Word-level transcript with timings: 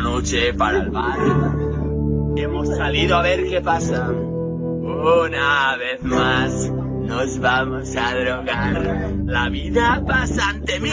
noche 0.00 0.52
para 0.54 0.78
el 0.78 0.90
bar. 0.90 1.18
Hemos 2.36 2.68
salido 2.76 3.16
a 3.16 3.22
ver 3.22 3.48
qué 3.48 3.60
pasa. 3.60 4.08
Una 4.08 5.76
vez 5.76 6.02
más 6.02 6.70
nos 6.70 7.38
vamos 7.38 7.96
a 7.96 8.14
drogar. 8.14 9.12
La 9.24 9.48
vida 9.48 10.02
pasa 10.06 10.50
ante 10.50 10.78
mí 10.80 10.90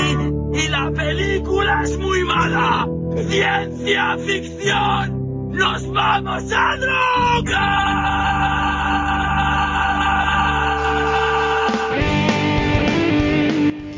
y 0.53 0.67
la 0.69 0.91
película 0.91 1.83
es 1.83 1.97
muy 1.97 2.23
mala. 2.23 2.87
Ciencia 3.27 4.17
ficción. 4.17 5.51
Nos 5.51 5.91
vamos 5.91 6.43
a 6.51 6.77
drogar. 6.77 8.15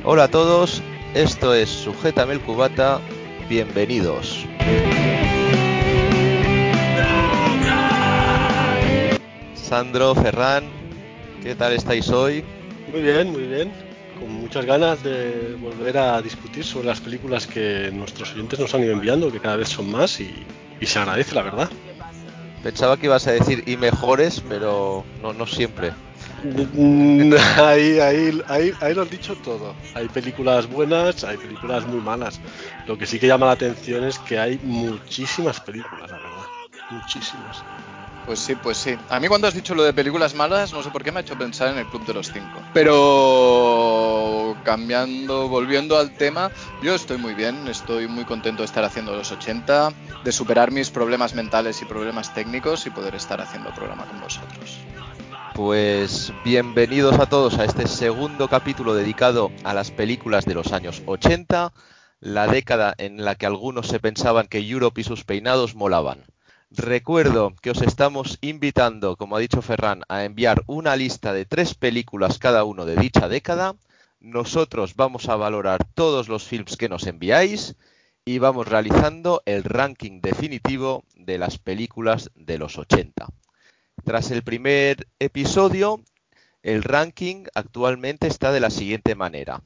Hola 0.10 0.24
a 0.24 0.28
todos, 0.30 0.82
esto 1.14 1.54
es 1.54 1.68
Sujétame 1.68 2.32
el 2.34 2.40
Cubata, 2.40 3.02
bienvenidos. 3.50 4.48
Sandro, 9.68 10.16
Ferran, 10.16 10.64
¿qué 11.44 11.54
tal 11.54 11.74
estáis 11.74 12.08
hoy? 12.08 12.42
Muy 12.90 13.02
bien, 13.02 13.30
muy 13.34 13.44
bien. 13.48 13.74
Con 14.18 14.32
muchas 14.32 14.66
ganas 14.66 15.04
de 15.04 15.58
volver 15.60 15.98
a 15.98 16.22
discutir 16.22 16.64
sobre 16.64 16.88
las 16.88 17.02
películas 17.02 17.48
que 17.48 17.92
nuestros 17.92 18.32
oyentes 18.32 18.60
nos 18.60 18.74
han 18.74 18.84
ido 18.84 18.94
enviando, 18.94 19.30
que 19.30 19.42
cada 19.42 19.58
vez 19.58 19.68
son 19.68 19.92
más 19.92 20.22
y, 20.22 20.46
y 20.80 20.86
se 20.86 21.00
agradece, 21.00 21.36
la 21.36 21.42
verdad. 21.42 21.70
Pensaba 22.64 22.96
que 22.96 23.08
ibas 23.08 23.28
a 23.28 23.34
decir 23.34 23.66
y 23.68 23.76
mejores, 23.76 24.42
pero 24.48 25.04
no, 25.22 25.34
no 25.34 25.46
siempre. 25.46 25.92
Ahí, 27.58 28.00
ahí, 28.00 28.42
ahí, 28.48 28.74
ahí 28.80 28.94
lo 28.94 29.02
has 29.02 29.10
dicho 29.10 29.36
todo. 29.36 29.76
Hay 29.96 30.08
películas 30.08 30.68
buenas, 30.68 31.26
hay 31.26 31.36
películas 31.36 31.86
muy 31.86 32.00
malas. 32.00 32.40
Lo 32.86 32.98
que 32.98 33.06
sí 33.06 33.20
que 33.20 33.28
llama 33.28 33.48
la 33.48 33.54
atención 33.54 34.06
es 34.06 34.18
que 34.18 34.40
hay 34.40 34.60
muchísimas 34.64 35.60
películas, 35.60 36.10
la 36.10 36.20
verdad. 36.20 36.46
Muchísimas. 36.90 37.66
Pues 38.28 38.40
sí, 38.40 38.56
pues 38.56 38.76
sí. 38.76 38.98
A 39.10 39.22
mí 39.22 39.30
cuando 39.30 39.48
has 39.48 39.54
dicho 39.54 39.74
lo 39.74 39.84
de 39.84 39.94
películas 39.94 40.36
malas, 40.36 40.74
no 40.74 40.84
sé 40.84 40.90
por 40.90 41.02
qué 41.02 41.14
me 41.14 41.20
ha 41.20 41.22
hecho 41.22 41.38
pensar 41.38 41.70
en 41.70 41.78
el 41.78 41.88
Club 41.88 42.06
de 42.06 42.14
los 42.14 42.30
Cinco. 42.30 42.60
Pero 42.74 44.54
cambiando, 44.66 45.48
volviendo 45.48 45.98
al 45.98 46.14
tema, 46.14 46.52
yo 46.84 46.94
estoy 46.94 47.18
muy 47.20 47.36
bien, 47.36 47.70
estoy 47.70 48.10
muy 48.10 48.26
contento 48.26 48.64
de 48.64 48.66
estar 48.66 48.84
haciendo 48.84 49.16
los 49.16 49.32
80, 49.32 49.94
de 50.26 50.32
superar 50.34 50.72
mis 50.72 50.90
problemas 50.90 51.36
mentales 51.36 51.82
y 51.82 51.86
problemas 51.86 52.34
técnicos 52.34 52.86
y 52.86 52.90
poder 52.90 53.16
estar 53.16 53.40
haciendo 53.40 53.70
el 53.70 53.76
programa 53.76 54.06
con 54.06 54.20
vosotros. 54.20 54.78
Pues 55.56 56.34
bienvenidos 56.44 57.18
a 57.20 57.28
todos 57.28 57.58
a 57.58 57.64
este 57.64 57.88
segundo 57.88 58.50
capítulo 58.50 58.94
dedicado 58.94 59.54
a 59.64 59.74
las 59.74 59.92
películas 59.92 60.44
de 60.44 60.54
los 60.54 60.74
años 60.74 61.02
80, 61.06 61.72
la 62.20 62.48
década 62.48 62.94
en 62.98 63.24
la 63.24 63.36
que 63.36 63.46
algunos 63.46 63.88
se 63.88 64.02
pensaban 64.02 64.48
que 64.48 64.60
Europe 64.60 65.00
y 65.00 65.06
sus 65.06 65.24
peinados 65.24 65.76
molaban. 65.76 66.26
Recuerdo 66.70 67.56
que 67.62 67.72
os 67.72 67.82
estamos 67.82 68.40
invitando, 68.42 69.16
como 69.16 69.38
ha 69.38 69.40
dicho 69.40 69.62
Ferran, 69.62 70.02
a 70.10 70.26
enviar 70.26 70.64
una 70.68 70.98
lista 70.98 71.32
de 71.32 71.46
tres 71.46 71.76
películas 71.76 72.40
cada 72.40 72.66
uno 72.66 72.86
de 72.86 72.98
dicha 72.98 73.30
década. 73.30 73.78
Nosotros 74.20 74.96
vamos 74.96 75.30
a 75.30 75.38
valorar 75.38 75.86
todos 75.94 76.28
los 76.28 76.44
films 76.44 76.76
que 76.76 76.90
nos 76.90 77.08
enviáis 77.08 77.78
y 78.26 78.40
vamos 78.40 78.68
realizando 78.68 79.42
el 79.46 79.64
ranking 79.64 80.20
definitivo 80.20 81.06
de 81.16 81.38
las 81.38 81.58
películas 81.58 82.32
de 82.36 82.58
los 82.58 82.78
80. 82.78 83.28
Tras 84.04 84.32
el 84.32 84.44
primer 84.44 85.08
episodio, 85.20 86.04
el 86.64 86.84
ranking 86.84 87.46
actualmente 87.56 88.28
está 88.28 88.52
de 88.52 88.60
la 88.60 88.72
siguiente 88.72 89.16
manera. 89.16 89.64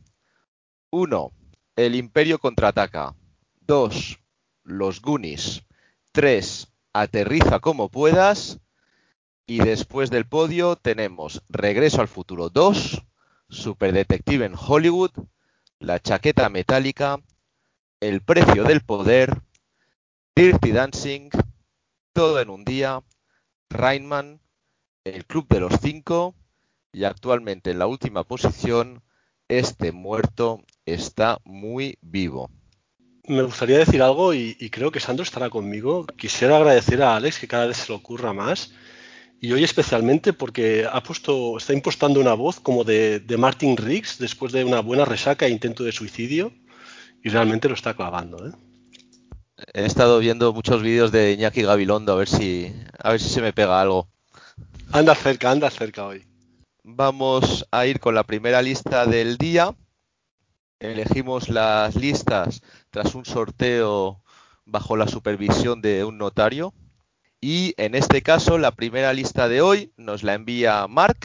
1. 0.92 1.32
El 1.78 1.96
Imperio 1.96 2.38
contraataca. 2.38 3.16
2. 3.62 4.20
Los 4.66 5.02
Goonies. 5.02 5.64
3. 6.12 6.71
Aterriza 6.94 7.60
como 7.60 7.90
puedas. 7.90 8.60
Y 9.46 9.60
después 9.60 10.10
del 10.10 10.26
podio 10.28 10.76
tenemos 10.76 11.44
Regreso 11.50 12.02
al 12.02 12.08
Futuro 12.08 12.50
2, 12.50 13.04
Super 13.50 13.92
Detective 13.92 14.46
en 14.46 14.56
Hollywood, 14.56 15.12
La 15.80 16.00
Chaqueta 16.00 16.50
Metálica, 16.50 17.22
El 18.00 18.22
Precio 18.22 18.64
del 18.64 18.82
Poder, 18.82 19.42
Dirty 20.36 20.72
Dancing, 20.72 21.30
Todo 22.14 22.40
en 22.40 22.50
un 22.50 22.64
Día, 22.64 23.04
Rainman, 23.70 24.40
El 25.04 25.26
Club 25.26 25.48
de 25.50 25.60
los 25.60 25.74
Cinco 25.82 26.36
y 26.94 27.04
actualmente 27.06 27.72
en 27.72 27.80
la 27.80 27.88
última 27.88 28.24
posición, 28.24 29.04
Este 29.48 29.92
Muerto 29.92 30.64
está 30.86 31.40
muy 31.44 31.98
vivo 32.02 32.50
me 33.28 33.44
gustaría 33.44 33.78
decir 33.78 34.02
algo 34.02 34.34
y, 34.34 34.58
y, 34.60 34.70
creo 34.70 34.92
que 34.92 35.00
Sandro 35.00 35.24
estará 35.24 35.50
conmigo. 35.50 36.06
Quisiera 36.18 36.58
agradecer 36.58 37.02
a 37.04 37.16
Alex 37.16 37.40
que 37.40 37.48
cada 37.48 37.68
vez 37.68 37.78
se 37.78 37.92
le 37.92 37.98
ocurra 37.98 38.34
más. 38.34 38.74
Y 39.40 39.52
hoy 39.54 39.64
especialmente 39.64 40.34
porque 40.34 40.86
ha 40.92 41.02
puesto, 41.02 41.58
está 41.58 41.74
impostando 41.74 42.20
una 42.20 42.36
voz 42.36 42.60
como 42.60 42.84
de, 42.84 43.20
de 43.20 43.38
Martin 43.38 43.76
Riggs 43.76 44.20
después 44.20 44.54
de 44.54 44.64
una 44.64 44.82
buena 44.82 45.04
resaca 45.04 45.48
e 45.48 45.50
intento 45.50 45.84
de 45.84 45.92
suicidio. 45.92 46.54
Y 47.24 47.30
realmente 47.30 47.68
lo 47.68 47.76
está 47.76 47.94
clavando. 47.94 48.48
¿eh? 48.48 48.52
He 49.74 49.86
estado 49.86 50.20
viendo 50.20 50.54
muchos 50.54 50.82
vídeos 50.82 51.12
de 51.12 51.34
Iñaki 51.34 51.64
Gabilondo 51.64 52.14
a 52.14 52.18
ver 52.18 52.30
si, 52.30 52.74
a 53.00 53.12
ver 53.12 53.20
si 53.20 53.30
se 53.30 53.42
me 53.42 53.54
pega 53.54 53.82
algo. 53.82 54.10
Anda 54.92 55.16
cerca, 55.16 55.52
anda 55.52 55.70
cerca 55.70 56.06
hoy. 56.06 56.26
Vamos 56.84 57.66
a 57.72 57.86
ir 57.86 58.00
con 58.00 58.16
la 58.16 58.24
primera 58.24 58.62
lista 58.62 59.06
del 59.06 59.38
día. 59.38 59.76
Elegimos 60.80 61.50
las 61.50 61.96
listas 61.96 62.62
tras 62.92 63.16
un 63.16 63.26
sorteo 63.26 64.22
bajo 64.66 64.96
la 64.96 65.08
supervisión 65.08 65.82
de 65.82 66.04
un 66.04 66.18
notario. 66.18 66.74
Y 67.40 67.74
en 67.78 67.96
este 67.96 68.22
caso, 68.22 68.60
la 68.60 68.72
primera 68.72 69.14
lista 69.14 69.48
de 69.48 69.62
hoy 69.62 69.92
nos 69.98 70.22
la 70.22 70.36
envía 70.36 70.86
Mark. 70.88 71.18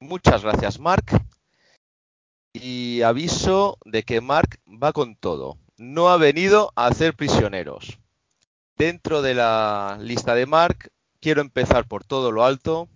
Muchas 0.00 0.42
gracias, 0.42 0.80
Mark. 0.80 1.04
Y 2.52 3.02
aviso 3.02 3.78
de 3.84 4.02
que 4.02 4.20
Mark 4.20 4.58
va 4.66 4.92
con 4.92 5.14
todo. 5.14 5.58
No 5.76 6.08
ha 6.08 6.16
venido 6.16 6.72
a 6.74 6.86
hacer 6.86 7.14
prisioneros. 7.14 7.98
Dentro 8.76 9.22
de 9.22 9.34
la 9.34 9.98
lista 10.00 10.34
de 10.34 10.46
Mark, 10.46 10.90
quiero 11.20 11.40
empezar 11.40 11.86
por 11.86 12.04
todo 12.04 12.32
lo 12.32 12.44
alto, 12.44 12.88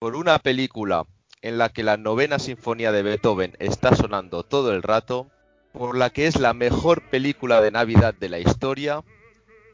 por 0.00 0.16
una 0.16 0.38
película 0.38 1.06
en 1.42 1.58
la 1.58 1.68
que 1.68 1.84
la 1.84 1.96
novena 1.96 2.38
sinfonía 2.38 2.92
de 2.92 3.02
Beethoven 3.02 3.56
está 3.60 3.94
sonando 3.94 4.42
todo 4.42 4.72
el 4.72 4.82
rato, 4.82 5.30
por 5.72 5.96
la 5.96 6.10
que 6.10 6.26
es 6.26 6.38
la 6.38 6.52
mejor 6.54 7.02
película 7.10 7.60
de 7.60 7.70
Navidad 7.70 8.14
de 8.14 8.28
la 8.28 8.38
historia. 8.38 9.04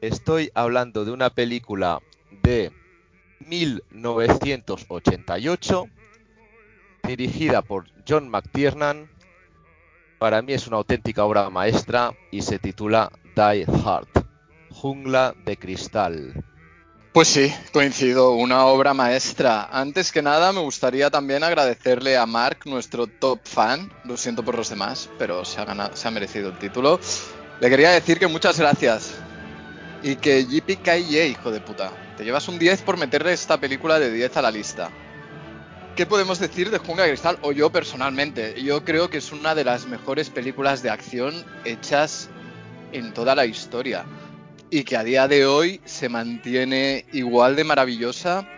Estoy 0.01 0.51
hablando 0.55 1.05
de 1.05 1.13
una 1.13 1.31
película 1.31 2.01
de 2.43 2.73
1988, 3.41 5.89
dirigida 7.05 7.63
por 7.63 7.87
John 8.07 8.29
McTiernan. 8.29 9.09
Para 10.19 10.43
mí 10.43 10.53
es 10.53 10.67
una 10.67 10.77
auténtica 10.79 11.25
obra 11.25 11.49
maestra 11.51 12.13
y 12.31 12.43
se 12.43 12.59
titula 12.59 13.13
Die 13.35 13.67
Hard, 13.85 14.09
Jungla 14.71 15.35
de 15.45 15.57
Cristal. 15.57 16.45
Pues 17.17 17.29
sí, 17.29 17.51
coincido, 17.73 18.33
una 18.33 18.67
obra 18.67 18.93
maestra. 18.93 19.71
Antes 19.73 20.13
que 20.13 20.21
nada, 20.21 20.53
me 20.53 20.61
gustaría 20.61 21.09
también 21.09 21.43
agradecerle 21.45 22.19
a 22.19 22.27
Mark, 22.27 22.59
nuestro 22.67 23.07
top 23.07 23.41
fan. 23.43 23.91
Lo 24.05 24.19
siento 24.19 24.45
por 24.45 24.55
los 24.55 24.69
demás, 24.69 25.09
pero 25.19 25.43
se 25.47 25.59
ha, 25.59 25.65
ganado, 25.65 25.97
se 25.97 26.07
ha 26.07 26.11
merecido 26.11 26.51
el 26.51 26.59
título. 26.59 27.01
Le 27.59 27.71
quería 27.71 27.93
decir 27.93 28.19
que 28.19 28.27
muchas 28.27 28.61
gracias. 28.61 29.15
Y 30.03 30.17
que 30.17 30.45
JPKY, 30.45 31.21
hijo 31.21 31.51
de 31.51 31.63
puta. 31.63 31.91
Te 32.19 32.25
llevas 32.27 32.49
un 32.49 32.59
10 32.59 32.83
por 32.83 32.99
meterle 32.99 33.33
esta 33.33 33.59
película 33.59 33.99
de 33.99 34.13
10 34.13 34.37
a 34.37 34.43
la 34.43 34.51
lista. 34.51 34.91
¿Qué 35.97 36.05
podemos 36.05 36.39
decir 36.39 36.71
de 36.71 36.77
Jungla 36.77 37.05
de 37.05 37.13
Cristal? 37.13 37.39
O 37.41 37.53
yo 37.53 37.71
personalmente. 37.71 38.63
Yo 38.63 38.85
creo 38.85 39.09
que 39.09 39.17
es 39.17 39.33
una 39.33 39.55
de 39.55 39.65
las 39.65 39.87
mejores 39.87 40.29
películas 40.29 40.83
de 40.83 40.91
acción 40.91 41.47
hechas 41.65 42.29
en 42.93 43.15
toda 43.15 43.35
la 43.35 43.47
historia 43.47 44.05
y 44.71 44.85
que 44.85 44.97
a 44.97 45.05
día 45.05 45.29
de 45.29 45.47
hoy 45.47 45.81
se 45.85 46.09
mantiene 46.09 47.05
igual 47.13 47.57
de 47.57 47.65
maravillosa 47.65 48.49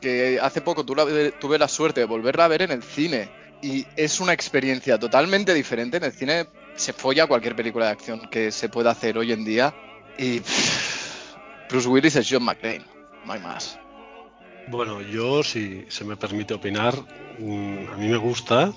que 0.00 0.38
hace 0.40 0.60
poco 0.60 0.84
tuve, 0.84 1.58
la 1.58 1.68
suerte 1.68 2.00
de 2.00 2.06
volverla 2.06 2.46
a 2.46 2.48
ver 2.48 2.62
en 2.62 2.70
el 2.70 2.82
cine. 2.82 3.28
Y 3.62 3.86
es 3.96 4.20
una 4.20 4.32
experiencia 4.32 4.98
totalmente 4.98 5.52
diferente. 5.52 5.98
En 5.98 6.04
el 6.04 6.12
cine 6.12 6.46
se 6.74 6.92
folla 6.92 7.26
cualquier 7.26 7.54
película 7.54 7.86
de 7.86 7.92
acción 7.92 8.28
que 8.30 8.50
se 8.50 8.68
pueda 8.68 8.90
hacer 8.90 9.18
hoy 9.18 9.32
en 9.32 9.44
día. 9.44 9.74
Y 10.18 10.40
Bruce 11.68 11.88
Willis 11.88 12.16
es 12.16 12.26
John 12.30 12.44
McClane, 12.44 12.84
no 13.26 13.32
hay 13.32 13.40
más. 13.40 13.78
Bueno, 14.68 15.02
yo 15.02 15.42
si 15.42 15.84
se 15.88 16.04
me 16.04 16.16
permite 16.16 16.54
opinar, 16.54 16.94
a 16.94 17.96
mí 17.96 18.08
me 18.08 18.16
gusta, 18.16 18.72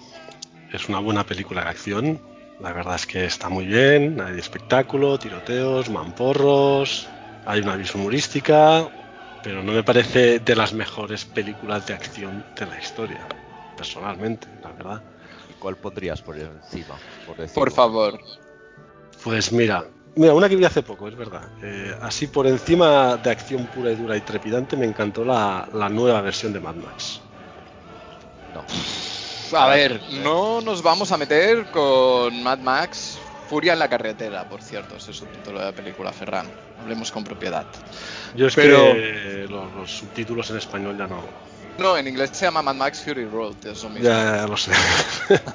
es 0.71 0.89
una 0.89 0.99
buena 0.99 1.25
película 1.25 1.63
de 1.63 1.69
acción, 1.69 2.21
la 2.59 2.73
verdad 2.73 2.95
es 2.95 3.05
que 3.05 3.25
está 3.25 3.49
muy 3.49 3.65
bien, 3.65 4.21
hay 4.21 4.39
espectáculo, 4.39 5.17
tiroteos, 5.19 5.89
mamporros, 5.89 7.09
hay 7.45 7.61
una 7.61 7.75
visión 7.75 8.01
humorística, 8.01 8.89
pero 9.41 9.63
no 9.63 9.73
me 9.73 9.83
parece 9.83 10.39
de 10.39 10.55
las 10.55 10.73
mejores 10.73 11.25
películas 11.25 11.85
de 11.85 11.93
acción 11.93 12.45
de 12.55 12.65
la 12.65 12.77
historia, 12.77 13.27
personalmente, 13.75 14.47
la 14.61 14.71
verdad. 14.71 15.01
¿Y 15.49 15.53
cuál 15.55 15.75
pondrías 15.77 16.21
por 16.21 16.37
encima? 16.37 16.95
Por, 17.25 17.51
por 17.51 17.71
favor. 17.71 18.19
Pues 19.23 19.51
mira, 19.51 19.85
Mira, 20.15 20.33
una 20.33 20.47
que 20.47 20.55
vi 20.55 20.63
hace 20.63 20.83
poco, 20.83 21.07
es 21.07 21.15
verdad. 21.15 21.49
Eh, 21.63 21.95
así 22.01 22.27
por 22.27 22.45
encima 22.45 23.17
de 23.17 23.31
acción 23.31 23.65
pura 23.65 23.91
y 23.91 23.95
dura 23.95 24.15
y 24.15 24.21
trepidante, 24.21 24.77
me 24.77 24.85
encantó 24.85 25.25
la, 25.25 25.67
la 25.73 25.89
nueva 25.89 26.21
versión 26.21 26.53
de 26.53 26.59
Mad 26.59 26.75
Max. 26.75 27.19
No. 28.53 28.63
A 29.51 29.67
ver, 29.67 30.01
no 30.23 30.61
nos 30.61 30.81
vamos 30.81 31.11
a 31.11 31.17
meter 31.17 31.65
con 31.71 32.41
Mad 32.43 32.59
Max 32.59 33.17
Furia 33.49 33.73
en 33.73 33.79
la 33.79 33.87
carretera, 33.89 34.47
por 34.47 34.61
cierto, 34.61 34.95
ese 34.95 35.11
es 35.11 35.21
el 35.21 35.27
título 35.27 35.59
de 35.59 35.65
la 35.65 35.71
película, 35.71 36.11
Ferran. 36.11 36.47
Hablemos 36.81 37.11
con 37.11 37.23
propiedad. 37.23 37.65
Yo 38.35 38.47
es 38.47 38.55
Pero- 38.55 38.93
que 38.93 39.45
los, 39.49 39.71
los 39.73 39.91
subtítulos 39.91 40.49
en 40.49 40.57
español 40.57 40.97
ya 40.97 41.07
no. 41.07 41.21
No, 41.77 41.97
en 41.97 42.07
inglés 42.07 42.31
se 42.33 42.45
llama 42.45 42.61
Mad 42.61 42.75
Max 42.75 43.01
Fury 43.01 43.25
Road, 43.25 43.55
es 43.65 43.83
lo 43.83 43.89
mismo. 43.89 44.05
Ya, 44.07 44.37
ya 44.37 44.47
lo 44.47 44.57
sé. 44.57 44.71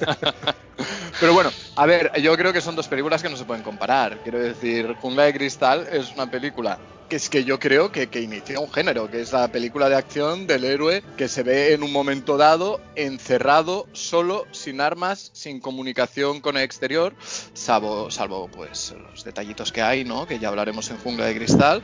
Pero 1.20 1.32
bueno, 1.32 1.50
a 1.76 1.86
ver, 1.86 2.12
yo 2.20 2.36
creo 2.36 2.52
que 2.52 2.60
son 2.60 2.76
dos 2.76 2.86
películas 2.88 3.22
que 3.22 3.28
no 3.28 3.36
se 3.36 3.44
pueden 3.44 3.62
comparar. 3.62 4.18
Quiero 4.22 4.38
decir, 4.38 4.94
Jungla 5.00 5.24
de 5.24 5.34
Cristal 5.34 5.86
es 5.90 6.12
una 6.14 6.26
película 6.30 6.78
que 7.08 7.16
es 7.16 7.28
que 7.28 7.44
yo 7.44 7.58
creo 7.58 7.90
que, 7.90 8.08
que 8.08 8.20
inicia 8.20 8.60
un 8.60 8.70
género, 8.70 9.10
que 9.10 9.20
es 9.20 9.32
la 9.32 9.48
película 9.48 9.88
de 9.88 9.96
acción 9.96 10.46
del 10.46 10.64
héroe 10.64 11.02
que 11.16 11.28
se 11.28 11.42
ve 11.42 11.72
en 11.72 11.82
un 11.82 11.92
momento 11.92 12.36
dado 12.36 12.80
encerrado, 12.96 13.86
solo, 13.92 14.46
sin 14.52 14.80
armas, 14.80 15.30
sin 15.32 15.60
comunicación 15.60 16.40
con 16.40 16.56
el 16.56 16.64
exterior, 16.64 17.14
salvo, 17.54 18.10
salvo 18.10 18.48
pues 18.48 18.94
los 19.10 19.24
detallitos 19.24 19.72
que 19.72 19.82
hay, 19.82 20.04
¿no? 20.04 20.26
Que 20.26 20.38
ya 20.38 20.48
hablaremos 20.48 20.90
en 20.90 20.98
Jungla 20.98 21.26
de 21.26 21.36
Cristal. 21.36 21.82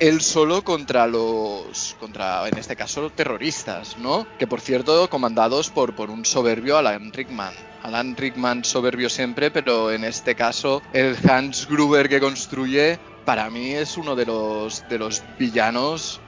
Él 0.00 0.20
solo 0.20 0.62
contra 0.62 1.08
los, 1.08 1.96
contra, 1.98 2.46
en 2.46 2.56
este 2.56 2.76
caso, 2.76 3.10
terroristas, 3.10 3.96
¿no? 3.98 4.26
Que 4.38 4.46
por 4.46 4.60
cierto, 4.60 5.10
comandados 5.10 5.70
por, 5.70 5.96
por 5.96 6.10
un 6.10 6.24
soberbio 6.24 6.76
Alan 6.76 7.12
Rickman. 7.12 7.54
Alan 7.82 8.16
Rickman 8.16 8.64
soberbio 8.64 9.08
siempre, 9.08 9.50
pero 9.50 9.90
en 9.90 10.04
este 10.04 10.34
caso 10.34 10.82
el 10.92 11.16
Hans 11.28 11.66
Gruber 11.68 12.08
que 12.08 12.20
construye 12.20 12.98
para 13.28 13.44
mí 13.54 13.66
es 13.84 13.96
uno 14.02 14.12
de 14.20 14.26
los, 14.26 14.86
de 14.88 14.98
los 14.98 15.14
villanos, 15.38 16.22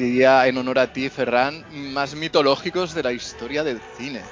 diría 0.00 0.46
en 0.48 0.58
honor 0.58 0.78
a 0.80 0.92
ti, 0.94 1.04
Ferran, 1.16 1.54
más 1.68 2.14
mitológicos 2.14 2.88
de 2.94 3.02
la 3.06 3.12
historia 3.20 3.64
del 3.64 3.80
cine. 3.96 4.22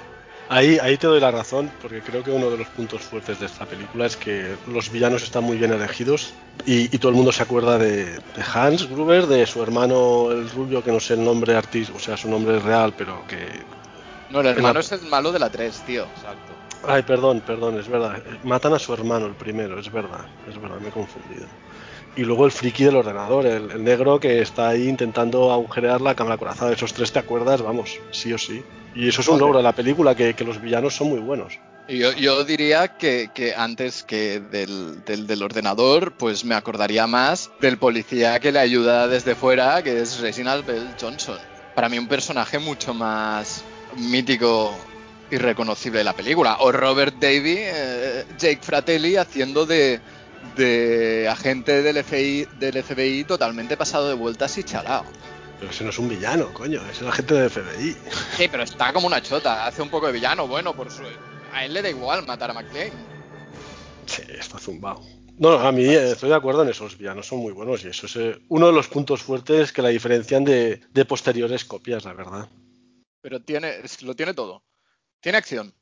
Ahí, 0.46 0.78
ahí 0.78 0.98
te 0.98 1.06
doy 1.06 1.20
la 1.20 1.30
razón, 1.30 1.72
porque 1.80 2.02
creo 2.02 2.22
que 2.22 2.30
uno 2.30 2.50
de 2.50 2.58
los 2.58 2.68
puntos 2.68 3.02
fuertes 3.02 3.38
de 3.38 3.46
esta 3.46 3.66
película 3.66 4.04
es 4.06 4.16
que 4.18 4.58
los 4.66 4.90
villanos 4.90 5.22
están 5.22 5.42
muy 5.44 5.56
bien 5.56 5.72
elegidos 5.72 6.34
y, 6.66 6.94
y 6.94 6.98
todo 6.98 7.10
el 7.10 7.16
mundo 7.16 7.32
se 7.32 7.42
acuerda 7.42 7.78
de, 7.78 8.04
de 8.18 8.44
Hans 8.52 8.86
Gruber, 8.88 9.26
de 9.26 9.46
su 9.46 9.62
hermano 9.62 10.30
el 10.32 10.50
rubio, 10.50 10.82
que 10.82 10.92
no 10.92 11.00
sé 11.00 11.14
el 11.14 11.24
nombre 11.24 11.56
artístico, 11.56 11.96
o 11.96 12.00
sea, 12.00 12.16
su 12.18 12.28
nombre 12.28 12.58
es 12.58 12.62
real, 12.62 12.94
pero 12.94 13.26
que... 13.26 13.64
No, 14.28 14.40
el 14.40 14.46
hermano 14.48 14.80
la- 14.80 14.80
es 14.80 14.92
el 14.92 15.02
malo 15.06 15.32
de 15.32 15.38
la 15.38 15.50
3, 15.50 15.82
tío. 15.84 16.04
Exacto. 16.14 16.52
Ay, 16.82 17.02
perdón, 17.02 17.40
perdón, 17.42 17.78
es 17.78 17.88
verdad. 17.88 18.22
Matan 18.42 18.74
a 18.74 18.78
su 18.78 18.92
hermano 18.92 19.26
el 19.26 19.36
primero, 19.36 19.78
es 19.78 19.90
verdad, 19.90 20.26
es 20.46 20.58
verdad, 20.58 20.80
me 20.80 20.88
he 20.88 20.92
confundido. 20.92 21.48
Y 22.16 22.22
luego 22.22 22.46
el 22.46 22.52
friki 22.52 22.84
del 22.84 22.96
ordenador, 22.96 23.44
el, 23.46 23.70
el 23.72 23.82
negro 23.82 24.20
que 24.20 24.40
está 24.40 24.68
ahí 24.68 24.88
intentando 24.88 25.52
agujerear 25.52 26.00
la 26.00 26.14
cámara 26.14 26.36
corazada. 26.36 26.72
Esos 26.72 26.92
tres, 26.92 27.12
¿te 27.12 27.18
acuerdas? 27.18 27.60
Vamos, 27.62 27.98
sí 28.12 28.32
o 28.32 28.38
sí. 28.38 28.62
Y 28.94 29.08
eso 29.08 29.20
es 29.20 29.28
un 29.28 29.40
logro 29.40 29.58
de 29.58 29.64
la 29.64 29.72
película, 29.72 30.14
que, 30.14 30.34
que 30.34 30.44
los 30.44 30.60
villanos 30.60 30.94
son 30.94 31.08
muy 31.08 31.18
buenos. 31.18 31.58
Yo, 31.88 32.12
yo 32.12 32.44
diría 32.44 32.96
que, 32.96 33.30
que 33.34 33.54
antes 33.54 34.04
que 34.04 34.40
del, 34.40 35.04
del, 35.04 35.26
del 35.26 35.42
ordenador, 35.42 36.12
pues 36.12 36.44
me 36.44 36.54
acordaría 36.54 37.06
más 37.06 37.50
del 37.60 37.76
policía 37.76 38.38
que 38.40 38.52
le 38.52 38.60
ayuda 38.60 39.08
desde 39.08 39.34
fuera, 39.34 39.82
que 39.82 40.00
es 40.00 40.20
Reginald 40.20 40.64
Bell 40.64 40.88
Johnson. 40.98 41.38
Para 41.74 41.88
mí 41.88 41.98
un 41.98 42.08
personaje 42.08 42.58
mucho 42.58 42.94
más 42.94 43.64
mítico 43.96 44.72
y 45.30 45.36
reconocible 45.36 45.98
de 45.98 46.04
la 46.04 46.14
película. 46.14 46.58
O 46.60 46.70
Robert 46.70 47.16
Davy, 47.20 47.56
eh, 47.58 48.24
Jake 48.38 48.60
Fratelli 48.62 49.16
haciendo 49.16 49.66
de, 49.66 50.00
de 50.56 51.28
agente 51.28 51.82
del 51.82 52.02
FBI, 52.02 52.46
del 52.58 52.82
FBI 52.82 53.24
totalmente 53.24 53.76
pasado 53.76 54.08
de 54.08 54.14
vueltas 54.14 54.56
y 54.58 54.64
chalao. 54.64 55.04
Pero 55.58 55.70
ese 55.70 55.84
no 55.84 55.90
es 55.90 55.98
un 55.98 56.08
villano, 56.08 56.52
coño, 56.52 56.80
es 56.90 57.00
el 57.00 57.08
agente 57.08 57.34
de 57.34 57.48
FBI. 57.48 57.96
Sí, 58.36 58.48
pero 58.50 58.62
está 58.62 58.92
como 58.92 59.06
una 59.06 59.22
chota, 59.22 59.66
hace 59.66 59.82
un 59.82 59.88
poco 59.88 60.06
de 60.06 60.12
villano. 60.12 60.46
Bueno, 60.46 60.74
por 60.74 60.90
su... 60.90 61.02
a 61.52 61.64
él 61.64 61.72
le 61.74 61.82
da 61.82 61.90
igual 61.90 62.26
matar 62.26 62.50
a 62.50 62.54
McLean. 62.54 62.90
Sí, 64.06 64.22
está 64.28 64.58
zumbado. 64.58 65.00
No, 65.38 65.52
a 65.58 65.72
mí 65.72 65.84
eh, 65.84 66.12
estoy 66.12 66.28
de 66.28 66.36
acuerdo 66.36 66.62
en 66.62 66.68
esos 66.68 66.96
villanos, 66.96 67.26
son 67.26 67.38
muy 67.40 67.52
buenos 67.52 67.84
y 67.84 67.88
eso 67.88 68.06
es 68.06 68.16
eh, 68.16 68.38
uno 68.48 68.68
de 68.68 68.72
los 68.72 68.86
puntos 68.88 69.22
fuertes 69.22 69.72
que 69.72 69.82
la 69.82 69.88
diferencian 69.88 70.44
de, 70.44 70.80
de 70.92 71.04
posteriores 71.04 71.64
copias, 71.64 72.04
la 72.04 72.12
verdad. 72.12 72.48
pero 73.20 73.42
tiene, 73.42 73.80
lo 74.02 74.14
tiene 74.14 74.34
todo. 74.34 74.62
Tiene 75.20 75.38
acción, 75.38 75.74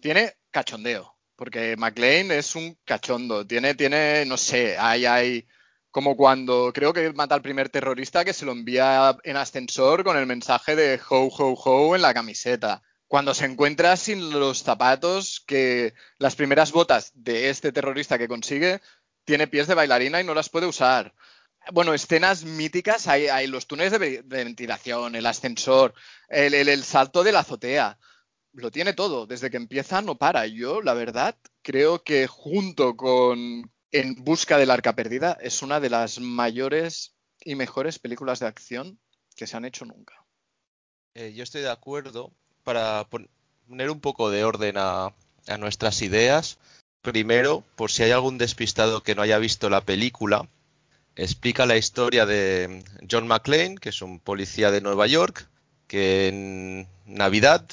tiene 0.00 0.34
cachondeo, 0.50 1.14
porque 1.40 1.76
McLean 1.78 2.30
es 2.32 2.54
un 2.56 2.78
cachondo, 2.84 3.46
tiene, 3.46 3.74
tiene, 3.74 4.24
no 4.26 4.36
sé, 4.36 4.76
hay, 4.78 5.06
hay, 5.06 5.46
como 5.90 6.16
cuando 6.16 6.72
creo 6.74 6.92
que 6.92 7.12
mata 7.14 7.34
al 7.34 7.42
primer 7.42 7.68
terrorista 7.70 8.24
que 8.24 8.32
se 8.34 8.46
lo 8.46 8.52
envía 8.52 9.16
en 9.24 9.36
ascensor 9.36 10.04
con 10.04 10.16
el 10.18 10.26
mensaje 10.26 10.76
de 10.76 11.00
ho, 11.10 11.28
ho, 11.28 11.54
ho 11.54 11.96
en 11.96 12.02
la 12.02 12.14
camiseta. 12.14 12.82
Cuando 13.08 13.34
se 13.34 13.46
encuentra 13.46 13.96
sin 13.96 14.30
los 14.38 14.62
zapatos, 14.62 15.42
que 15.46 15.94
las 16.18 16.36
primeras 16.36 16.72
botas 16.72 17.10
de 17.14 17.50
este 17.50 17.72
terrorista 17.72 18.18
que 18.18 18.28
consigue 18.28 18.80
tiene 19.24 19.48
pies 19.48 19.66
de 19.66 19.74
bailarina 19.74 20.20
y 20.20 20.24
no 20.24 20.34
las 20.34 20.48
puede 20.50 20.66
usar. 20.66 21.14
Bueno, 21.72 21.94
escenas 21.94 22.44
míticas, 22.44 23.06
hay, 23.08 23.28
hay 23.28 23.46
los 23.46 23.66
túneles 23.66 23.92
de, 23.92 23.98
ve- 23.98 24.22
de 24.24 24.44
ventilación, 24.44 25.14
el 25.14 25.26
ascensor, 25.26 25.94
el- 26.28 26.54
el 26.54 26.84
salto 26.84 27.22
de 27.24 27.32
la 27.32 27.40
azotea. 27.40 27.98
Lo 28.52 28.70
tiene 28.70 28.92
todo, 28.92 29.26
desde 29.26 29.50
que 29.50 29.56
empieza 29.56 30.02
no 30.02 30.16
para. 30.16 30.46
Yo, 30.46 30.82
la 30.82 30.94
verdad, 30.94 31.36
creo 31.62 32.02
que 32.02 32.26
junto 32.26 32.96
con 32.96 33.70
En 33.92 34.14
busca 34.24 34.56
del 34.58 34.70
arca 34.70 34.94
perdida 34.94 35.36
es 35.40 35.62
una 35.62 35.80
de 35.80 35.90
las 35.90 36.20
mayores 36.20 37.16
y 37.40 37.56
mejores 37.56 37.98
películas 37.98 38.38
de 38.38 38.46
acción 38.46 39.00
que 39.34 39.46
se 39.48 39.56
han 39.56 39.64
hecho 39.64 39.84
nunca. 39.84 40.14
Eh, 41.14 41.32
yo 41.34 41.42
estoy 41.42 41.62
de 41.62 41.70
acuerdo 41.70 42.32
para 42.64 43.04
pon- 43.08 43.28
poner 43.68 43.90
un 43.90 44.00
poco 44.00 44.30
de 44.30 44.44
orden 44.44 44.76
a, 44.78 45.06
a 45.46 45.58
nuestras 45.58 46.02
ideas. 46.02 46.58
Primero, 47.02 47.64
por 47.76 47.90
si 47.90 48.02
hay 48.02 48.10
algún 48.12 48.38
despistado 48.38 49.02
que 49.02 49.14
no 49.14 49.22
haya 49.22 49.38
visto 49.38 49.70
la 49.70 49.80
película, 49.84 50.48
explica 51.16 51.66
la 51.66 51.76
historia 51.76 52.26
de 52.26 52.84
John 53.10 53.26
McClane, 53.26 53.76
que 53.76 53.90
es 53.90 54.02
un 54.02 54.20
policía 54.20 54.70
de 54.70 54.80
Nueva 54.80 55.06
York, 55.06 55.48
que 55.86 56.28
en 56.28 56.88
Navidad 57.06 57.66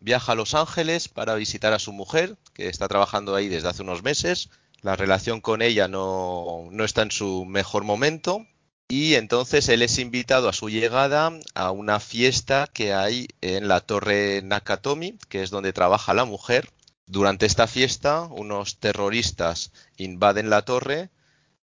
viaja 0.00 0.32
a 0.32 0.34
Los 0.34 0.54
Ángeles 0.54 1.08
para 1.08 1.34
visitar 1.34 1.72
a 1.72 1.78
su 1.78 1.92
mujer, 1.92 2.36
que 2.52 2.68
está 2.68 2.88
trabajando 2.88 3.34
ahí 3.34 3.48
desde 3.48 3.68
hace 3.68 3.82
unos 3.82 4.02
meses. 4.02 4.50
La 4.82 4.96
relación 4.96 5.40
con 5.40 5.62
ella 5.62 5.88
no, 5.88 6.68
no 6.70 6.84
está 6.84 7.02
en 7.02 7.10
su 7.10 7.44
mejor 7.44 7.84
momento. 7.84 8.46
Y 8.88 9.14
entonces 9.14 9.68
él 9.68 9.82
es 9.82 9.98
invitado 9.98 10.48
a 10.48 10.52
su 10.52 10.68
llegada 10.68 11.30
a 11.54 11.70
una 11.70 12.00
fiesta 12.00 12.68
que 12.72 12.92
hay 12.92 13.28
en 13.40 13.68
la 13.68 13.80
torre 13.80 14.42
Nakatomi, 14.42 15.16
que 15.28 15.44
es 15.44 15.50
donde 15.50 15.72
trabaja 15.72 16.12
la 16.12 16.24
mujer. 16.24 16.68
Durante 17.06 17.46
esta 17.46 17.68
fiesta, 17.68 18.22
unos 18.22 18.80
terroristas 18.80 19.72
invaden 19.96 20.50
la 20.50 20.62
torre, 20.62 21.10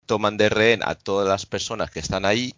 toman 0.07 0.37
de 0.37 0.49
rehén 0.49 0.81
a 0.83 0.95
todas 0.95 1.27
las 1.27 1.45
personas 1.45 1.91
que 1.91 1.99
están 1.99 2.25
ahí, 2.25 2.55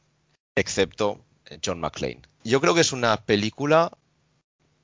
excepto 0.55 1.19
John 1.63 1.79
McClane. 1.79 2.21
Yo 2.43 2.61
creo 2.61 2.73
que 2.73 2.81
es 2.81 2.93
una 2.93 3.17
película 3.17 3.91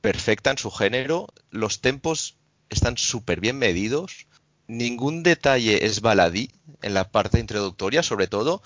perfecta 0.02 0.52
en 0.52 0.58
su 0.58 0.72
género. 0.72 1.28
Los 1.50 1.82
tempos 1.82 2.38
están 2.70 2.98
súper 2.98 3.40
bien 3.40 3.58
medidos. 3.58 4.28
Ningún 4.68 5.24
detalle 5.24 5.86
es 5.86 6.02
baladí 6.02 6.52
en 6.82 6.94
la 6.94 7.12
parte 7.12 7.40
introductoria, 7.40 8.04
sobre 8.04 8.28
todo 8.28 8.62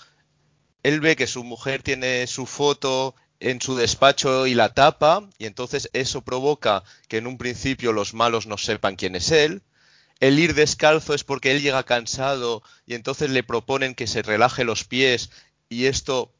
él 0.84 1.00
ve 1.00 1.16
que 1.16 1.26
su 1.26 1.42
mujer 1.42 1.82
tiene 1.82 2.26
su 2.28 2.46
foto 2.46 3.16
en 3.40 3.60
su 3.60 3.74
despacho 3.74 4.46
y 4.46 4.54
la 4.54 4.74
tapa, 4.74 5.28
y 5.38 5.46
entonces 5.46 5.90
eso 5.92 6.22
provoca 6.22 6.84
que 7.08 7.16
en 7.16 7.26
un 7.26 7.38
principio 7.38 7.92
los 7.92 8.14
malos 8.14 8.46
no 8.46 8.58
sepan 8.58 8.94
quién 8.94 9.16
es 9.16 9.32
él. 9.32 9.62
El 10.20 10.38
ir 10.38 10.54
descalzo 10.54 11.14
es 11.14 11.24
porque 11.24 11.50
él 11.50 11.62
llega 11.62 11.82
cansado 11.82 12.62
y 12.86 12.94
entonces 12.94 13.30
le 13.30 13.42
proponen 13.42 13.94
que 13.94 14.06
se 14.06 14.22
relaje 14.22 14.64
los 14.64 14.84
pies 14.84 15.30
y 15.68 15.86
esto 15.86 16.32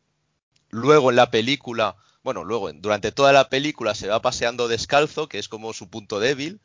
luego 0.70 1.10
en 1.10 1.16
la 1.16 1.30
película, 1.30 1.96
bueno, 2.24 2.42
luego 2.42 2.72
durante 2.72 3.12
toda 3.12 3.32
la 3.32 3.50
película 3.50 3.94
se 3.94 4.08
va 4.08 4.22
paseando 4.22 4.66
descalzo, 4.66 5.28
que 5.28 5.38
es 5.38 5.48
como 5.48 5.72
su 5.74 5.88
punto 5.88 6.18
débil. 6.18 6.60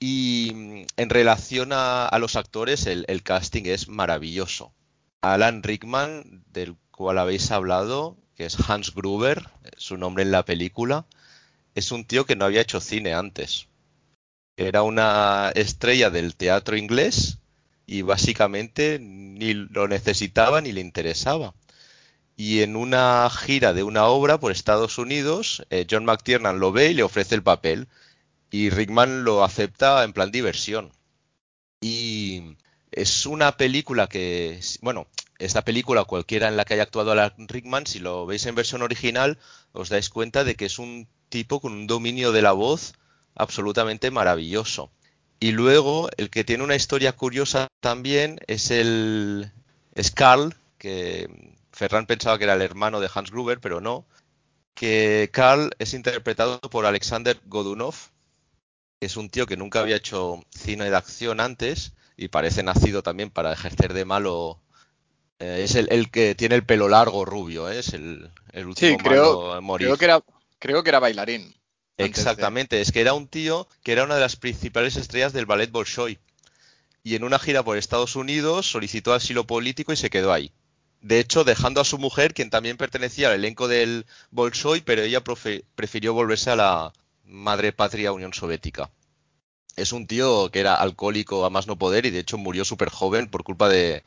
Y 0.00 0.52
mm, 0.54 0.86
en 0.96 1.10
relación 1.10 1.70
a, 1.72 2.10
los 2.18 2.36
actores, 2.36 2.86
el, 2.86 3.04
el 3.08 3.22
casting 3.22 3.62
es 3.66 3.88
maravilloso. 3.88 4.74
Alan 5.22 5.62
Rickman, 5.62 6.44
del 6.52 6.76
cual 6.90 7.18
habéis 7.18 7.50
hablado, 7.52 8.16
que 8.34 8.46
es 8.46 8.58
Hans 8.68 8.94
Gruber, 8.94 9.48
su 9.76 9.96
nombre 9.96 10.24
en 10.24 10.32
la 10.32 10.44
película, 10.44 11.06
es 11.74 11.92
un 11.92 12.04
tío 12.04 12.26
que 12.26 12.36
no 12.36 12.44
había 12.44 12.60
hecho 12.62 12.80
cine 12.80 13.14
antes. 13.14 13.68
Era 14.56 14.82
una 14.82 15.52
estrella 15.54 16.10
del 16.10 16.34
teatro 16.34 16.76
inglés 16.76 17.38
y 17.86 18.02
básicamente 18.02 18.98
ni 19.00 19.54
lo 19.54 19.86
necesitaba 19.86 20.60
ni 20.60 20.72
le 20.72 20.80
interesaba. 20.80 21.54
Y 22.36 22.62
en 22.62 22.76
una 22.76 23.28
gira 23.30 23.72
de 23.72 23.82
una 23.82 24.06
obra 24.06 24.38
por 24.38 24.52
Estados 24.52 24.98
Unidos, 24.98 25.66
eh, 25.70 25.86
John 25.90 26.04
McTiernan 26.04 26.60
lo 26.60 26.70
ve 26.72 26.90
y 26.90 26.94
le 26.94 27.02
ofrece 27.02 27.34
el 27.34 27.42
papel. 27.42 27.88
Y 28.50 28.70
Rickman 28.70 29.24
lo 29.24 29.42
acepta 29.44 30.04
en 30.04 30.12
plan 30.12 30.30
diversión. 30.30 30.92
Y 31.80 32.56
Es 32.90 33.26
una 33.26 33.56
película 33.58 34.06
que, 34.08 34.60
bueno, 34.80 35.06
esta 35.38 35.62
película, 35.64 36.04
cualquiera 36.04 36.48
en 36.48 36.56
la 36.56 36.64
que 36.64 36.74
haya 36.74 36.84
actuado 36.84 37.12
Alan 37.12 37.32
Rickman, 37.48 37.86
si 37.86 37.98
lo 37.98 38.24
veis 38.26 38.46
en 38.46 38.54
versión 38.54 38.80
original, 38.82 39.38
os 39.72 39.90
dais 39.90 40.08
cuenta 40.08 40.44
de 40.44 40.54
que 40.54 40.64
es 40.66 40.78
un 40.78 41.06
tipo 41.28 41.60
con 41.60 41.72
un 41.72 41.86
dominio 41.86 42.32
de 42.32 42.42
la 42.42 42.52
voz 42.52 42.94
absolutamente 43.34 44.10
maravilloso. 44.10 44.90
Y 45.40 45.52
luego, 45.52 46.08
el 46.16 46.30
que 46.30 46.44
tiene 46.44 46.64
una 46.64 46.76
historia 46.76 47.12
curiosa 47.12 47.68
también 47.80 48.40
es 48.46 48.70
el 48.70 49.52
es 49.94 50.10
Carl, 50.10 50.54
que 50.78 51.28
Ferran 51.76 52.06
pensaba 52.06 52.38
que 52.38 52.44
era 52.44 52.54
el 52.54 52.62
hermano 52.62 53.00
de 53.00 53.10
Hans 53.14 53.30
Gruber, 53.30 53.60
pero 53.60 53.82
no. 53.82 54.06
Que 54.72 55.28
Carl 55.30 55.70
es 55.78 55.92
interpretado 55.92 56.58
por 56.58 56.86
Alexander 56.86 57.38
Godunov, 57.44 57.94
que 58.98 59.06
es 59.06 59.16
un 59.18 59.28
tío 59.28 59.46
que 59.46 59.58
nunca 59.58 59.80
había 59.80 59.96
hecho 59.96 60.42
cine 60.50 60.88
de 60.88 60.96
acción 60.96 61.38
antes 61.38 61.92
y 62.16 62.28
parece 62.28 62.62
nacido 62.62 63.02
también 63.02 63.28
para 63.28 63.52
ejercer 63.52 63.92
de 63.92 64.06
malo. 64.06 64.58
Eh, 65.38 65.60
es 65.64 65.74
el, 65.74 66.10
que 66.10 66.34
tiene 66.34 66.54
el 66.54 66.64
pelo 66.64 66.88
largo 66.88 67.26
rubio, 67.26 67.68
¿eh? 67.70 67.78
es 67.80 67.92
el, 67.92 68.30
el 68.52 68.66
último 68.68 68.92
sí, 68.92 68.96
creo, 68.96 69.22
malo 69.24 69.52
a 69.52 69.60
morir. 69.60 69.88
Creo 69.88 69.98
que 69.98 70.04
era, 70.06 70.24
creo 70.58 70.82
que 70.82 70.88
era 70.88 70.98
bailarín. 70.98 71.54
Exactamente, 71.98 72.80
es 72.80 72.90
que 72.90 73.02
era 73.02 73.12
un 73.12 73.28
tío 73.28 73.68
que 73.82 73.92
era 73.92 74.04
una 74.04 74.14
de 74.14 74.22
las 74.22 74.36
principales 74.36 74.96
estrellas 74.96 75.34
del 75.34 75.44
ballet 75.44 75.70
Bolshoi. 75.70 76.18
Y 77.02 77.16
en 77.16 77.24
una 77.24 77.38
gira 77.38 77.62
por 77.62 77.76
Estados 77.76 78.16
Unidos 78.16 78.70
solicitó 78.70 79.12
asilo 79.12 79.46
político 79.46 79.92
y 79.92 79.96
se 79.96 80.08
quedó 80.08 80.32
ahí. 80.32 80.52
De 81.02 81.20
hecho, 81.20 81.44
dejando 81.44 81.80
a 81.80 81.84
su 81.84 81.98
mujer, 81.98 82.34
quien 82.34 82.50
también 82.50 82.76
pertenecía 82.76 83.28
al 83.28 83.34
elenco 83.34 83.68
del 83.68 84.06
Bolshoi, 84.30 84.80
pero 84.80 85.02
ella 85.02 85.22
prefirió 85.22 86.14
volverse 86.14 86.50
a 86.50 86.56
la 86.56 86.92
madre 87.24 87.72
patria 87.72 88.12
Unión 88.12 88.32
Soviética. 88.32 88.90
Es 89.76 89.92
un 89.92 90.06
tío 90.06 90.50
que 90.50 90.60
era 90.60 90.74
alcohólico 90.74 91.44
a 91.44 91.50
más 91.50 91.66
no 91.66 91.76
poder 91.76 92.06
y 92.06 92.10
de 92.10 92.20
hecho 92.20 92.38
murió 92.38 92.64
súper 92.64 92.88
joven 92.88 93.28
por 93.28 93.44
culpa 93.44 93.68
de, 93.68 94.02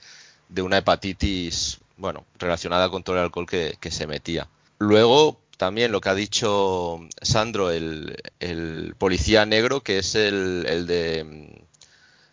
una 0.58 0.79
hepatitis, 0.79 1.79
bueno, 1.98 2.25
relacionada 2.39 2.89
con 2.89 3.03
todo 3.03 3.17
el 3.17 3.22
alcohol 3.22 3.46
que, 3.46 3.91
se 3.91 4.08
metía. 4.08 4.50
Luego, 4.79 5.39
también 5.58 5.91
lo 5.91 6.01
que 6.01 6.10
ha 6.10 6.15
dicho 6.15 7.00
Sandro, 7.22 7.69
el, 7.69 8.96
policía 8.98 9.46
negro, 9.46 9.81
que 9.81 10.00
es 10.00 10.15
el, 10.15 10.86
de... 10.88 11.63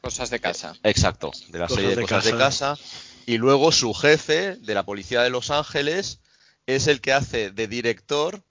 Cosas 0.00 0.30
de 0.30 0.40
casa. 0.40 0.74
Exacto, 0.82 1.30
de 1.48 1.58
la 1.58 1.68
serie 1.68 1.94
de, 1.94 2.02
Cosas 2.02 2.24
de 2.24 2.36
casa 2.36 2.78
y 3.26 3.38
luego 3.38 3.72
su 3.72 3.92
jefe 3.92 4.56
de 4.56 4.74
la 4.74 4.84
policía 4.84 5.22
de 5.22 5.30
Los 5.30 5.50
Ángeles 5.50 6.20
es 6.66 6.86
el 6.86 7.00
que 7.00 7.12
hace 7.12 7.50
de 7.50 7.66
director 7.66 8.42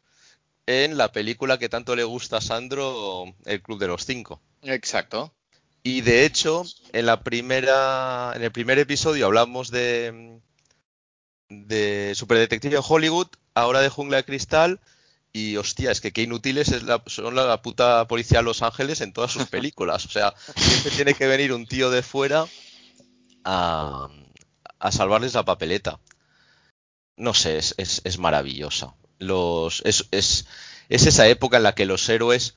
en 0.67 0.98
la 0.98 1.12
película 1.12 1.58
que 1.58 1.70
tanto 1.70 1.96
le 1.96 2.03
gusta 2.03 2.38
a 2.38 2.41
Sandro, 2.41 3.34
El 3.46 3.62
Club 3.62 3.79
de 3.79 3.88
los 3.88 4.05
Cinco. 4.05 4.41
Exacto. 4.62 5.34
Y 5.82 6.01
de 6.01 6.25
hecho, 6.25 6.63
en 6.94 7.05
la 7.05 7.22
primera, 7.22 8.34
en 8.36 8.44
el 8.44 8.51
primer 8.51 8.79
episodio 8.79 9.25
hablamos 9.25 9.72
de 9.72 10.39
de 11.50 12.13
Superdetective 12.15 12.77
en 12.77 12.84
Hollywood, 12.86 13.27
ahora 13.53 13.82
de 13.82 13.89
Jungla 13.89 14.17
de 14.17 14.25
Cristal, 14.25 14.79
y 15.32 15.58
hostia, 15.58 15.91
es 15.91 16.01
que 16.01 16.12
qué 16.12 16.24
inútiles 16.24 16.70
es 16.70 16.84
la, 16.84 17.03
son 17.08 17.36
la 17.36 17.62
puta 17.62 18.08
policía 18.08 18.39
de 18.39 18.46
Los 18.46 18.62
Ángeles 18.62 19.01
en 19.01 19.13
todas 19.13 19.32
sus 19.32 19.48
películas. 19.48 20.05
O 20.05 20.10
sea, 20.10 20.34
siempre 20.55 20.91
tiene 20.91 21.13
que 21.13 21.27
venir 21.27 21.53
un 21.53 21.67
tío 21.67 21.91
de 21.91 22.01
fuera 22.01 22.46
a, 23.44 24.10
a 24.79 24.91
salvarles 24.91 25.34
la 25.34 25.46
papeleta. 25.46 26.00
No 27.17 27.34
sé, 27.34 27.58
es, 27.58 27.75
es, 27.77 28.17
maravillosa. 28.20 28.96
Los, 29.20 29.82
es, 29.86 30.08
es, 30.12 30.48
es 30.89 31.05
esa 31.05 31.27
época 31.27 31.58
en 31.58 31.63
la 31.63 31.75
que 31.75 31.86
los 31.86 32.08
héroes, 32.10 32.55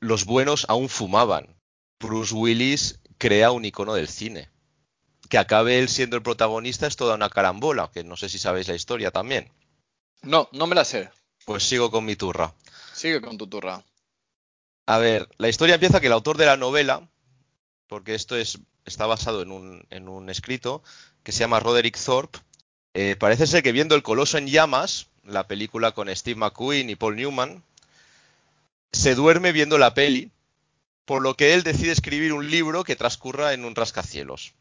los 0.00 0.24
buenos, 0.26 0.66
aún 0.68 0.88
fumaban. 0.88 1.56
Bruce 2.00 2.34
Willis 2.34 3.00
crea 3.18 3.50
un 3.50 3.64
icono 3.64 3.94
del 3.94 4.08
cine. 4.08 4.50
Que 5.30 5.38
acabe 5.38 5.78
él 5.78 5.88
siendo 5.88 6.16
el 6.16 6.22
protagonista 6.22 6.86
es 6.86 6.96
toda 6.96 7.14
una 7.14 7.30
carambola, 7.30 7.90
que 7.92 8.04
no 8.04 8.16
sé 8.16 8.28
si 8.28 8.38
sabéis 8.38 8.68
la 8.68 8.74
historia 8.74 9.10
también. 9.10 9.50
No, 10.22 10.48
no 10.52 10.66
me 10.66 10.74
la 10.74 10.84
sé. 10.84 11.10
Pues 11.46 11.64
sigo 11.64 11.90
con 11.90 12.04
mi 12.04 12.16
turra. 12.16 12.54
Sigue 12.92 13.20
con 13.20 13.38
tu 13.38 13.46
turra. 13.46 13.82
A 14.86 14.98
ver, 14.98 15.28
la 15.38 15.48
historia 15.48 15.74
empieza 15.74 16.00
que 16.00 16.08
el 16.08 16.12
autor 16.12 16.36
de 16.36 16.46
la 16.46 16.56
novela, 16.56 17.08
porque 17.86 18.14
esto 18.14 18.36
es, 18.36 18.58
está 18.84 19.06
basado 19.06 19.42
en 19.42 20.08
un, 20.08 20.30
escrito, 20.30 20.82
que 21.22 21.32
se 21.32 21.40
llama 21.40 21.60
Roderick 21.60 21.98
Thorpe. 21.98 22.38
Eh, 22.94 23.16
parece 23.18 23.46
ser 23.46 23.62
que 23.62 23.72
viendo 23.72 23.94
El 23.94 24.02
Coloso 24.02 24.38
en 24.38 24.46
Llamas, 24.46 25.08
la 25.24 25.46
película 25.46 25.92
con 25.92 26.14
Steve 26.14 26.38
McQueen 26.38 26.90
y 26.90 26.96
Paul 26.96 27.16
Newman, 27.16 27.62
se 28.92 29.14
duerme 29.14 29.52
viendo 29.52 29.78
la 29.78 29.94
peli, 29.94 30.30
por 31.04 31.22
lo 31.22 31.34
que 31.34 31.54
él 31.54 31.62
decide 31.62 31.92
escribir 31.92 32.32
un 32.32 32.50
libro 32.50 32.84
que 32.84 32.96
transcurra 32.96 33.52
en 33.52 33.64
un 33.64 33.74
rascacielos. 33.74 34.54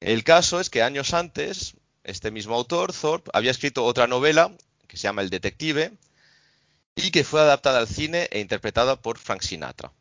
El 0.00 0.24
caso 0.24 0.60
es 0.60 0.70
que 0.70 0.82
años 0.82 1.14
antes, 1.14 1.74
este 2.02 2.30
mismo 2.30 2.54
autor, 2.54 2.92
Thorpe, 2.92 3.30
había 3.32 3.50
escrito 3.50 3.84
otra 3.84 4.06
novela 4.06 4.52
que 4.86 4.96
se 4.96 5.04
llama 5.04 5.22
El 5.22 5.30
Detective 5.30 5.92
y 6.94 7.10
que 7.10 7.24
fue 7.24 7.40
adaptada 7.40 7.78
al 7.78 7.88
cine 7.88 8.28
e 8.30 8.40
interpretada 8.40 8.96
por 8.96 9.18
Frank 9.18 9.42
Sinatra. 9.42 9.92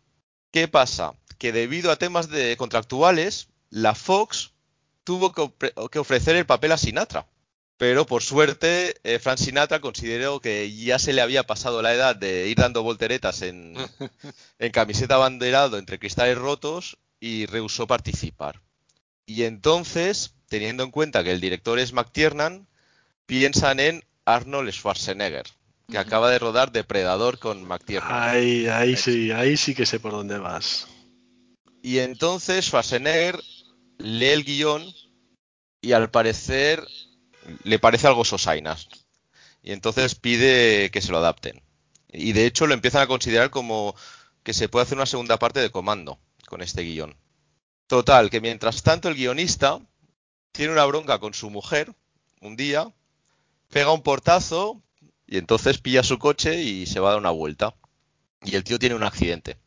¿Qué 0.51 0.67
pasa? 0.67 1.13
Que 1.43 1.51
debido 1.51 1.91
a 1.91 1.97
temas 1.97 2.29
de 2.29 2.55
contractuales, 2.55 3.49
la 3.69 3.95
Fox 3.95 4.53
tuvo 5.03 5.33
que, 5.33 5.99
ofrecer 5.99 6.37
el 6.37 6.45
papel 6.45 6.71
a 6.71 6.77
Sinatra. 6.77 7.27
Pero 7.75 8.05
por 8.05 8.23
suerte, 8.23 8.95
eh, 9.03 9.19
Frank 9.19 9.39
Sinatra 9.39 9.81
consideró 9.81 10.39
que 10.39 10.73
ya 10.73 10.99
se 10.99 11.11
le 11.11 11.19
había 11.19 11.43
pasado 11.43 11.81
la 11.81 11.93
edad 11.93 12.15
de 12.15 12.47
ir 12.47 12.55
dando 12.55 12.81
volteretas 12.81 13.41
en, 13.41 13.75
en 14.57 14.71
camiseta 14.71 15.17
banderado 15.17 15.77
entre 15.77 15.99
cristales 15.99 16.37
rotos 16.37 16.97
y 17.19 17.45
rehusó 17.45 17.87
participar. 17.87 18.61
Y 19.25 19.43
entonces, 19.43 20.35
teniendo 20.47 20.83
en 20.83 20.91
cuenta 20.91 21.25
que 21.25 21.33
el 21.33 21.41
director 21.41 21.77
es 21.77 21.91
McTiernan, 21.91 22.69
piensan 23.25 23.81
en 23.81 24.05
Arnold 24.23 24.71
Schwarzenegger, 24.71 25.47
que 25.91 25.97
acaba 25.97 26.31
de 26.31 26.39
rodar 26.39 26.71
Depredador 26.71 27.37
con 27.37 27.65
McTiernan. 27.67 28.13
Ahí, 28.13 28.67
ahí 28.67 28.95
sí, 28.95 29.31
ahí 29.31 29.57
sí 29.57 29.75
que 29.75 29.85
sé 29.85 29.99
por 29.99 30.13
dónde 30.13 30.37
vas. 30.37 30.87
Y 31.83 31.99
entonces 31.99 32.63
Schwarzenegger 32.63 33.43
lee 33.97 34.29
el 34.29 34.45
guion 34.45 34.85
y 35.81 35.91
al 35.91 36.09
parecer 36.09 36.87
le 37.65 37.77
parece 37.77 38.07
algo 38.07 38.23
sosainas. 38.23 38.87
Y 39.61 39.73
entonces 39.73 40.15
pide 40.15 40.89
que 40.91 41.01
se 41.01 41.11
lo 41.11 41.17
adapten. 41.17 41.61
Y 42.07 42.31
de 42.31 42.45
hecho 42.45 42.67
lo 42.67 42.73
empiezan 42.73 43.01
a 43.01 43.07
considerar 43.07 43.49
como 43.49 43.95
que 44.43 44.53
se 44.53 44.69
puede 44.69 44.83
hacer 44.83 44.97
una 44.97 45.05
segunda 45.05 45.37
parte 45.37 45.59
de 45.59 45.71
comando 45.71 46.19
con 46.47 46.61
este 46.61 46.83
guion. 46.83 47.17
Total, 47.87 48.29
que 48.29 48.39
mientras 48.39 48.81
tanto 48.81 49.09
el 49.09 49.15
guionista 49.15 49.81
tiene 50.53 50.71
una 50.71 50.85
bronca 50.85 51.19
con 51.19 51.33
su 51.33 51.49
mujer 51.49 51.93
un 52.39 52.55
día, 52.55 52.93
pega 53.69 53.91
un 53.91 54.03
portazo 54.03 54.81
y 55.27 55.37
entonces 55.37 55.79
pilla 55.79 56.01
su 56.01 56.17
coche 56.17 56.61
y 56.61 56.85
se 56.85 57.01
va 57.01 57.09
a 57.09 57.11
dar 57.11 57.19
una 57.19 57.31
vuelta. 57.31 57.75
Y 58.41 58.55
el 58.55 58.63
tío 58.63 58.79
tiene 58.79 58.95
un 58.95 59.03
accidente. 59.03 59.57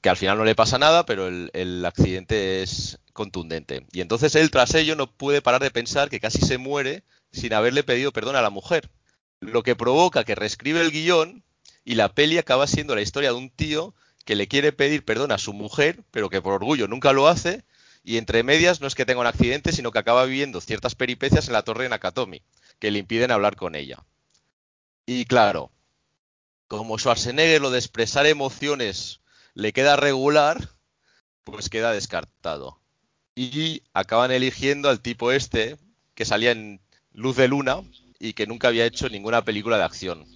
Que 0.00 0.08
al 0.08 0.16
final 0.16 0.38
no 0.38 0.44
le 0.44 0.54
pasa 0.54 0.78
nada, 0.78 1.04
pero 1.04 1.28
el, 1.28 1.84
accidente 1.84 2.62
es 2.62 2.98
contundente. 3.12 3.86
Y 3.92 4.00
entonces 4.00 4.34
él, 4.34 4.50
tras 4.50 4.74
ello, 4.74 4.96
no 4.96 5.10
puede 5.10 5.42
parar 5.42 5.62
de 5.62 5.70
pensar 5.70 6.08
que 6.08 6.20
casi 6.20 6.40
se 6.40 6.58
muere 6.58 7.04
sin 7.32 7.52
haberle 7.52 7.82
pedido 7.82 8.12
perdón 8.12 8.36
a 8.36 8.42
la 8.42 8.50
mujer. 8.50 8.90
Lo 9.40 9.62
que 9.62 9.76
provoca 9.76 10.24
que 10.24 10.34
reescribe 10.34 10.80
el 10.80 10.90
guion 10.90 11.44
y 11.84 11.94
la 11.94 12.14
peli 12.14 12.38
acaba 12.38 12.66
siendo 12.66 12.94
la 12.94 13.02
historia 13.02 13.30
de 13.30 13.36
un 13.36 13.50
tío 13.50 13.94
que 14.24 14.36
le 14.36 14.48
quiere 14.48 14.72
pedir 14.72 15.04
perdón 15.04 15.32
a 15.32 15.38
su 15.38 15.52
mujer, 15.52 16.02
pero 16.10 16.30
que 16.30 16.42
por 16.42 16.54
orgullo 16.54 16.88
nunca 16.88 17.12
lo 17.12 17.28
hace, 17.28 17.64
y 18.02 18.16
entre 18.16 18.42
medias 18.42 18.80
no 18.80 18.86
es 18.86 18.94
que 18.94 19.04
tenga 19.04 19.20
un 19.20 19.26
accidente, 19.26 19.72
sino 19.72 19.90
que 19.92 19.98
acaba 19.98 20.24
viviendo 20.24 20.60
ciertas 20.60 20.94
peripecias 20.94 21.48
en 21.48 21.52
la 21.52 21.62
torre 21.62 21.84
de 21.84 21.90
Nakatomi, 21.90 22.42
que 22.78 22.90
le 22.90 22.98
impiden 22.98 23.30
hablar 23.30 23.56
con 23.56 23.74
ella. 23.74 24.04
Y 25.06 25.24
claro, 25.24 25.70
como 26.68 26.98
Schwarzenegger 26.98 27.60
lo 27.60 27.70
de 27.70 27.78
expresar 27.78 28.26
emociones 28.26 29.19
le 29.54 29.72
queda 29.72 29.96
regular, 29.96 30.70
pues 31.44 31.68
queda 31.68 31.92
descartado 31.92 32.80
y 33.34 33.82
acaban 33.94 34.30
eligiendo 34.32 34.90
al 34.90 35.00
tipo 35.00 35.32
este 35.32 35.78
que 36.14 36.24
salía 36.24 36.50
en 36.50 36.80
Luz 37.12 37.36
de 37.36 37.48
Luna 37.48 37.80
y 38.18 38.34
que 38.34 38.46
nunca 38.46 38.68
había 38.68 38.84
hecho 38.84 39.08
ninguna 39.08 39.44
película 39.44 39.78
de 39.78 39.84
acción. 39.84 40.26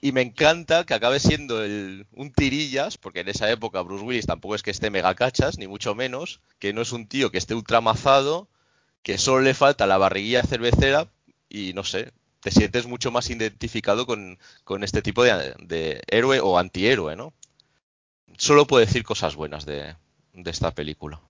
Y 0.00 0.12
me 0.12 0.22
encanta 0.22 0.86
que 0.86 0.94
acabe 0.94 1.20
siendo 1.20 1.56
un 1.58 2.32
tirillas, 2.34 2.96
porque 2.96 3.20
en 3.20 3.28
esa 3.28 3.50
época 3.50 3.82
Bruce 3.82 4.04
Willis 4.04 4.26
tampoco 4.26 4.54
es 4.54 4.62
que 4.62 4.70
esté 4.70 4.88
mega 4.88 5.14
cachas, 5.14 5.58
ni 5.58 5.68
mucho 5.68 5.94
menos, 5.94 6.40
que 6.58 6.72
no 6.72 6.80
es 6.80 6.92
un 6.92 7.06
tío 7.06 7.30
que 7.30 7.36
esté 7.36 7.54
ultramazado, 7.54 8.48
que 9.02 9.18
solo 9.18 9.42
le 9.42 9.52
falta 9.52 9.86
la 9.86 9.98
barriguilla 9.98 10.42
cervecera 10.42 11.12
y 11.50 11.74
no 11.74 11.84
sé, 11.84 12.12
te 12.40 12.50
sientes 12.50 12.86
mucho 12.86 13.10
más 13.10 13.28
identificado 13.28 14.06
con, 14.06 14.38
este 14.82 15.02
tipo 15.02 15.22
de, 15.24 15.54
de, 15.58 16.02
héroe 16.08 16.40
o 16.40 16.56
antihéroe, 16.56 17.16
¿no? 17.16 17.34
Solo 18.36 18.66
puedo 18.66 18.84
decir 18.84 19.04
cosas 19.04 19.36
buenas 19.36 19.66
de 19.66 19.96
esta 20.34 20.74
película. 20.74 21.20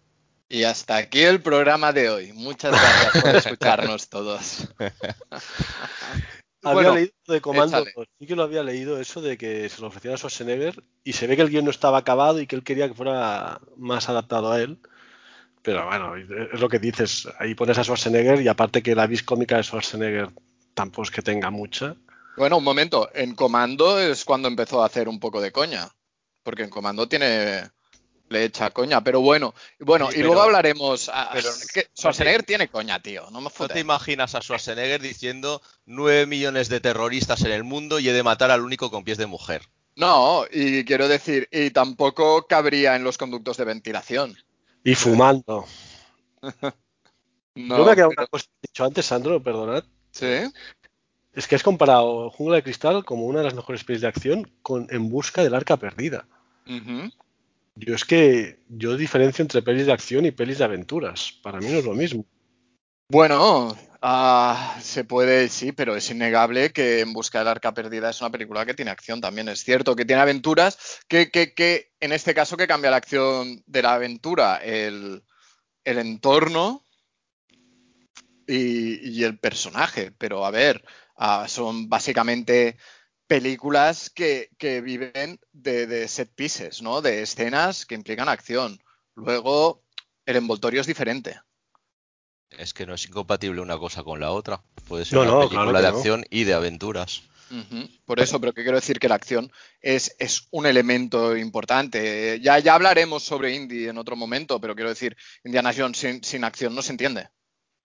Y 0.53 0.65
hasta 0.65 0.97
aquí 0.97 1.21
el 1.21 1.41
programa 1.41 1.93
de 1.93 2.11
hoy. 2.11 2.33
Muchas 2.33 2.73
gracias 2.73 3.23
por 3.23 3.37
escucharnos 3.37 4.09
todos. 4.09 4.69
había 6.65 6.91
leído 6.91 7.13
de 7.29 7.41
comando, 7.41 7.85
sí 8.19 8.27
que 8.27 8.35
lo 8.35 8.43
había 8.43 8.65
leído 8.65 9.01
eso 9.01 9.21
de 9.21 9.39
que 9.39 9.69
se 9.69 9.81
lo 9.81 9.87
ofrecía 9.87 10.13
a 10.13 10.17
Schwarzenegger 10.17 10.83
y 11.05 11.13
se 11.13 11.29
ve 11.29 11.37
que 11.37 11.43
el 11.43 11.51
guion 11.51 11.65
no 11.65 11.71
estaba 11.71 11.99
acabado 11.99 12.41
y 12.41 12.49
que 12.49 12.57
él 12.57 12.65
quería 12.65 12.89
que 12.89 12.95
fuera 12.95 13.61
más 13.77 14.09
adaptado 14.09 14.51
a 14.51 14.61
él. 14.61 14.81
Pero 15.63 15.87
bueno, 15.87 16.17
es 16.17 16.59
lo 16.59 16.69
que 16.69 16.81
dices. 16.81 17.29
Ahí 17.39 17.55
pones 17.55 17.79
a 17.79 17.85
Schwarzenegger 17.85 18.43
y 18.43 18.49
aparte 18.49 18.83
que 18.83 18.97
la 18.97 19.07
vis 19.07 19.23
cómica 19.23 19.57
de 19.57 19.63
Schwarzenegger 19.63 20.31
tampoco 20.75 21.05
es 21.05 21.11
que 21.13 21.23
tenga 21.23 21.51
mucha. 21.51 21.95
Bueno, 22.37 22.59
un 22.59 22.65
momento. 22.65 23.09
En 23.15 23.37
Comando 23.37 24.01
es 24.01 24.25
cuando 24.25 24.49
empezó 24.49 24.83
a 24.83 24.87
hacer 24.87 25.09
un 25.09 25.21
poco 25.21 25.41
de 25.41 25.53
coña. 25.53 25.91
Porque 26.43 26.63
en 26.63 26.71
Comando 26.71 27.09
tiene. 27.09 27.71
Le 28.29 28.45
echa 28.45 28.71
coña, 28.71 29.03
pero 29.03 29.21
bueno. 29.21 29.55
Bueno, 29.81 30.07
Sí, 30.07 30.13
y 30.13 30.17
pero- 30.19 30.27
luego 30.29 30.43
hablaremos. 30.43 31.09
a- 31.13 31.31
pero- 31.33 31.49
es 31.49 31.67
que 31.73 31.89
Schwarzenegger 31.99 32.45
tiene 32.45 32.69
coña, 32.69 33.01
tío. 33.03 33.29
No 33.33 33.41
me 33.41 33.51
¿No 33.59 33.69
te 33.69 33.81
imaginas 33.81 34.37
a 34.37 34.41
Schwarzenegger 34.41 35.01
diciendo 35.03 35.61
9 35.87 36.27
millones 36.27 36.69
de 36.69 36.79
terroristas 36.79 37.43
en 37.43 37.51
el 37.51 37.65
mundo 37.65 37.99
y 37.99 38.09
he 38.09 38.13
de 38.13 38.23
matar 38.23 38.53
al 38.53 38.61
único 38.63 38.89
con 38.91 39.03
pies 39.03 39.19
de 39.19 39.27
mujer? 39.27 39.63
No, 39.97 40.45
y 40.51 40.85
quiero 40.85 41.09
decir, 41.09 41.49
y 41.51 41.71
tampoco 41.73 42.47
cabría 42.47 42.95
en 42.95 43.03
los 43.03 43.19
conductos 43.19 43.57
de 43.57 43.65
ventilación. 43.65 44.37
Y 44.85 44.95
fumando. 44.95 45.67
No, 47.57 47.79
Yo 47.79 47.85
me 47.85 47.93
he 47.93 47.95
quedado 47.97 48.11
pero- 48.11 48.23
una 48.23 48.27
cosa 48.29 48.47
dicho 48.63 48.85
antes, 48.85 49.05
Sandro, 49.07 49.43
perdonad. 49.43 49.83
¿Sí? 50.13 50.27
Es 51.33 51.47
que 51.47 51.55
has 51.55 51.63
comparado 51.63 52.31
Jungla 52.31 52.57
de 52.57 52.63
Cristal 52.63 53.05
como 53.05 53.27
una 53.27 53.39
de 53.39 53.45
las 53.45 53.55
mejores 53.55 53.85
pelis 53.85 54.03
de 54.03 54.09
acción 54.09 54.51
con 54.63 54.87
En 54.91 55.09
busca 55.11 55.43
del 55.43 55.55
arca 55.55 55.77
perdida. 55.77 56.27
Yo 57.77 57.95
es 57.95 58.05
que 58.05 58.61
yo 58.69 58.97
diferencio 58.97 59.43
entre 59.43 59.63
pelis 59.63 59.87
de 59.87 59.93
acción 59.93 60.27
y 60.27 60.33
pelis 60.33 60.59
de 60.59 60.65
aventuras. 60.65 61.33
Para 61.43 61.59
mí 61.59 61.69
no 61.69 61.79
es 61.79 61.85
lo 61.85 61.95
mismo. 61.95 62.27
Bueno, 63.09 63.77
ah, 64.03 64.77
se 64.81 65.05
puede, 65.05 65.49
sí, 65.49 65.73
pero 65.73 65.97
es 65.97 66.11
innegable 66.11 66.73
que 66.73 67.01
En 67.01 67.13
Busca 67.13 67.41
del 67.41 67.49
Arca 67.49 67.75
Perdida 67.75 68.11
es 68.11 68.21
una 68.21 68.31
película 68.31 68.65
que 68.65 68.75
tiene 68.75 68.93
acción 68.93 69.21
también. 69.21 69.49
Es 69.49 69.65
cierto 69.65 69.97
que 69.97 70.05
tiene 70.05 70.23
aventuras, 70.23 71.01
que, 71.09 71.31
que, 71.31 71.53
que 71.55 71.91
en 71.99 72.13
este 72.13 72.35
caso 72.35 72.57
que 72.57 72.69
cambia 72.69 72.91
la 72.91 72.99
acción 72.99 73.63
de 73.67 73.83
la 73.83 73.95
aventura, 73.95 74.59
el, 74.59 75.25
el 75.85 75.99
entorno 75.99 76.85
y, 78.47 79.11
y 79.11 79.25
el 79.25 79.39
personaje. 79.39 80.13
Pero 80.17 80.47
a 80.47 80.53
ver, 80.53 80.85
ah, 81.21 81.47
son 81.49 81.89
básicamente 81.89 82.77
películas 83.27 84.11
que, 84.11 84.51
que 84.59 84.81
viven 84.81 85.39
de, 85.53 85.87
de 85.87 86.09
set 86.09 86.35
pieces, 86.35 86.83
¿no? 86.83 87.01
De 87.03 87.23
escenas 87.23 87.87
que 87.87 87.95
implican 87.95 88.29
acción. 88.29 88.81
Luego, 89.15 89.85
el 90.27 90.37
envoltorio 90.37 90.81
es 90.81 90.87
diferente. 90.89 91.41
Es 92.51 92.75
que 92.75 92.87
no 92.87 92.95
es 92.95 93.07
incompatible 93.07 93.61
una 93.61 93.79
cosa 93.79 94.03
con 94.03 94.21
la 94.21 94.33
otra. 94.33 94.63
Puede 94.89 95.05
ser 95.05 95.19
No, 95.19 95.23
una 95.23 95.31
no, 95.31 95.39
película 95.49 95.63
claro 95.71 95.87
de 95.87 95.93
no. 95.93 95.97
acción 95.97 96.25
y 96.31 96.45
de 96.45 96.55
aventuras. 96.55 97.23
Por 98.05 98.21
eso, 98.21 98.41
pero 98.41 98.53
que 98.53 98.63
quiero 98.63 98.77
decir 98.79 99.01
que 99.01 99.09
la 99.09 99.17
acción 99.17 99.51
es, 99.81 100.15
es 100.21 100.47
un 100.51 100.67
elemento 100.67 101.37
importante. 101.37 102.39
Ya, 102.41 102.59
ya 102.61 102.75
hablaremos 102.75 103.25
sobre 103.25 103.55
Indy 103.55 103.89
en 103.89 103.99
otro 103.99 104.15
momento, 104.15 104.61
pero 104.61 104.75
quiero 104.77 104.91
decir, 104.91 105.17
Indiana 105.45 105.73
Jones 105.77 105.99
sin, 105.99 106.23
sin 106.23 106.45
acción 106.45 106.75
no 106.75 106.83
se 106.83 106.93
entiende. 106.93 107.29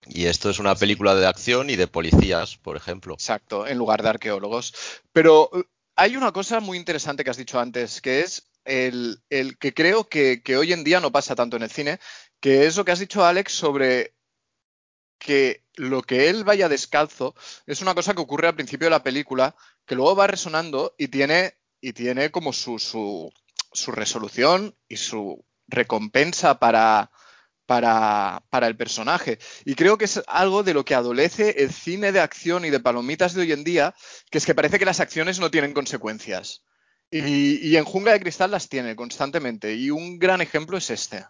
Y 0.08 0.26
esto 0.26 0.50
es 0.50 0.58
una 0.58 0.74
película 0.74 1.14
de 1.14 1.26
acción 1.26 1.70
y 1.70 1.76
de 1.76 1.86
policías, 1.86 2.56
por 2.56 2.76
ejemplo. 2.76 3.14
Exacto, 3.14 3.66
en 3.66 3.78
lugar 3.78 4.02
de 4.02 4.10
arqueólogos. 4.10 4.74
Pero 5.12 5.50
eh, 5.54 5.64
hay 5.96 6.16
una 6.16 6.32
cosa 6.32 6.60
muy 6.60 6.78
interesante 6.78 7.24
que 7.24 7.30
has 7.30 7.36
dicho 7.36 7.58
antes, 7.58 8.00
que 8.00 8.20
es 8.20 8.48
el, 8.64 9.20
el 9.30 9.58
que 9.58 9.74
creo 9.74 10.08
que, 10.08 10.42
que 10.42 10.56
hoy 10.56 10.72
en 10.72 10.84
día 10.84 11.00
no 11.00 11.12
pasa 11.12 11.34
tanto 11.34 11.56
en 11.56 11.62
el 11.62 11.70
cine, 11.70 11.98
que 12.40 12.66
es 12.66 12.76
lo 12.76 12.84
que 12.84 12.92
has 12.92 12.98
dicho, 12.98 13.24
Alex, 13.24 13.52
sobre 13.52 14.14
que 15.18 15.64
lo 15.74 16.02
que 16.02 16.28
él 16.28 16.44
vaya 16.44 16.68
descalzo 16.68 17.34
es 17.66 17.80
una 17.80 17.94
cosa 17.94 18.14
que 18.14 18.20
ocurre 18.20 18.48
al 18.48 18.54
principio 18.54 18.86
de 18.86 18.90
la 18.90 19.02
película, 19.02 19.56
que 19.86 19.94
luego 19.94 20.16
va 20.16 20.26
resonando 20.26 20.94
y 20.98 21.08
tiene, 21.08 21.54
y 21.80 21.92
tiene 21.92 22.30
como 22.30 22.52
su, 22.52 22.78
su, 22.78 23.32
su 23.72 23.92
resolución 23.92 24.76
y 24.88 24.96
su 24.96 25.44
recompensa 25.68 26.58
para, 26.58 27.10
para, 27.66 28.42
para 28.50 28.66
el 28.66 28.76
personaje. 28.76 29.38
Y 29.64 29.74
creo 29.74 29.98
que 29.98 30.06
es 30.06 30.22
algo 30.26 30.62
de 30.62 30.74
lo 30.74 30.84
que 30.84 30.94
adolece 30.94 31.62
el 31.62 31.72
cine 31.72 32.12
de 32.12 32.20
acción 32.20 32.64
y 32.64 32.70
de 32.70 32.80
palomitas 32.80 33.34
de 33.34 33.42
hoy 33.42 33.52
en 33.52 33.64
día, 33.64 33.94
que 34.30 34.38
es 34.38 34.46
que 34.46 34.54
parece 34.54 34.78
que 34.78 34.84
las 34.84 35.00
acciones 35.00 35.38
no 35.38 35.50
tienen 35.50 35.74
consecuencias. 35.74 36.62
Y, 37.10 37.66
y 37.66 37.76
en 37.76 37.84
Jungla 37.84 38.12
de 38.12 38.20
Cristal 38.20 38.50
las 38.50 38.68
tiene 38.68 38.96
constantemente. 38.96 39.74
Y 39.74 39.90
un 39.90 40.18
gran 40.18 40.40
ejemplo 40.40 40.78
es 40.78 40.90
este. 40.90 41.24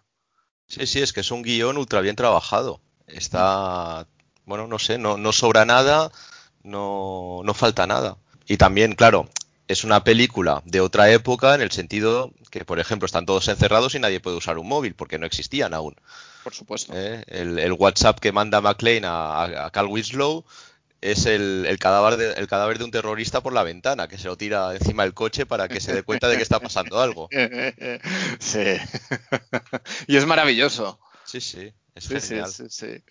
Sí, 0.67 0.85
sí, 0.85 1.01
es 1.01 1.13
que 1.13 1.21
es 1.21 1.31
un 1.31 1.43
guion 1.43 1.77
ultra 1.77 2.01
bien 2.01 2.15
trabajado. 2.15 2.81
Está, 3.07 4.07
bueno, 4.45 4.67
no 4.67 4.79
sé, 4.79 4.97
no, 4.97 5.17
no 5.17 5.31
sobra 5.31 5.65
nada, 5.65 6.11
no, 6.63 7.41
no 7.43 7.53
falta 7.53 7.87
nada. 7.87 8.17
Y 8.47 8.57
también, 8.57 8.93
claro, 8.95 9.29
es 9.67 9.83
una 9.83 10.03
película 10.03 10.61
de 10.65 10.81
otra 10.81 11.11
época 11.11 11.55
en 11.55 11.61
el 11.61 11.71
sentido 11.71 12.31
que, 12.51 12.63
por 12.65 12.79
ejemplo, 12.79 13.05
están 13.05 13.25
todos 13.25 13.47
encerrados 13.47 13.95
y 13.95 13.99
nadie 13.99 14.19
puede 14.19 14.37
usar 14.37 14.57
un 14.57 14.67
móvil 14.67 14.95
porque 14.95 15.19
no 15.19 15.25
existían 15.25 15.73
aún. 15.73 15.95
Por 16.43 16.53
supuesto. 16.53 16.93
¿eh? 16.95 17.23
El, 17.27 17.59
el 17.59 17.73
WhatsApp 17.73 18.19
que 18.19 18.31
manda 18.31 18.61
McLean 18.61 19.03
a, 19.05 19.65
a- 19.65 19.69
Carl 19.71 19.87
Winslow 19.89 20.45
es 21.01 21.25
el, 21.25 21.65
el 21.67 21.77
cadáver 21.79 22.17
de, 22.17 22.33
el 22.33 22.47
cadáver 22.47 22.77
de 22.79 22.85
un 22.85 22.91
terrorista 22.91 23.41
por 23.41 23.53
la 23.53 23.63
ventana, 23.63 24.07
que 24.07 24.17
se 24.17 24.27
lo 24.27 24.37
tira 24.37 24.73
encima 24.73 25.03
del 25.03 25.13
coche 25.13 25.45
para 25.45 25.67
que 25.67 25.79
se 25.79 25.93
dé 25.93 26.01
cuenta 26.03 26.27
de 26.27 26.37
que 26.37 26.43
está 26.43 26.59
pasando 26.59 26.99
algo. 26.99 27.29
Sí. 28.39 28.59
y 30.07 30.17
es 30.17 30.25
maravilloso. 30.25 30.99
Sí, 31.25 31.41
sí, 31.41 31.71
es 31.95 32.05
Sí, 32.05 32.19
sí, 32.19 32.27
genial. 32.29 32.51
sí, 32.51 32.63
sí. 32.69 33.03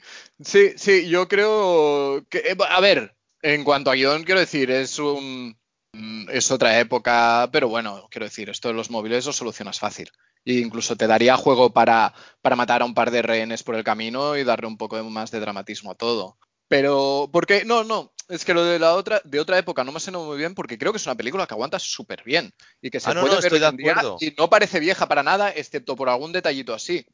Sí, 0.43 0.73
sí, 0.77 1.09
yo 1.09 1.29
creo 1.29 2.25
que. 2.29 2.39
eh, 2.39 2.57
A 2.71 2.81
ver, 2.81 3.15
en 3.43 3.63
cuanto 3.65 3.91
a 3.91 3.95
guion, 3.95 4.25
quiero 4.25 4.41
decir, 4.41 4.71
es 4.71 4.99
un. 4.99 5.57
Mm, 5.97 6.31
Es 6.31 6.51
otra 6.51 6.79
época, 6.79 7.49
pero 7.53 7.69
bueno, 7.69 8.09
quiero 8.11 8.27
decir, 8.27 8.51
esto 8.51 8.69
de 8.69 8.75
los 8.75 8.91
móviles 8.91 9.27
lo 9.27 9.33
solucionas 9.33 9.79
fácil. 9.79 10.11
E 10.45 10.55
incluso 10.55 10.97
te 10.97 11.07
daría 11.07 11.37
juego 11.37 11.73
para, 11.73 12.15
para 12.41 12.57
matar 12.57 12.83
a 12.83 12.85
un 12.85 12.95
par 12.95 13.11
de 13.11 13.23
rehenes 13.23 13.63
por 13.63 13.75
el 13.75 13.85
camino 13.85 14.37
y 14.37 14.45
darle 14.45 14.69
un 14.69 14.79
poco 14.79 15.03
más 15.05 15.31
de 15.31 15.41
dramatismo 15.41 15.91
a 15.91 15.97
todo. 15.97 16.39
Pero, 16.69 17.29
porque, 17.33 17.65
no, 17.65 17.85
no, 17.85 18.13
es 18.29 18.45
que 18.45 18.55
lo 18.55 18.65
de 18.65 18.79
la 18.79 18.95
otra, 18.95 19.21
de 19.25 19.41
otra 19.41 19.59
época 19.59 19.85
no 19.85 19.93
me 19.93 20.01
suena 20.01 20.19
muy 20.19 20.37
bien 20.37 20.55
porque 20.55 20.79
creo 20.79 20.93
que 20.93 20.99
es 20.99 21.07
una 21.07 21.15
película 21.15 21.47
que 21.47 21.55
aguanta 21.55 21.79
súper 21.79 22.25
bien 22.25 22.53
y 22.81 22.91
que 22.91 23.01
se 23.01 23.11
Ah, 23.11 23.15
no, 23.15 23.21
puede 23.21 23.37
no, 23.37 23.41
ver 23.41 23.53
hoy 23.55 23.65
en 23.65 23.77
día 23.77 24.03
y 24.21 24.35
no 24.37 24.51
parece 24.51 24.81
vieja 24.81 25.07
para 25.07 25.23
nada, 25.23 25.51
excepto 25.51 25.95
por 25.95 26.09
algún 26.09 26.33
detallito 26.33 26.75
así. 26.75 27.07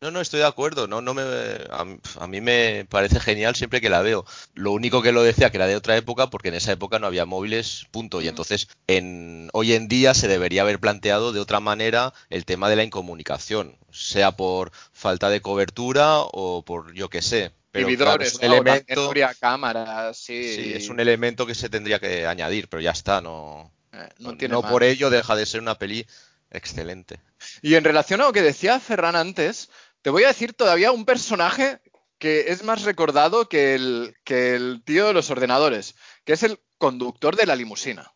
No, 0.00 0.12
no, 0.12 0.20
estoy 0.20 0.38
de 0.40 0.46
acuerdo. 0.46 0.86
No, 0.86 1.00
no 1.00 1.12
me, 1.12 1.22
a, 1.22 1.84
a 2.20 2.26
mí 2.28 2.40
me 2.40 2.86
parece 2.88 3.18
genial 3.18 3.56
siempre 3.56 3.80
que 3.80 3.90
la 3.90 4.00
veo. 4.00 4.24
Lo 4.54 4.70
único 4.70 5.02
que 5.02 5.10
lo 5.10 5.24
decía 5.24 5.50
que 5.50 5.56
era 5.56 5.66
de 5.66 5.74
otra 5.74 5.96
época, 5.96 6.30
porque 6.30 6.48
en 6.48 6.54
esa 6.54 6.70
época 6.70 7.00
no 7.00 7.08
había 7.08 7.24
móviles, 7.26 7.86
punto. 7.90 8.20
Y 8.22 8.26
Mm. 8.26 8.28
entonces, 8.28 8.68
en, 8.86 9.48
hoy 9.52 9.72
en 9.72 9.88
día 9.88 10.14
se 10.14 10.28
debería 10.28 10.62
haber 10.62 10.78
planteado 10.78 11.32
de 11.32 11.40
otra 11.40 11.58
manera 11.58 12.12
el 12.30 12.44
tema 12.44 12.70
de 12.70 12.76
la 12.76 12.84
incomunicación, 12.84 13.76
sea 13.90 14.36
por 14.36 14.70
falta 14.92 15.30
de 15.30 15.40
cobertura 15.42 16.18
o 16.20 16.64
por 16.64 16.92
yo 16.94 17.08
qué 17.10 17.20
sé. 17.20 17.50
Pero 17.72 17.88
claro, 17.96 18.22
es 18.22 18.34
un 18.34 18.40
¿no? 18.46 18.46
Elemento, 18.54 19.12
cámaras, 19.40 20.16
sí. 20.16 20.54
sí, 20.54 20.72
es 20.74 20.88
un 20.88 21.00
elemento 21.00 21.44
que 21.44 21.54
se 21.56 21.68
tendría 21.68 21.98
que 21.98 22.24
añadir, 22.26 22.68
pero 22.68 22.80
ya 22.80 22.92
está, 22.92 23.20
no, 23.20 23.72
Eh, 23.92 24.08
no 24.18 24.36
tiene 24.36 24.52
no 24.52 24.62
por 24.62 24.82
ello 24.84 25.10
deja 25.10 25.34
de 25.34 25.44
ser 25.46 25.60
una 25.60 25.76
peli 25.78 26.06
excelente. 26.50 27.20
Y 27.62 27.74
en 27.74 27.84
relación 27.84 28.20
a 28.20 28.24
lo 28.24 28.32
que 28.32 28.42
decía 28.42 28.80
Ferran 28.80 29.16
antes, 29.16 29.70
te 30.08 30.12
voy 30.12 30.24
a 30.24 30.28
decir 30.28 30.54
todavía 30.54 30.90
un 30.90 31.04
personaje 31.04 31.82
que 32.18 32.48
es 32.50 32.62
más 32.64 32.84
recordado 32.84 33.46
que 33.46 33.74
el, 33.74 34.14
que 34.24 34.54
el 34.54 34.80
tío 34.82 35.06
de 35.06 35.12
los 35.12 35.28
ordenadores, 35.28 35.96
que 36.24 36.32
es 36.32 36.42
el 36.44 36.58
conductor 36.78 37.36
de 37.36 37.44
la 37.44 37.54
limusina. 37.54 38.10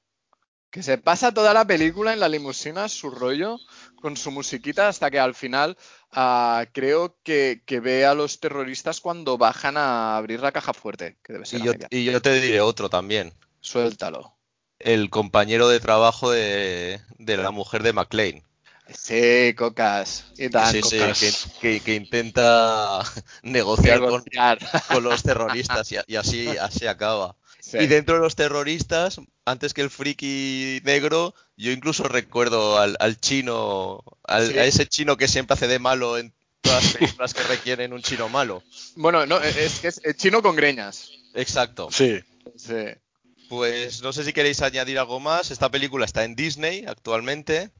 Que 0.70 0.82
se 0.82 0.96
pasa 0.96 1.34
toda 1.34 1.52
la 1.52 1.66
película 1.66 2.14
en 2.14 2.20
la 2.20 2.30
limusina, 2.30 2.88
su 2.88 3.10
rollo, 3.10 3.58
con 4.00 4.16
su 4.16 4.30
musiquita, 4.30 4.88
hasta 4.88 5.10
que 5.10 5.20
al 5.20 5.34
final 5.34 5.76
ah, 6.12 6.64
creo 6.72 7.18
que, 7.22 7.62
que 7.66 7.80
ve 7.80 8.06
a 8.06 8.14
los 8.14 8.40
terroristas 8.40 9.02
cuando 9.02 9.36
bajan 9.36 9.76
a 9.76 10.16
abrir 10.16 10.40
la 10.40 10.50
caja 10.52 10.72
fuerte, 10.72 11.18
que 11.22 11.34
debe 11.34 11.44
ser 11.44 11.58
Y 11.58 11.60
a 11.60 11.64
yo, 11.66 11.72
media. 11.72 11.88
y 11.90 12.04
yo 12.04 12.22
te 12.22 12.40
diré 12.40 12.62
otro 12.62 12.88
también. 12.88 13.34
Suéltalo. 13.60 14.38
el 14.78 15.10
compañero 15.10 15.68
de 15.68 15.78
trabajo 15.80 16.30
de, 16.30 17.02
de 17.18 17.36
la 17.36 17.50
mujer 17.50 17.82
de 17.82 17.92
McLean. 17.92 18.42
Sí, 18.96 19.54
cocas. 19.56 20.24
Y 20.38 20.48
tan, 20.48 20.72
Sí, 20.72 20.80
sí, 20.82 20.98
que, 20.98 21.32
que- 21.60 21.80
que 21.80 21.94
intenta 21.94 23.00
negociar 23.42 24.00
con, 24.00 24.24
Negociar. 24.30 24.58
con 24.88 25.04
los 25.04 25.22
terroristas 25.22 25.90
y, 25.92 25.96
y 26.06 26.16
así, 26.16 26.48
así 26.48 26.86
acaba. 26.86 27.36
Sí. 27.60 27.78
Y 27.78 27.86
dentro 27.86 28.16
de 28.16 28.20
los 28.20 28.34
terroristas, 28.36 29.20
antes 29.44 29.72
que 29.72 29.80
el 29.82 29.90
friki 29.90 30.80
negro, 30.84 31.34
yo 31.56 31.70
incluso 31.70 32.04
recuerdo 32.04 32.78
al, 32.78 32.96
al 33.00 33.18
chino, 33.20 34.02
al- 34.24 34.48
Sí. 34.52 34.58
a 34.58 34.64
ese 34.64 34.86
chino 34.86 35.16
que 35.16 35.28
siempre 35.28 35.54
hace 35.54 35.68
de 35.68 35.78
malo 35.78 36.18
en 36.18 36.32
todas 36.60 36.82
las 36.84 36.92
películas 36.94 37.34
que 37.34 37.42
requieren 37.44 37.92
un 37.92 38.02
chino 38.02 38.28
malo. 38.28 38.62
Bueno, 38.96 39.26
no, 39.26 39.40
es 39.40 39.80
que 39.80 39.88
es 39.88 40.00
eh, 40.04 40.14
chino 40.14 40.42
con 40.42 40.54
greñas. 40.56 41.10
Exacto. 41.34 41.88
Sí. 41.90 42.20
Sí. 42.56 42.74
Pues 43.48 44.02
no 44.02 44.12
sé 44.12 44.24
si 44.24 44.32
queréis 44.32 44.62
añadir 44.62 44.98
algo 44.98 45.20
más. 45.20 45.50
Esta 45.50 45.70
película 45.70 46.04
está 46.04 46.24
en 46.24 46.34
Disney 46.34 46.84
actualmente. 46.86 47.70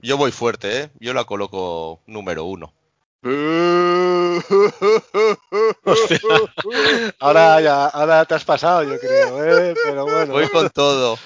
Yo 0.00 0.16
voy 0.16 0.32
fuerte, 0.32 0.80
¿eh? 0.82 0.90
Yo 1.00 1.12
la 1.14 1.24
coloco 1.24 2.00
número 2.06 2.44
uno. 2.44 2.72
Ahora 7.18 7.60
ya, 7.60 7.86
ahora 7.86 8.24
te 8.24 8.34
has 8.34 8.44
pasado, 8.44 8.84
yo 8.84 8.98
creo, 9.00 9.44
¿eh? 9.44 9.74
Pero 9.84 10.04
bueno. 10.04 10.32
Voy 10.32 10.48
con 10.48 10.70
todo. 10.70 11.18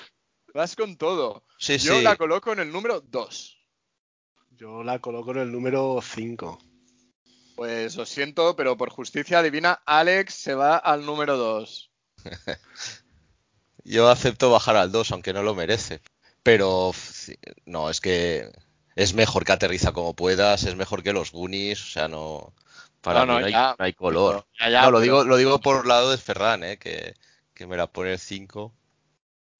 Vas 0.54 0.74
con 0.74 0.96
todo. 0.96 1.44
Sí, 1.58 1.76
Yo 1.78 1.96
sí. 1.96 2.02
la 2.02 2.16
coloco 2.16 2.52
en 2.52 2.60
el 2.60 2.72
número 2.72 3.00
2. 3.00 3.58
Yo 4.52 4.82
la 4.82 4.98
coloco 5.00 5.32
en 5.32 5.38
el 5.38 5.52
número 5.52 6.00
5. 6.02 6.58
Pues 7.56 7.96
lo 7.96 8.06
siento, 8.06 8.56
pero 8.56 8.76
por 8.76 8.90
justicia 8.90 9.42
divina, 9.42 9.82
Alex 9.84 10.34
se 10.34 10.54
va 10.54 10.76
al 10.76 11.04
número 11.04 11.36
2. 11.36 11.90
Yo 13.84 14.08
acepto 14.08 14.50
bajar 14.50 14.76
al 14.76 14.92
2, 14.92 15.12
aunque 15.12 15.32
no 15.32 15.42
lo 15.42 15.54
merece. 15.54 16.00
Pero 16.42 16.92
no, 17.66 17.90
es 17.90 18.00
que 18.00 18.50
es 18.96 19.14
mejor 19.14 19.44
que 19.44 19.52
aterriza 19.52 19.92
como 19.92 20.14
puedas, 20.14 20.64
es 20.64 20.76
mejor 20.76 21.02
que 21.02 21.12
los 21.12 21.32
Goonies, 21.32 21.82
o 21.82 21.86
sea, 21.86 22.08
no. 22.08 22.52
Para 23.00 23.26
No, 23.26 23.34
mí 23.34 23.40
no, 23.40 23.46
hay, 23.46 23.52
ya, 23.52 23.74
no 23.78 23.84
hay 23.84 23.92
color. 23.94 24.46
Ya, 24.60 24.70
ya, 24.70 24.82
no, 24.82 24.90
lo 24.92 24.98
pero- 24.98 25.02
digo, 25.02 25.24
lo 25.24 25.36
digo 25.36 25.60
por 25.60 25.86
lado 25.86 26.10
de 26.10 26.18
Ferran, 26.18 26.62
¿eh? 26.62 26.78
que, 26.78 27.14
que 27.54 27.66
me 27.66 27.76
la 27.76 27.86
pone 27.88 28.12
el 28.12 28.18
5. 28.18 28.72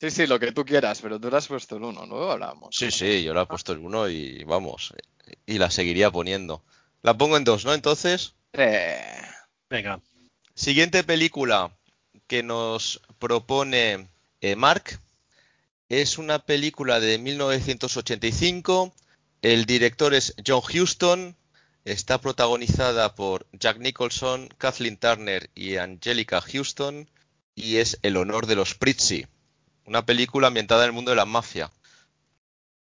Sí, 0.00 0.10
sí, 0.10 0.26
lo 0.26 0.38
que 0.40 0.52
tú 0.52 0.64
quieras, 0.64 1.00
pero 1.00 1.18
tú 1.20 1.30
le 1.30 1.36
has 1.36 1.46
puesto 1.48 1.76
el 1.76 1.82
1, 1.84 2.06
¿no? 2.06 2.30
Hablamos. 2.30 2.74
Sí, 2.76 2.90
sí, 2.90 3.22
yo 3.22 3.34
la 3.34 3.42
he 3.42 3.46
puesto 3.46 3.72
el 3.72 3.78
1 3.78 4.08
y 4.08 4.44
vamos, 4.44 4.92
y 5.46 5.58
la 5.58 5.70
seguiría 5.70 6.10
poniendo. 6.10 6.62
La 7.02 7.16
pongo 7.18 7.36
en 7.36 7.44
2, 7.44 7.64
¿no? 7.64 7.74
Entonces, 7.74 8.34
Eh, 8.52 9.00
Venga, 9.70 10.00
siguiente 10.54 11.02
película 11.04 11.72
que 12.26 12.42
nos 12.42 13.00
propone 13.18 14.08
eh, 14.40 14.56
Mark 14.56 15.00
es 15.88 16.18
una 16.18 16.38
película 16.40 17.00
de 17.00 17.18
1985. 17.18 18.92
El 19.42 19.66
director 19.66 20.14
es 20.14 20.35
John 20.46 20.62
Huston. 20.62 21.37
Está 21.85 22.20
protagonizada 22.20 23.14
por 23.16 23.46
Jack 23.52 23.78
Nicholson, 23.78 24.48
Kathleen 24.57 24.96
Turner 24.96 25.50
y 25.55 25.76
Angelica 25.76 26.40
Houston. 26.40 27.11
Y 27.55 27.78
es 27.78 27.98
El 28.02 28.16
honor 28.16 28.46
de 28.46 28.55
los 28.57 28.74
Prizzi. 28.74 29.26
Una 29.85 30.07
película 30.07 30.46
ambientada 30.46 30.85
en 30.85 30.87
el 30.90 30.92
mundo 30.92 31.11
de 31.11 31.16
la 31.16 31.24
mafia. 31.26 31.70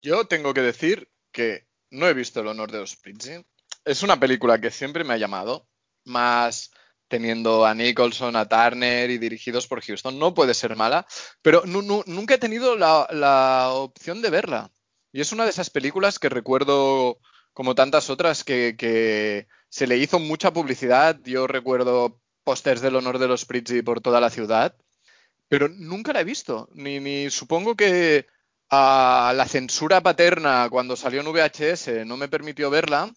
Yo 0.03 0.27
tengo 0.27 0.55
que 0.55 0.63
decir 0.63 1.11
que 1.33 1.67
no 1.91 2.09
he 2.09 2.15
visto 2.15 2.41
El 2.41 2.49
honor 2.49 2.73
de 2.73 2.79
los 2.79 2.97
Prizzi. 2.97 3.45
Es 3.85 4.03
una 4.03 4.19
película 4.19 4.59
que 4.61 4.71
siempre 4.71 5.05
me 5.05 5.15
ha 5.15 5.19
llamado, 5.19 5.69
más 6.05 6.71
teniendo 7.09 7.65
a 7.65 7.75
Nicholson, 7.75 8.37
a 8.37 8.49
Turner 8.49 9.11
y 9.11 9.19
dirigidos 9.19 9.67
por 9.67 9.83
Houston. 9.83 10.19
No 10.19 10.35
puede 10.35 10.55
ser 10.55 10.77
mala, 10.77 11.07
pero 11.43 11.63
nu- 11.67 11.83
nu- 11.83 12.05
nunca 12.07 12.35
he 12.35 12.39
tenido 12.39 12.75
la 12.77 13.69
opción 13.73 14.21
de 14.23 14.31
verla. 14.31 14.71
Y 15.19 15.21
es 15.21 15.33
una 15.33 15.43
de 15.43 15.51
esas 15.51 15.69
películas 15.69 16.21
que 16.21 16.29
recuerdo, 16.29 17.19
como 17.53 17.75
tantas 17.75 18.09
otras, 18.09 18.45
que, 18.45 19.49
se 19.69 19.87
le 19.89 19.97
hizo 19.97 20.21
mucha 20.21 20.53
publicidad. 20.53 21.19
Yo 21.25 21.49
recuerdo 21.49 22.21
pósters 22.45 22.81
del 22.81 22.95
honor 22.95 23.19
de 23.19 23.27
los 23.27 23.45
Prizzi 23.45 23.83
por 23.83 24.01
toda 24.01 24.21
la 24.21 24.31
ciudad, 24.31 24.77
pero 25.49 25.69
nunca 25.69 26.13
la 26.13 26.21
he 26.21 26.25
visto. 26.25 26.69
Ni, 26.73 27.01
ni 27.01 27.31
supongo 27.31 27.75
que 27.75 28.29
a 28.71 29.33
la 29.35 29.49
censura 29.49 30.01
paterna 30.03 30.69
cuando 30.71 30.95
salió 30.95 31.21
en 31.21 31.33
VHS 31.33 32.07
no 32.07 32.17
me 32.17 32.29
permitió 32.29 32.71
verla. 32.71 33.13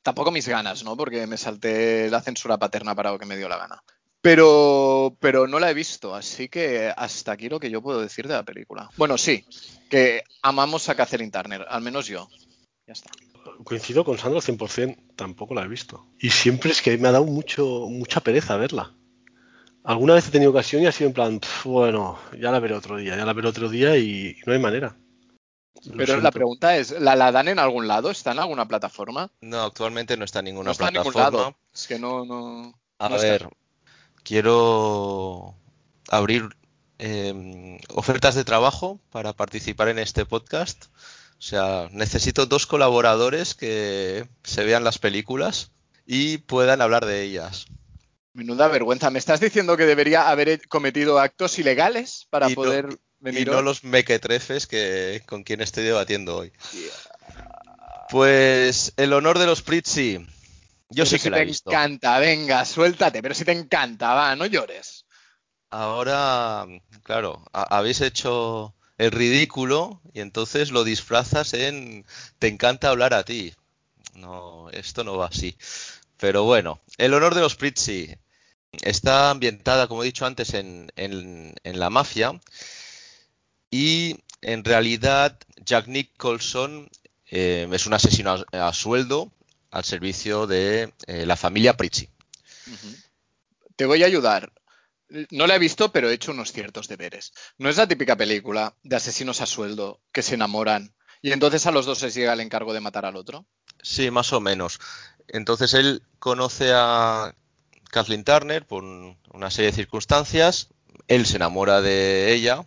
Tampoco 0.00 0.30
mis 0.30 0.48
ganas, 0.48 0.82
¿no? 0.82 0.96
Porque 0.96 1.26
me 1.26 1.36
salté 1.36 2.08
la 2.08 2.22
censura 2.22 2.56
paterna 2.56 2.94
para 2.94 3.12
lo 3.12 3.18
que 3.18 3.26
me 3.26 3.36
dio 3.36 3.50
la 3.50 3.58
gana. 3.58 3.84
Pero, 4.24 5.18
pero 5.20 5.46
no 5.46 5.58
la 5.58 5.70
he 5.70 5.74
visto, 5.74 6.14
así 6.14 6.48
que 6.48 6.90
hasta 6.96 7.32
aquí 7.32 7.50
lo 7.50 7.60
que 7.60 7.68
yo 7.68 7.82
puedo 7.82 8.00
decir 8.00 8.26
de 8.26 8.32
la 8.32 8.42
película. 8.42 8.88
Bueno, 8.96 9.18
sí, 9.18 9.44
que 9.90 10.24
amamos 10.40 10.88
a 10.88 10.94
Catherine 10.94 11.30
Turner, 11.30 11.66
al 11.68 11.82
menos 11.82 12.06
yo. 12.06 12.26
Ya 12.86 12.94
está. 12.94 13.10
coincido 13.64 14.02
con 14.02 14.16
Sandro 14.16 14.38
al 14.40 14.42
100%, 14.42 15.14
tampoco 15.14 15.54
la 15.54 15.64
he 15.64 15.68
visto. 15.68 16.06
Y 16.18 16.30
siempre 16.30 16.70
es 16.70 16.80
que 16.80 16.96
me 16.96 17.08
ha 17.08 17.12
dado 17.12 17.26
mucho, 17.26 17.86
mucha 17.90 18.22
pereza 18.22 18.56
verla. 18.56 18.94
Alguna 19.84 20.14
vez 20.14 20.26
he 20.26 20.30
tenido 20.30 20.52
ocasión 20.52 20.82
y 20.82 20.86
ha 20.86 20.92
sido 20.92 21.08
en 21.08 21.14
plan, 21.14 21.38
"Pf, 21.40 21.68
bueno, 21.68 22.18
ya 22.40 22.50
la 22.50 22.60
veré 22.60 22.72
otro 22.76 22.96
día, 22.96 23.18
ya 23.18 23.26
la 23.26 23.34
veré 23.34 23.48
otro 23.48 23.68
día 23.68 23.98
y 23.98 24.38
no 24.46 24.54
hay 24.54 24.58
manera. 24.58 24.96
Lo 25.84 25.98
Pero 25.98 26.18
la 26.22 26.30
pregunta 26.30 26.78
es, 26.78 26.92
¿la, 26.98 27.14
¿la 27.14 27.30
dan 27.30 27.48
en 27.48 27.58
algún 27.58 27.86
lado? 27.86 28.10
¿Está 28.10 28.32
en 28.32 28.38
alguna 28.38 28.66
plataforma? 28.66 29.30
No, 29.42 29.64
actualmente 29.64 30.16
no 30.16 30.24
está 30.24 30.38
en 30.38 30.46
ninguna 30.46 30.68
no 30.68 30.72
está 30.72 30.88
en 30.88 30.94
ningún 30.94 31.12
lado. 31.12 31.54
Es 31.74 31.86
que 31.86 31.98
no, 31.98 32.24
no. 32.24 32.72
A 32.98 33.10
no 33.10 33.16
está. 33.16 33.50
Quiero 34.24 35.54
abrir 36.08 36.48
eh, 36.98 37.78
ofertas 37.88 38.34
de 38.34 38.44
trabajo 38.44 39.00
para 39.10 39.32
participar 39.32 39.88
en 39.88 39.98
este 40.00 40.26
podcast. 40.26 40.86
O 41.38 41.42
sea, 41.46 41.88
necesito 41.92 42.46
dos 42.46 42.66
colaboradores 42.66 43.54
que 43.54 44.26
se 44.42 44.64
vean 44.64 44.82
las 44.84 44.98
películas 44.98 45.70
y 46.06 46.38
puedan 46.38 46.80
hablar 46.80 47.04
de 47.06 47.22
ellas. 47.22 47.66
Menuda 48.32 48.66
vergüenza. 48.68 49.10
¿Me 49.10 49.18
estás 49.18 49.40
diciendo 49.40 49.76
que 49.76 49.84
debería 49.86 50.28
haber 50.30 50.66
cometido 50.68 51.18
actos 51.20 51.58
ilegales 51.58 52.26
para 52.30 52.46
Y 52.48 52.50
no- 52.50 52.54
poder 52.56 52.88
Y 52.90 52.96
venir 53.20 53.48
no 53.50 53.58
hoy? 53.58 53.64
los 53.64 53.84
mequetrefes 53.84 54.66
que, 54.66 55.22
con 55.26 55.44
quien 55.44 55.60
estoy 55.60 55.84
debatiendo 55.84 56.36
hoy. 56.38 56.52
Pues 58.10 58.92
el 58.96 59.12
honor 59.12 59.38
de 59.38 59.46
los 59.46 59.62
Prizzi. 59.62 60.24
Yo 60.88 61.04
Pero 61.04 61.06
sí 61.06 61.18
si 61.18 61.28
que 61.28 61.30
la 61.30 61.38
he 61.38 61.40
te 61.40 61.42
visto. 61.42 61.70
encanta, 61.72 62.18
venga, 62.18 62.64
suéltate, 62.64 63.22
pero 63.22 63.34
si 63.34 63.44
te 63.44 63.52
encanta, 63.52 64.12
va, 64.14 64.34
no 64.36 64.46
llores. 64.46 65.06
Ahora, 65.70 66.66
claro, 67.02 67.44
ha- 67.52 67.76
habéis 67.78 68.00
hecho 68.00 68.74
el 68.98 69.10
ridículo 69.10 70.00
y 70.12 70.20
entonces 70.20 70.70
lo 70.70 70.84
disfrazas 70.84 71.52
en 71.54 72.06
te 72.38 72.48
encanta 72.48 72.90
hablar 72.90 73.12
a 73.14 73.24
ti. 73.24 73.52
No, 74.14 74.70
esto 74.70 75.04
no 75.04 75.16
va 75.18 75.26
así. 75.28 75.56
Pero 76.18 76.44
bueno, 76.44 76.80
el 76.98 77.14
honor 77.14 77.34
de 77.34 77.42
los 77.42 77.56
Prizzi 77.56 78.14
está 78.82 79.30
ambientada, 79.30 79.88
como 79.88 80.02
he 80.04 80.06
dicho 80.06 80.26
antes, 80.26 80.54
en, 80.54 80.92
en- 80.96 81.54
en 81.64 81.80
la 81.80 81.90
mafia 81.90 82.32
y 83.70 84.16
en 84.42 84.64
realidad 84.64 85.38
Jack 85.64 85.86
Nicholson 85.88 86.88
eh, 87.30 87.68
es 87.72 87.86
un 87.86 87.94
asesino 87.94 88.32
a, 88.52 88.68
a 88.68 88.72
sueldo 88.72 89.32
al 89.74 89.84
servicio 89.84 90.46
de 90.46 90.92
eh, 91.06 91.26
la 91.26 91.36
familia 91.36 91.76
Prizzi. 91.76 92.08
Te 93.76 93.86
voy 93.86 94.02
a 94.02 94.06
ayudar. 94.06 94.52
No 95.30 95.46
la 95.46 95.56
he 95.56 95.58
visto, 95.58 95.92
pero 95.92 96.08
he 96.08 96.14
hecho 96.14 96.32
unos 96.32 96.52
ciertos 96.52 96.88
deberes. 96.88 97.32
No 97.58 97.68
es 97.68 97.76
la 97.76 97.86
típica 97.88 98.16
película 98.16 98.74
de 98.82 98.96
asesinos 98.96 99.40
a 99.40 99.46
sueldo 99.46 100.00
que 100.12 100.22
se 100.22 100.34
enamoran 100.34 100.94
y 101.22 101.32
entonces 101.32 101.66
a 101.66 101.70
los 101.72 101.86
dos 101.86 102.02
les 102.02 102.14
llega 102.14 102.32
el 102.32 102.40
encargo 102.40 102.72
de 102.72 102.80
matar 102.80 103.04
al 103.04 103.16
otro. 103.16 103.46
Sí, 103.82 104.10
más 104.10 104.32
o 104.32 104.40
menos. 104.40 104.78
Entonces 105.28 105.74
él 105.74 106.02
conoce 106.18 106.70
a 106.72 107.34
Kathleen 107.90 108.24
Turner 108.24 108.66
por 108.66 108.82
un- 108.84 109.18
una 109.32 109.50
serie 109.50 109.70
de 109.70 109.76
circunstancias. 109.76 110.68
Él 111.08 111.26
se 111.26 111.36
enamora 111.36 111.80
de 111.82 112.32
ella, 112.32 112.64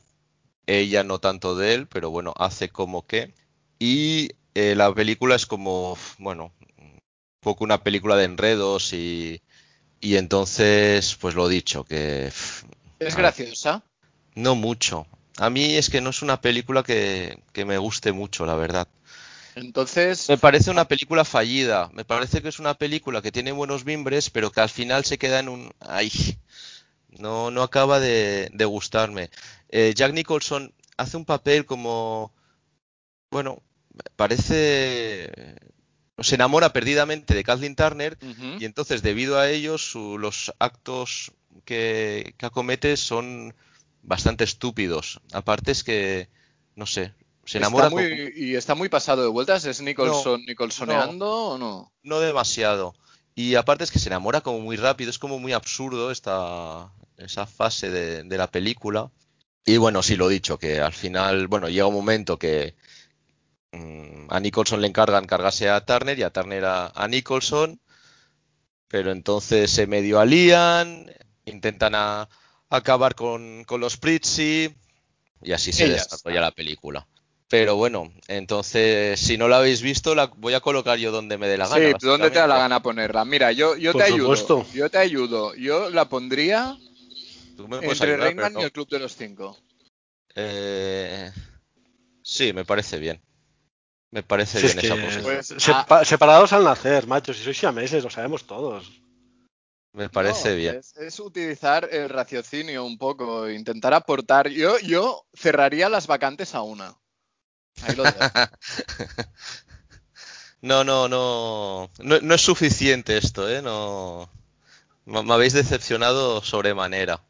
ella 0.67 1.03
no 1.03 1.19
tanto 1.19 1.55
de 1.55 1.73
él, 1.73 1.87
pero 1.87 2.09
bueno, 2.11 2.33
hace 2.37 2.69
como 2.69 3.05
que. 3.07 3.33
Y 3.79 4.31
eh, 4.55 4.75
la 4.75 4.93
película 4.93 5.35
es 5.35 5.45
como, 5.45 5.97
bueno, 6.17 6.51
poco 7.39 7.63
una 7.63 7.83
película 7.83 8.15
de 8.15 8.25
enredos 8.25 8.93
y, 8.93 9.41
y 10.01 10.17
entonces, 10.17 11.15
pues 11.21 11.35
lo 11.35 11.47
dicho, 11.49 11.83
que 11.85 12.31
Es 12.99 13.15
graciosa. 13.15 13.81
no 14.35 14.55
mucho. 14.55 15.05
A 15.37 15.49
mí 15.49 15.75
es 15.75 15.89
que 15.89 16.01
no 16.01 16.09
es 16.11 16.21
una 16.21 16.41
película 16.41 16.83
que, 16.83 17.43
que 17.53 17.65
me 17.65 17.77
guste 17.77 18.11
mucho, 18.11 18.45
la 18.45 18.55
verdad. 18.55 18.87
Entonces, 19.55 20.29
Me 20.29 20.37
parece 20.37 20.71
una 20.71 20.85
película 20.87 21.23
fallida. 21.25 21.89
Me 21.93 22.03
parece 22.05 22.41
que 22.41 22.49
es 22.49 22.59
una 22.59 22.73
película 22.75 23.21
que 23.21 23.31
tiene 23.31 23.51
buenos 23.51 23.85
mimbres, 23.85 24.29
pero 24.29 24.51
que 24.51 24.61
al 24.61 24.69
final 24.69 25.05
se 25.05 25.17
queda 25.17 25.39
en 25.39 25.49
un. 25.49 25.71
Ay, 25.79 26.11
no, 27.09 27.51
no 27.51 27.63
acaba 27.63 27.99
de, 27.99 28.49
de 28.53 28.65
gustarme. 28.65 29.29
Eh, 29.69 29.93
Jack 29.95 30.13
Nicholson 30.13 30.73
hace 30.97 31.17
un 31.17 31.25
papel 31.25 31.65
como. 31.65 32.33
Bueno, 33.31 33.61
parece. 34.15 35.31
Se 36.19 36.35
enamora 36.35 36.73
perdidamente 36.73 37.33
de 37.35 37.43
Kathleen 37.43 37.75
Turner 37.75 38.17
y 38.59 38.65
entonces, 38.65 39.01
debido 39.03 39.37
a 39.39 39.49
ello, 39.49 39.77
su- 39.77 40.17
los 40.17 40.51
actos 40.59 41.31
que, 41.65 42.33
que 42.37 42.45
acomete 42.45 42.97
son 42.97 43.53
bastante 44.01 44.43
estúpidos. 44.43 45.21
Aparte 45.33 45.71
es 45.71 45.83
que. 45.83 46.29
No 46.75 46.85
sé. 46.85 47.13
Se 47.45 47.59
enamora 47.59 47.89
muy, 47.89 48.33
y 48.35 48.55
está 48.55 48.75
muy 48.75 48.89
pasado 48.89 49.21
de 49.23 49.29
vueltas. 49.29 49.63
¿Es 49.65 49.79
Nicholson, 49.81 50.43
Nicholsoneando 50.45 51.31
o 51.31 51.57
no? 51.57 51.91
No 52.03 52.19
demasiado. 52.19 52.93
Y 53.35 53.55
aparte 53.55 53.83
es 53.83 53.91
que 53.91 53.99
se 53.99 54.09
enamora 54.09 54.41
como 54.41 54.59
muy 54.59 54.75
rápido, 54.75 55.09
es 55.11 55.19
como 55.19 55.39
muy 55.39 55.53
absurdo 55.53 56.11
esta, 56.11 56.91
esa 57.17 57.45
fase 57.45 57.89
de, 57.89 58.23
de 58.23 58.37
la 58.37 58.47
película. 58.51 59.11
Y 59.65 59.77
bueno, 59.77 60.01
sí 60.03 60.15
lo 60.15 60.29
he 60.29 60.33
dicho, 60.33 60.57
que 60.57 60.79
al 60.81 60.93
final, 60.93 61.47
bueno, 61.47 61.69
llega 61.69 61.85
un 61.85 61.93
momento 61.93 62.37
que 62.39 62.75
a 64.29 64.39
Nicholson 64.39 64.81
le 64.81 64.87
encargan 64.87 65.25
cargarse 65.25 65.69
a 65.69 65.85
Turner 65.85 66.17
y 66.19 66.23
a 66.23 66.31
Turner 66.31 66.65
a, 66.65 66.87
a 66.93 67.07
Nicholson, 67.07 67.79
pero 68.87 69.11
entonces 69.11 69.69
se 69.71 69.87
medio 69.87 70.19
alían, 70.19 71.11
intentan 71.45 71.95
a- 71.95 72.29
acabar 72.69 73.15
con, 73.15 73.63
con 73.65 73.79
los 73.81 73.97
Prizzi 73.97 74.73
y 75.41 75.51
así 75.51 75.71
se 75.71 75.87
ya 75.87 75.93
desarrolla 75.93 76.41
la 76.41 76.51
película. 76.51 77.07
Pero 77.49 77.77
bueno, 77.77 78.11
entonces, 78.27 79.19
si 79.19 79.37
no 79.37 79.47
la 79.47 79.59
habéis 79.59 79.81
visto, 79.81 80.15
la 80.15 80.25
voy 80.25 80.53
a 80.53 80.59
colocar 80.59 80.97
yo 80.97 81.11
donde 81.11 81.37
me 81.37 81.47
dé 81.47 81.57
la 81.57 81.67
Sí, 81.67 81.79
gana. 81.79 81.97
¿dónde 82.01 82.29
te 82.29 82.39
da 82.39 82.47
la 82.47 82.57
gana 82.57 82.81
ponerla? 82.81 83.23
Mira, 83.23 83.53
yo, 83.53 83.77
yo 83.77 83.93
Por 83.93 84.01
te 84.01 84.09
ayudo. 84.11 84.63
Yo 84.73 84.89
te 84.89 84.97
ayudo. 84.97 85.55
Yo 85.55 85.89
la 85.89 86.09
pondría 86.09 86.75
Tú 87.55 87.67
me 87.67 87.77
puedes 87.77 88.01
entre 88.01 88.13
ayudar, 88.13 88.35
Rayman 88.35 88.53
no. 88.53 88.59
y 88.59 88.63
el 88.63 88.71
Club 88.71 88.89
de 88.89 88.99
los 88.99 89.15
Cinco. 89.15 89.57
Eh, 90.35 91.31
sí, 92.21 92.53
me 92.53 92.65
parece 92.65 92.99
bien. 92.99 93.21
Me 94.11 94.23
parece 94.23 94.59
Si 94.59 94.65
es 94.67 94.73
bien 94.75 94.81
que 94.81 94.87
esa 94.87 94.95
posición. 94.95 95.23
Pues, 95.23 95.49
sepa- 95.57 96.05
separados 96.05 96.53
al 96.53 96.63
nacer, 96.63 97.07
macho. 97.07 97.33
Si 97.33 97.43
sois 97.43 97.57
siameses, 97.57 98.03
lo 98.03 98.09
sabemos 98.09 98.45
todos. 98.47 99.01
Me 99.93 100.09
parece 100.09 100.51
No, 100.51 100.55
bien. 100.55 100.75
Es, 100.77 100.95
es 100.97 101.19
utilizar 101.19 101.89
el 101.91 102.09
raciocinio 102.09 102.85
un 102.85 102.97
poco, 102.97 103.49
intentar 103.49 103.93
aportar. 103.93 104.47
Yo, 104.47 104.77
yo 104.79 105.25
cerraría 105.33 105.89
las 105.89 106.07
vacantes 106.07 106.55
a 106.55 106.61
una. 106.61 106.95
Ahí 107.81 107.95
lo 107.95 108.03
dejo. 108.03 108.19
No, 110.61 110.83
no, 110.83 111.07
no, 111.07 111.89
no, 111.99 112.19
no 112.19 112.33
es 112.33 112.41
suficiente 112.41 113.15
esto, 113.17 113.47
¿eh? 113.47 113.61
No, 113.61 114.27
me 115.05 115.33
habéis 115.33 115.53
decepcionado 115.53 116.41
sobremanera. 116.41 117.21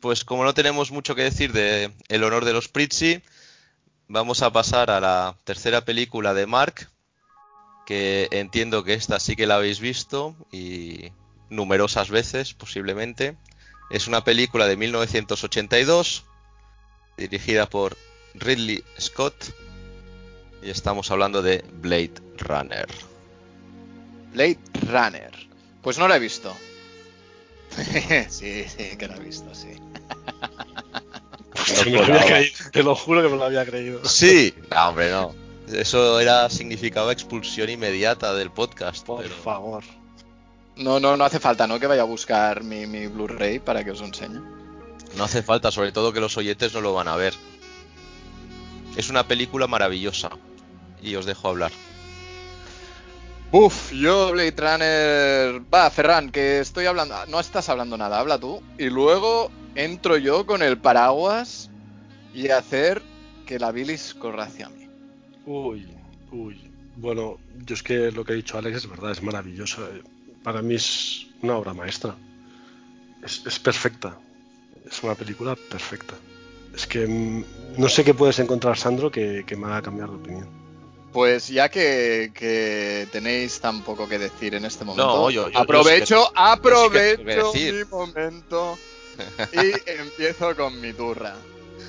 Pues 0.00 0.24
como 0.24 0.44
no 0.44 0.54
tenemos 0.54 0.90
mucho 0.90 1.14
que 1.14 1.22
decir 1.24 1.52
de 1.52 1.92
El 2.08 2.24
honor 2.24 2.44
de 2.46 2.54
los 2.54 2.68
Prizzi, 2.68 3.22
vamos 4.08 4.42
a 4.42 4.52
pasar 4.52 4.90
a 4.90 5.00
la 5.00 5.36
tercera 5.44 5.84
película 5.84 6.34
de 6.34 6.46
Mark, 6.46 6.88
que 7.86 8.28
entiendo 8.30 8.84
que 8.84 8.94
esta 8.94 9.20
sí 9.20 9.36
que 9.36 9.46
la 9.46 9.56
habéis 9.56 9.80
visto 9.80 10.34
y 10.52 11.12
numerosas 11.50 12.10
veces 12.10 12.54
posiblemente. 12.54 13.36
Es 13.90 14.08
una 14.08 14.24
película 14.24 14.66
de 14.66 14.76
1982, 14.76 16.24
dirigida 17.16 17.68
por 17.68 17.96
Ridley 18.34 18.82
Scott, 18.98 19.52
y 20.62 20.70
estamos 20.70 21.10
hablando 21.10 21.42
de 21.42 21.64
Blade 21.74 22.14
Runner. 22.38 22.88
Blade 24.32 24.58
Runner. 24.86 25.30
Pues 25.82 25.98
no 25.98 26.08
la 26.08 26.16
he 26.16 26.20
visto. 26.20 26.54
sí, 28.28 28.64
sí, 28.64 28.96
que 28.96 29.06
la 29.06 29.16
he 29.16 29.20
visto, 29.20 29.54
sí. 29.54 29.68
me 31.86 31.90
lo 31.92 32.02
había 32.04 32.24
creído, 32.26 32.70
te 32.72 32.82
lo 32.82 32.94
juro 32.94 33.22
que 33.22 33.28
me 33.28 33.36
lo 33.36 33.44
había 33.44 33.64
creído. 33.64 34.04
Sí, 34.04 34.54
no, 34.70 34.88
hombre, 34.88 35.10
no. 35.10 35.34
Eso 35.72 36.20
era 36.20 36.50
significaba 36.50 37.12
expulsión 37.12 37.70
inmediata 37.70 38.34
del 38.34 38.50
podcast. 38.50 39.06
Por 39.06 39.22
pero- 39.22 39.34
favor. 39.34 39.84
No, 40.76 40.98
no, 40.98 41.16
no 41.16 41.24
hace 41.24 41.38
falta, 41.38 41.66
¿no? 41.66 41.78
Que 41.78 41.86
vaya 41.86 42.02
a 42.02 42.06
buscar 42.06 42.64
mi, 42.64 42.86
mi 42.86 43.06
Blu-ray 43.06 43.60
para 43.60 43.84
que 43.84 43.92
os 43.92 44.00
enseñe. 44.00 44.40
No 45.16 45.24
hace 45.24 45.42
falta, 45.42 45.70
sobre 45.70 45.92
todo 45.92 46.12
que 46.12 46.18
los 46.20 46.36
oyentes 46.36 46.74
no 46.74 46.80
lo 46.80 46.92
van 46.92 47.06
a 47.06 47.14
ver. 47.14 47.32
Es 48.96 49.08
una 49.08 49.26
película 49.28 49.68
maravillosa. 49.68 50.30
Y 51.00 51.14
os 51.14 51.26
dejo 51.26 51.48
hablar. 51.48 51.70
Uf, 53.52 53.92
yo 53.92 54.32
Blade 54.32 54.54
Runner... 54.56 55.62
Va, 55.72 55.88
Ferran, 55.90 56.30
que 56.30 56.58
estoy 56.58 56.86
hablando... 56.86 57.14
No 57.26 57.38
estás 57.38 57.68
hablando 57.68 57.96
nada, 57.96 58.18
habla 58.18 58.38
tú. 58.40 58.60
Y 58.78 58.86
luego 58.86 59.52
entro 59.74 60.16
yo 60.16 60.46
con 60.46 60.62
el 60.62 60.78
paraguas 60.78 61.70
y 62.32 62.48
hacer 62.48 63.02
que 63.46 63.58
la 63.58 63.72
bilis 63.72 64.14
corra 64.14 64.44
hacia 64.44 64.68
mí. 64.68 64.86
Uy, 65.46 65.94
uy. 66.30 66.70
Bueno, 66.96 67.38
yo 67.66 67.74
es 67.74 67.82
que 67.82 68.10
lo 68.12 68.24
que 68.24 68.32
ha 68.32 68.36
dicho 68.36 68.56
Alex 68.56 68.78
es 68.78 68.88
verdad, 68.88 69.10
es 69.12 69.22
maravilloso. 69.22 69.86
Para 70.42 70.62
mí 70.62 70.74
es 70.76 71.26
una 71.42 71.56
obra 71.56 71.74
maestra. 71.74 72.14
Es, 73.22 73.42
es 73.46 73.58
perfecta. 73.58 74.16
Es 74.88 75.02
una 75.02 75.14
película 75.14 75.56
perfecta. 75.70 76.14
Es 76.74 76.86
que 76.86 77.06
mm, 77.06 77.44
no 77.78 77.88
sé 77.88 78.04
qué 78.04 78.14
puedes 78.14 78.38
encontrar, 78.38 78.76
Sandro, 78.76 79.10
que, 79.10 79.44
que 79.46 79.56
me 79.56 79.66
haga 79.66 79.82
cambiar 79.82 80.10
de 80.10 80.16
opinión. 80.16 80.48
Pues 81.12 81.46
ya 81.48 81.68
que, 81.68 82.32
que 82.34 83.06
tenéis 83.12 83.60
tan 83.60 83.82
poco 83.82 84.08
que 84.08 84.18
decir 84.18 84.54
en 84.54 84.64
este 84.64 84.84
momento, 84.84 85.14
No, 85.16 85.30
yo- 85.30 85.48
aprovecho, 85.54 85.96
sí 85.96 86.00
que- 86.00 86.10
yo 86.10 86.24
sí 86.26 86.32
que 86.32 87.12
aprovecho 87.12 87.52
que 87.52 87.72
mi 87.72 87.84
momento 87.84 88.78
y 89.52 89.90
empiezo 89.90 90.54
con 90.56 90.80
mi 90.80 90.92
turra, 90.92 91.34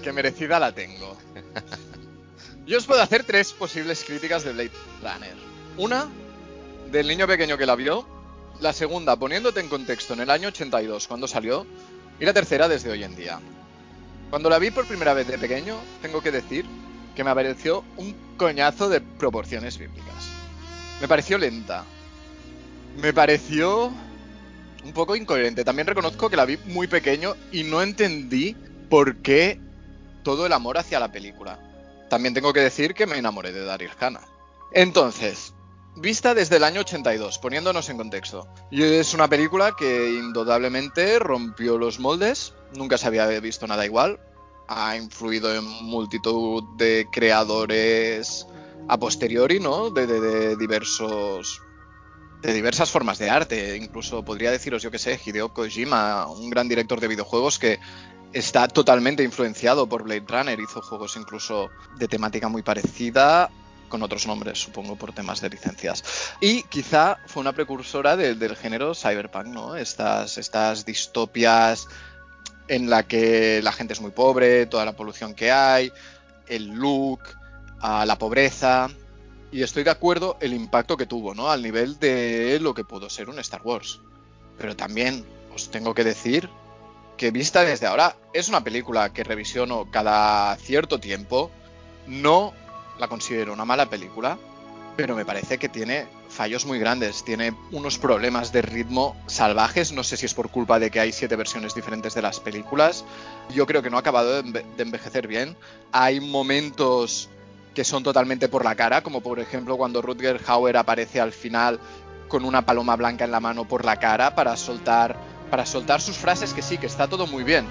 que 0.03 0.11
merecida 0.11 0.59
la 0.59 0.73
tengo. 0.73 1.17
Yo 2.65 2.77
os 2.77 2.85
puedo 2.85 3.01
hacer 3.01 3.23
tres 3.23 3.53
posibles 3.53 4.03
críticas 4.03 4.43
de 4.43 4.53
Blade 4.53 4.71
Runner. 5.01 5.35
Una, 5.77 6.07
del 6.91 7.07
niño 7.07 7.27
pequeño 7.27 7.57
que 7.57 7.65
la 7.65 7.75
vio. 7.75 8.07
La 8.59 8.73
segunda, 8.73 9.15
poniéndote 9.17 9.59
en 9.59 9.67
contexto 9.67 10.13
en 10.13 10.21
el 10.21 10.29
año 10.29 10.47
82, 10.47 11.07
cuando 11.07 11.27
salió. 11.27 11.67
Y 12.19 12.25
la 12.25 12.33
tercera, 12.33 12.67
desde 12.67 12.89
hoy 12.89 13.03
en 13.03 13.15
día. 13.15 13.39
Cuando 14.29 14.49
la 14.49 14.57
vi 14.57 14.71
por 14.71 14.87
primera 14.87 15.13
vez 15.13 15.27
de 15.27 15.37
pequeño, 15.37 15.77
tengo 16.01 16.21
que 16.21 16.31
decir 16.31 16.65
que 17.15 17.23
me 17.23 17.35
pareció 17.35 17.83
un 17.97 18.15
coñazo 18.37 18.89
de 18.89 19.01
proporciones 19.01 19.77
bíblicas. 19.77 20.29
Me 21.01 21.07
pareció 21.07 21.37
lenta. 21.37 21.83
Me 22.97 23.13
pareció 23.13 23.91
un 24.85 24.93
poco 24.93 25.15
incoherente. 25.15 25.65
También 25.65 25.87
reconozco 25.87 26.29
que 26.29 26.37
la 26.37 26.45
vi 26.45 26.57
muy 26.65 26.87
pequeño 26.87 27.35
y 27.51 27.63
no 27.63 27.81
entendí 27.81 28.55
por 28.89 29.17
qué 29.17 29.59
todo 30.23 30.45
el 30.45 30.53
amor 30.53 30.77
hacia 30.77 30.99
la 30.99 31.11
película. 31.11 31.59
También 32.09 32.33
tengo 32.33 32.53
que 32.53 32.59
decir 32.59 32.93
que 32.93 33.07
me 33.07 33.17
enamoré 33.17 33.51
de 33.51 33.65
Daryl 33.65 33.89
Hannah. 33.99 34.21
Entonces, 34.71 35.53
vista 35.95 36.35
desde 36.35 36.57
el 36.57 36.63
año 36.63 36.81
82, 36.81 37.39
poniéndonos 37.39 37.89
en 37.89 37.97
contexto. 37.97 38.47
Y 38.69 38.83
es 38.83 39.13
una 39.13 39.27
película 39.27 39.75
que 39.77 40.11
indudablemente 40.11 41.17
rompió 41.19 41.77
los 41.77 41.99
moldes. 41.99 42.53
Nunca 42.75 42.97
se 42.97 43.07
había 43.07 43.27
visto 43.39 43.65
nada 43.65 43.85
igual. 43.85 44.19
Ha 44.67 44.97
influido 44.97 45.53
en 45.53 45.63
multitud 45.63 46.63
de 46.77 47.07
creadores 47.11 48.45
a 48.87 48.97
posteriori, 48.97 49.59
¿no? 49.59 49.89
De, 49.89 50.55
diversos. 50.57 51.61
De 52.45 52.53
diversas 52.53 52.91
formas 52.91 53.17
de 53.17 53.29
arte. 53.29 53.77
Incluso 53.77 54.23
podría 54.23 54.51
deciros, 54.51 54.81
yo 54.83 54.91
que 54.91 54.99
sé, 54.99 55.19
Hideo 55.23 55.53
Kojima, 55.53 56.27
un 56.27 56.49
gran 56.49 56.67
director 56.67 56.99
de 56.99 57.07
videojuegos 57.07 57.59
que 57.59 57.79
está 58.33 58.67
totalmente 58.67 59.23
influenciado 59.23 59.87
por 59.87 60.03
Blade 60.03 60.25
Runner. 60.27 60.59
Hizo 60.59 60.81
juegos 60.81 61.15
incluso 61.17 61.69
de 61.97 62.07
temática 62.07 62.47
muy 62.47 62.61
parecida, 62.61 63.49
con 63.89 64.01
otros 64.03 64.25
nombres, 64.27 64.59
supongo, 64.59 64.95
por 64.95 65.13
temas 65.13 65.41
de 65.41 65.49
licencias. 65.49 66.03
Y 66.41 66.63
quizá 66.63 67.17
fue 67.27 67.41
una 67.41 67.53
precursora 67.53 68.17
de- 68.17 68.35
del 68.35 68.55
género 68.55 68.93
cyberpunk, 68.95 69.47
¿no? 69.47 69.75
Estas, 69.75 70.37
estas 70.37 70.85
distopias 70.85 71.87
en 72.67 72.89
la 72.89 73.03
que 73.03 73.61
la 73.63 73.71
gente 73.71 73.93
es 73.93 74.01
muy 74.01 74.11
pobre, 74.11 74.65
toda 74.65 74.85
la 74.85 74.93
polución 74.93 75.35
que 75.35 75.51
hay, 75.51 75.91
el 76.47 76.67
look, 76.69 77.19
la 77.81 78.17
pobreza. 78.17 78.89
Y 79.55 79.63
estoy 79.63 79.85
de 79.85 79.89
acuerdo 79.91 80.35
el 80.41 80.53
impacto 80.53 80.97
que 80.97 81.05
tuvo, 81.05 81.33
¿no? 81.33 81.49
Al 81.49 81.61
nivel 81.63 81.97
de 81.97 82.59
lo 82.59 82.73
que 82.73 82.83
pudo 82.83 83.09
ser 83.09 83.29
un 83.29 83.39
Star 83.39 83.61
Wars. 83.63 84.01
Pero 84.57 84.75
también 84.75 85.25
os 85.53 85.71
tengo 85.71 85.93
que 85.93 86.03
decir 86.03 86.49
que 87.15 87.31
vista 87.31 87.63
desde 87.63 87.87
ahora 87.87 88.17
es 88.33 88.49
una 88.49 88.65
película 88.65 89.13
que 89.13 89.23
revisiono 89.23 89.89
cada 89.89 90.57
cierto 90.57 90.99
tiempo. 90.99 91.51
No 92.05 92.51
la 92.99 93.07
considero 93.07 93.53
una 93.53 93.63
mala 93.63 93.89
película, 93.89 94.37
pero 94.97 95.15
me 95.15 95.23
parece 95.23 95.57
que 95.57 95.69
tiene 95.69 96.05
fallos 96.27 96.65
muy 96.65 96.77
grandes, 96.77 97.23
tiene 97.23 97.55
unos 97.71 97.97
problemas 97.97 98.51
de 98.51 98.61
ritmo 98.61 99.15
salvajes, 99.27 99.93
no 99.93 100.03
sé 100.03 100.17
si 100.17 100.25
es 100.25 100.33
por 100.33 100.49
culpa 100.49 100.79
de 100.79 100.91
que 100.91 100.99
hay 100.99 101.13
siete 101.13 101.37
versiones 101.37 101.73
diferentes 101.73 102.13
de 102.13 102.21
las 102.21 102.41
películas, 102.41 103.05
yo 103.53 103.65
creo 103.65 103.81
que 103.81 103.89
no 103.89 103.95
ha 103.95 104.01
acabado 104.01 104.41
de, 104.41 104.49
enve- 104.49 104.75
de 104.75 104.83
envejecer 104.83 105.27
bien, 105.27 105.55
hay 105.93 106.19
momentos 106.19 107.29
que 107.75 107.83
son 107.83 108.01
totalmente 108.01 108.47
por 108.47 108.63
la 108.63 108.73
cara, 108.73 109.03
como 109.03 109.21
por 109.21 109.39
ejemplo 109.39 109.77
cuando 109.77 110.01
Rutger 110.01 110.41
Hauer 110.47 110.77
aparece 110.77 111.19
al 111.19 111.33
final 111.33 111.79
con 112.27 112.45
una 112.45 112.65
paloma 112.65 112.95
blanca 112.95 113.25
en 113.25 113.31
la 113.31 113.39
mano 113.39 113.67
por 113.67 113.85
la 113.85 113.97
cara 113.97 114.33
para 114.33 114.57
soltar 114.57 115.15
para 115.51 115.65
soltar 115.65 116.01
sus 116.01 116.17
frases 116.17 116.53
que 116.53 116.63
sí, 116.63 116.79
que 116.79 116.87
está 116.87 117.07
todo 117.07 117.27
muy 117.27 117.43
bien, 117.43 117.65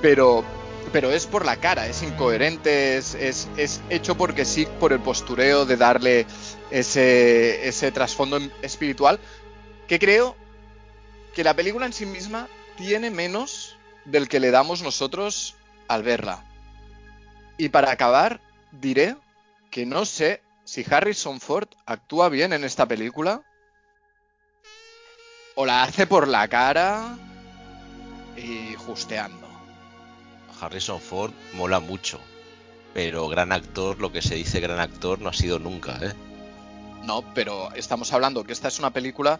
pero 0.00 0.44
pero 0.92 1.10
es 1.10 1.26
por 1.26 1.44
la 1.44 1.56
cara, 1.56 1.88
es 1.88 2.02
incoherente, 2.04 2.96
es, 2.96 3.14
es, 3.14 3.48
es 3.56 3.80
hecho 3.90 4.16
porque 4.16 4.44
sí, 4.44 4.68
por 4.78 4.92
el 4.92 5.00
postureo 5.00 5.66
de 5.66 5.76
darle 5.76 6.26
ese, 6.70 7.66
ese 7.66 7.90
trasfondo 7.90 8.38
espiritual, 8.62 9.18
que 9.88 9.98
creo 9.98 10.36
que 11.34 11.42
la 11.42 11.54
película 11.54 11.86
en 11.86 11.92
sí 11.92 12.06
misma 12.06 12.46
tiene 12.76 13.10
menos 13.10 13.76
del 14.04 14.28
que 14.28 14.38
le 14.38 14.52
damos 14.52 14.82
nosotros 14.82 15.56
al 15.88 16.04
verla. 16.04 16.44
Y 17.58 17.70
para 17.70 17.90
acabar, 17.90 18.40
diré 18.70 19.16
que 19.76 19.84
no 19.84 20.06
sé 20.06 20.40
si 20.64 20.86
Harrison 20.90 21.38
Ford 21.38 21.68
actúa 21.84 22.30
bien 22.30 22.54
en 22.54 22.64
esta 22.64 22.86
película 22.86 23.42
o 25.54 25.66
la 25.66 25.82
hace 25.82 26.06
por 26.06 26.28
la 26.28 26.48
cara 26.48 27.18
y 28.38 28.74
justeando. 28.74 29.46
Harrison 30.58 30.98
Ford 30.98 31.34
mola 31.52 31.78
mucho. 31.78 32.18
Pero 32.94 33.28
gran 33.28 33.52
actor, 33.52 34.00
lo 34.00 34.10
que 34.10 34.22
se 34.22 34.36
dice 34.36 34.60
gran 34.60 34.80
actor, 34.80 35.20
no 35.20 35.28
ha 35.28 35.34
sido 35.34 35.58
nunca, 35.58 35.98
¿eh? 36.00 36.14
No, 37.04 37.22
pero 37.34 37.70
estamos 37.74 38.14
hablando 38.14 38.44
que 38.44 38.54
esta 38.54 38.68
es 38.68 38.78
una 38.78 38.94
película. 38.94 39.38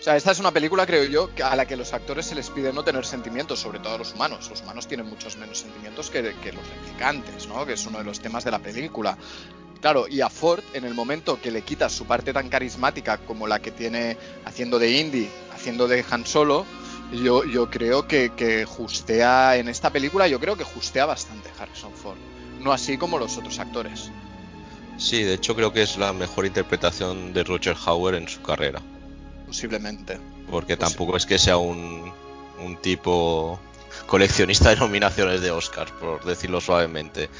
O 0.00 0.02
sea, 0.02 0.16
esta 0.16 0.30
es 0.30 0.38
una 0.38 0.52
película, 0.52 0.86
creo 0.86 1.04
yo, 1.04 1.28
a 1.44 1.56
la 1.56 1.66
que 1.66 1.76
los 1.76 1.92
actores 1.92 2.24
se 2.24 2.36
les 2.36 2.50
pide 2.50 2.72
no 2.72 2.84
tener 2.84 3.04
sentimientos, 3.04 3.58
sobre 3.58 3.80
todo 3.80 3.98
los 3.98 4.14
humanos. 4.14 4.48
Los 4.48 4.62
humanos 4.62 4.86
tienen 4.86 5.08
muchos 5.08 5.36
menos 5.36 5.58
sentimientos 5.58 6.08
que, 6.08 6.22
que 6.36 6.52
los 6.52 6.66
replicantes, 6.68 7.48
¿no? 7.48 7.66
Que 7.66 7.72
es 7.72 7.84
uno 7.84 7.98
de 7.98 8.04
los 8.04 8.20
temas 8.20 8.44
de 8.44 8.52
la 8.52 8.60
película. 8.60 9.18
Claro, 9.80 10.08
y 10.08 10.20
a 10.20 10.28
Ford, 10.28 10.62
en 10.72 10.84
el 10.84 10.94
momento 10.94 11.40
que 11.40 11.50
le 11.50 11.62
quitas 11.62 11.92
su 11.92 12.04
parte 12.04 12.32
tan 12.32 12.48
carismática 12.48 13.18
como 13.18 13.46
la 13.46 13.60
que 13.60 13.70
tiene 13.70 14.16
haciendo 14.44 14.78
de 14.78 14.98
Indy, 14.98 15.28
haciendo 15.54 15.86
de 15.86 16.04
Han 16.10 16.26
Solo, 16.26 16.66
yo, 17.12 17.44
yo 17.44 17.70
creo 17.70 18.08
que, 18.08 18.32
que 18.36 18.64
justea 18.64 19.56
en 19.56 19.68
esta 19.68 19.90
película, 19.90 20.26
yo 20.26 20.40
creo 20.40 20.56
que 20.56 20.64
justea 20.64 21.06
bastante 21.06 21.50
Harrison 21.58 21.92
Ford. 21.92 22.18
No 22.60 22.72
así 22.72 22.98
como 22.98 23.18
los 23.18 23.38
otros 23.38 23.58
actores. 23.60 24.10
Sí, 24.98 25.22
de 25.22 25.34
hecho 25.34 25.54
creo 25.54 25.72
que 25.72 25.82
es 25.82 25.96
la 25.96 26.12
mejor 26.12 26.44
interpretación 26.44 27.32
de 27.32 27.44
Roger 27.44 27.76
Hauer 27.86 28.16
en 28.16 28.28
su 28.28 28.42
carrera. 28.42 28.82
Posiblemente. 29.46 30.18
Porque 30.50 30.76
tampoco 30.76 31.16
es 31.16 31.24
que 31.24 31.38
sea 31.38 31.56
un, 31.56 32.12
un 32.64 32.76
tipo 32.78 33.60
coleccionista 34.06 34.70
de 34.70 34.76
nominaciones 34.76 35.40
de 35.40 35.52
Oscar, 35.52 35.86
por 35.98 36.24
decirlo 36.24 36.60
suavemente. 36.60 37.30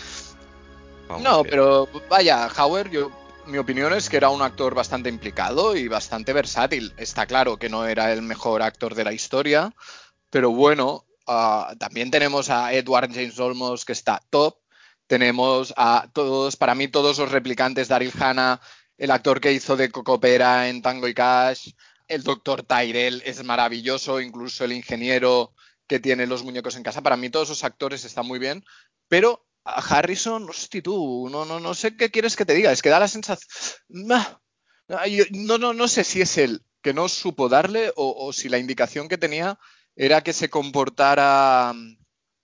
No, 1.21 1.43
pero 1.45 1.89
vaya, 2.09 2.47
Hauer, 2.47 2.91
yo, 2.91 3.11
mi 3.47 3.59
opinión 3.59 3.93
es 3.93 4.09
que 4.09 4.17
era 4.17 4.31
un 4.31 4.43
actor 4.43 4.75
bastante 4.75 5.09
implicado 5.09 5.77
y 5.77 5.89
bastante 5.89 6.33
versátil. 6.33 6.93
Está 6.97 7.27
claro 7.27 7.57
que 7.57 7.69
no 7.69 7.87
era 7.87 8.13
el 8.13 8.23
mejor 8.23 8.63
actor 8.63 8.95
de 8.95 9.05
la 9.05 9.13
historia, 9.13 9.75
pero 10.31 10.51
bueno, 10.51 11.07
uh, 11.27 11.75
también 11.79 12.11
tenemos 12.11 12.51
a 12.51 12.73
Edward 12.73 13.11
James 13.13 13.39
Olmos 13.39 13.85
que 13.85 13.93
está 13.93 14.21
top. 14.31 14.57
Tenemos 15.07 15.73
a 15.77 16.09
todos, 16.13 16.57
para 16.57 16.75
mí, 16.75 16.89
todos 16.89 17.19
los 17.19 17.33
replicantes, 17.33 17.89
Daryl 17.89 18.13
Hannah, 18.21 18.61
el 18.99 19.11
actor 19.11 19.41
que 19.41 19.53
hizo 19.53 19.77
de 19.77 19.91
Cocopera 19.91 20.69
en 20.69 20.83
Tango 20.83 21.09
y 21.09 21.15
Cash, 21.15 21.71
el 22.09 22.23
doctor 22.23 22.63
Tyrell 22.63 23.23
es 23.25 23.43
maravilloso, 23.45 24.21
incluso 24.21 24.65
el 24.65 24.73
ingeniero 24.73 25.55
que 25.87 26.01
tiene 26.01 26.27
los 26.27 26.43
muñecos 26.43 26.77
en 26.77 26.83
casa. 26.83 27.03
Para 27.03 27.17
mí 27.17 27.31
todos 27.31 27.49
esos 27.49 27.65
actores 27.65 28.05
están 28.05 28.27
muy 28.27 28.39
bien, 28.39 28.65
pero 29.09 29.48
a 29.69 29.81
Harrison, 29.81 30.49
sé 30.53 30.83
tú, 30.83 31.29
no, 31.31 31.45
no, 31.45 31.61
no 31.61 31.75
sé 31.75 31.97
qué 31.97 32.11
quieres 32.11 32.37
que 32.37 32.45
te 32.47 32.55
diga, 32.55 32.73
es 32.73 32.83
que 32.83 32.89
da 32.89 32.99
la 33.01 33.09
sensación... 33.09 33.49
No, 33.89 35.59
no, 35.59 35.73
no 35.75 35.89
sé 35.89 36.05
si 36.05 36.21
es 36.23 36.39
él 36.39 36.63
que 36.81 36.95
no 36.95 37.09
supo 37.09 37.49
darle 37.49 37.93
o, 37.97 38.27
o 38.27 38.33
si 38.33 38.49
la 38.49 38.59
indicación 38.59 39.09
que 39.09 39.19
tenía 39.19 39.59
era 39.97 40.23
que 40.23 40.33
se 40.33 40.49
comportara, 40.49 41.75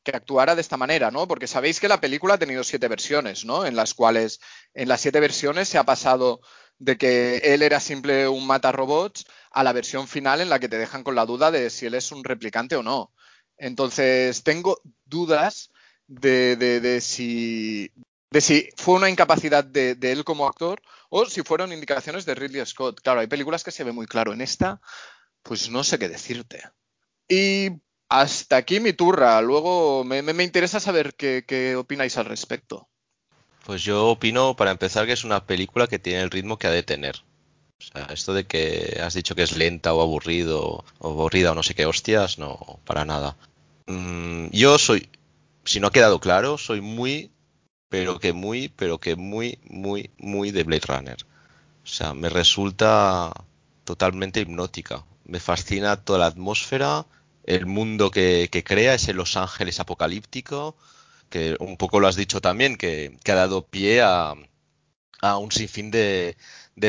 que 0.02 0.12
actuara 0.12 0.54
de 0.54 0.60
esta 0.60 0.76
manera, 0.76 1.10
¿no? 1.10 1.26
Porque 1.26 1.46
sabéis 1.46 1.80
que 1.80 1.88
la 1.88 2.00
película 2.00 2.34
ha 2.34 2.38
tenido 2.38 2.62
siete 2.62 2.88
versiones, 2.88 3.44
¿no? 3.44 3.64
En 3.64 3.76
las 3.76 3.94
cuales, 3.94 4.40
en 4.74 4.88
las 4.88 5.00
siete 5.00 5.20
versiones 5.20 5.68
se 5.68 5.78
ha 5.78 5.84
pasado 5.84 6.40
de 6.78 6.98
que 6.98 7.38
él 7.38 7.62
era 7.62 7.80
simple 7.80 8.28
un 8.28 8.46
mata 8.46 8.72
robots 8.72 9.24
a 9.50 9.64
la 9.64 9.72
versión 9.72 10.06
final 10.08 10.40
en 10.40 10.50
la 10.50 10.58
que 10.58 10.68
te 10.68 10.78
dejan 10.78 11.04
con 11.04 11.14
la 11.14 11.24
duda 11.24 11.50
de 11.50 11.70
si 11.70 11.86
él 11.86 11.94
es 11.94 12.12
un 12.12 12.24
replicante 12.24 12.76
o 12.76 12.82
no. 12.82 13.12
Entonces, 13.56 14.42
tengo 14.42 14.80
dudas 15.04 15.70
de, 16.06 16.56
de, 16.56 17.00
si, 17.00 17.90
de 18.30 18.40
si 18.40 18.68
fue 18.76 18.94
una 18.94 19.10
incapacidad 19.10 19.64
de, 19.64 19.96
él 20.00 20.24
como 20.24 20.46
actor 20.46 20.82
o 21.10 21.26
si 21.26 21.42
fueron 21.42 21.72
indicaciones 21.72 22.24
de 22.24 22.34
Ridley 22.34 22.64
Scott. 22.66 23.00
Claro, 23.00 23.20
hay 23.20 23.26
películas 23.26 23.64
que 23.64 23.70
se 23.70 23.84
ve 23.84 23.92
muy 23.92 24.06
claro. 24.06 24.32
En 24.32 24.40
esta, 24.40 24.80
pues 25.42 25.70
no 25.70 25.84
sé 25.84 25.98
qué 25.98 26.08
decirte. 26.08 26.62
Y 27.28 27.70
hasta 28.08 28.56
aquí 28.56 28.80
mi 28.80 28.92
turra. 28.92 29.40
Luego 29.40 30.04
me, 30.04 30.22
me, 30.22 30.32
me 30.32 30.44
interesa 30.44 30.80
saber 30.80 31.14
qué, 31.14 31.44
qué 31.46 31.76
opináis 31.76 32.16
al 32.18 32.26
respecto. 32.26 32.88
Pues 33.64 33.82
yo 33.82 34.08
opino, 34.08 34.56
para 34.56 34.72
empezar, 34.72 35.06
que 35.06 35.12
es 35.12 35.24
una 35.24 35.46
película 35.46 35.86
que 35.86 35.98
tiene 35.98 36.20
el 36.20 36.30
ritmo 36.30 36.58
que 36.58 36.66
ha 36.66 36.70
de 36.70 36.82
tener. 36.82 37.22
O 37.78 37.82
sea, 37.82 38.06
esto 38.12 38.34
de 38.34 38.44
que 38.44 39.00
has 39.02 39.14
dicho 39.14 39.34
que 39.34 39.42
es 39.42 39.56
lenta 39.56 39.94
o 39.94 40.02
aburrido 40.02 40.84
o 40.98 41.08
aburrida 41.08 41.52
o 41.52 41.54
no 41.54 41.62
sé 41.62 41.74
qué 41.74 41.86
hostias, 41.86 42.38
no, 42.38 42.80
para 42.84 43.04
nada. 43.04 43.36
Mm, 43.86 44.48
yo 44.50 44.78
soy, 44.78 45.08
si 45.64 45.80
no 45.80 45.88
ha 45.88 45.92
quedado 45.92 46.20
claro, 46.20 46.58
soy 46.58 46.80
muy, 46.80 47.30
pero 47.88 48.18
que 48.18 48.32
muy, 48.32 48.68
pero 48.68 48.98
que 48.98 49.16
muy, 49.16 49.58
muy, 49.64 50.10
muy 50.18 50.50
de 50.50 50.64
Blade 50.64 50.86
Runner. 50.86 51.16
O 51.84 51.86
sea, 51.86 52.14
me 52.14 52.28
resulta 52.28 53.32
totalmente 53.84 54.40
hipnótica. 54.40 55.04
Me 55.24 55.40
fascina 55.40 55.96
toda 55.96 56.18
la 56.20 56.26
atmósfera, 56.26 57.06
el 57.44 57.66
mundo 57.66 58.10
que, 58.10 58.48
crea, 58.66 58.94
ese 58.94 59.14
Los 59.14 59.36
Ángeles 59.36 59.80
apocalíptico, 59.80 60.76
que 61.30 61.56
un 61.60 61.76
poco 61.76 62.00
lo 62.00 62.08
has 62.08 62.16
dicho 62.16 62.40
también, 62.40 62.76
que, 62.76 63.16
ha 63.26 63.34
dado 63.34 63.66
pie 63.66 64.02
a, 64.02 64.34
un 65.38 65.52
sinfín 65.52 65.90
de, 65.90 66.36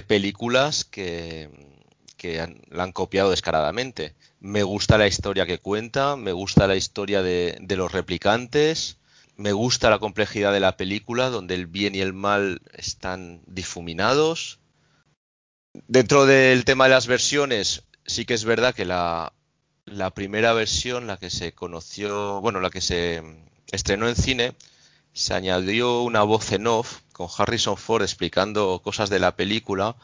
películas 0.08 0.86
que, 0.86 1.50
que 2.18 2.38
la 2.70 2.84
han 2.84 2.92
copiado 2.92 3.32
descaradamente. 3.32 4.16
Me 4.46 4.62
gusta 4.62 5.00
la 5.00 5.08
historia 5.08 5.48
que 5.48 5.58
cuenta, 5.58 6.16
me 6.16 6.32
gusta 6.32 6.68
la 6.68 6.76
historia 6.76 7.24
de, 7.24 7.58
de, 7.60 7.76
los 7.76 7.92
replicantes, 7.92 8.98
me 9.38 9.54
gusta 9.54 9.90
la 9.90 9.98
complejidad 9.98 10.54
de 10.54 10.60
la 10.60 10.78
película, 10.78 11.32
donde 11.32 11.56
el 11.56 11.66
bien 11.66 11.96
y 11.96 12.02
el 12.02 12.14
mal 12.14 12.62
están 12.74 13.42
difuminados. 13.48 14.60
Dentro 15.88 16.28
del 16.28 16.64
tema 16.64 16.84
de 16.84 16.92
las 16.92 17.08
versiones, 17.08 17.86
sí 18.06 18.26
que 18.26 18.36
es 18.36 18.46
verdad 18.46 18.76
que 18.76 18.86
la, 18.86 19.34
la 19.86 20.12
primera 20.12 20.54
versión, 20.54 21.08
la 21.08 21.18
que 21.18 21.32
se 21.32 21.54
conoció, 21.54 22.40
bueno, 22.40 22.62
la 22.62 22.70
que 22.70 22.82
se 22.82 23.24
estrenó 23.72 24.08
en 24.08 24.16
cine, 24.16 24.54
se 25.12 25.34
añadió 25.34 26.04
una 26.04 26.22
voz 26.22 26.52
en 26.52 26.68
off 26.68 27.00
con 27.14 27.30
Harrison 27.36 27.78
Ford 27.78 28.04
explicando 28.04 28.80
cosas 28.84 29.10
de 29.10 29.18
la 29.18 29.36
película 29.36 29.96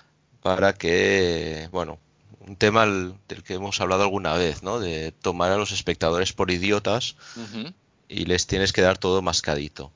para 0.41 0.73
que, 0.73 1.69
bueno, 1.71 1.99
un 2.39 2.55
tema 2.55 2.85
del 2.85 3.43
que 3.43 3.53
hemos 3.53 3.79
hablado 3.81 4.03
alguna 4.03 4.33
vez, 4.33 4.63
¿no? 4.63 4.79
De 4.79 5.11
tomar 5.11 5.51
a 5.51 5.57
los 5.57 5.71
espectadores 5.71 6.33
por 6.33 6.51
idiotas 6.51 7.15
uh 7.35 7.39
-huh. 7.39 7.73
y 8.07 8.25
les 8.25 8.47
tienes 8.47 8.73
que 8.73 8.81
dar 8.81 8.97
todo 8.97 9.21
mascadito. 9.21 9.91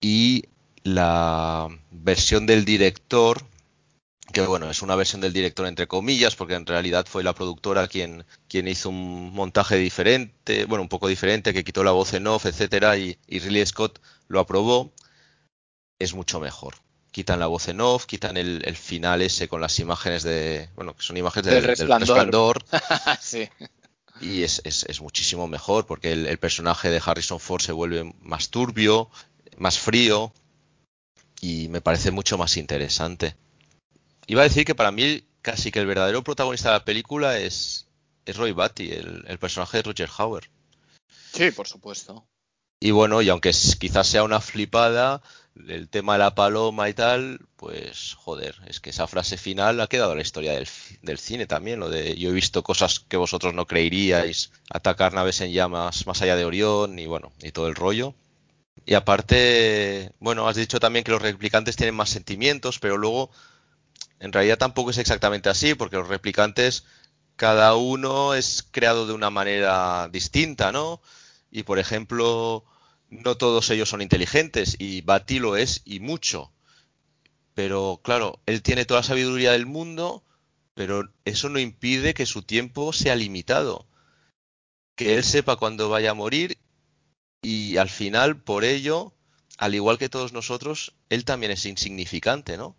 Y 0.00 0.44
la 0.84 1.68
versión 1.90 2.46
del 2.46 2.64
director, 2.64 3.44
que 4.32 4.42
bueno, 4.42 4.70
es 4.70 4.82
una 4.82 4.96
versión 4.96 5.20
del 5.20 5.32
director 5.32 5.66
entre 5.66 5.86
comillas, 5.86 6.34
porque 6.34 6.54
en 6.54 6.66
realidad 6.66 7.06
fue 7.08 7.22
la 7.22 7.34
productora 7.34 7.86
quien, 7.86 8.24
quien 8.48 8.68
hizo 8.68 8.88
un 8.88 9.32
montaje 9.32 9.76
diferente, 9.76 10.64
bueno, 10.64 10.82
un 10.82 10.88
poco 10.88 11.08
diferente, 11.08 11.52
que 11.52 11.64
quitó 11.64 11.84
la 11.84 11.92
voz 11.92 12.14
en 12.14 12.26
off, 12.26 12.46
etcétera, 12.46 12.96
y, 12.96 13.16
y 13.26 13.38
Ridley 13.38 13.66
Scott 13.66 14.00
lo 14.28 14.40
aprobó, 14.40 14.92
es 16.00 16.14
mucho 16.14 16.40
mejor. 16.40 16.81
Quitan 17.12 17.38
la 17.38 17.46
voz 17.46 17.68
en 17.68 17.80
off, 17.80 18.06
quitan 18.06 18.36
el, 18.36 18.62
el 18.64 18.76
final 18.76 19.22
ese 19.22 19.46
con 19.46 19.60
las 19.60 19.78
imágenes 19.78 20.22
de, 20.22 20.68
bueno, 20.74 20.96
que 20.96 21.02
son 21.02 21.16
imágenes 21.16 21.46
de, 21.46 21.54
del 21.54 21.64
resplandor. 21.64 22.64
Del 22.64 22.80
resplandor 22.80 23.18
sí. 23.20 23.48
Y 24.20 24.42
es, 24.42 24.60
es, 24.64 24.84
es, 24.84 25.00
muchísimo 25.00 25.46
mejor 25.46 25.86
porque 25.86 26.12
el, 26.12 26.26
el 26.26 26.38
personaje 26.38 26.90
de 26.90 27.00
Harrison 27.04 27.38
Ford 27.38 27.60
se 27.60 27.72
vuelve 27.72 28.12
más 28.22 28.50
turbio, 28.50 29.10
más 29.58 29.78
frío 29.78 30.32
y 31.40 31.68
me 31.68 31.80
parece 31.80 32.10
mucho 32.10 32.38
más 32.38 32.56
interesante. 32.56 33.36
Iba 34.26 34.40
a 34.42 34.44
decir 34.44 34.64
que 34.64 34.74
para 34.74 34.92
mí 34.92 35.24
casi 35.42 35.70
que 35.70 35.80
el 35.80 35.86
verdadero 35.86 36.22
protagonista 36.22 36.68
de 36.70 36.78
la 36.78 36.84
película 36.84 37.38
es, 37.38 37.86
es 38.24 38.36
Roy 38.36 38.52
Batty, 38.52 38.92
el, 38.92 39.24
el, 39.26 39.38
personaje 39.38 39.78
de 39.78 39.82
Roger 39.82 40.08
Hauer. 40.16 40.48
Sí, 41.32 41.50
por 41.50 41.66
supuesto. 41.66 42.24
Y 42.80 42.92
bueno, 42.92 43.22
y 43.22 43.28
aunque 43.28 43.52
quizás 43.78 44.06
sea 44.06 44.24
una 44.24 44.40
flipada, 44.40 45.22
el 45.54 45.88
tema 45.88 46.14
de 46.14 46.20
la 46.20 46.34
paloma 46.34 46.88
y 46.88 46.94
tal, 46.94 47.40
pues 47.56 48.14
joder, 48.14 48.56
es 48.66 48.80
que 48.80 48.90
esa 48.90 49.06
frase 49.06 49.36
final 49.36 49.80
ha 49.80 49.86
quedado 49.86 50.12
en 50.12 50.18
la 50.18 50.22
historia 50.22 50.52
del, 50.52 50.68
del, 51.02 51.18
cine 51.18 51.46
también, 51.46 51.80
lo 51.80 51.90
de 51.90 52.16
yo 52.16 52.30
he 52.30 52.32
visto 52.32 52.62
cosas 52.62 53.00
que 53.00 53.16
vosotros 53.16 53.54
no 53.54 53.66
creeríais, 53.66 54.52
atacar 54.70 55.12
naves 55.12 55.40
en 55.40 55.52
llamas 55.52 56.06
más 56.06 56.22
allá 56.22 56.36
de 56.36 56.44
Orión 56.44 56.98
y 56.98 57.06
bueno, 57.06 57.32
y 57.42 57.52
todo 57.52 57.68
el 57.68 57.74
rollo. 57.74 58.14
Y 58.84 58.94
aparte, 58.94 60.12
bueno, 60.18 60.48
has 60.48 60.56
dicho 60.56 60.80
también 60.80 61.04
que 61.04 61.12
los 61.12 61.22
replicantes 61.22 61.76
tienen 61.76 61.94
más 61.94 62.10
sentimientos, 62.10 62.78
pero 62.78 62.96
luego 62.96 63.30
en 64.18 64.32
realidad 64.32 64.58
tampoco 64.58 64.90
es 64.90 64.98
exactamente 64.98 65.48
así, 65.48 65.74
porque 65.74 65.96
los 65.96 66.08
replicantes, 66.08 66.84
cada 67.36 67.74
uno 67.76 68.34
es 68.34 68.66
creado 68.70 69.06
de 69.06 69.12
una 69.12 69.30
manera 69.30 70.08
distinta, 70.10 70.72
¿no? 70.72 71.00
Y 71.50 71.64
por 71.64 71.78
ejemplo, 71.78 72.64
no 73.12 73.36
todos 73.36 73.68
ellos 73.70 73.90
son 73.90 74.02
inteligentes, 74.02 74.76
y 74.78 75.02
Bati 75.02 75.38
lo 75.38 75.56
es 75.56 75.82
y 75.84 76.00
mucho. 76.00 76.50
Pero 77.54 78.00
claro, 78.02 78.40
él 78.46 78.62
tiene 78.62 78.86
toda 78.86 79.00
la 79.00 79.06
sabiduría 79.06 79.52
del 79.52 79.66
mundo, 79.66 80.24
pero 80.74 81.10
eso 81.24 81.48
no 81.50 81.58
impide 81.58 82.14
que 82.14 82.26
su 82.26 82.42
tiempo 82.42 82.92
sea 82.92 83.14
limitado. 83.14 83.86
Que 84.96 85.14
él 85.14 85.24
sepa 85.24 85.56
cuándo 85.56 85.88
vaya 85.88 86.12
a 86.12 86.14
morir 86.14 86.58
y 87.42 87.76
al 87.76 87.90
final, 87.90 88.40
por 88.40 88.64
ello, 88.64 89.12
al 89.58 89.74
igual 89.74 89.98
que 89.98 90.08
todos 90.08 90.32
nosotros, 90.32 90.94
él 91.10 91.24
también 91.24 91.52
es 91.52 91.66
insignificante, 91.66 92.56
¿no? 92.56 92.76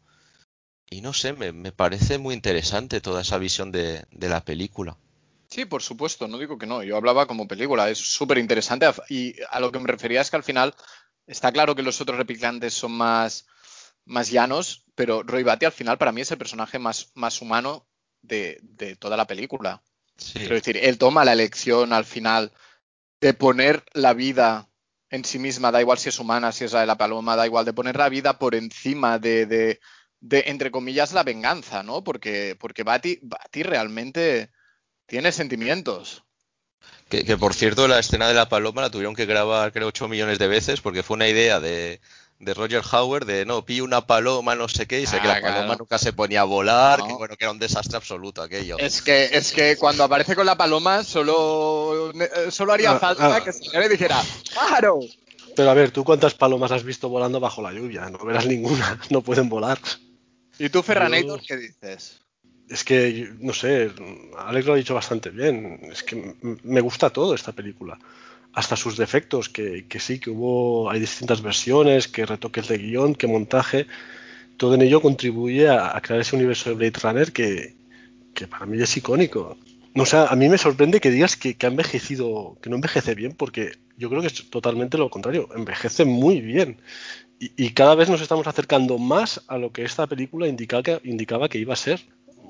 Y 0.89 1.01
no 1.01 1.13
sé, 1.13 1.33
me, 1.33 1.51
me 1.51 1.71
parece 1.71 2.17
muy 2.17 2.33
interesante 2.33 3.01
toda 3.01 3.21
esa 3.21 3.37
visión 3.37 3.71
de, 3.71 4.05
de, 4.11 4.29
la 4.29 4.45
película. 4.45 4.97
Sí, 5.53 5.65
por 5.65 5.83
supuesto, 5.83 6.27
no 6.27 6.39
digo 6.39 6.57
que 6.57 6.65
no. 6.65 6.81
Yo 6.81 6.97
hablaba 6.97 7.27
como 7.27 7.47
película, 7.47 7.87
es 7.87 7.99
súper 7.99 8.39
interesante. 8.39 8.87
Y 9.07 9.35
a 9.51 9.59
lo 9.59 9.71
que 9.71 9.77
me 9.77 9.85
refería 9.85 10.19
es 10.19 10.31
que 10.31 10.35
al 10.35 10.43
final 10.43 10.73
está 11.27 11.51
claro 11.51 11.75
que 11.75 11.83
los 11.83 12.01
otros 12.01 12.17
replicantes 12.17 12.73
son 12.73 12.93
más, 12.93 13.45
más 14.03 14.31
llanos, 14.31 14.83
pero 14.95 15.21
Roy 15.21 15.43
Batty 15.43 15.67
al 15.67 15.71
final 15.71 15.99
para 15.99 16.11
mí 16.11 16.21
es 16.21 16.31
el 16.31 16.39
personaje 16.39 16.79
más, 16.79 17.11
más 17.13 17.39
humano 17.39 17.87
de, 18.23 18.57
de 18.63 18.95
toda 18.95 19.15
la 19.15 19.27
película. 19.27 19.83
Sí. 20.17 20.39
Quiero 20.39 20.55
decir, 20.55 20.75
él 20.75 20.97
toma 20.97 21.23
la 21.23 21.33
elección 21.33 21.93
al 21.93 22.05
final 22.05 22.51
de 23.21 23.35
poner 23.35 23.85
la 23.93 24.13
vida 24.13 24.67
en 25.11 25.23
sí 25.23 25.37
misma, 25.37 25.71
da 25.71 25.81
igual 25.81 25.99
si 25.99 26.09
es 26.09 26.17
humana, 26.17 26.51
si 26.51 26.63
es 26.63 26.73
la 26.73 26.79
de 26.79 26.87
la 26.87 26.97
paloma, 26.97 27.35
da 27.35 27.45
igual, 27.45 27.63
de 27.63 27.73
poner 27.73 27.95
la 27.95 28.09
vida 28.09 28.39
por 28.39 28.55
encima 28.55 29.19
de, 29.19 29.45
de, 29.45 29.79
de 30.19 30.45
entre 30.47 30.71
comillas, 30.71 31.13
la 31.13 31.21
venganza, 31.21 31.83
¿no? 31.83 32.03
Porque, 32.03 32.57
porque 32.59 32.81
Batty, 32.81 33.19
Batty 33.21 33.61
realmente 33.61 34.49
tiene 35.13 35.31
sentimientos. 35.31 36.23
Que, 37.07 37.23
que, 37.23 37.37
por 37.37 37.53
cierto, 37.53 37.87
la 37.87 37.99
escena 37.99 38.27
de 38.27 38.33
la 38.33 38.49
paloma 38.49 38.81
la 38.81 38.89
tuvieron 38.89 39.13
que 39.15 39.27
grabar, 39.27 39.71
creo, 39.71 39.87
8 39.89 40.07
millones 40.07 40.39
de 40.39 40.47
veces 40.47 40.81
porque 40.81 41.03
fue 41.03 41.13
una 41.13 41.27
idea 41.27 41.59
de, 41.59 42.01
de 42.39 42.53
Roger 42.55 42.81
Hauer 42.91 43.25
de 43.25 43.45
no, 43.45 43.63
pilla 43.63 43.83
una 43.83 44.07
paloma, 44.07 44.55
no 44.55 44.67
sé 44.67 44.87
qué, 44.87 45.01
y 45.01 45.05
sé 45.05 45.19
que 45.21 45.27
Ah, 45.27 45.35
la 45.35 45.41
paloma 45.41 45.65
claro. 45.65 45.79
nunca 45.81 45.99
se 45.99 46.13
ponía 46.13 46.41
a 46.41 46.45
volar, 46.45 46.97
No. 46.97 47.05
que 47.07 47.13
bueno, 47.13 47.37
que 47.37 47.43
era 47.43 47.51
un 47.51 47.59
desastre 47.59 47.95
absoluto 47.97 48.41
aquello. 48.41 48.79
Es 48.79 49.03
que, 49.03 49.29
es 49.31 49.51
que 49.51 49.77
cuando 49.77 50.03
aparece 50.03 50.33
con 50.35 50.47
la 50.47 50.57
paloma 50.57 51.03
solo, 51.03 52.11
solo 52.49 52.73
haría 52.73 52.93
Ah, 52.93 52.99
falta 52.99 53.35
ah. 53.35 53.43
que 53.43 53.53
saliera 53.53 53.85
y 53.85 53.89
dijera 53.89 54.19
¡Pájaro! 54.55 54.99
Pero 55.55 55.69
a 55.69 55.75
ver, 55.75 55.91
¿tú 55.91 56.03
cuántas 56.03 56.33
palomas 56.33 56.71
has 56.71 56.83
visto 56.83 57.07
volando 57.09 57.39
bajo 57.39 57.61
la 57.61 57.71
lluvia? 57.71 58.09
No 58.09 58.17
verás 58.25 58.47
ninguna, 58.47 58.99
no 59.11 59.21
pueden 59.21 59.47
volar. 59.49 59.77
¿Y 60.57 60.69
tú, 60.69 60.81
Ferranator, 60.81 61.39
Yo- 61.41 61.45
qué 61.47 61.57
dices? 61.57 62.21
Es 62.69 62.83
que, 62.83 63.29
no 63.39 63.53
sé, 63.53 63.91
Alex 64.37 64.65
lo 64.65 64.73
ha 64.73 64.77
dicho 64.77 64.95
bastante 64.95 65.29
bien. 65.29 65.79
Es 65.91 66.03
que 66.03 66.35
me 66.63 66.81
gusta 66.81 67.09
todo 67.09 67.35
esta 67.35 67.51
película. 67.51 67.99
Hasta 68.53 68.75
sus 68.75 68.97
defectos, 68.97 69.49
que, 69.49 69.85
sí, 69.99 70.19
que 70.19 70.29
hubo, 70.29 70.89
hay 70.89 70.99
distintas 70.99 71.41
versiones, 71.41 72.07
que 72.07 72.25
retoques 72.25 72.67
de 72.67 72.77
guion, 72.77 73.15
que 73.15 73.27
montaje. 73.27 73.87
Todo 74.57 74.75
en 74.75 74.83
ello 74.83 75.01
contribuye 75.01 75.67
a, 75.69 75.99
crear 76.01 76.21
ese 76.21 76.35
universo 76.35 76.69
de 76.69 76.75
Blade 76.75 76.99
Runner 77.01 77.31
que, 77.33 77.75
para 78.49 78.65
mí 78.65 78.81
es 78.81 78.95
icónico. 78.95 79.57
No, 79.95 80.03
o 80.03 80.05
sea, 80.05 80.27
a 80.27 80.35
mí 80.35 80.49
me 80.49 80.57
sorprende 80.57 80.99
que 80.99 81.11
digas 81.11 81.35
que, 81.35 81.55
ha 81.61 81.67
envejecido, 81.67 82.57
que 82.61 82.69
no 82.69 82.77
envejece 82.77 83.15
bien, 83.15 83.33
porque 83.33 83.73
yo 83.97 84.09
creo 84.09 84.21
que 84.21 84.27
es 84.27 84.49
totalmente 84.49 84.97
lo 84.97 85.09
contrario, 85.09 85.49
envejece 85.55 86.05
muy 86.05 86.41
bien. 86.41 86.79
Y, 87.39 87.71
cada 87.71 87.95
vez 87.95 88.09
nos 88.09 88.21
estamos 88.21 88.47
acercando 88.47 88.97
más 88.97 89.43
a 89.47 89.57
lo 89.57 89.71
que 89.71 89.83
esta 89.83 90.07
película 90.07 90.47
indicaba 90.47 91.49
que 91.49 91.57
iba 91.57 91.73
a 91.73 91.75
ser. 91.75 92.01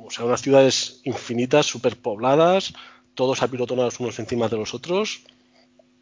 O 0.06 0.12
sea, 0.12 0.26
unas 0.26 0.42
ciudades 0.42 1.00
infinitas, 1.04 1.66
superpobladas, 1.66 2.74
todos 3.16 3.42
apilotonados 3.42 4.00
unos 4.00 4.20
encima 4.20 4.48
de 4.50 4.58
los 4.58 4.74
otros, 4.74 5.24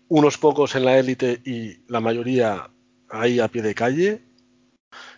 unos 0.08 0.38
pocos 0.38 0.76
en 0.76 0.86
la 0.86 0.98
élite 0.98 1.42
y 1.46 1.82
la 1.92 2.00
mayoría 2.00 2.70
ahí 3.10 3.40
a 3.40 3.48
pie 3.48 3.62
de 3.62 3.76
calle. 3.76 4.22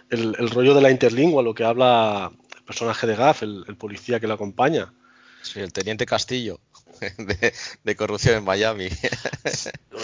El, 0.10 0.36
el 0.38 0.50
rollo 0.50 0.74
de 0.76 0.82
la 0.82 0.92
interlingua, 0.92 1.42
lo 1.42 1.54
que 1.56 1.64
habla 1.64 2.32
el 2.58 2.64
personaje 2.64 3.08
de 3.08 3.16
Gaff, 3.16 3.42
el, 3.44 3.64
el 3.68 3.76
policía 3.76 4.20
que 4.20 4.28
lo 4.28 4.34
acompaña. 4.36 4.94
Sí, 5.42 5.60
el 5.60 5.74
teniente 5.74 6.06
Castillo 6.06 6.60
de, 7.18 7.54
de 7.84 7.96
corrupción 7.96 8.38
en 8.38 8.44
Miami. 8.44 8.88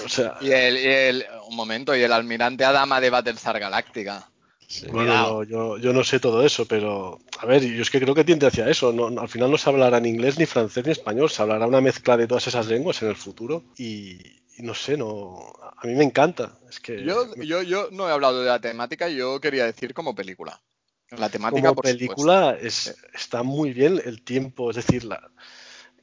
O 0.05 0.09
sea, 0.09 0.37
Y 0.41 0.51
el, 0.51 0.77
y 0.77 0.85
el- 0.85 1.25
un 1.49 1.55
momento, 1.55 1.95
y 1.95 2.01
el 2.01 2.11
almirante 2.11 2.65
Adama 2.65 2.99
de 2.99 3.09
Battlestar 3.09 3.59
Galactica. 3.59 4.29
Sí. 4.69 4.85
Bueno, 4.91 5.43
yo, 5.43 5.77
yo 5.79 5.91
no 5.93 6.03
sé 6.03 6.19
todo 6.19 6.45
eso, 6.45 6.67
pero 6.67 7.19
a 7.39 7.45
ver, 7.47 7.63
yo 7.65 7.81
es 7.81 7.89
que 7.89 7.99
creo 7.99 8.13
que 8.13 8.23
tiende 8.23 8.45
hacia 8.45 8.69
eso. 8.69 8.93
No, 8.93 9.09
no- 9.09 9.21
al 9.21 9.27
final 9.27 9.49
no 9.49 9.57
se 9.57 9.67
hablará 9.67 9.99
ni 9.99 10.09
inglés, 10.09 10.37
ni 10.37 10.45
francés, 10.45 10.85
ni 10.85 10.91
español. 10.91 11.29
Se 11.29 11.41
hablará 11.41 11.65
una 11.65 11.81
mezcla 11.81 12.15
de 12.15 12.27
todas 12.27 12.45
esas 12.47 12.67
lenguas 12.67 13.01
en 13.01 13.09
el 13.09 13.15
futuro. 13.15 13.63
Y, 13.77 14.19
y 14.57 14.61
no 14.61 14.75
sé, 14.75 14.95
no, 14.95 15.39
a 15.75 15.87
mí 15.87 15.95
me 15.95 16.03
encanta. 16.03 16.55
Es 16.69 16.79
que 16.79 17.03
Yo, 17.03 17.33
yo, 17.35 17.63
yo 17.63 17.89
no 17.91 18.07
he 18.07 18.11
hablado 18.11 18.41
de 18.41 18.47
la 18.47 18.61
temática, 18.61 19.09
yo 19.09 19.41
quería 19.41 19.65
decir 19.65 19.95
como 19.95 20.13
película. 20.13 20.61
La 21.17 21.29
temática, 21.29 21.69
como 21.69 21.75
por 21.75 21.85
película 21.85 22.55
es, 22.61 22.95
está 23.15 23.41
muy 23.41 23.73
bien 23.73 23.99
el 24.05 24.21
tiempo, 24.21 24.69
es 24.69 24.75
decir, 24.75 25.03
la- 25.03 25.31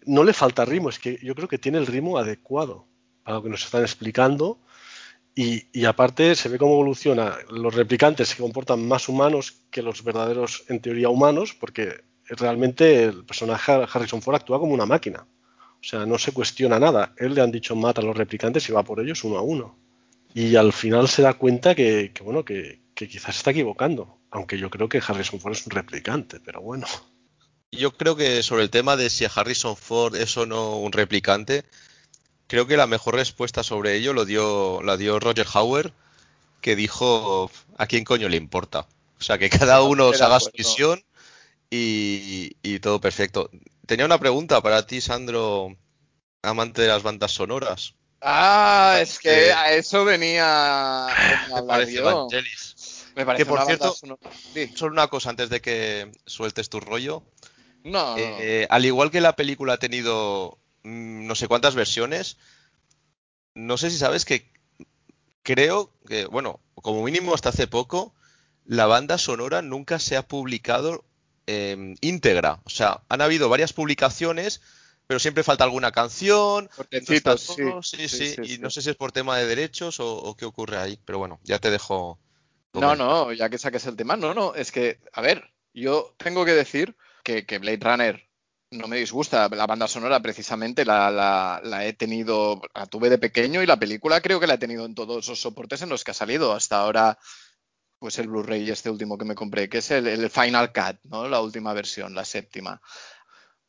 no 0.06 0.24
le 0.24 0.32
falta 0.32 0.64
ritmo, 0.64 0.88
es 0.88 0.98
que 0.98 1.18
yo 1.22 1.36
creo 1.36 1.46
que 1.46 1.58
tiene 1.58 1.78
el 1.78 1.86
ritmo 1.86 2.18
adecuado 2.18 2.88
para 3.22 3.36
lo 3.36 3.42
que 3.44 3.48
nos 3.50 3.64
están 3.64 3.82
explicando. 3.82 4.58
Y, 5.38 5.84
aparte 5.84 6.34
se 6.34 6.48
ve 6.48 6.56
cómo 6.56 6.72
evoluciona. 6.72 7.36
Los 7.50 7.74
replicantes 7.74 8.30
se 8.30 8.38
comportan 8.38 8.88
más 8.88 9.06
humanos 9.06 9.60
que 9.70 9.82
los 9.82 10.02
verdaderos, 10.02 10.64
en 10.68 10.80
teoría, 10.80 11.10
humanos, 11.10 11.52
porque 11.52 12.04
realmente 12.24 13.04
el 13.04 13.22
personaje 13.26 13.72
Harrison 13.72 14.22
Ford 14.22 14.36
actúa 14.36 14.58
como 14.58 14.72
una 14.72 14.86
máquina. 14.86 15.26
O 15.74 15.84
sea, 15.84 16.06
no 16.06 16.16
se 16.16 16.32
cuestiona 16.32 16.78
nada. 16.78 17.12
Él 17.18 17.34
le 17.34 17.42
han 17.42 17.52
dicho 17.52 17.76
mata 17.76 18.00
a 18.00 18.04
los 18.04 18.16
replicantes 18.16 18.66
y 18.70 18.72
va 18.72 18.82
por 18.82 18.98
ellos 18.98 19.24
uno 19.24 19.36
a 19.36 19.42
uno. 19.42 19.78
Y 20.32 20.56
al 20.56 20.72
final 20.72 21.06
se 21.06 21.20
da 21.20 21.34
cuenta 21.34 21.74
que, 21.74 22.12
que, 22.14 22.22
bueno, 22.22 22.42
que, 22.42 22.80
quizás 22.94 23.36
está 23.36 23.50
equivocando. 23.50 24.18
Aunque 24.30 24.56
yo 24.56 24.70
creo 24.70 24.88
que 24.88 25.02
Harrison 25.06 25.38
Ford 25.38 25.52
es 25.52 25.66
un 25.66 25.72
replicante, 25.72 26.40
pero 26.40 26.62
bueno. 26.62 26.86
Yo 27.70 27.94
creo 27.94 28.16
que 28.16 28.42
sobre 28.42 28.62
el 28.62 28.70
tema 28.70 28.96
de 28.96 29.10
si 29.10 29.26
Harrison 29.26 29.76
Ford 29.76 30.16
es 30.16 30.34
o 30.38 30.46
no 30.46 30.78
un 30.78 30.92
replicante, 30.92 31.66
creo 32.46 32.66
que 32.66 32.76
la 32.76 32.86
mejor 32.86 33.14
respuesta 33.16 33.62
sobre 33.62 33.94
ello 33.96 34.12
lo 34.12 34.24
dio, 34.24 34.80
la 34.82 34.96
dio 34.96 35.18
Roger 35.20 35.46
Hauer, 35.52 35.92
que 36.60 36.76
dijo 36.76 37.50
a 37.76 37.86
quién 37.86 38.04
coño 38.04 38.28
le 38.28 38.36
importa. 38.36 38.86
O 39.18 39.22
sea, 39.22 39.38
que 39.38 39.48
cada 39.50 39.82
uno 39.82 40.12
se 40.12 40.24
haga 40.24 40.40
su 40.40 40.50
visión 40.52 41.02
y, 41.70 42.56
y 42.62 42.78
todo 42.80 43.00
perfecto. 43.00 43.50
Tenía 43.86 44.04
una 44.06 44.18
pregunta 44.18 44.60
para 44.60 44.86
ti, 44.86 45.00
Sandro, 45.00 45.76
amante 46.42 46.82
de 46.82 46.88
las 46.88 47.02
bandas 47.02 47.32
sonoras. 47.32 47.94
Ah, 48.20 48.98
es 49.00 49.18
que 49.18 49.48
Eh, 49.48 49.52
a 49.52 49.72
eso 49.74 50.04
venía, 50.04 51.06
venía 51.06 51.40
a 51.42 51.46
¿Qué 51.46 51.52
hablar 51.52 51.66
parece. 51.66 51.98
Evangelis? 51.98 52.74
Me 53.14 53.24
parece 53.24 53.44
Que, 53.44 53.48
por 53.48 53.64
cierto, 53.64 53.94
Sí. 54.54 54.72
Solo 54.74 54.92
una 54.92 55.08
cosa 55.08 55.30
antes 55.30 55.48
de 55.48 55.60
que 55.60 56.10
sueltes 56.26 56.68
tu 56.68 56.80
rollo. 56.80 57.22
No, 57.84 58.10
no. 58.10 58.16
Eh, 58.18 58.66
al 58.68 58.84
igual 58.84 59.10
que 59.10 59.20
la 59.20 59.36
película 59.36 59.74
ha 59.74 59.78
tenido 59.78 60.58
no 60.86 61.34
sé 61.34 61.48
cuántas 61.48 61.74
versiones, 61.74 62.36
no 63.54 63.76
sé 63.76 63.90
si 63.90 63.98
sabes 63.98 64.24
que 64.24 64.52
creo 65.42 65.92
que, 66.06 66.26
bueno, 66.26 66.60
como 66.76 67.02
mínimo 67.02 67.34
hasta 67.34 67.48
hace 67.48 67.66
poco, 67.66 68.14
la 68.64 68.86
banda 68.86 69.18
sonora 69.18 69.62
nunca 69.62 69.98
se 69.98 70.16
ha 70.16 70.26
publicado 70.28 71.04
eh, 71.46 71.94
íntegra. 72.00 72.60
O 72.64 72.70
sea, 72.70 73.02
han 73.08 73.20
habido 73.20 73.48
varias 73.48 73.72
publicaciones, 73.72 74.60
pero 75.06 75.18
siempre 75.18 75.42
falta 75.42 75.64
alguna 75.64 75.90
canción. 75.90 76.70
no 76.78 77.20
todo. 77.20 77.82
sí. 77.82 78.08
Sí, 78.08 78.08
Sí, 78.08 78.54
y 78.54 78.58
no 78.58 78.70
sé 78.70 78.82
si 78.82 78.90
es 78.90 78.96
por 78.96 79.10
tema 79.10 79.38
de 79.38 79.46
derechos 79.46 79.98
o, 79.98 80.16
o 80.16 80.36
qué 80.36 80.44
ocurre 80.44 80.76
ahí, 80.76 80.98
pero 81.04 81.18
bueno, 81.18 81.40
ya 81.42 81.58
te 81.58 81.70
dejo. 81.70 82.20
No, 82.74 82.94
no, 82.94 83.32
ya 83.32 83.48
que 83.48 83.58
saques 83.58 83.86
el 83.86 83.96
tema, 83.96 84.16
no, 84.16 84.34
no, 84.34 84.54
es 84.54 84.70
que, 84.70 85.00
a 85.12 85.22
ver, 85.22 85.50
yo 85.72 86.14
tengo 86.18 86.44
que 86.44 86.52
decir 86.52 86.94
que, 87.24 87.46
que 87.46 87.58
Blade 87.58 87.80
Runner 87.80 88.25
no 88.70 88.88
me 88.88 88.96
disgusta. 88.98 89.48
La 89.48 89.66
banda 89.66 89.88
sonora, 89.88 90.20
precisamente, 90.20 90.84
la, 90.84 91.10
la- 91.10 91.86
he 91.86 91.92
tenido, 91.92 92.60
la 92.74 92.86
tuve 92.86 93.10
de 93.10 93.18
pequeño 93.18 93.62
y 93.62 93.66
la 93.66 93.78
película 93.78 94.20
creo 94.20 94.40
que 94.40 94.46
la 94.46 94.54
he 94.54 94.58
tenido 94.58 94.84
en 94.86 94.94
todos 94.94 95.26
los 95.28 95.40
soportes 95.40 95.82
en 95.82 95.88
los 95.88 96.04
que 96.04 96.10
ha 96.12 96.14
salido. 96.14 96.52
Hasta 96.52 96.78
ahora, 96.80 97.18
pues 97.98 98.18
el 98.18 98.28
Blu-ray 98.28 98.70
este 98.70 98.90
último 98.90 99.18
que 99.18 99.24
me 99.26 99.34
compré, 99.36 99.68
que 99.68 99.78
es 99.78 99.90
el, 99.92 100.06
el 100.08 100.30
Final 100.30 100.72
Cut, 100.72 100.98
¿no? 101.04 101.28
La 101.28 101.40
última 101.40 101.74
versión, 101.74 102.14
la 102.14 102.24
séptima. 102.24 102.80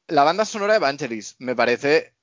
La 0.08 0.24
banda 0.24 0.46
sonora 0.46 0.74
de 0.74 0.78
Evangelis 0.78 1.36
me 1.40 1.56
parece 1.56 2.16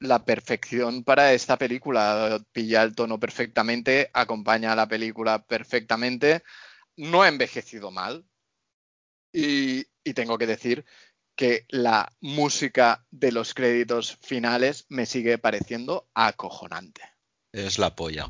la 0.00 0.24
perfección 0.24 1.04
para 1.04 1.32
esta 1.34 1.58
película. 1.58 2.40
Pilla 2.52 2.82
el 2.82 2.94
tono 2.94 3.20
perfectamente, 3.20 4.10
acompaña 4.14 4.72
a 4.72 4.76
la 4.76 4.88
película 4.88 5.44
perfectamente. 5.46 6.42
No 6.96 7.22
ha 7.22 7.28
envejecido 7.28 7.90
mal. 7.90 8.26
Y, 9.32 9.86
y 10.04 10.14
tengo 10.14 10.38
que 10.38 10.46
decir 10.46 10.84
que 11.40 11.64
la 11.70 12.12
música 12.20 13.06
de 13.10 13.32
los 13.32 13.54
créditos 13.54 14.18
finales 14.20 14.84
me 14.90 15.06
sigue 15.06 15.38
pareciendo 15.38 16.06
acojonante. 16.12 17.00
Es 17.50 17.78
la 17.78 17.96
polla. 17.96 18.28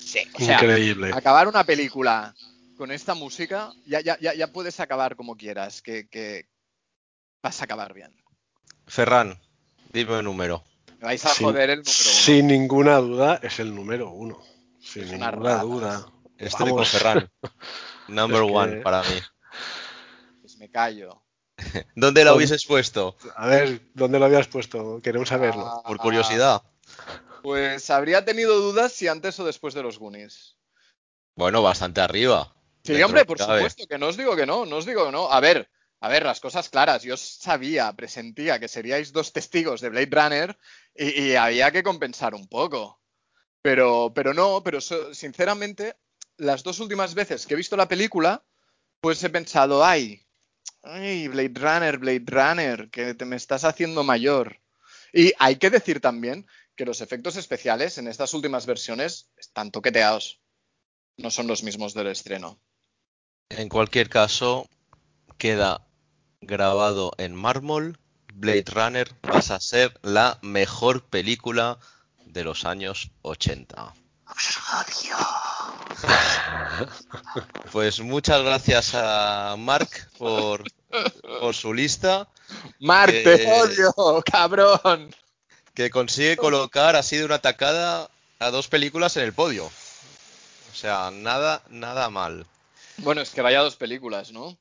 Sí, 0.00 0.18
o 0.34 0.38
sea, 0.40 0.54
Increíble. 0.54 1.12
acabar 1.14 1.46
una 1.46 1.62
película 1.62 2.34
con 2.76 2.90
esta 2.90 3.14
música, 3.14 3.72
ya, 3.86 4.00
ya, 4.00 4.18
ya, 4.18 4.34
ya 4.34 4.48
puedes 4.52 4.80
acabar 4.80 5.14
como 5.14 5.36
quieras, 5.36 5.80
que, 5.80 6.08
que 6.08 6.48
vas 7.40 7.60
a 7.60 7.66
acabar 7.66 7.94
bien. 7.94 8.12
Ferran, 8.88 9.38
dime 9.92 10.18
un 10.18 10.24
número. 10.24 10.64
Me 10.98 11.04
vais 11.06 11.24
a 11.24 11.28
Sin- 11.28 11.46
joder 11.46 11.70
el 11.70 11.78
número 11.78 11.92
uno. 11.94 12.20
Sin 12.24 12.46
ninguna 12.48 12.96
duda 12.96 13.40
es 13.44 13.60
el 13.60 13.72
número 13.72 14.10
uno. 14.10 14.42
Sin 14.80 15.04
Es 15.04 15.12
ninguna 15.12 15.58
duda. 15.62 16.04
Estoy 16.36 16.70
con. 16.72 16.84
Ferran. 16.84 17.30
Number 18.08 18.42
Es 18.42 18.48
que- 18.48 18.56
one 18.56 18.76
para 18.82 19.02
mí. 19.02 19.20
Pues 20.40 20.56
me 20.58 20.68
callo. 20.68 21.20
¿Dónde 21.94 22.24
la 22.24 22.34
hubieses 22.34 22.64
puesto? 22.66 23.16
A 23.36 23.46
ver, 23.46 23.80
¿dónde 23.94 24.18
lo 24.18 24.24
habías 24.26 24.48
puesto? 24.48 25.00
Queremos 25.02 25.28
saberlo. 25.28 25.66
Ah, 25.66 25.82
Por 25.86 25.98
curiosidad. 25.98 26.62
Pues 27.42 27.90
habría 27.90 28.24
tenido 28.24 28.58
dudas 28.60 28.92
si 28.92 29.06
antes 29.08 29.38
o 29.40 29.44
después 29.44 29.74
de 29.74 29.82
los 29.82 29.98
Goonies. 29.98 30.56
Bueno, 31.36 31.62
bastante 31.62 32.00
arriba. 32.00 32.54
Sí, 32.84 33.02
hombre, 33.02 33.24
por 33.24 33.38
cabe. 33.38 33.58
supuesto, 33.58 33.86
que 33.86 33.98
no 33.98 34.08
os 34.08 34.16
digo 34.16 34.36
que 34.36 34.46
no, 34.46 34.64
no 34.66 34.76
os 34.76 34.86
digo 34.86 35.06
que 35.06 35.12
no. 35.12 35.30
A 35.30 35.40
ver, 35.40 35.68
a 36.00 36.08
ver, 36.08 36.24
las 36.24 36.40
cosas 36.40 36.68
claras. 36.68 37.02
Yo 37.02 37.16
sabía, 37.16 37.92
presentía 37.92 38.58
que 38.60 38.68
seríais 38.68 39.12
dos 39.12 39.32
testigos 39.32 39.80
de 39.80 39.88
Blade 39.90 40.08
Runner 40.10 40.58
y, 40.94 41.22
y 41.22 41.36
había 41.36 41.70
que 41.70 41.82
compensar 41.82 42.34
un 42.34 42.46
poco. 42.48 43.00
Pero, 43.62 44.12
pero 44.14 44.34
no, 44.34 44.62
pero 44.62 44.80
so- 44.80 45.14
sinceramente, 45.14 45.96
las 46.36 46.62
dos 46.62 46.78
últimas 46.80 47.14
veces 47.14 47.46
que 47.46 47.54
he 47.54 47.56
visto 47.56 47.76
la 47.76 47.88
película, 47.88 48.44
pues 49.00 49.22
he 49.24 49.30
pensado, 49.30 49.84
ay, 49.84 50.23
ay, 50.84 51.28
Blade 51.28 51.54
Runner, 51.54 51.98
Blade 51.98 52.24
Runner, 52.26 52.90
que 52.90 53.14
te 53.14 53.24
me 53.24 53.36
estás 53.36 53.64
haciendo 53.64 54.04
mayor. 54.04 54.60
Y 55.12 55.32
hay 55.38 55.56
que 55.56 55.70
decir 55.70 56.00
también 56.00 56.46
que 56.76 56.84
los 56.84 57.00
efectos 57.00 57.36
especiales 57.36 57.98
en 57.98 58.08
estas 58.08 58.34
últimas 58.34 58.66
versiones 58.66 59.30
están 59.36 59.70
toqueteados. 59.70 60.40
No 61.16 61.30
son 61.30 61.46
los 61.46 61.62
mismos 61.62 61.94
del 61.94 62.08
estreno. 62.08 62.58
En 63.48 63.68
cualquier 63.68 64.08
caso, 64.08 64.68
queda 65.38 65.86
grabado 66.40 67.12
en 67.18 67.34
mármol. 67.34 67.98
Blade 68.34 68.64
Runner 68.66 69.14
pasa 69.20 69.56
a 69.56 69.60
ser 69.60 69.98
la 70.02 70.38
mejor 70.42 71.04
película 71.08 71.78
de 72.26 72.42
los 72.42 72.64
años 72.64 73.12
80. 73.22 73.94
Adiós. 74.26 75.33
Pues 77.72 78.00
muchas 78.00 78.42
gracias 78.42 78.92
a 78.94 79.54
Mark 79.58 79.88
por, 80.18 80.64
por 81.40 81.54
su 81.54 81.72
lista. 81.72 82.28
Mark, 82.80 83.12
Eh, 83.14 83.22
te 83.22 83.52
odio, 83.52 84.22
cabrón. 84.24 85.14
que 85.74 85.90
consigue 85.90 86.36
colocar 86.36 86.96
así 86.96 87.16
de 87.16 87.24
una 87.24 87.38
tacada 87.40 88.10
a 88.38 88.50
dos 88.50 88.68
películas 88.68 89.16
en 89.16 89.24
el 89.24 89.32
podio. 89.32 89.66
O 89.66 90.76
sea, 90.76 91.10
nada, 91.12 91.62
nada 91.68 92.10
mal. 92.10 92.46
Bueno, 92.98 93.20
es 93.20 93.30
que 93.30 93.42
vaya 93.42 93.60
dos 93.60 93.76
películas, 93.76 94.32
¿no? 94.32 94.56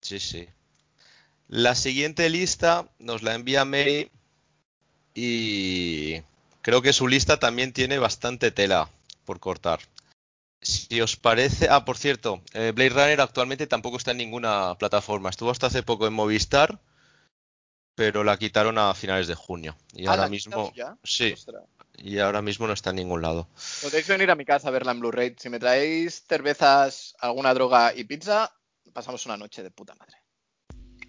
Sí, 0.00 0.18
sí. 0.18 0.48
La 1.48 1.74
siguiente 1.74 2.28
lista 2.30 2.88
nos 2.98 3.22
la 3.22 3.34
envía 3.34 3.64
Mary 3.64 4.10
y 5.14 6.20
creo 6.62 6.82
que 6.82 6.92
su 6.92 7.08
lista 7.08 7.38
también 7.38 7.72
tiene 7.72 7.98
bastante 7.98 8.50
tela 8.50 8.88
por 9.24 9.40
cortar. 9.40 9.80
Si 10.62 11.00
os 11.00 11.16
parece, 11.16 11.68
ah, 11.70 11.84
por 11.84 11.96
cierto, 11.96 12.42
eh, 12.52 12.72
Blade 12.74 12.90
Runner 12.90 13.20
actualmente 13.22 13.66
tampoco 13.66 13.96
está 13.96 14.10
en 14.10 14.18
ninguna 14.18 14.74
plataforma. 14.78 15.30
Estuvo 15.30 15.50
hasta 15.50 15.68
hace 15.68 15.82
poco 15.82 16.06
en 16.06 16.12
Movistar, 16.12 16.80
pero 17.94 18.24
la 18.24 18.36
quitaron 18.38 18.76
a 18.78 18.92
finales 18.94 19.26
de 19.26 19.34
junio. 19.34 19.76
Y 19.94 20.06
Ah, 20.06 20.10
ahora 20.10 20.22
¿la 20.24 20.28
mismo, 20.28 20.72
ya? 20.74 20.96
sí, 21.02 21.32
Ostras. 21.32 21.64
y 21.96 22.18
ahora 22.18 22.42
mismo 22.42 22.66
no 22.66 22.74
está 22.74 22.90
en 22.90 22.96
ningún 22.96 23.22
lado. 23.22 23.48
Podéis 23.82 24.06
venir 24.06 24.30
a 24.30 24.34
mi 24.34 24.44
casa 24.44 24.68
a 24.68 24.70
verla 24.70 24.92
en 24.92 25.00
Blu-ray. 25.00 25.34
Si 25.38 25.48
me 25.48 25.58
traéis 25.58 26.24
cervezas, 26.28 27.14
alguna 27.20 27.54
droga 27.54 27.94
y 27.94 28.04
pizza, 28.04 28.52
pasamos 28.92 29.24
una 29.26 29.38
noche 29.38 29.62
de 29.62 29.70
puta 29.70 29.94
madre. 29.94 30.16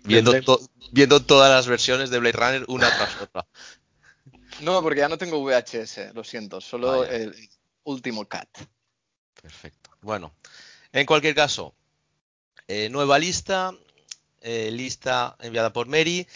Viendo, 0.04 0.32
Blade- 0.32 0.46
to- 0.46 0.62
viendo 0.94 1.22
todas 1.22 1.52
las 1.52 1.68
versiones 1.68 2.10
de 2.10 2.20
Blade 2.20 2.38
Runner 2.38 2.66
una 2.70 2.88
tras 2.90 3.22
otra. 3.22 3.46
No, 4.62 4.82
porque 4.84 5.00
ya 5.00 5.10
no 5.10 5.18
tengo 5.18 5.44
VHS, 5.44 6.14
lo 6.14 6.24
siento, 6.24 6.62
solo 6.62 7.02
Vaya. 7.02 7.16
el 7.16 7.50
último 7.84 8.28
cat. 8.28 8.48
Perfecto. 9.42 9.90
Bueno, 10.02 10.34
en 10.94 11.06
cualquier 11.06 11.36
caso, 11.36 11.74
eh, 12.68 12.90
nueva 12.90 13.20
lista, 13.20 13.74
eh, 14.42 14.72
lista 14.72 15.36
enviada 15.42 15.74
por 15.74 15.88
Mary. 15.88 16.28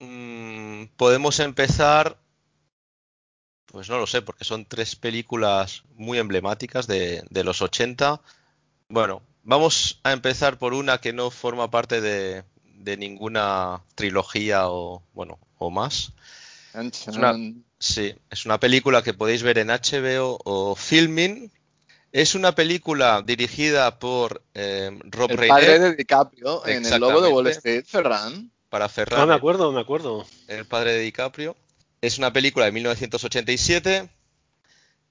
Mm, 0.00 0.86
podemos 0.96 1.38
empezar, 1.40 2.18
pues 3.66 3.88
no 3.88 3.98
lo 3.98 4.06
sé, 4.06 4.22
porque 4.22 4.44
son 4.44 4.64
tres 4.66 4.96
películas 4.96 5.84
muy 5.94 6.18
emblemáticas 6.18 6.86
de, 6.86 7.22
de 7.30 7.44
los 7.44 7.62
80. 7.62 8.20
Bueno, 8.88 9.22
vamos 9.44 10.00
a 10.04 10.12
empezar 10.12 10.58
por 10.58 10.74
una 10.74 11.00
que 11.00 11.12
no 11.12 11.30
forma 11.30 11.70
parte 11.70 12.00
de, 12.00 12.44
de 12.64 12.96
ninguna 12.96 13.82
trilogía 13.94 14.68
o, 14.70 15.02
bueno, 15.14 15.38
o 15.58 15.70
más. 15.70 16.12
una- 17.18 17.32
Sí, 17.80 18.14
es 18.30 18.44
una 18.44 18.60
película 18.60 19.02
que 19.02 19.14
podéis 19.14 19.42
ver 19.42 19.58
en 19.58 19.68
HBO 19.68 20.38
o 20.44 20.76
Filmin. 20.76 21.50
Es 22.12 22.34
una 22.34 22.54
película 22.54 23.22
dirigida 23.24 23.98
por 23.98 24.42
eh, 24.54 24.90
Rob 25.04 25.30
El 25.30 25.38
Reiner 25.38 25.54
padre 25.56 25.78
de 25.78 25.94
DiCaprio 25.96 26.66
en 26.66 26.84
el 26.84 27.00
lobo 27.00 27.20
de 27.22 27.28
Wall. 27.28 27.46
Street, 27.48 27.84
Ferran. 27.86 28.50
para 28.68 28.84
Ah, 28.84 28.88
Ferran, 28.88 29.28
me 29.28 29.34
acuerdo, 29.34 29.72
me 29.72 29.80
acuerdo. 29.80 30.26
el 30.48 30.66
padre 30.66 30.92
de 30.92 31.00
DiCaprio. 31.00 31.56
Es 32.02 32.18
una 32.18 32.32
película 32.32 32.66
de 32.66 32.72
1987 32.72 34.10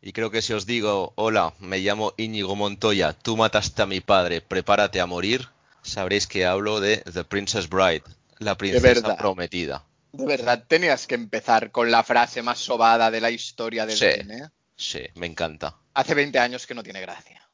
y 0.02 0.12
creo 0.12 0.30
que 0.32 0.42
si 0.42 0.54
os 0.54 0.66
digo, 0.66 1.14
hola, 1.16 1.54
me 1.60 1.80
llamo 1.80 2.14
Íñigo 2.18 2.56
Montoya, 2.56 3.14
tú 3.14 3.36
mataste 3.36 3.82
a 3.82 3.86
mi 3.86 4.00
padre, 4.02 4.42
prepárate 4.42 5.02
a 5.02 5.06
morir, 5.06 5.48
sabréis 5.82 6.26
que 6.28 6.46
hablo 6.46 6.80
de 6.80 6.98
The 6.98 7.24
Princess 7.26 7.68
Bride, 7.70 8.04
la 8.40 8.56
princesa 8.58 8.82
verdad. 9.10 9.18
prometida. 9.18 9.84
De 10.12 10.26
verdad, 10.26 10.66
tenías 10.68 11.06
que 11.08 11.16
empezar 11.16 11.72
con 11.72 11.92
la 11.92 12.04
frase 12.04 12.42
más 12.42 12.60
sobada 12.60 13.12
de 13.12 13.22
la 13.22 13.30
historia 13.32 13.86
del 13.86 13.98
Sí. 13.98 14.08
cine. 14.22 14.50
Sí, 14.76 15.02
me 15.16 15.28
encanta. 15.28 15.78
Hace 15.94 16.16
20 16.16 16.40
años 16.40 16.66
que 16.66 16.74
no 16.74 16.84
tiene 16.84 17.02
gracia. 17.02 17.48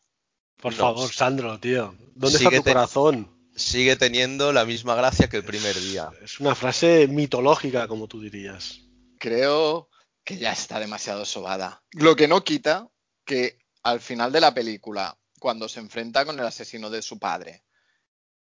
Por 0.62 0.72
No. 0.74 0.78
favor, 0.80 1.12
Sandro, 1.12 1.60
tío. 1.60 1.96
¿Dónde 2.16 2.38
Sigue 2.38 2.50
está 2.50 2.60
tu 2.60 2.64
te- 2.64 2.74
corazón? 2.74 3.32
Sigue 3.56 3.96
teniendo 3.96 4.52
la 4.54 4.66
misma 4.66 4.96
gracia 4.96 5.28
que 5.30 5.38
el 5.38 5.44
primer 5.46 5.76
día. 5.80 6.10
Es 6.22 6.40
una 6.40 6.56
frase 6.56 7.08
mitológica, 7.08 7.88
como 7.88 8.08
tú 8.08 8.22
dirías. 8.22 8.80
Creo 9.18 9.90
que 10.24 10.38
ya 10.38 10.52
está 10.52 10.80
demasiado 10.80 11.26
sobada. 11.26 11.84
Lo 11.92 12.16
que 12.16 12.28
no 12.28 12.44
quita 12.44 12.88
que 13.26 13.58
al 13.84 14.00
final 14.02 14.32
de 14.32 14.42
la 14.42 14.54
película, 14.54 15.18
cuando 15.40 15.68
se 15.70 15.80
enfrenta 15.80 16.26
con 16.26 16.40
el 16.40 16.46
asesino 16.46 16.90
de 16.90 17.02
su 17.02 17.18
padre, 17.20 17.64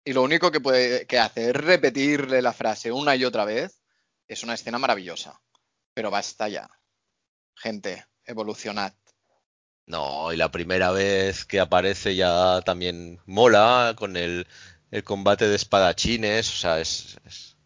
y 0.05 0.13
lo 0.13 0.23
único 0.23 0.51
que 0.51 0.61
puede 0.61 1.07
que 1.07 1.19
hace 1.19 1.51
es 1.51 1.57
repetirle 1.57 2.43
la 2.43 2.53
frase 2.53 2.91
una 2.93 3.15
y 3.17 3.25
otra 3.25 3.45
vez, 3.45 3.81
es 4.35 4.43
una 4.43 4.55
escena 4.55 4.79
maravillosa. 4.79 5.41
Pero 5.95 6.11
basta 6.11 6.49
ya. 6.49 6.69
Gente, 7.57 8.05
evolucionad. 8.25 8.93
No, 9.87 10.33
y 10.33 10.37
la 10.37 10.51
primera 10.51 10.91
vez 10.93 11.45
que 11.45 11.61
aparece 11.61 12.15
ya 12.17 12.63
también 12.63 13.21
mola 13.27 13.95
con 13.97 14.17
el, 14.17 14.47
el 14.91 15.05
combate 15.05 15.47
de 15.49 15.57
espadachines. 15.57 16.49
O 16.51 16.57
sea, 16.57 16.81
es, 16.81 17.19
es, 17.27 17.57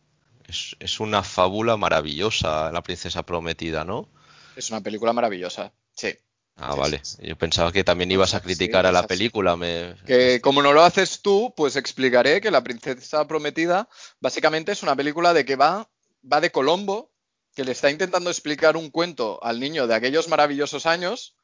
es- 0.46 0.76
es 0.80 1.00
una 1.00 1.22
fábula 1.22 1.76
maravillosa, 1.76 2.72
La 2.72 2.82
Princesa 2.82 3.22
Prometida, 3.24 3.84
¿no? 3.84 4.08
Es 4.56 4.70
una 4.70 4.80
película 4.80 5.12
maravillosa. 5.12 5.72
Sí. 5.94 6.16
Ah, 6.56 6.72
Sí, 6.72 6.78
vale. 6.80 7.00
sí, 7.04 7.16
sí. 7.20 7.26
Yo 7.28 7.36
pensaba 7.38 7.70
que 7.70 7.84
también 7.84 8.10
ibas 8.10 8.34
a 8.34 8.40
criticar 8.40 8.84
a 8.84 8.90
la 8.90 9.06
película. 9.06 9.54
Me... 9.56 9.94
Que 10.04 10.40
como 10.40 10.60
no 10.60 10.72
lo 10.72 10.82
haces 10.82 11.22
tú, 11.22 11.54
pues 11.56 11.76
explicaré 11.76 12.40
que 12.40 12.50
La 12.50 12.64
Princesa 12.64 13.28
Prometida 13.28 13.88
básicamente 14.18 14.72
es 14.72 14.82
una 14.82 14.96
película 14.96 15.32
de 15.32 15.44
que 15.44 15.54
va, 15.54 15.88
va 16.30 16.40
de 16.40 16.50
Colombo, 16.50 17.10
que 17.54 17.64
le 17.64 17.72
está 17.72 17.90
intentando 17.90 18.30
explicar 18.30 18.76
un 18.76 18.90
cuento 18.90 19.42
al 19.42 19.60
niño 19.60 19.86
de 19.86 19.94
aquellos 19.94 20.28
maravillosos 20.28 20.86
años, 20.86 21.36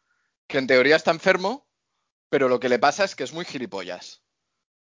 que 0.47 0.59
en 0.59 0.66
teoría 0.66 0.97
está 0.97 1.11
enfermo, 1.11 1.66
pero 2.28 2.49
lo 2.49 2.61
que 2.61 2.68
le 2.68 2.78
pasa 2.78 3.05
es 3.05 3.14
que 3.14 3.24
es 3.24 3.32
muy 3.32 3.45
gilipollas. 3.45 4.22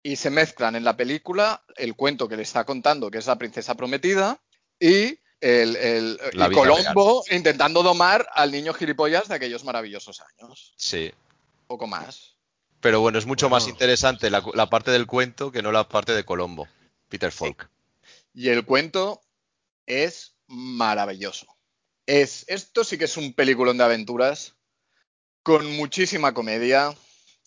Y 0.01 0.15
se 0.15 0.29
mezclan 0.29 0.75
en 0.75 0.83
la 0.83 0.95
película 0.95 1.63
el 1.75 1.95
cuento 1.95 2.29
que 2.29 2.37
le 2.37 2.43
está 2.43 2.63
contando, 2.65 3.11
que 3.11 3.17
es 3.17 3.27
La 3.27 3.37
Princesa 3.37 3.75
Prometida, 3.75 4.41
y, 4.79 5.19
el, 5.41 6.19
y 6.31 6.53
Colombo 6.53 7.23
intentando 7.29 7.83
domar 7.83 8.27
al 8.33 8.51
niño 8.51 8.73
gilipollas 8.73 9.27
de 9.27 9.35
aquellos 9.35 9.63
maravillosos 9.63 10.21
años. 10.21 10.73
Sí. 10.77 11.11
Poco 11.67 11.85
más. 11.85 12.35
Pero 12.79 13.01
bueno, 13.01 13.19
es 13.19 13.25
mucho 13.25 13.49
más 13.49 13.67
interesante 13.67 14.29
la, 14.29 14.41
la 14.53 14.69
parte 14.69 14.89
del 14.91 15.05
cuento 15.05 15.51
que 15.51 15.61
no 15.61 15.71
la 15.71 15.87
parte 15.87 16.13
de 16.13 16.23
Colombo. 16.23 16.67
Peter 17.09 17.31
Falk. 17.31 17.69
Y 18.33 18.49
el 18.49 18.63
cuento 18.63 19.21
es 19.89 20.35
maravilloso. 20.47 21.47
Es, 22.05 22.45
esto 22.47 22.83
sí 22.83 22.97
que 22.97 23.05
es 23.05 23.17
un 23.17 23.33
peliculón 23.33 23.77
de 23.77 23.83
aventuras 23.83 24.55
con 25.43 25.69
muchísima 25.75 26.33
comedia. 26.33 26.95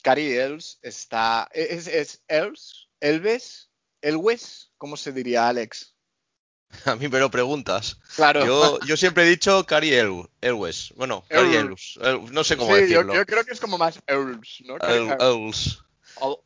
Cary 0.02 0.32
Elves 0.34 0.78
está. 0.82 1.48
¿Es, 1.52 1.86
es 1.86 2.22
Elves? 2.28 2.88
¿Elves? 3.00 3.70
¿Elwes? 4.02 4.72
¿Cómo 4.76 4.96
se 4.96 5.12
diría, 5.12 5.48
Alex? 5.48 5.94
A 6.86 6.96
mí 6.96 7.08
me 7.08 7.18
lo 7.20 7.30
preguntas. 7.30 7.98
Claro. 8.16 8.44
Yo, 8.44 8.80
yo 8.80 8.96
siempre 8.96 9.24
he 9.24 9.28
dicho 9.28 9.64
Cary 9.66 9.94
El- 9.94 10.28
Elwes. 10.40 10.92
Bueno, 10.96 11.24
Cary. 11.28 11.54
El- 11.54 12.32
No 12.32 12.42
sé 12.44 12.56
cómo 12.56 12.74
Sí, 12.74 12.82
decirlo. 12.82 13.14
yo 13.14 13.24
creo 13.26 13.44
que 13.44 13.52
es 13.52 13.60
como 13.60 13.78
más 13.78 14.00
Elves, 14.06 14.58
¿no? 14.64 14.76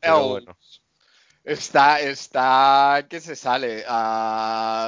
Bueno. 0.02 0.58
Está, 1.44 2.00
está, 2.00 3.06
que 3.08 3.20
se 3.20 3.36
sale. 3.36 3.84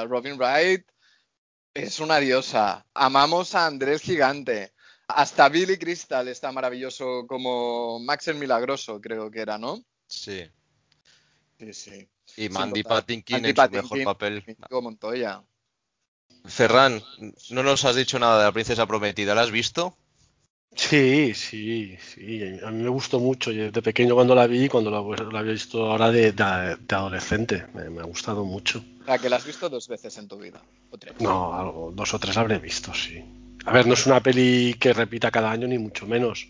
Robin 0.07 0.37
Wright 0.37 0.85
es 1.83 1.99
una 1.99 2.19
diosa. 2.19 2.85
Amamos 2.93 3.55
a 3.55 3.65
Andrés 3.65 4.01
Gigante. 4.01 4.73
Hasta 5.07 5.49
Billy 5.49 5.77
Crystal 5.77 6.27
está 6.27 6.51
maravilloso 6.51 7.25
como 7.27 7.99
Max 7.99 8.27
el 8.27 8.35
Milagroso, 8.35 9.01
creo 9.01 9.31
que 9.31 9.39
era, 9.39 9.57
¿no? 9.57 9.83
Sí. 10.07 10.43
Sí, 11.57 11.73
sí. 11.73 12.09
Y 12.37 12.49
Mandy 12.49 12.83
total. 12.83 13.01
Patinkin 13.01 13.45
en 13.45 13.45
su 13.51 13.55
Patinkin, 13.55 13.81
mejor 13.81 14.03
papel. 14.03 14.57
Montoya. 14.69 15.43
Ferran, 16.45 17.01
no 17.49 17.63
nos 17.63 17.85
has 17.85 17.95
dicho 17.95 18.19
nada 18.19 18.39
de 18.39 18.45
la 18.45 18.51
princesa 18.51 18.85
prometida. 18.85 19.35
¿La 19.35 19.41
has 19.41 19.51
visto? 19.51 19.97
Sí, 20.75 21.33
sí, 21.33 21.97
sí. 21.99 22.41
A 22.63 22.71
mí 22.71 22.83
me 22.83 22.89
gustó 22.89 23.19
mucho. 23.19 23.51
Yo 23.51 23.71
de 23.71 23.81
pequeño 23.81 24.15
cuando 24.15 24.33
la 24.35 24.47
vi, 24.47 24.69
cuando 24.69 24.89
la, 24.89 25.01
la 25.31 25.39
había 25.39 25.51
visto 25.53 25.85
ahora 25.91 26.11
de, 26.11 26.31
de- 26.31 26.77
de 26.77 26.95
adolescente. 26.95 27.65
Me, 27.73 27.89
me 27.89 28.01
ha 28.01 28.05
gustado 28.05 28.45
mucho. 28.45 28.83
O 29.01 29.05
sea, 29.05 29.17
que 29.17 29.29
la 29.29 29.35
has 29.37 29.45
visto 29.45 29.67
dos 29.69 29.87
veces 29.87 30.17
en 30.17 30.27
tu 30.27 30.37
vida. 30.37 30.61
O 30.91 30.97
tres. 30.97 31.15
No, 31.19 31.53
algo, 31.53 31.91
dos 31.93 32.13
o 32.13 32.19
tres 32.19 32.37
habré 32.37 32.59
visto, 32.59 32.93
sí. 32.93 33.23
A 33.65 33.73
ver, 33.73 33.87
no 33.87 33.93
es 33.93 34.05
una 34.05 34.21
peli 34.21 34.75
que 34.79 34.93
repita 34.93 35.31
cada 35.31 35.51
año, 35.51 35.67
ni 35.67 35.77
mucho 35.77 36.07
menos. 36.07 36.47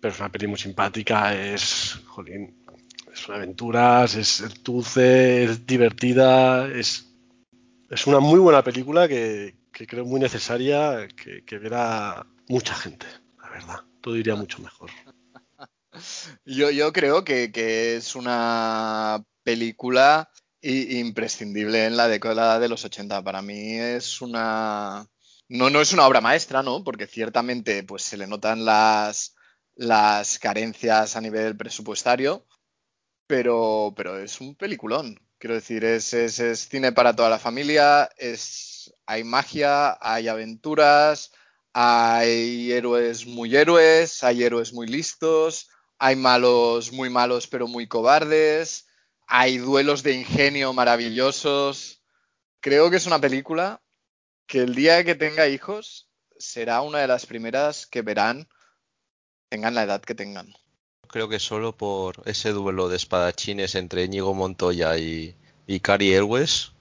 Pero 0.00 0.14
es 0.14 0.20
una 0.20 0.30
peli 0.30 0.46
muy 0.46 0.58
simpática, 0.58 1.34
es. 1.34 1.98
Jolín. 2.06 2.64
Es 3.12 3.26
una 3.26 3.38
aventura, 3.38 4.04
es, 4.04 4.44
dulce, 4.62 5.44
es 5.44 5.66
divertida, 5.66 6.68
es. 6.68 7.06
Es 7.90 8.06
una 8.06 8.20
muy 8.20 8.38
buena 8.38 8.62
película 8.62 9.08
que, 9.08 9.56
que 9.72 9.86
creo 9.86 10.04
muy 10.04 10.20
necesaria 10.20 11.08
que, 11.08 11.42
que 11.44 11.58
viera 11.58 12.24
mucha 12.48 12.74
gente, 12.74 13.06
Todo 14.00 14.16
iría 14.16 14.34
mucho 14.34 14.60
mejor. 14.60 14.90
Yo, 16.44 16.92
creo 16.92 17.24
que, 17.24 17.96
es 17.96 18.14
una 18.14 19.24
película 19.42 20.30
imprescindible 20.62 21.86
en 21.86 21.96
la 21.96 22.08
década 22.08 22.58
de 22.58 22.68
los 22.68 22.84
80. 22.84 23.22
Para 23.22 23.42
mí 23.42 23.74
es 23.74 24.20
una... 24.20 25.06
No, 25.48 25.70
no 25.70 25.80
es 25.80 25.92
una 25.92 26.06
obra 26.06 26.20
maestra, 26.20 26.62
¿no? 26.62 26.84
Porque 26.84 27.06
ciertamente 27.06 27.82
pues, 27.82 28.02
se 28.02 28.18
le 28.18 28.26
notan 28.26 28.64
las, 28.64 29.34
las 29.76 30.38
carencias 30.38 31.16
a 31.16 31.20
nivel 31.20 31.56
presupuestario, 31.56 32.46
pero, 33.26 33.94
pero 33.96 34.18
es 34.18 34.40
un 34.40 34.56
peliculón. 34.56 35.18
Quiero 35.38 35.54
decir, 35.54 35.84
es, 35.84 36.12
es, 36.12 36.40
es 36.40 36.68
cine 36.68 36.92
para 36.92 37.14
toda 37.14 37.30
la 37.30 37.38
familia, 37.38 38.10
es, 38.18 38.92
hay 39.06 39.22
magia, 39.24 39.96
hay 40.00 40.28
aventuras, 40.28 41.32
hay 41.72 42.72
héroes 42.72 43.26
muy 43.26 43.54
héroes, 43.56 44.22
hay 44.24 44.42
héroes 44.42 44.72
muy 44.72 44.86
listos, 44.86 45.68
hay 45.98 46.16
malos 46.16 46.92
muy 46.92 47.10
malos 47.10 47.46
pero 47.46 47.66
muy 47.66 47.86
cobardes, 47.86 48.86
hay 49.26 49.58
duelos 49.58 50.02
de 50.02 50.14
ingenio 50.14 50.72
maravillosos. 50.72 52.02
Creo 52.60 52.90
que 52.90 52.96
es 52.96 53.06
una 53.06 53.20
película 53.20 53.80
que 54.46 54.60
el 54.62 54.74
día 54.74 55.04
que 55.04 55.14
tenga 55.14 55.46
hijos 55.48 56.08
será 56.38 56.80
una 56.80 56.98
de 56.98 57.08
las 57.08 57.26
primeras 57.26 57.86
que 57.86 58.02
verán, 58.02 58.48
tengan 59.48 59.74
la 59.74 59.82
edad 59.82 60.00
que 60.00 60.14
tengan. 60.14 60.52
Creo 61.08 61.28
que 61.28 61.38
solo 61.38 61.76
por 61.76 62.22
ese 62.26 62.50
duelo 62.50 62.88
de 62.88 62.96
espadachines 62.96 63.74
entre 63.74 64.04
Íñigo 64.04 64.34
Montoya 64.34 64.96
y, 64.98 65.36
y 65.66 65.80
Cari 65.80 66.12
Elwes 66.12 66.72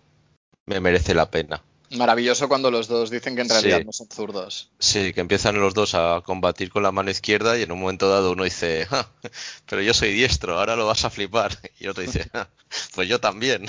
me 0.66 0.80
merece 0.80 1.14
la 1.14 1.32
pena. 1.32 1.64
Maravilloso 1.92 2.48
cuando 2.50 2.70
los 2.70 2.88
dos 2.88 3.10
dicen 3.10 3.36
que 3.36 3.42
en 3.44 3.50
realidad 3.50 3.78
Sí. 3.80 3.86
no 3.86 3.94
son 3.94 4.08
zurdos. 4.10 4.72
Sí, 4.80 5.14
que 5.14 5.22
empiezan 5.22 5.60
los 5.60 5.74
dos 5.74 5.94
a 5.96 6.22
combatir 6.26 6.70
con 6.70 6.84
la 6.84 6.92
mano 6.92 7.10
izquierda 7.12 7.58
y 7.58 7.62
en 7.64 7.72
un 7.72 7.80
momento 7.80 8.10
dado 8.10 8.32
uno 8.32 8.44
dice, 8.44 8.86
"Ja, 8.90 9.10
pero 9.70 9.82
yo 9.82 9.94
soy 9.94 10.12
diestro, 10.14 10.60
ahora 10.60 10.76
lo 10.76 10.86
vas 10.86 11.06
a 11.06 11.10
flipar. 11.10 11.58
Y 11.80 11.88
otro 11.88 12.04
dice, 12.04 12.28
"Ja, 12.34 12.50
pues 12.94 13.08
yo 13.08 13.20
también. 13.22 13.66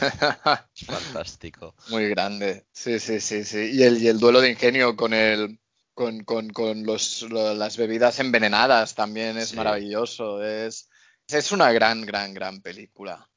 Es 0.00 0.84
fantástico. 0.86 1.74
Muy 1.88 2.08
grande. 2.10 2.66
Sí, 2.72 2.98
sí, 3.00 3.20
sí, 3.20 3.44
sí. 3.44 3.70
Y 3.72 3.82
el, 3.82 4.02
y 4.02 4.08
el 4.08 4.18
duelo 4.18 4.40
de 4.40 4.50
ingenio 4.50 4.96
con 4.96 5.14
el. 5.14 5.58
Con, 5.94 6.22
con, 6.22 6.50
con 6.50 6.84
los, 6.84 7.22
lo- 7.22 7.54
las 7.54 7.76
bebidas 7.76 8.20
envenenadas 8.20 8.94
también 8.94 9.36
es 9.36 9.48
Sí. 9.48 9.56
maravilloso. 9.56 10.44
Es, 10.44 10.88
es 11.26 11.50
una 11.50 11.72
gran, 11.72 12.02
gran, 12.06 12.34
gran 12.34 12.60
película. 12.62 13.28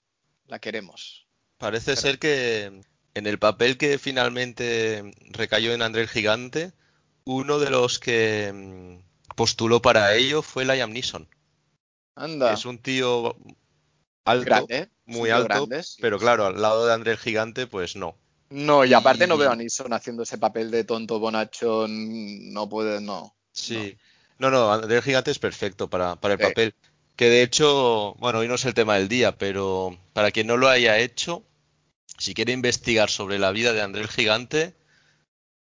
La 0.47 0.59
queremos. 0.59 1.25
Parece 1.57 1.95
ser 1.95 2.19
que 2.19 2.81
en 3.13 3.27
el 3.27 3.39
papel 3.39 3.77
que 3.77 3.97
finalmente 3.97 5.11
recayó 5.31 5.73
en 5.73 5.81
André 5.81 6.03
el 6.03 6.07
Gigante, 6.09 6.71
uno 7.25 7.59
de 7.59 7.69
los 7.69 7.99
que 7.99 8.51
mm, 8.53 9.35
postuló 9.35 9.81
para 9.81 10.15
ello 10.15 10.41
fue 10.41 10.65
Liam 10.65 10.91
Neeson. 10.91 11.27
Anda. 12.15 12.53
Es 12.53 12.65
un 12.65 12.77
tío 12.77 13.35
alto, 14.25 14.45
grande. 14.45 14.89
muy 15.05 15.29
tío 15.29 15.35
alto, 15.35 15.47
grande, 15.47 15.83
sí. 15.83 15.97
pero 16.01 16.19
claro, 16.19 16.45
al 16.45 16.61
lado 16.61 16.85
de 16.85 16.93
André 16.93 17.11
el 17.13 17.17
Gigante, 17.17 17.67
pues 17.67 17.95
no. 17.95 18.15
No, 18.49 18.83
y 18.83 18.93
aparte 18.93 19.27
no 19.27 19.37
veo 19.37 19.49
a 19.49 19.55
Nixon 19.55 19.93
haciendo 19.93 20.23
ese 20.23 20.37
papel 20.37 20.71
de 20.71 20.83
tonto 20.83 21.19
bonachón. 21.19 22.51
No 22.53 22.67
puede, 22.67 22.99
no. 22.99 23.33
Sí. 23.53 23.97
No, 24.39 24.49
no, 24.51 24.73
André 24.73 24.97
el 24.97 25.03
Gigante 25.03 25.31
es 25.31 25.39
perfecto 25.39 25.89
para, 25.89 26.17
para 26.17 26.33
el 26.33 26.39
Sí. 26.39 26.45
papel. 26.47 26.75
Que 27.15 27.29
de 27.29 27.43
hecho, 27.43 28.13
bueno, 28.15 28.39
hoy 28.39 28.47
no 28.49 28.55
es 28.55 28.65
el 28.65 28.73
tema 28.73 28.95
del 28.95 29.07
día, 29.07 29.37
pero 29.37 29.97
para 30.13 30.31
quien 30.31 30.47
no 30.47 30.57
lo 30.57 30.67
haya 30.67 30.97
hecho, 30.97 31.43
si 32.21 32.35
quiere 32.35 32.53
investigar 32.53 33.09
sobre 33.09 33.39
la 33.39 33.51
vida 33.51 33.73
de 33.73 33.81
André 33.81 34.03
el 34.03 34.07
Gigante, 34.07 34.75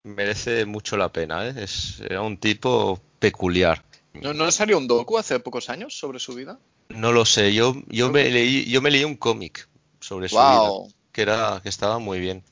merece 0.03 0.67
mucho 0.67 0.97
la 0.97 1.13
pena, 1.13 1.47
¿eh? 1.47 1.55
Es, 1.57 2.01
era 2.01 2.21
un 2.23 2.37
tipo 2.37 3.01
peculiar. 3.21 3.85
¿No, 4.15 4.35
¿No 4.35 4.51
salió 4.51 4.77
un 4.77 4.89
docu 4.89 5.19
hace 5.19 5.39
pocos 5.39 5.71
años 5.71 5.97
sobre 5.97 6.19
su 6.19 6.35
vida? 6.35 6.59
No 6.89 7.13
lo 7.13 7.25
sé, 7.25 7.55
yo, 7.55 7.77
yo 7.87 8.11
me 8.11 8.29
leí, 8.29 8.65
yo 8.65 8.83
me 8.83 8.91
leí 8.91 9.05
un 9.05 9.15
cómic 9.15 9.69
sobre 10.01 10.29
su 10.29 10.35
vida, 10.35 10.69
que 11.13 11.23
era, 11.23 11.61
que 11.63 11.69
estaba 11.69 12.01
muy 12.01 12.19
bien. 12.19 12.43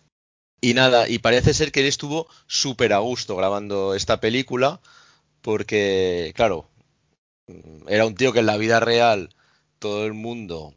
Y 0.61 0.75
nada, 0.75 1.09
y 1.09 1.19
parece 1.19 1.53
ser 1.53 1.73
que 1.73 1.81
él 1.81 1.87
estuvo 1.87 2.29
súper 2.47 2.93
a 2.93 2.99
gusto 2.99 3.35
grabando 3.35 3.97
esta 3.97 4.21
película, 4.21 4.81
porque, 5.43 6.33
claro, 6.37 6.69
era 7.89 8.07
un 8.07 8.15
tío 8.15 8.33
que 8.33 8.39
en 8.39 8.47
la 8.47 8.57
vida 8.57 8.79
real 8.79 9.35
todo 9.81 10.07
el 10.07 10.13
mundo, 10.13 10.75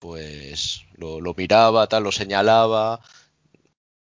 pues, 0.00 0.82
lo, 0.96 1.20
lo 1.20 1.34
miraba, 1.34 1.88
tal, 1.88 2.04
lo 2.04 2.12
señalaba, 2.12 3.00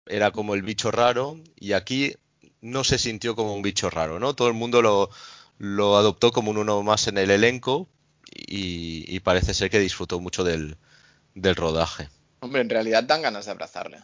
era 0.08 0.32
como 0.32 0.54
el 0.54 0.62
bicho 0.62 0.92
raro, 0.92 1.40
y 1.56 1.74
aquí 1.74 2.16
no 2.62 2.84
se 2.84 2.98
sintió 2.98 3.36
como 3.36 3.54
un 3.56 3.62
bicho 3.62 3.90
raro, 3.90 4.20
¿no? 4.20 4.36
Todo 4.36 4.48
el 4.48 4.54
mundo 4.54 4.82
lo, 4.82 5.10
lo 5.58 5.98
adoptó 5.98 6.32
como 6.32 6.52
un 6.52 6.58
uno 6.58 6.84
más 6.84 7.08
en 7.08 7.18
el 7.18 7.32
elenco, 7.32 7.88
y, 8.36 9.20
parece 9.22 9.54
ser 9.54 9.70
que 9.70 9.80
disfrutó 9.80 10.20
mucho 10.20 10.44
del, 10.44 10.78
del 11.36 11.56
rodaje. 11.56 12.10
Hombre, 12.42 12.62
en 12.62 12.70
realidad 12.70 13.04
dan 13.04 13.22
ganas 13.22 13.46
de 13.46 13.52
abrazarle. 13.52 14.00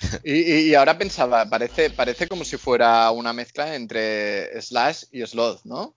Y, 0.24 0.34
y- 0.34 0.70
y 0.70 0.74
ahora 0.74 0.98
pensaba, 0.98 1.48
parece, 1.48 1.90
parece 1.90 2.28
como 2.28 2.44
si 2.44 2.56
fuera 2.56 3.10
una 3.10 3.32
mezcla 3.32 3.74
entre 3.74 4.60
Slash 4.62 5.04
y 5.12 5.26
Sloth, 5.26 5.64
¿no? 5.64 5.96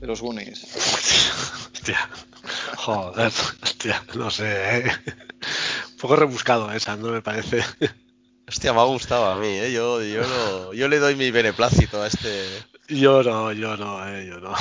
De 0.00 0.06
los 0.06 0.20
Goonies. 0.20 0.64
Hostia. 1.72 2.08
Joder, 2.76 3.32
hostia, 3.62 4.04
no 4.14 4.30
sé. 4.30 4.78
¿eh? 4.78 4.84
Un 5.90 5.96
poco 5.96 6.16
rebuscado 6.16 6.70
esa, 6.72 6.96
no 6.96 7.08
me 7.08 7.22
parece. 7.22 7.62
Hostia, 8.46 8.72
me 8.72 8.80
ha 8.80 8.84
gustado 8.84 9.26
a 9.26 9.36
mí, 9.36 9.48
¿eh? 9.48 9.72
Yo, 9.72 10.02
yo, 10.02 10.22
lo- 10.22 10.72
yo 10.72 10.88
le 10.88 10.98
doy 10.98 11.16
mi 11.16 11.30
beneplácito 11.30 12.00
a 12.02 12.06
este. 12.06 12.46
Yo 12.88 13.22
no, 13.22 13.52
yo 13.52 13.76
no, 13.76 14.08
eh, 14.08 14.26
yo 14.26 14.38
no. 14.40 14.54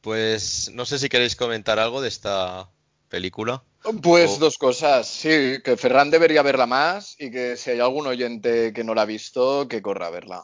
Pues 0.00 0.70
no 0.74 0.84
sé 0.84 0.98
si 0.98 1.08
queréis 1.08 1.34
comentar 1.36 1.78
algo 1.78 2.00
de 2.02 2.08
esta 2.08 2.70
película. 3.08 3.64
Pues 4.02 4.32
O- 4.32 4.38
dos 4.38 4.58
cosas, 4.58 5.08
sí, 5.08 5.58
que 5.64 5.76
Ferran 5.76 6.10
debería 6.10 6.42
verla 6.42 6.66
más 6.66 7.16
y 7.18 7.30
que 7.30 7.56
si 7.56 7.70
hay 7.70 7.80
algún 7.80 8.06
oyente 8.06 8.72
que 8.72 8.84
no 8.84 8.94
la 8.94 9.02
ha 9.02 9.06
visto, 9.06 9.66
que 9.68 9.82
corra 9.82 10.08
a 10.08 10.10
verla. 10.10 10.42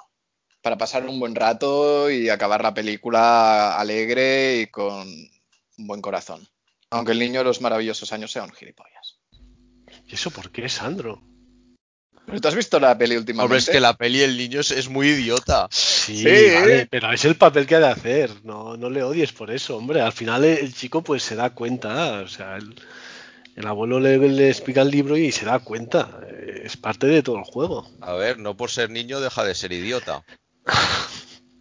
Para 0.62 0.76
pasar 0.78 1.06
un 1.06 1.18
buen 1.18 1.34
rato 1.34 2.10
y 2.10 2.28
acabar 2.28 2.62
la 2.62 2.74
película 2.74 3.78
alegre 3.78 4.60
y 4.60 4.66
con 4.66 5.08
un 5.08 5.86
buen 5.86 6.02
corazón. 6.02 6.46
Aunque 6.90 7.12
el 7.12 7.18
niño 7.18 7.40
de 7.40 7.44
los 7.44 7.60
maravillosos 7.60 8.12
años 8.12 8.32
sea 8.32 8.42
un 8.44 8.52
gilipollas. 8.52 9.18
¿Y 10.06 10.14
eso 10.14 10.30
por 10.30 10.50
qué, 10.50 10.68
Sandro? 10.68 11.22
¿Pero 12.26 12.40
tú 12.40 12.48
has 12.48 12.54
visto 12.54 12.78
la 12.78 12.96
peli 12.98 13.16
últimamente? 13.16 13.44
Hombre, 13.44 13.58
es 13.58 13.70
que 13.70 13.80
la 13.80 13.94
peli 13.96 14.20
El 14.22 14.36
niño 14.36 14.60
es, 14.60 14.70
es 14.70 14.88
muy 14.88 15.08
idiota. 15.08 15.66
Sí, 15.70 16.18
Sí. 16.18 16.24
vale, 16.54 16.86
pero 16.90 17.12
es 17.12 17.24
el 17.24 17.36
papel 17.36 17.66
que 17.66 17.76
ha 17.76 17.80
de 17.80 17.88
hacer. 17.88 18.30
No, 18.44 18.76
no 18.76 18.90
le 18.90 19.02
odies 19.02 19.32
por 19.32 19.50
eso, 19.50 19.76
hombre. 19.76 20.00
Al 20.00 20.12
final 20.12 20.44
el, 20.44 20.58
el 20.58 20.74
chico 20.74 21.02
pues 21.02 21.22
se 21.22 21.36
da 21.36 21.50
cuenta. 21.50 22.20
O 22.20 22.28
sea, 22.28 22.56
el, 22.56 22.74
el 23.56 23.66
abuelo 23.66 23.98
le, 23.98 24.18
le 24.18 24.48
explica 24.48 24.82
el 24.82 24.90
libro 24.90 25.16
y 25.16 25.32
se 25.32 25.44
da 25.46 25.58
cuenta. 25.60 26.20
Eh, 26.28 26.62
Es 26.66 26.76
parte 26.76 27.06
de 27.06 27.22
todo 27.22 27.38
el 27.38 27.44
juego. 27.44 27.88
A 28.00 28.12
ver, 28.14 28.38
no 28.38 28.56
por 28.56 28.70
ser 28.70 28.90
niño 28.90 29.20
deja 29.20 29.42
de 29.44 29.54
ser 29.54 29.72
idiota. 29.72 30.22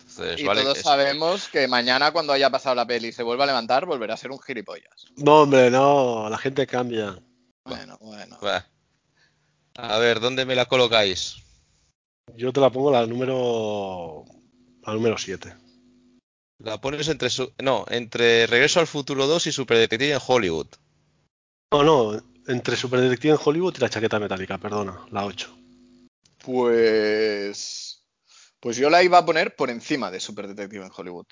Entonces, 0.01 0.39
Y 0.39 0.45
vale, 0.45 0.61
todos 0.63 0.77
es- 0.77 0.83
sabemos 0.83 1.47
que 1.49 1.67
mañana 1.67 2.11
cuando 2.11 2.33
haya 2.33 2.49
pasado 2.49 2.75
la 2.75 2.85
peli 2.85 3.07
y 3.09 3.11
se 3.13 3.23
vuelva 3.23 3.43
a 3.45 3.47
levantar, 3.47 3.85
volverá 3.85 4.13
a 4.15 4.17
ser 4.17 4.31
un 4.31 4.39
gilipollas. 4.39 5.05
No, 5.17 5.41
hombre, 5.43 5.69
no. 5.71 6.29
La 6.29 6.37
gente 6.37 6.65
cambia. 6.67 7.17
Bueno, 7.65 7.97
bueno. 8.01 8.37
Bah. 8.41 8.65
A 9.77 9.97
ver, 9.99 10.19
¿dónde 10.19 10.45
me 10.45 10.55
la 10.55 10.65
colocáis? 10.65 11.37
Yo 12.35 12.51
te 12.51 12.59
la 12.59 12.69
pongo 12.69 12.91
la 12.91 13.05
número. 13.05 14.25
La 14.85 14.93
número 14.93 15.17
7. 15.17 15.55
La 16.61 16.81
pones 16.81 17.07
entre 17.07 17.29
su... 17.29 17.53
no, 17.63 17.85
entre 17.89 18.45
Regreso 18.45 18.81
al 18.81 18.87
Futuro 18.87 19.25
2 19.27 19.47
y 19.47 19.51
Super 19.53 19.77
Detective 19.77 20.13
en 20.13 20.19
Hollywood. 20.27 20.67
No, 21.71 21.83
no. 21.83 22.21
Entre 22.47 22.75
Super 22.75 22.99
Detective 22.99 23.35
en 23.35 23.39
Hollywood 23.43 23.75
y 23.77 23.79
la 23.79 23.89
chaqueta 23.89 24.19
metálica, 24.19 24.57
perdona. 24.57 24.99
La 25.11 25.23
8. 25.25 25.55
Pues. 26.43 27.88
Pues 28.61 28.77
yo 28.77 28.89
la 28.89 29.03
iba 29.03 29.17
a 29.17 29.25
poner 29.25 29.53
por 29.57 29.69
encima 29.69 30.09
de 30.11 30.21
Super 30.21 30.47
Detective 30.47 30.85
en 30.85 30.91
Hollywood. 30.95 31.27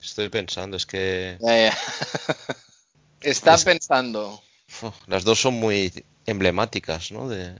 Estoy 0.00 0.30
pensando, 0.30 0.76
es 0.78 0.86
que 0.86 1.38
Eh, 1.40 1.70
Está 3.20 3.54
Es- 3.54 3.64
pensando. 3.64 4.40
uf, 4.82 4.94
las 5.06 5.24
dos 5.24 5.40
son 5.40 5.54
muy 5.54 5.92
emblemáticas, 6.26 7.12
¿no? 7.12 7.28
De... 7.28 7.56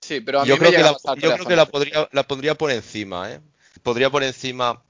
Sí, 0.00 0.20
pero 0.20 0.40
a 0.40 0.46
mí 0.46 0.50
Yo 0.50 0.58
me 0.58 0.68
creo 0.68 0.74
que 0.74 0.82
la, 0.82 0.96
yo 1.16 1.32
creo 1.32 1.46
que 1.46 1.56
la 1.56 1.66
podría, 1.66 2.08
la 2.12 2.24
pondría 2.26 2.54
por 2.56 2.70
encima, 2.70 3.32
¿eh? 3.32 3.40
Podría 3.82 4.10
por 4.10 4.22
encima 4.22 4.82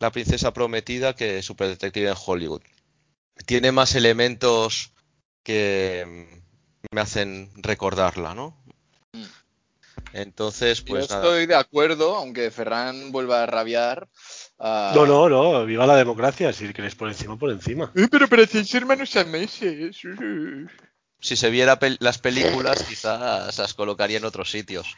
La 0.00 0.12
princesa 0.12 0.52
prometida 0.54 1.14
que 1.16 1.42
Super 1.42 1.68
Detective 1.68 2.10
en 2.10 2.16
Hollywood. 2.26 2.62
Tiene 3.46 3.72
más 3.72 3.94
elementos 3.96 4.92
que 5.44 6.04
mm, 6.92 6.94
me 6.96 7.00
hacen 7.02 7.50
recordarla, 7.56 8.34
¿no? 8.34 8.56
Entonces, 10.12 10.80
pues 10.82 11.08
Yo 11.08 11.14
nada. 11.14 11.26
estoy 11.28 11.46
de 11.46 11.54
acuerdo, 11.54 12.16
aunque 12.16 12.50
Ferran 12.50 13.12
vuelva 13.12 13.42
a 13.42 13.46
rabiar. 13.46 14.08
No, 14.58 15.06
no, 15.06 15.28
no, 15.28 15.64
viva 15.64 15.86
la 15.86 15.96
democracia. 15.96 16.52
Si 16.52 16.72
queréis 16.72 16.94
por 16.94 17.08
encima, 17.08 17.36
por 17.38 17.50
encima. 17.50 17.92
Eh, 17.94 18.08
Pero 18.10 18.28
parecéis 18.28 18.74
hermanos 18.74 19.10
siameses. 19.10 19.96
Si 21.20 21.36
se 21.36 21.50
viera 21.50 21.78
pel- 21.78 21.98
las 22.00 22.18
películas, 22.18 22.82
quizás 22.82 23.56
las 23.58 23.74
colocaría 23.74 24.18
en 24.18 24.24
otros 24.24 24.50
sitios. 24.50 24.96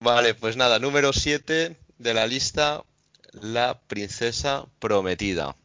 Vale, 0.00 0.34
pues 0.34 0.56
nada, 0.56 0.78
número 0.78 1.12
7 1.12 1.76
de 1.98 2.14
la 2.14 2.26
lista, 2.26 2.84
La 3.32 3.80
princesa 3.80 4.66
prometida. 4.78 5.56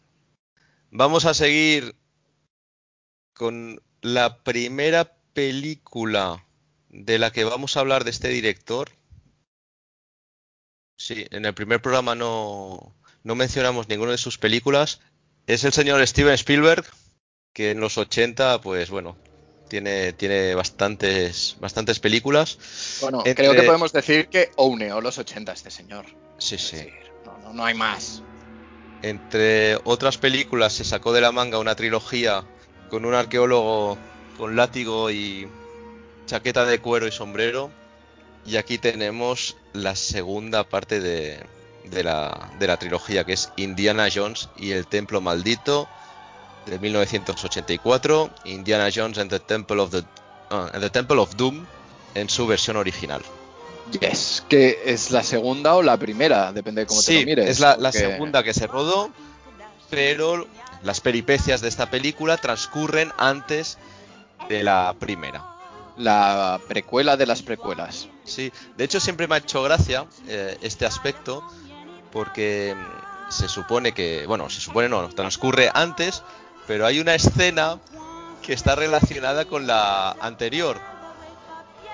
Vamos 0.90 1.26
a 1.26 1.34
seguir 1.34 1.96
con 3.34 3.82
la 4.02 4.40
primera 4.44 5.14
película 5.34 6.44
de 6.92 7.18
la 7.20 7.32
que 7.32 7.44
vamos 7.44 7.76
a 7.76 7.80
hablar 7.80 8.04
de 8.04 8.12
este 8.12 8.28
director. 8.30 8.90
Sí, 10.98 11.26
en 11.32 11.46
el 11.46 11.54
primer 11.54 11.82
programa 11.82 12.14
no, 12.16 12.94
no 13.24 13.36
mencionamos 13.36 13.88
ninguna 13.90 14.12
de 14.12 14.18
sus 14.18 14.38
películas, 14.38 15.00
es 15.48 15.64
el 15.64 15.74
señor 15.74 16.06
Steven 16.06 16.34
Spielberg, 16.36 16.86
que 17.54 17.72
en 17.72 17.80
los 17.80 17.98
80, 17.98 18.62
pues 18.62 18.90
bueno, 18.92 19.18
tiene, 19.68 20.14
tiene 20.14 20.54
bastantes, 20.54 21.58
bastantes 21.60 22.00
películas. 22.00 23.00
Bueno, 23.02 23.20
Entre- 23.26 23.34
creo 23.46 23.54
que 23.54 23.64
podemos 23.64 23.92
decir 23.92 24.28
que 24.28 24.52
ouneó 24.58 25.02
los 25.02 25.18
80 25.18 25.54
este 25.54 25.72
señor. 25.72 26.06
Sí, 26.38 26.56
Es 26.56 26.62
sí. 26.62 26.76
decir, 26.78 26.94
No, 27.26 27.38
no, 27.40 27.54
no 27.54 27.66
hay 27.66 27.74
más. 27.74 28.22
Entre 29.02 29.78
otras 29.84 30.20
películas, 30.20 30.74
se 30.74 30.84
sacó 30.84 31.12
de 31.14 31.22
la 31.22 31.32
manga 31.32 31.58
una 31.58 31.76
trilogía 31.76 32.44
con 32.90 33.06
un 33.06 33.16
arqueólogo 33.16 33.98
con 34.38 34.56
látigo 34.56 35.10
y 35.10 35.48
chaqueta 36.32 36.64
de 36.66 36.80
cuero 36.80 37.08
y 37.08 37.12
sombrero. 37.12 37.70
Y 38.46 38.56
aquí 38.56 38.78
tenemos 38.78 39.58
la 39.74 39.96
segunda 39.96 40.64
parte 40.64 41.02
de, 41.02 41.44
de 41.84 42.04
la, 42.04 42.50
de 42.58 42.68
la 42.68 42.78
trilogía, 42.78 43.26
que 43.26 43.34
es 43.34 43.52
Indiana 43.58 44.08
Jones 44.14 44.50
y 44.58 44.72
el 44.72 44.88
Templo 44.88 45.20
Maldito, 45.20 45.90
de 46.66 46.80
1984. 46.80 48.30
Indiana 48.46 48.90
Jones 48.94 49.18
and 49.18 49.30
the 49.30 49.40
Temple 49.40 49.82
of, 49.82 49.92
the, 49.92 50.04
ah, 50.50 50.70
and 50.74 50.82
the 50.82 50.90
Temple 50.90 51.20
of 51.20 51.36
Doom, 51.36 51.66
en 52.16 52.30
su 52.30 52.48
versión 52.48 52.78
original. 52.78 53.22
Yes, 54.00 54.46
que 54.48 54.82
es 54.86 55.12
la 55.12 55.24
segunda 55.24 55.76
o 55.76 55.82
la 55.82 55.98
primera, 55.98 56.54
depende 56.54 56.82
de 56.82 56.88
cómo 56.88 57.04
te 57.04 57.20
lo 57.20 57.26
mires. 57.26 57.50
es 57.50 57.60
la, 57.60 57.92
segunda 57.92 58.42
que 58.42 58.54
se 58.54 58.68
rodó, 58.68 59.12
pero 59.90 60.48
las 60.82 61.02
peripecias 61.02 61.60
de 61.60 61.68
esta 61.68 61.92
película 61.92 62.38
transcurren 62.38 63.12
antes 63.18 63.78
de 64.48 64.64
la 64.64 64.96
primera. 64.98 65.61
La 65.98 66.60
precuela 66.68 67.18
de 67.18 67.26
las 67.26 67.42
precuelas. 67.42 68.08
Sí, 68.24 68.52
de 68.78 68.84
hecho 68.84 69.00
siempre 69.00 69.28
me 69.28 69.36
ha 69.36 69.38
hecho 69.40 69.62
gracia 69.64 70.06
eh, 70.28 70.58
este 70.62 70.86
aspecto 70.86 71.44
porque 72.12 72.76
mm, 72.76 73.32
se 73.32 73.48
supone 73.48 73.94
que, 73.94 74.26
bueno, 74.28 74.50
se 74.50 74.62
supone 74.62 74.90
no, 74.90 75.10
transcurre 75.10 75.70
antes, 75.74 76.24
pero 76.68 76.86
hay 76.86 77.00
una 77.00 77.16
escena 77.16 77.80
que 78.42 78.54
está 78.54 78.76
relacionada 78.76 79.46
con 79.46 79.68
la 79.68 80.12
anterior. 80.20 80.80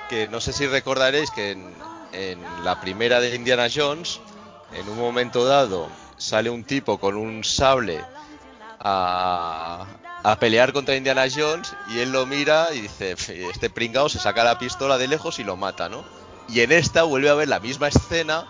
Que 0.10 0.28
no 0.28 0.40
sé 0.40 0.54
si 0.54 0.66
recordaréis 0.68 1.32
que 1.32 1.52
en, 1.52 1.74
en 2.14 2.40
la 2.64 2.80
primera 2.80 3.20
de 3.20 3.36
Indiana 3.36 3.68
Jones, 3.74 4.20
en 4.74 4.88
un 4.90 4.98
momento 4.98 5.46
dado, 5.46 5.90
sale 6.18 6.50
un 6.50 6.64
tipo 6.64 6.98
con 6.98 7.16
un 7.16 7.44
sable 7.44 8.04
a, 8.80 9.86
a 10.24 10.40
pelear 10.40 10.74
contra 10.74 10.96
Indiana 10.96 11.26
Jones 11.34 11.74
y 11.90 12.00
él 12.00 12.12
lo 12.12 12.26
mira 12.26 12.70
y 12.74 12.82
dice, 12.82 13.16
este 13.52 13.70
pringao 13.70 14.10
se 14.10 14.20
saca 14.20 14.44
la 14.44 14.60
pistola 14.60 14.98
de 14.98 15.08
lejos 15.08 15.40
y 15.40 15.44
lo 15.44 15.56
mata, 15.56 15.90
¿no? 15.90 16.04
Y 16.50 16.62
en 16.62 16.72
esta 16.72 17.04
vuelve 17.04 17.30
a 17.30 17.36
ver 17.36 17.48
la 17.48 17.60
misma 17.60 17.88
escena, 17.88 18.48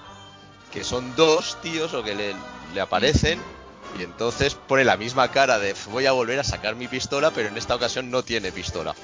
que 0.72 0.84
son 0.84 1.15
dos 1.15 1.57
tíos 1.61 1.93
o 1.93 2.03
que 2.03 2.15
le, 2.15 2.36
aparecen, 2.80 3.39
y 3.97 4.03
entonces 4.03 4.55
pone 4.55 4.84
la 4.84 4.97
misma 4.97 5.32
cara 5.32 5.57
de 5.57 5.76
voy 5.91 6.05
a 6.05 6.11
volver 6.11 6.39
a 6.39 6.43
sacar 6.43 6.76
mi 6.76 6.88
pistola, 6.88 7.32
pero 7.32 7.49
en 7.49 7.57
esta 7.57 7.76
ocasión 7.76 8.11
no 8.11 8.24
tiene 8.24 8.51
pistola. 8.51 8.95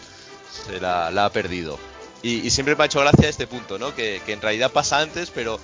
Se 0.68 0.80
la, 0.80 1.08
ha 1.08 1.30
perdido. 1.32 1.80
Y, 2.22 2.50
siempre 2.52 2.76
me 2.76 2.84
ha 2.84 2.86
hecho 2.86 3.02
gracia 3.02 3.28
este 3.28 3.48
punto, 3.48 3.80
¿no? 3.80 3.96
Que 3.96 4.22
en 4.28 4.42
realidad 4.42 4.72
pasa 4.72 5.00
antes, 5.00 5.32
pero 5.32 5.60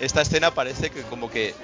esta 0.00 0.22
escena 0.22 0.52
parece 0.52 0.90
que 0.90 1.02
como 1.02 1.30
que 1.30 1.54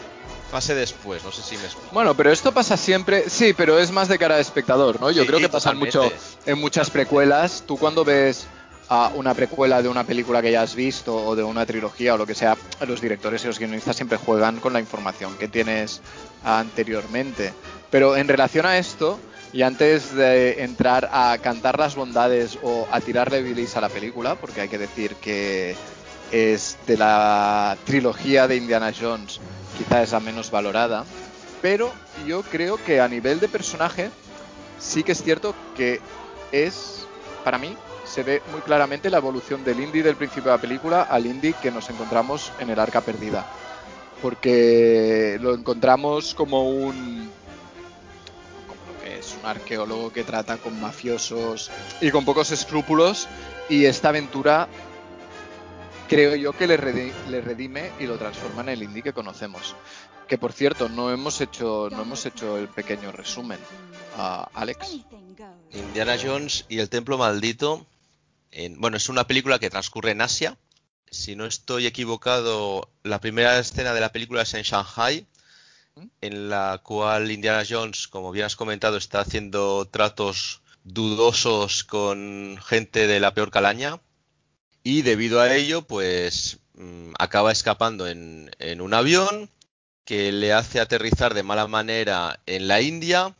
pase 0.50 0.74
después, 0.74 1.22
no 1.24 1.30
sé 1.32 1.42
si 1.42 1.56
me. 1.56 1.62
Bueno, 1.92 2.14
pero 2.14 2.30
esto 2.32 2.52
pasa 2.52 2.76
siempre, 2.76 3.30
sí, 3.30 3.52
pero 3.52 3.78
es 3.78 3.90
más 3.92 4.08
de 4.08 4.18
cara 4.18 4.36
de 4.36 4.42
espectador, 4.42 5.00
¿no? 5.00 5.10
Yo 5.10 5.22
Sí, 5.22 5.28
creo 5.28 5.38
que 5.40 5.48
pasa 5.48 5.70
totalmente. 5.70 5.98
mucho 5.98 6.12
en 6.46 6.58
muchas 6.58 6.90
precuelas. 6.90 7.64
Tú 7.66 7.76
cuando 7.78 8.04
ves 8.04 8.46
a 8.88 9.12
una 9.14 9.34
precuela 9.34 9.80
de 9.82 9.88
una 9.88 10.02
película 10.04 10.42
que 10.42 10.50
ya 10.50 10.62
has 10.62 10.74
visto 10.74 11.14
o 11.14 11.36
de 11.36 11.44
una 11.44 11.64
trilogía 11.64 12.14
o 12.14 12.16
lo 12.18 12.26
que 12.26 12.34
sea, 12.34 12.56
los 12.86 13.00
directores 13.00 13.44
y 13.44 13.46
los 13.46 13.58
guionistas 13.58 13.94
siempre 13.94 14.18
juegan 14.18 14.58
con 14.58 14.72
la 14.72 14.80
información 14.80 15.36
que 15.38 15.46
tienes 15.46 16.00
anteriormente. 16.44 17.52
Pero 17.90 18.16
en 18.16 18.26
relación 18.28 18.66
a 18.66 18.78
esto, 18.78 19.18
y 19.52 19.62
antes 19.62 20.14
de 20.14 20.62
entrar 20.64 21.08
a 21.12 21.36
cantar 21.42 21.78
las 21.78 21.94
bondades 21.94 22.58
o 22.62 22.86
a 22.90 23.00
tirarle 23.00 23.42
bilis 23.42 23.76
a 23.76 23.80
la 23.80 23.88
película, 23.88 24.34
porque 24.36 24.60
hay 24.62 24.68
que 24.68 24.78
decir 24.78 25.14
que 25.16 25.76
es 26.32 26.76
de 26.86 26.96
la 26.96 27.76
trilogía 27.84 28.46
de 28.46 28.56
Indiana 28.56 28.92
Jones, 28.98 29.40
quizá 29.80 30.02
es 30.02 30.12
la 30.12 30.20
menos 30.20 30.50
valorada, 30.50 31.06
pero 31.62 31.90
yo 32.26 32.42
creo 32.42 32.76
que 32.84 33.00
a 33.00 33.08
nivel 33.08 33.40
de 33.40 33.48
personaje 33.48 34.10
sí 34.78 35.02
que 35.02 35.12
es 35.12 35.22
cierto 35.22 35.54
que 35.74 36.00
es, 36.52 37.06
para 37.44 37.56
mí, 37.56 37.74
se 38.04 38.22
ve 38.22 38.42
muy 38.52 38.60
claramente 38.60 39.08
la 39.08 39.16
evolución 39.16 39.64
del 39.64 39.80
indie 39.80 40.02
del 40.02 40.16
principio 40.16 40.50
de 40.50 40.58
la 40.58 40.60
película 40.60 41.02
al 41.02 41.24
indie 41.24 41.54
que 41.62 41.70
nos 41.70 41.88
encontramos 41.88 42.52
en 42.58 42.68
el 42.68 42.78
arca 42.78 43.00
perdida. 43.00 43.46
Porque 44.20 45.38
lo 45.40 45.54
encontramos 45.54 46.34
como 46.34 46.68
un 46.68 47.30
como 48.66 48.92
lo 48.92 49.02
que 49.02 49.18
es 49.18 49.34
un 49.40 49.48
arqueólogo 49.48 50.12
que 50.12 50.24
trata 50.24 50.58
con 50.58 50.78
mafiosos 50.78 51.70
y 52.02 52.10
con 52.10 52.26
pocos 52.26 52.50
escrúpulos 52.50 53.28
y 53.70 53.86
esta 53.86 54.10
aventura 54.10 54.68
creo 56.10 56.34
yo 56.34 56.52
que 56.52 56.66
le, 56.66 56.76
redi- 56.78 57.14
le 57.30 57.40
redime 57.40 57.92
y 58.00 58.04
lo 58.06 58.18
transforma 58.18 58.60
en 58.62 58.68
el 58.70 58.82
indie 58.82 59.02
que 59.02 59.12
conocemos. 59.14 59.74
Que 60.28 60.36
por 60.36 60.52
cierto, 60.52 60.88
no 60.88 61.10
hemos 61.10 61.40
hecho, 61.40 61.88
no 61.90 62.02
hemos 62.02 62.26
hecho 62.26 62.58
el 62.58 62.68
pequeño 62.68 63.10
resumen. 63.12 63.58
Alex. 64.52 64.98
Indiana 65.72 66.16
Jones 66.22 66.66
y 66.68 66.80
el 66.80 66.90
Templo 66.90 67.16
Maldito. 67.16 67.86
en- 68.52 68.80
bueno, 68.80 68.96
es 68.96 69.08
una 69.08 69.26
película 69.28 69.58
que 69.60 69.70
transcurre 69.70 70.10
en 70.10 70.20
Asia. 70.20 70.58
Si 71.08 71.36
no 71.36 71.46
estoy 71.46 71.86
equivocado, 71.86 72.90
la 73.04 73.20
primera 73.20 73.56
escena 73.58 73.94
de 73.94 74.00
la 74.00 74.10
película 74.12 74.42
es 74.42 74.52
en 74.54 74.62
Shanghai, 74.62 75.24
en 76.20 76.48
la 76.48 76.80
cual 76.82 77.30
Indiana 77.30 77.62
Jones, 77.68 78.08
como 78.08 78.32
bien 78.32 78.46
has 78.46 78.56
comentado, 78.56 78.96
está 78.96 79.20
haciendo 79.20 79.86
tratos 79.86 80.62
dudosos 80.82 81.84
con 81.84 82.58
gente 82.64 83.06
de 83.06 83.20
la 83.20 83.34
peor 83.34 83.50
calaña. 83.52 84.00
Y 84.82 85.02
debido 85.02 85.40
a 85.40 85.54
ello, 85.54 85.82
pues 85.82 86.58
mm, 86.74 87.12
acaba 87.18 87.52
escapando 87.52 88.06
en, 88.08 88.50
en 88.58 88.80
un 88.80 88.94
avión 88.94 89.50
que 90.04 90.32
le 90.32 90.52
hace 90.52 90.80
aterrizar 90.80 91.34
de 91.34 91.42
mala 91.42 91.66
manera 91.66 92.40
en 92.46 92.66
la 92.68 92.80
India 92.80 93.34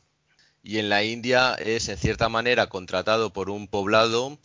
y 0.63 0.79
en 0.79 0.89
la 0.89 1.03
India 1.03 1.55
es 1.55 1.89
en 1.89 1.97
cierta 1.97 2.29
manera 2.29 2.69
contratado 2.69 3.33
por 3.33 3.49
un 3.51 3.67
poblado 3.67 4.39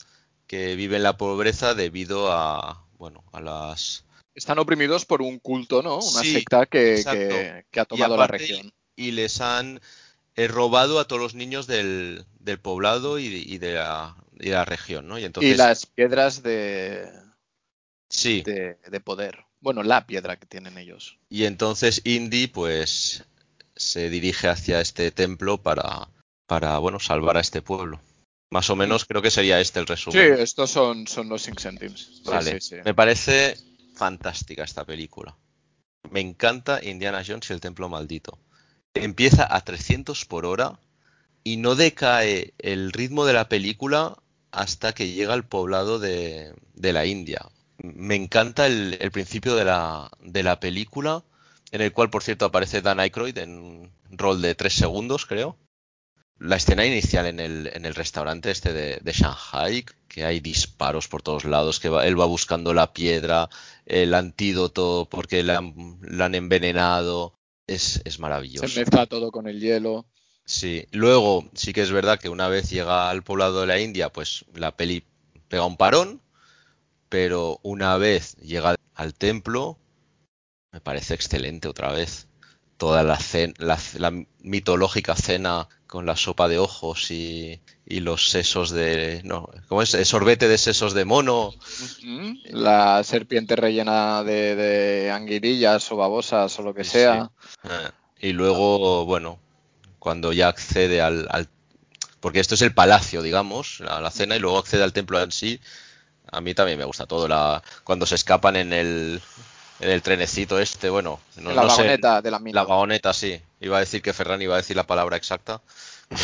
que 0.48 0.76
vive 0.76 0.96
en 0.96 1.04
la 1.04 1.18
pobreza 1.18 1.74
debido 1.74 2.32
a 2.32 2.86
bueno 2.98 3.24
a 3.34 3.42
las 3.42 4.06
Están 4.34 4.60
oprimidos 4.60 5.06
por 5.06 5.22
un 5.22 5.40
culto, 5.40 5.82
¿no? 5.84 5.96
Una 5.98 6.22
Sí, 6.22 6.34
secta 6.34 6.66
que, 6.66 6.96
exacto. 6.96 7.36
que- 7.36 7.66
que 7.72 7.80
ha 7.82 7.86
tomado 7.86 8.16
la 8.18 8.28
región. 8.28 8.72
y 8.96 9.12
les 9.12 9.42
han 9.42 9.82
eh, 10.38 10.48
robado 10.48 11.00
a 11.00 11.08
todos 11.08 11.22
los 11.22 11.36
niños 11.36 11.68
del, 11.68 12.26
del 12.40 12.60
poblado 12.60 13.20
y, 13.20 13.26
y 13.28 13.58
de 13.58 13.74
la, 13.74 14.16
y 14.40 14.50
la 14.50 14.66
región, 14.66 15.08
¿no? 15.08 15.18
Y 15.20 15.24
entonces 15.26 15.54
y 15.54 15.58
las 15.58 15.86
piedras 15.86 16.44
de, 16.44 17.10
sí, 18.10 18.42
de, 18.44 18.78
de 18.88 19.00
poder. 19.00 19.46
Bueno, 19.62 19.84
la 19.84 20.06
piedra 20.06 20.38
que 20.38 20.46
tienen 20.46 20.78
ellos. 20.78 21.18
y 21.30 21.46
entonces 21.46 22.02
Indy 22.04 22.48
pues 22.48 23.24
se 23.76 24.10
dirige 24.10 24.48
hacia 24.48 24.80
este 24.82 25.12
templo 25.12 25.58
para 25.62 26.10
para 26.48 26.78
bueno 26.78 27.00
salvar 27.00 27.38
a 27.38 27.42
este 27.42 27.62
pueblo. 27.62 28.00
Más 28.52 28.70
o 28.70 28.76
menos 28.76 29.06
creo 29.06 29.22
que 29.24 29.32
sería 29.32 29.60
este 29.60 29.80
el 29.80 29.86
Sí, 29.88 29.92
resumen. 29.94 30.34
estos 30.40 30.70
son, 30.70 31.08
son 31.08 31.28
los 31.30 31.42
Six 31.42 31.62
Centimes. 31.64 32.00
Sí, 32.18 32.22
Vale, 32.30 32.62
sí, 32.62 32.76
sí. 32.76 32.76
me 32.86 32.94
parece 32.94 33.58
fantástica 33.96 34.64
esta 34.64 34.86
película. 34.86 35.36
Me 36.12 36.20
encanta 36.20 36.80
Indiana 36.84 37.24
Jones 37.26 37.50
y 37.50 37.54
el 37.54 37.60
Templo 37.62 37.90
Maldito. 37.90 38.38
Empieza 38.94 39.48
a 39.54 39.62
300 39.62 40.26
por 40.26 40.46
hora 40.46 40.80
y 41.44 41.58
no 41.58 41.74
decae 41.76 42.54
el 42.60 42.92
ritmo 42.94 43.26
de 43.26 43.34
la 43.34 43.50
película 43.50 44.16
hasta 44.56 44.94
que 44.94 45.12
llega 45.12 45.34
al 45.34 45.46
poblado 45.48 46.00
de, 46.00 46.54
de 46.74 46.94
la 46.94 47.06
India. 47.06 47.46
Me 47.78 48.16
encanta 48.16 48.66
el, 48.68 48.98
el 49.00 49.12
principio 49.12 49.56
de 49.56 49.66
la, 49.66 50.10
de 50.22 50.44
la 50.44 50.60
película, 50.60 51.24
en 51.72 51.82
el 51.82 51.92
cual, 51.92 52.10
por 52.10 52.24
cierto, 52.24 52.46
aparece 52.46 52.82
Dan 52.82 53.00
Aykroyd 53.00 53.38
en 53.38 53.58
un 53.60 53.92
rol 54.12 54.42
de 54.42 54.56
3 54.56 54.74
segundos, 54.74 55.26
creo. 55.26 55.58
La 56.38 56.58
escena 56.58 56.86
inicial 56.86 57.26
en 57.28 57.40
el, 57.40 57.70
en 57.74 57.86
el 57.86 57.96
restaurante 57.96 58.52
este 58.52 58.74
de, 58.74 59.00
de 59.02 59.12
Shanghai, 59.14 59.86
que 60.08 60.26
hay 60.26 60.40
disparos 60.42 61.08
por 61.08 61.22
todos 61.22 61.46
lados, 61.46 61.80
que 61.80 61.90
va- 61.90 62.06
él 62.08 62.20
va 62.20 62.26
buscando 62.26 62.74
la 62.74 62.92
piedra, 62.94 63.50
el 63.86 64.14
antídoto 64.14 65.08
porque 65.10 65.44
la 65.44 65.58
han, 65.60 65.98
la 66.02 66.26
han 66.26 66.36
envenenado, 66.36 67.34
es, 67.68 68.02
es 68.06 68.20
maravilloso. 68.20 68.68
Se 68.68 68.80
mezcla 68.82 69.06
todo 69.06 69.32
con 69.32 69.48
el 69.48 69.60
hielo. 69.60 70.06
Sí, 70.46 70.88
luego 70.92 71.50
sí 71.56 71.74
que 71.74 71.82
es 71.82 71.92
verdad 71.92 72.20
que 72.20 72.30
una 72.30 72.48
vez 72.48 72.70
llega 72.70 73.10
al 73.10 73.24
poblado 73.24 73.62
de 73.62 73.68
la 73.68 73.80
India, 73.80 74.10
pues 74.12 74.46
la 74.54 74.76
peli 74.76 75.04
pega 75.48 75.66
un 75.66 75.78
parón, 75.78 76.22
pero 77.10 77.60
una 77.64 77.98
vez 77.98 78.36
llega 78.38 78.76
al 78.96 79.14
templo, 79.14 79.78
me 80.72 80.82
parece 80.82 81.14
excelente 81.14 81.68
otra 81.68 81.92
vez. 81.92 82.28
Toda 82.78 83.04
la, 83.04 83.18
la, 83.58 83.80
la 83.98 84.26
mitológica 84.42 85.16
cena 85.16 85.70
con 85.88 86.06
la 86.06 86.18
sopa 86.18 86.50
de 86.50 86.60
ojos 86.60 87.10
y, 87.10 87.62
y 87.86 88.02
los 88.02 88.30
sesos 88.30 88.72
de... 88.72 89.22
No, 89.24 89.50
¿cómo 89.70 89.82
es? 89.82 89.94
El 89.94 90.06
sorbete 90.06 90.50
de 90.50 90.58
sesos 90.58 90.94
de 90.94 91.06
mono. 91.06 91.54
La 92.52 93.02
serpiente 93.04 93.56
rellena 93.56 94.24
de, 94.24 94.56
de 94.56 95.12
anguirillas 95.12 95.90
o 95.92 95.96
babosas 95.96 96.60
o 96.60 96.64
lo 96.64 96.74
que 96.74 96.84
Sí, 96.84 96.92
sea. 96.92 97.32
Ah, 97.64 97.92
Y 98.20 98.34
luego, 98.34 99.06
bueno, 99.06 99.40
cuando 100.06 100.32
ya 100.34 100.50
accede 100.50 101.02
al, 101.02 101.28
al- 101.32 101.50
Porque 102.20 102.40
esto 102.40 102.54
es 102.54 102.62
el 102.62 102.76
palacio, 102.76 103.24
digamos, 103.24 103.82
a 103.90 104.00
la 104.02 104.12
cena, 104.12 104.36
y 104.36 104.40
luego 104.40 104.60
accede 104.60 104.84
al 104.84 104.94
templo 104.94 105.20
en 105.20 105.32
sí. 105.32 105.60
A 106.32 106.42
mí 106.42 106.54
también 106.54 106.78
me 106.78 106.86
gusta 106.86 107.08
todo. 107.08 107.28
La, 107.28 107.64
cuando 107.84 108.06
se 108.06 108.14
escapan 108.14 108.56
en 108.56 108.72
el, 108.72 109.20
en 109.80 109.90
el 109.90 110.04
trenecito 110.04 110.60
este, 110.60 110.92
bueno, 110.92 111.20
no, 111.38 111.50
en 111.50 111.56
la 111.56 111.64
no 111.64 111.70
sé, 111.70 111.78
vagoneta 111.78 112.22
de 112.22 112.30
la 112.30 112.38
mina. 112.38 112.60
la 112.62 112.64
vagoneta, 112.66 113.14
sí. 113.14 113.42
Iba 113.62 113.78
a 113.78 113.80
decir 113.80 114.04
que 114.04 114.14
Ferran 114.14 114.44
iba 114.44 114.54
a 114.54 114.58
decir 114.58 114.76
la 114.76 114.86
palabra 114.86 115.18
exacta. 115.18 115.60
Como, 116.10 116.20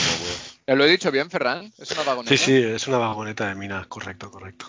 ¿Eh, 0.67 0.75
¿Lo 0.75 0.85
he 0.85 0.89
dicho 0.91 1.09
bien, 1.09 1.31
Ferran? 1.31 1.73
¿Es 1.79 1.89
una 1.89 2.03
vagoneta? 2.03 2.37
Sí, 2.37 2.43
sí, 2.43 2.53
es 2.55 2.87
una 2.87 2.99
vagoneta 2.99 3.47
de 3.47 3.55
mina, 3.55 3.83
correcto, 3.89 4.29
correcto. 4.29 4.67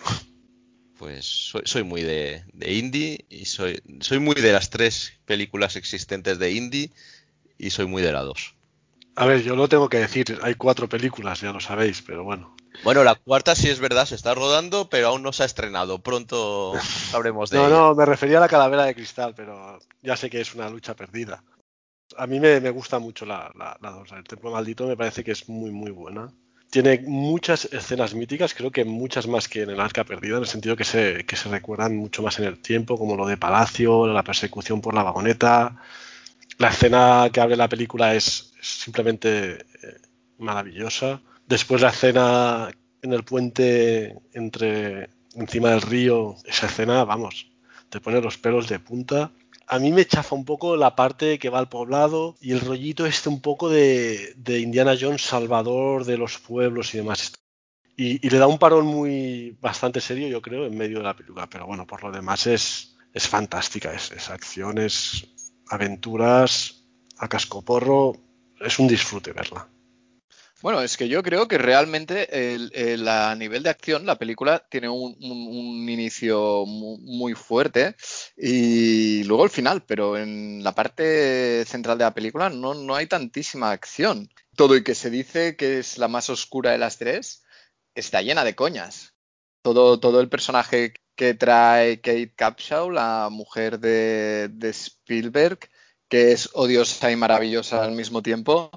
Pues 0.97 1.25
soy, 1.25 1.61
soy 1.65 1.83
muy 1.83 2.01
de, 2.01 2.43
de 2.51 2.73
indie 2.73 3.25
y 3.29 3.45
soy, 3.45 3.79
soy 4.01 4.17
muy 4.17 4.35
de 4.35 4.53
las 4.53 4.71
tres 4.71 5.13
películas 5.25 5.75
existentes 5.75 6.39
de 6.39 6.51
indie 6.51 6.89
y 7.59 7.69
soy 7.69 7.85
muy 7.85 8.01
de 8.01 8.11
la 8.11 8.21
dos. 8.21 8.55
A 9.15 9.25
ver, 9.25 9.43
yo 9.43 9.55
lo 9.55 9.67
tengo 9.69 9.89
que 9.89 9.97
decir, 9.99 10.39
hay 10.41 10.55
cuatro 10.55 10.89
películas, 10.89 11.41
ya 11.41 11.51
lo 11.51 11.59
sabéis, 11.59 12.01
pero 12.01 12.23
bueno. 12.23 12.55
Bueno, 12.83 13.03
la 13.03 13.15
cuarta 13.15 13.55
sí 13.55 13.69
es 13.69 13.79
verdad, 13.79 14.05
se 14.05 14.15
está 14.15 14.33
rodando, 14.33 14.89
pero 14.89 15.07
aún 15.09 15.21
no 15.21 15.31
se 15.31 15.43
ha 15.43 15.45
estrenado. 15.45 16.01
Pronto 16.01 16.73
sabremos 17.11 17.49
de 17.51 17.57
No, 17.57 17.67
ella. 17.67 17.75
no, 17.75 17.95
me 17.95 18.05
refería 18.05 18.37
a 18.37 18.41
la 18.41 18.47
calavera 18.49 18.85
de 18.85 18.95
cristal, 18.95 19.33
pero 19.35 19.77
ya 20.01 20.17
sé 20.17 20.29
que 20.29 20.41
es 20.41 20.55
una 20.55 20.69
lucha 20.69 20.95
perdida. 20.95 21.43
A 22.17 22.27
mí 22.27 22.39
me, 22.39 22.59
me 22.59 22.69
gusta 22.71 22.99
mucho 22.99 23.25
la, 23.25 23.51
la, 23.57 23.77
la 23.81 23.91
dos. 23.91 24.11
El 24.11 24.23
Templo 24.23 24.51
Maldito 24.51 24.87
me 24.87 24.97
parece 24.97 25.23
que 25.23 25.31
es 25.31 25.47
muy, 25.49 25.71
muy 25.71 25.91
buena. 25.91 26.31
Tiene 26.69 27.03
muchas 27.05 27.65
escenas 27.65 28.15
míticas, 28.15 28.55
creo 28.55 28.71
que 28.71 28.83
muchas 28.83 29.27
más 29.27 29.47
que 29.47 29.61
en 29.61 29.69
el 29.69 29.79
Arca 29.79 30.03
Perdida, 30.03 30.37
en 30.37 30.41
el 30.43 30.47
sentido 30.47 30.75
que 30.75 30.83
se, 30.83 31.23
que 31.25 31.35
se 31.35 31.49
recuerdan 31.49 31.95
mucho 31.95 32.23
más 32.23 32.39
en 32.39 32.45
el 32.45 32.59
tiempo, 32.59 32.97
como 32.97 33.15
lo 33.15 33.27
de 33.27 33.37
Palacio, 33.37 34.07
la 34.07 34.23
persecución 34.23 34.81
por 34.81 34.95
la 34.95 35.03
vagoneta. 35.03 35.77
La 36.57 36.69
escena 36.69 37.29
que 37.31 37.41
abre 37.41 37.55
la 37.55 37.69
película 37.69 38.13
es, 38.15 38.53
simplemente 38.61 39.53
eh, 39.53 40.01
maravillosa. 40.37 41.21
Después 41.47 41.81
la 41.81 41.89
escena 41.89 42.69
en 43.01 43.13
el 43.13 43.23
puente 43.23 44.15
entre 44.33 45.09
encima 45.35 45.71
del 45.71 45.81
río, 45.81 46.35
esa 46.45 46.67
escena, 46.67 47.03
vamos, 47.03 47.51
te 47.89 47.99
pone 47.99 48.21
los 48.21 48.37
pelos 48.37 48.69
de 48.69 48.79
punta. 48.79 49.31
A 49.67 49.79
mí 49.79 49.91
me 49.91 50.05
chafa 50.05 50.35
un 50.35 50.45
poco 50.45 50.75
la 50.77 50.95
parte 50.95 51.39
que 51.39 51.49
va 51.49 51.59
al 51.59 51.69
poblado 51.69 52.35
y 52.39 52.51
el 52.51 52.61
rollito 52.61 53.05
este 53.05 53.29
un 53.29 53.41
poco 53.41 53.69
de, 53.69 54.33
de 54.37 54.59
Indiana 54.59 54.95
Jones 54.99 55.21
salvador 55.21 56.05
de 56.05 56.17
los 56.17 56.37
pueblos 56.37 56.93
y 56.93 56.97
demás. 56.97 57.33
Y, 57.95 58.25
y 58.25 58.29
le 58.29 58.37
da 58.37 58.47
un 58.47 58.57
parón 58.57 58.85
muy 58.85 59.57
bastante 59.61 60.01
serio, 60.01 60.27
yo 60.27 60.41
creo, 60.41 60.65
en 60.65 60.77
medio 60.77 60.97
de 60.97 61.03
la 61.03 61.15
película. 61.15 61.47
Pero 61.49 61.65
bueno, 61.65 61.87
por 61.87 62.03
lo 62.03 62.11
demás 62.11 62.47
es, 62.47 62.95
es 63.13 63.27
fantástica. 63.27 63.93
Es, 63.93 64.11
es 64.11 64.29
acción, 64.29 64.77
es 64.79 65.27
aventuras, 65.69 66.83
a 67.17 67.27
cascoporro. 67.27 68.13
Es 68.59 68.79
un 68.79 68.87
disfrute 68.87 69.33
verla. 69.33 69.67
Bueno, 70.61 70.81
es 70.81 70.95
que 70.95 71.09
yo 71.09 71.21
creo 71.23 71.49
que 71.49 71.57
realmente 71.57 72.53
el- 72.53 73.05
a 73.09 73.35
nivel 73.35 73.63
de 73.63 73.69
acción 73.69 74.05
la 74.05 74.17
película 74.17 74.65
tiene 74.69 74.87
un, 74.87 75.13
inicio 75.89 76.65
mu- 76.65 76.97
muy, 76.99 77.33
fuerte 77.33 77.95
y 78.37 79.23
luego 79.25 79.43
el 79.43 79.49
final, 79.49 79.83
pero 79.85 80.17
en 80.17 80.63
la 80.63 80.73
parte 80.73 81.65
central 81.65 81.97
de 81.97 82.05
la 82.05 82.13
película 82.13 82.49
no, 82.49 82.73
no 82.75 82.95
hay 82.95 83.07
tantísima 83.07 83.71
acción. 83.71 84.29
Todo 84.55 84.77
y 84.77 84.83
que 84.85 84.95
se 84.95 85.09
dice 85.09 85.57
que 85.57 85.79
es 85.79 85.97
la 85.97 86.07
más 86.07 86.29
oscura 86.29 86.71
de 86.71 86.77
las 86.77 86.97
tres, 86.97 87.43
está 87.93 88.21
llena 88.21 88.45
de 88.45 88.55
coñas. 88.55 89.12
Todo, 89.63 89.99
todo 89.99 90.19
el 90.19 90.29
personaje 90.29 90.93
que 91.15 91.33
trae 91.33 92.01
Kate 92.01 92.33
Capshaw, 92.35 92.91
la 92.91 93.29
mujer 93.31 93.79
de, 93.79 94.49
de 94.49 94.69
Spielberg, 94.69 95.59
que 96.09 96.31
es 96.31 96.49
odiosa 96.53 97.11
y 97.11 97.15
maravillosa 97.15 97.83
al 97.83 97.93
mismo 97.93 98.21
tiempo, 98.21 98.69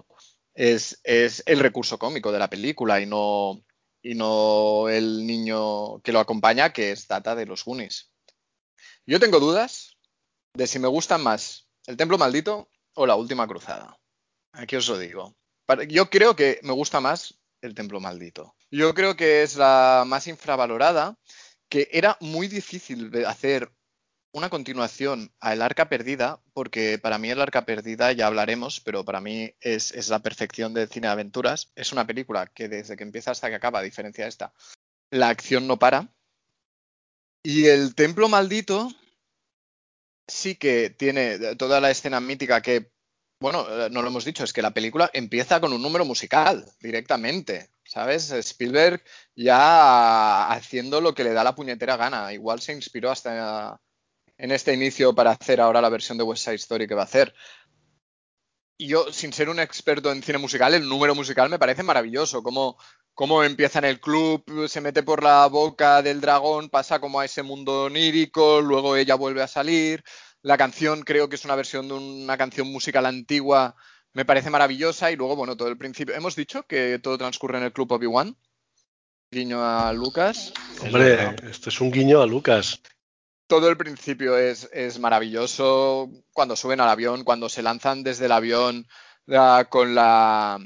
es, 0.54 1.00
es 1.04 1.42
el 1.46 1.60
recurso 1.60 1.98
cómico 1.98 2.32
de 2.32 2.38
la 2.38 2.48
película 2.48 3.00
y 3.00 3.06
no, 3.06 3.62
y 4.02 4.14
no 4.14 4.88
el 4.88 5.26
niño 5.26 6.00
que 6.00 6.12
lo 6.12 6.20
acompaña, 6.20 6.72
que 6.72 6.92
es 6.92 7.06
Data 7.06 7.34
de 7.34 7.46
los 7.46 7.64
Goonies. 7.64 8.12
Yo 9.04 9.20
tengo 9.20 9.38
dudas 9.38 9.96
de 10.54 10.66
si 10.66 10.78
me 10.78 10.88
gustan 10.88 11.22
más 11.22 11.68
El 11.86 11.96
Templo 11.96 12.18
Maldito 12.18 12.70
o 12.94 13.06
La 13.06 13.16
Última 13.16 13.46
Cruzada. 13.46 13.98
Aquí 14.52 14.76
os 14.76 14.88
lo 14.88 14.98
digo. 14.98 15.36
Yo 15.88 16.08
creo 16.08 16.34
que 16.34 16.60
me 16.62 16.72
gusta 16.72 17.00
más 17.00 17.38
El 17.60 17.74
Templo 17.74 18.00
Maldito. 18.00 18.54
Yo 18.76 18.92
creo 18.92 19.16
que 19.16 19.42
es 19.42 19.56
la 19.56 20.04
más 20.06 20.26
infravalorada, 20.26 21.18
que 21.70 21.88
era 21.92 22.18
muy 22.20 22.46
difícil 22.46 23.10
hacer 23.24 23.72
una 24.32 24.50
continuación 24.50 25.32
a 25.40 25.54
El 25.54 25.62
Arca 25.62 25.88
Perdida, 25.88 26.42
porque 26.52 26.98
para 26.98 27.16
mí 27.16 27.30
El 27.30 27.40
Arca 27.40 27.64
Perdida, 27.64 28.12
ya 28.12 28.26
hablaremos, 28.26 28.80
pero 28.80 29.02
para 29.02 29.22
mí 29.22 29.50
es, 29.60 29.92
es 29.92 30.10
la 30.10 30.18
perfección 30.18 30.74
del 30.74 30.90
cine 30.90 31.06
de 31.06 31.12
aventuras. 31.12 31.72
Es 31.74 31.92
una 31.92 32.06
película 32.06 32.48
que 32.48 32.68
desde 32.68 32.98
que 32.98 33.04
empieza 33.04 33.30
hasta 33.30 33.48
que 33.48 33.54
acaba, 33.54 33.78
a 33.78 33.82
diferencia 33.82 34.24
de 34.24 34.28
esta, 34.28 34.52
la 35.10 35.30
acción 35.30 35.66
no 35.66 35.78
para. 35.78 36.12
Y 37.42 37.68
El 37.68 37.94
Templo 37.94 38.28
Maldito 38.28 38.90
sí 40.28 40.56
que 40.56 40.90
tiene 40.90 41.56
toda 41.56 41.80
la 41.80 41.90
escena 41.90 42.20
mítica 42.20 42.60
que, 42.60 42.92
bueno, 43.40 43.66
eh, 43.70 43.88
no 43.90 44.02
lo 44.02 44.08
hemos 44.08 44.26
dicho, 44.26 44.44
es 44.44 44.52
que 44.52 44.60
la 44.60 44.74
película 44.74 45.10
empieza 45.14 45.62
con 45.62 45.72
un 45.72 45.80
número 45.80 46.04
musical 46.04 46.70
directamente. 46.78 47.70
¿Sabes? 47.86 48.30
Spielberg 48.30 49.02
ya 49.34 50.48
haciendo 50.50 51.00
lo 51.00 51.14
que 51.14 51.24
le 51.24 51.32
da 51.32 51.44
la 51.44 51.54
puñetera 51.54 51.96
gana. 51.96 52.32
Igual 52.32 52.60
se 52.60 52.72
inspiró 52.72 53.10
hasta 53.10 53.80
en 54.38 54.50
este 54.50 54.74
inicio 54.74 55.14
para 55.14 55.32
hacer 55.32 55.60
ahora 55.60 55.80
la 55.80 55.88
versión 55.88 56.18
de 56.18 56.24
West 56.24 56.44
Side 56.44 56.56
Story 56.56 56.86
que 56.86 56.94
va 56.94 57.02
a 57.02 57.06
hacer. 57.06 57.34
Y 58.78 58.88
yo, 58.88 59.10
sin 59.12 59.32
ser 59.32 59.48
un 59.48 59.58
experto 59.58 60.12
en 60.12 60.22
cine 60.22 60.38
musical, 60.38 60.74
el 60.74 60.86
número 60.86 61.14
musical 61.14 61.48
me 61.48 61.58
parece 61.58 61.82
maravilloso. 61.82 62.42
Cómo, 62.42 62.76
cómo 63.14 63.42
empieza 63.42 63.78
en 63.78 63.86
el 63.86 64.00
club, 64.00 64.68
se 64.68 64.82
mete 64.82 65.02
por 65.02 65.22
la 65.22 65.46
boca 65.46 66.02
del 66.02 66.20
dragón, 66.20 66.68
pasa 66.68 67.00
como 67.00 67.20
a 67.20 67.24
ese 67.24 67.42
mundo 67.42 67.84
onírico, 67.84 68.60
luego 68.60 68.96
ella 68.96 69.14
vuelve 69.14 69.42
a 69.42 69.48
salir. 69.48 70.04
La 70.42 70.58
canción 70.58 71.02
creo 71.02 71.28
que 71.28 71.36
es 71.36 71.44
una 71.46 71.56
versión 71.56 71.88
de 71.88 71.94
una 71.94 72.36
canción 72.36 72.68
musical 72.70 73.06
antigua, 73.06 73.74
me 74.16 74.24
parece 74.24 74.48
maravillosa. 74.50 75.12
Y 75.12 75.16
luego, 75.16 75.36
bueno, 75.36 75.56
todo 75.56 75.68
el 75.68 75.76
principio. 75.76 76.14
Hemos 76.14 76.34
dicho 76.34 76.64
que 76.64 76.98
todo 76.98 77.18
transcurre 77.18 77.58
en 77.58 77.64
el 77.64 77.72
club 77.72 77.92
Obi-Wan. 77.92 78.34
Guiño 79.30 79.62
a 79.62 79.92
Lucas. 79.92 80.52
Hombre, 80.80 81.36
esto 81.50 81.68
es 81.68 81.80
un 81.80 81.90
guiño 81.90 82.20
a 82.22 82.26
Lucas. 82.26 82.80
todo 83.48 83.68
el 83.68 83.76
principio 83.76 84.36
es, 84.38 84.68
es 84.72 84.98
maravilloso. 84.98 86.10
Cuando 86.32 86.56
suben 86.56 86.80
al 86.80 86.88
avión, 86.88 87.22
cuando 87.24 87.48
se 87.48 87.62
lanzan 87.62 88.02
desde 88.02 88.24
el 88.26 88.32
avión 88.32 88.88
la- 89.26 89.66
con, 89.70 89.94
la, 89.94 90.58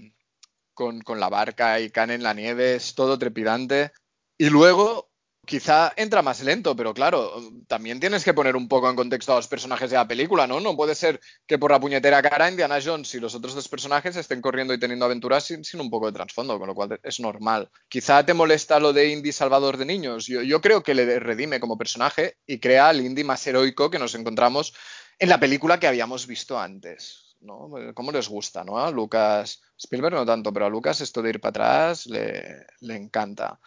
con, 0.72 1.00
con 1.00 1.18
la 1.20 1.28
barca 1.28 1.80
y 1.80 1.90
caen 1.90 2.10
en 2.12 2.22
la 2.22 2.32
nieve, 2.34 2.76
es 2.76 2.94
todo 2.94 3.18
trepidante. 3.18 3.92
Y 4.38 4.48
luego, 4.48 5.09
quizá 5.50 5.92
entra 5.96 6.22
más 6.22 6.40
lento, 6.44 6.76
pero 6.76 6.94
claro, 6.94 7.32
también 7.66 7.98
tienes 7.98 8.22
que 8.22 8.32
poner 8.32 8.54
un 8.54 8.68
poco 8.68 8.88
en 8.88 8.94
contexto 8.94 9.32
a 9.32 9.36
los 9.36 9.48
personajes 9.48 9.90
de 9.90 9.96
la 9.96 10.06
película, 10.06 10.46
¿no? 10.46 10.60
No 10.60 10.76
puede 10.76 10.94
ser 10.94 11.18
que 11.44 11.58
por 11.58 11.72
la 11.72 11.80
puñetera 11.80 12.22
cara 12.22 12.48
Indiana 12.48 12.78
Jones 12.82 13.12
y 13.16 13.18
los 13.18 13.34
otros 13.34 13.56
dos 13.56 13.66
personajes 13.66 14.14
estén 14.14 14.40
corriendo 14.40 14.72
y 14.72 14.78
teniendo 14.78 15.06
aventuras 15.06 15.42
sin, 15.42 15.80
un 15.80 15.90
poco 15.90 16.06
de 16.06 16.12
trasfondo, 16.12 16.56
con 16.56 16.68
lo 16.68 16.74
cual 16.76 17.00
es 17.02 17.18
normal. 17.18 17.68
Quizá 17.88 18.24
te 18.24 18.32
molesta 18.32 18.78
lo 18.78 18.92
de 18.92 19.08
Indy 19.08 19.32
Salvador 19.32 19.76
de 19.76 19.86
niños. 19.86 20.26
Yo, 20.28 20.60
creo 20.60 20.84
que 20.84 20.94
le 20.94 21.18
redime 21.18 21.58
como 21.58 21.76
personaje 21.76 22.36
y 22.46 22.60
crea 22.60 22.88
al 22.88 23.00
Indy 23.00 23.24
más 23.24 23.44
heroico 23.44 23.90
que 23.90 23.98
nos 23.98 24.14
encontramos 24.14 24.72
en 25.18 25.30
la 25.30 25.40
película 25.40 25.80
que 25.80 25.88
habíamos 25.88 26.28
visto 26.28 26.60
antes. 26.60 27.36
¿no? 27.40 27.70
¿Cómo 27.94 28.12
les 28.12 28.28
gusta, 28.28 28.62
no? 28.62 28.78
A 28.78 28.92
Lucas 28.92 29.62
Spielberg 29.76 30.14
no 30.14 30.26
tanto, 30.26 30.52
pero 30.52 30.66
a 30.66 30.70
Lucas 30.70 31.00
esto 31.00 31.22
de 31.22 31.30
ir 31.30 31.40
para 31.40 31.50
atrás 31.50 32.06
le 32.06 32.94
encanta. 32.94 33.58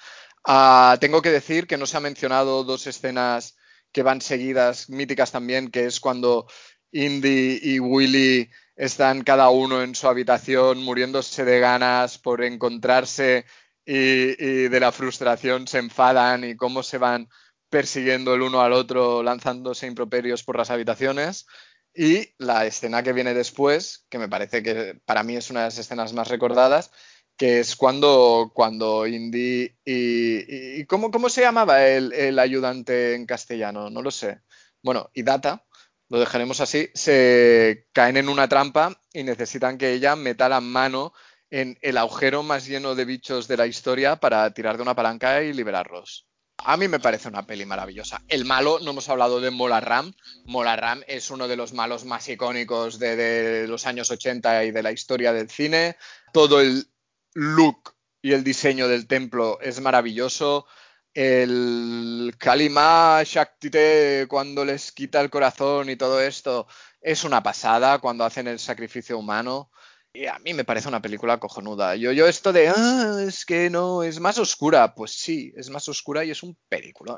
Ah, 0.45 0.97
tengo 0.99 1.21
que 1.21 1.31
decir 1.31 1.67
que 1.67 1.77
no 1.77 1.85
se 1.85 1.97
ha 1.97 1.99
mencionado 2.01 2.63
dos 2.63 2.85
escenas 2.87 3.55
que 3.91 4.03
van 4.03 4.21
seguidas, 4.21 4.89
míticas 4.89 5.31
también, 5.31 5.69
que 5.71 5.85
es 5.85 5.99
cuando 5.99 6.47
Indy 6.91 7.59
y 7.61 7.79
Willy 7.79 8.49
están 8.75 9.23
cada 9.23 9.49
uno 9.49 9.81
en 9.81 9.95
su 9.95 10.07
habitación 10.07 10.83
muriéndose 10.83 11.45
de 11.45 11.59
ganas 11.59 12.17
por 12.17 12.43
encontrarse 12.43 13.45
y, 13.85 13.95
y 14.43 14.67
de 14.69 14.79
la 14.79 14.91
frustración 14.91 15.67
se 15.67 15.79
enfadan 15.79 16.43
y 16.43 16.55
cómo 16.55 16.83
se 16.83 16.97
van 16.97 17.29
persiguiendo 17.69 18.33
el 18.35 18.41
uno 18.41 18.61
al 18.61 18.73
otro 18.73 19.23
lanzándose 19.23 19.87
improperios 19.87 20.43
por 20.43 20.57
las 20.57 20.69
habitaciones. 20.69 21.45
Y 21.93 22.33
la 22.37 22.65
escena 22.65 23.03
que 23.03 23.13
viene 23.13 23.33
después, 23.33 24.05
que 24.09 24.17
me 24.17 24.27
parece 24.29 24.63
que 24.63 24.99
para 25.05 25.23
mí 25.23 25.35
es 25.35 25.49
una 25.51 25.61
de 25.61 25.67
las 25.67 25.77
escenas 25.77 26.13
más 26.13 26.27
recordadas, 26.27 26.91
que 27.37 27.59
es 27.59 27.75
cuando, 27.75 28.51
cuando 28.53 29.07
Indy 29.07 29.75
y, 29.85 30.85
¿cómo, 30.85 31.11
¿cómo, 31.11 31.29
se 31.29 31.41
llamaba 31.41 31.85
el, 31.87 32.37
ayudante 32.39 33.15
en 33.15 33.25
castellano? 33.25 33.89
No 33.89 34.01
lo 34.01 34.11
sé. 34.11 34.41
Bueno, 34.81 35.09
y 35.13 35.23
Data, 35.23 35.65
lo 36.09 36.19
dejaremos 36.19 36.61
así, 36.61 36.89
se 36.93 37.87
caen 37.91 38.17
en 38.17 38.29
una 38.29 38.47
trampa 38.47 38.99
y 39.13 39.23
necesitan 39.23 39.77
que 39.77 39.93
ella 39.93 40.15
meta 40.15 40.49
la 40.49 40.61
mano 40.61 41.13
en 41.49 41.77
el 41.81 41.97
agujero 41.97 42.43
más 42.43 42.67
lleno 42.67 42.95
de 42.95 43.05
bichos 43.05 43.47
de 43.47 43.57
la 43.57 43.67
historia 43.67 44.15
para 44.17 44.51
tirar 44.53 44.75
de 44.77 44.83
una 44.83 44.95
palanca 44.95 45.41
y 45.43 45.53
liberarlos. 45.53 46.27
A 46.57 46.77
mí 46.77 46.87
me 46.87 46.99
parece 46.99 47.27
una 47.27 47.45
peli 47.45 47.65
maravillosa. 47.65 48.21
El 48.27 48.45
malo, 48.45 48.79
no 48.79 48.91
hemos 48.91 49.09
hablado 49.09 49.41
de 49.41 49.51
Mola 49.51 50.13
Mola 50.45 50.99
es 51.07 51.29
uno 51.29 51.47
de 51.47 51.57
los 51.57 51.73
malos 51.73 52.05
más 52.05 52.29
icónicos 52.29 52.99
de, 52.99 53.15
de, 53.15 53.67
los 53.67 53.85
años 53.85 54.09
80 54.11 54.65
y 54.65 54.71
de 54.71 54.83
la 54.83 54.91
historia 54.91 55.33
del 55.33 55.49
cine. 55.49 55.97
Todo 56.31 56.61
el 56.61 56.87
look 57.33 57.95
y 58.21 58.31
el 58.31 58.43
diseño 58.43 58.87
del 58.87 59.07
templo 59.07 59.59
es 59.61 59.81
maravilloso. 59.81 60.65
El 61.13 62.33
Kalima 62.39 63.21
Shaktite 63.23 64.25
cuando 64.27 64.65
les 64.65 64.91
quita 64.91 65.21
el 65.21 65.29
corazón 65.29 65.89
y 65.89 65.95
todo 65.95 66.19
esto 66.19 66.67
es 67.01 67.23
una 67.23 67.43
pasada 67.43 67.99
cuando 67.99 68.23
hacen 68.23 68.47
el 68.47 68.59
sacrificio 68.59 69.19
humano. 69.19 69.69
Y 70.13 70.27
a 70.27 70.39
mí 70.39 70.53
me 70.53 70.63
parece 70.63 70.87
una 70.87 71.01
película 71.01 71.39
cojonuda. 71.39 71.95
Yo, 71.95 72.11
yo 72.11 72.27
esto 72.27 72.53
de, 72.53 72.69
ah, 72.69 73.17
es 73.27 73.45
que 73.45 73.69
no, 73.69 74.03
es 74.03 74.19
más 74.19 74.37
oscura. 74.37 74.93
Pues 74.95 75.11
sí, 75.11 75.51
es 75.55 75.69
más 75.69 75.89
oscura 75.89 76.23
y 76.23 76.31
es 76.31 76.43
un 76.43 76.55
peliculón. 76.69 77.17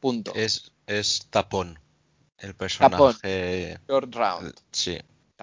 Punto. 0.00 0.32
Es, 0.34 0.72
es 0.86 1.26
Tapón, 1.30 1.78
el 2.38 2.54
personaje. 2.54 3.78
Tapón. 3.86 4.12
Round. 4.12 4.54
Sí. 4.70 4.98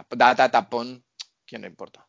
Data 0.10 0.50
Tapón, 0.50 1.04
¿quién 1.46 1.62
le 1.62 1.68
importa? 1.68 2.09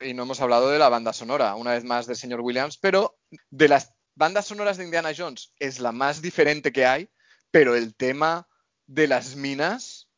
Y 0.00 0.14
no 0.14 0.22
hemos 0.22 0.40
hablado 0.40 0.70
de 0.70 0.78
la 0.78 0.88
banda 0.88 1.12
sonora, 1.12 1.54
una 1.56 1.72
vez 1.72 1.84
más 1.84 2.06
del 2.06 2.16
señor 2.16 2.40
Williams, 2.40 2.78
pero 2.78 3.18
de 3.50 3.68
las 3.68 3.94
bandas 4.14 4.46
sonoras 4.46 4.76
de 4.76 4.84
Indiana 4.84 5.12
Jones 5.16 5.52
es 5.58 5.80
la 5.80 5.92
más 5.92 6.22
diferente 6.22 6.72
que 6.72 6.86
hay, 6.86 7.10
pero 7.50 7.74
el 7.74 7.94
tema 7.94 8.48
de 8.86 9.08
las 9.08 9.36
minas 9.36 10.08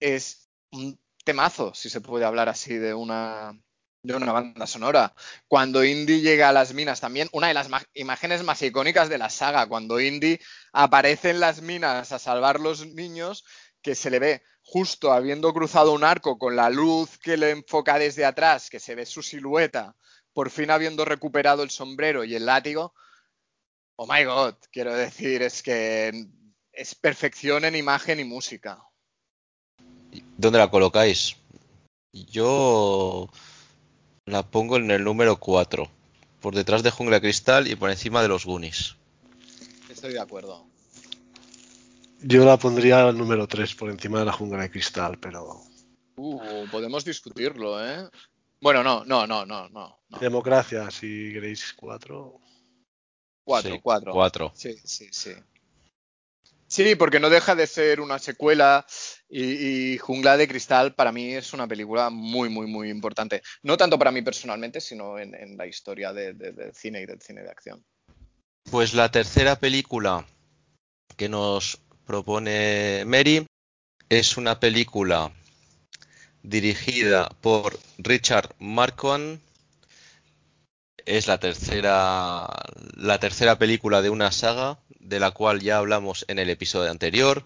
es 0.00 0.48
un 0.72 0.98
temazo, 1.24 1.74
si 1.74 1.90
se 1.90 2.00
puede 2.00 2.24
hablar 2.24 2.48
así 2.48 2.74
de 2.74 2.94
una, 2.94 3.58
de 4.02 4.14
una 4.14 4.32
banda 4.32 4.66
sonora. 4.66 5.14
Cuando 5.46 5.84
Indy 5.84 6.20
llega 6.20 6.48
a 6.48 6.52
las 6.52 6.72
minas, 6.72 7.00
también 7.00 7.28
una 7.32 7.48
de 7.48 7.54
las 7.54 7.68
imágenes 7.94 8.42
más 8.42 8.62
icónicas 8.62 9.08
de 9.08 9.18
la 9.18 9.30
saga, 9.30 9.66
cuando 9.66 10.00
Indy 10.00 10.38
aparece 10.72 11.30
en 11.30 11.40
las 11.40 11.60
minas 11.60 12.12
a 12.12 12.18
salvar 12.18 12.60
los 12.60 12.86
niños, 12.86 13.44
que 13.82 13.94
se 13.94 14.10
le 14.10 14.18
ve 14.18 14.42
justo 14.62 15.12
habiendo 15.12 15.52
cruzado 15.54 15.92
un 15.92 16.04
arco 16.04 16.38
con 16.38 16.54
la 16.54 16.68
luz 16.68 17.18
que 17.18 17.36
le 17.36 17.50
enfoca 17.50 17.98
desde 17.98 18.24
atrás, 18.24 18.68
que 18.68 18.80
se 18.80 18.94
ve 18.94 19.06
su 19.06 19.22
silueta, 19.22 19.96
por 20.32 20.50
fin 20.50 20.70
habiendo 20.70 21.04
recuperado 21.04 21.62
el 21.62 21.70
sombrero 21.70 22.24
y 22.24 22.34
el 22.34 22.46
látigo. 22.46 22.94
Oh 23.96 24.06
my 24.06 24.24
god, 24.24 24.54
quiero 24.70 24.94
decir, 24.94 25.42
es 25.42 25.62
que 25.62 26.26
es 26.72 26.94
perfección 26.94 27.64
en 27.64 27.76
imagen 27.76 28.20
y 28.20 28.24
música. 28.24 28.82
¿Dónde 30.36 30.58
la 30.58 30.70
colocáis? 30.70 31.36
Yo 32.12 33.28
la 34.26 34.42
pongo 34.42 34.76
en 34.76 34.90
el 34.90 35.02
número 35.02 35.40
4, 35.40 35.90
por 36.40 36.54
detrás 36.54 36.82
de 36.82 36.90
Jungla 36.90 37.20
Cristal 37.20 37.66
y 37.66 37.74
por 37.74 37.90
encima 37.90 38.22
de 38.22 38.28
los 38.28 38.44
Goonies. 38.44 38.96
Estoy 39.88 40.12
de 40.12 40.20
acuerdo. 40.20 40.66
Yo 42.20 42.44
la 42.44 42.56
pondría 42.56 43.08
al 43.08 43.16
número 43.16 43.46
3 43.46 43.74
por 43.74 43.90
encima 43.90 44.18
de 44.18 44.24
la 44.24 44.32
Jungla 44.32 44.62
de 44.62 44.70
Cristal, 44.70 45.18
pero... 45.18 45.62
Uh, 46.16 46.66
podemos 46.70 47.04
discutirlo, 47.04 47.84
¿eh? 47.84 48.08
Bueno, 48.60 48.82
no, 48.82 49.04
no, 49.04 49.26
no, 49.26 49.46
no, 49.46 49.68
no. 49.68 50.00
Democracia, 50.20 50.90
si 50.90 51.32
queréis 51.32 51.72
4. 51.74 52.40
4, 53.44 53.80
4. 53.80 54.12
4. 54.12 54.52
Sí, 54.54 54.76
sí, 54.84 55.08
sí. 55.12 55.32
Sí, 56.66 56.96
porque 56.96 57.18
no 57.18 57.30
deja 57.30 57.54
de 57.54 57.66
ser 57.66 58.00
una 58.00 58.18
secuela 58.18 58.84
y, 59.30 59.96
Jungla 59.96 60.36
de 60.36 60.46
Cristal 60.46 60.94
para 60.94 61.12
mí 61.12 61.32
es 61.32 61.54
una 61.54 61.66
película 61.66 62.10
muy, 62.10 62.50
muy, 62.50 62.66
muy 62.66 62.90
importante. 62.90 63.42
No 63.62 63.78
tanto 63.78 63.98
para 63.98 64.10
mí 64.10 64.20
personalmente, 64.20 64.80
sino 64.80 65.18
en, 65.18 65.56
la 65.56 65.66
historia 65.66 66.12
del 66.12 66.74
cine 66.74 67.02
y 67.02 67.06
del 67.06 67.22
cine 67.22 67.42
de 67.42 67.50
acción. 67.50 67.82
Pues 68.70 68.92
la 68.92 69.10
tercera 69.10 69.56
película 69.58 70.26
que 71.16 71.30
nos 71.30 71.80
propone 72.08 73.04
Mary 73.04 73.46
es 74.08 74.38
una 74.38 74.58
película 74.58 75.30
dirigida 76.42 77.28
por 77.42 77.78
Richard 77.98 78.54
Marquand. 78.58 79.40
Es 81.04 81.26
la 81.26 81.38
tercera, 81.38 82.48
la 82.96 83.20
tercera 83.20 83.58
película 83.58 84.00
de 84.00 84.08
una 84.08 84.32
saga 84.32 84.78
de 85.00 85.20
la 85.20 85.32
cual 85.32 85.60
ya 85.60 85.76
hablamos 85.76 86.24
en 86.28 86.38
el 86.38 86.48
episodio 86.48 86.90
anterior. 86.90 87.44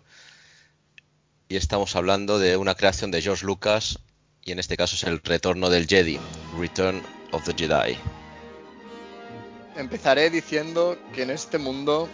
Y 1.49 1.57
estamos 1.57 1.97
hablando 1.97 2.39
de 2.39 2.57
una 2.57 2.77
creación 2.77 3.11
de 3.11 3.21
George 3.21 3.45
Lucas, 3.45 3.99
y 4.45 4.53
en 4.53 4.61
este 4.61 4.77
caso 4.77 4.95
es 4.95 5.03
el 5.03 5.21
Retorno 5.23 5.71
del 5.71 5.89
Jedi, 5.89 6.21
Return 6.57 7.03
of 7.33 7.45
the 7.45 7.53
Jedi. 7.53 7.99
Empezaré 9.75 10.31
diciendo 10.31 10.97
que 11.13 11.23
en 11.23 11.31
este 11.31 11.59
mundo 11.59 12.09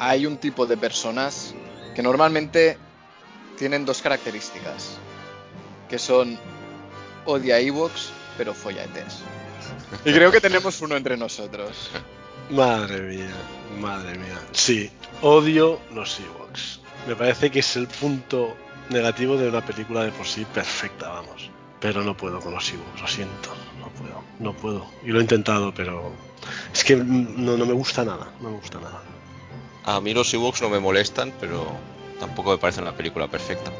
hay 0.00 0.24
un 0.24 0.38
tipo 0.38 0.64
de 0.64 0.78
personas 0.78 1.54
que 1.94 2.02
normalmente 2.02 2.78
tienen 3.58 3.84
dos 3.84 4.00
características, 4.00 4.96
que 5.90 5.98
son 5.98 6.38
odia 7.26 7.60
Ewoks, 7.60 8.10
pero 8.36 8.54
follates. 8.54 9.18
Y 10.04 10.12
creo 10.12 10.32
que 10.32 10.40
tenemos 10.40 10.80
uno 10.80 10.96
entre 10.96 11.16
nosotros. 11.16 11.90
Madre 12.48 13.00
mía, 13.02 13.34
madre 13.78 14.16
mía. 14.16 14.40
Sí, 14.52 14.90
odio 15.20 15.78
los 15.92 16.18
Ewoks. 16.18 16.80
Me 17.06 17.14
parece 17.14 17.50
que 17.50 17.58
es 17.58 17.76
el 17.76 17.86
punto 17.86 18.56
negativo 18.88 19.36
de 19.36 19.48
una 19.48 19.64
película 19.64 20.04
de 20.04 20.12
por 20.12 20.26
sí 20.26 20.46
perfecta, 20.46 21.10
vamos. 21.10 21.50
Pero 21.78 22.02
no 22.02 22.16
puedo 22.16 22.40
con 22.40 22.54
los 22.54 22.72
Ewoks, 22.72 23.00
lo 23.02 23.06
siento, 23.06 23.50
no 23.78 23.88
puedo, 23.90 24.22
no 24.38 24.54
puedo. 24.54 24.86
Y 25.04 25.08
lo 25.08 25.18
he 25.18 25.22
intentado, 25.22 25.74
pero 25.74 26.12
es 26.72 26.84
que 26.84 26.96
no, 26.96 27.56
me 27.58 27.72
gusta 27.74 28.02
nada, 28.02 28.32
no 28.40 28.50
me 28.50 28.56
gusta 28.56 28.80
nada. 28.80 29.02
A 29.84 30.00
mí 30.00 30.12
los 30.14 30.32
Ewoks 30.32 30.62
no 30.62 30.68
me 30.68 30.78
molestan, 30.78 31.32
pero 31.40 31.66
tampoco 32.18 32.50
me 32.50 32.58
parece 32.58 32.80
una 32.80 32.94
película 32.94 33.28
perfecta. 33.28 33.72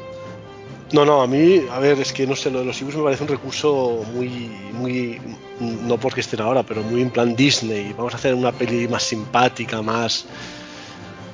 No, 0.93 1.05
no, 1.05 1.21
a 1.21 1.27
mí, 1.27 1.61
a 1.71 1.79
ver, 1.79 1.99
es 1.99 2.11
que 2.11 2.27
no 2.27 2.35
sé, 2.35 2.51
lo 2.51 2.59
de 2.59 2.65
los 2.65 2.81
Ewoks 2.81 2.97
me 2.97 3.03
parece 3.03 3.23
un 3.23 3.29
recurso 3.29 4.03
muy, 4.13 4.29
muy, 4.73 5.21
no 5.59 5.97
porque 5.97 6.19
estén 6.19 6.41
ahora, 6.41 6.63
pero 6.63 6.83
muy 6.83 7.01
en 7.01 7.11
plan 7.11 7.35
Disney. 7.35 7.93
Vamos 7.93 8.13
a 8.13 8.17
hacer 8.17 8.33
una 8.33 8.51
peli 8.51 8.87
más 8.87 9.03
simpática, 9.03 9.81
más, 9.81 10.25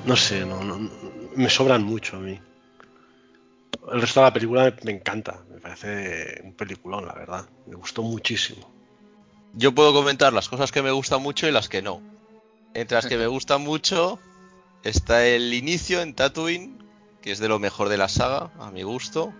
no 0.06 0.16
sé, 0.16 0.44
no, 0.46 0.62
no, 0.62 0.88
me 1.34 1.50
sobran 1.50 1.82
mucho 1.82 2.16
a 2.16 2.20
mí. 2.20 2.38
El 3.92 4.00
resto 4.00 4.20
de 4.20 4.26
la 4.26 4.32
película 4.32 4.74
me 4.82 4.92
encanta, 4.92 5.44
me 5.50 5.60
parece 5.60 6.40
un 6.44 6.52
peliculón, 6.52 7.06
la 7.06 7.14
verdad. 7.14 7.48
Me 7.66 7.74
gustó 7.74 8.02
muchísimo. 8.02 8.70
Yo 9.54 9.74
puedo 9.74 9.92
comentar 9.92 10.32
las 10.32 10.48
cosas 10.48 10.70
que 10.70 10.82
me 10.82 10.90
gustan 10.90 11.22
mucho 11.22 11.48
y 11.48 11.52
las 11.52 11.68
que 11.68 11.82
no. 11.82 12.00
Entre 12.74 12.96
las 12.96 13.06
que 13.06 13.16
me 13.16 13.26
gustan 13.28 13.62
mucho 13.62 14.20
está 14.82 15.26
el 15.26 15.52
inicio 15.54 16.00
en 16.00 16.14
Tatooine, 16.14 16.78
que 17.20 17.32
es 17.32 17.38
de 17.38 17.48
lo 17.48 17.58
mejor 17.58 17.88
de 17.88 17.98
la 17.98 18.08
saga, 18.08 18.50
a 18.58 18.70
mi 18.70 18.82
gusto 18.82 19.32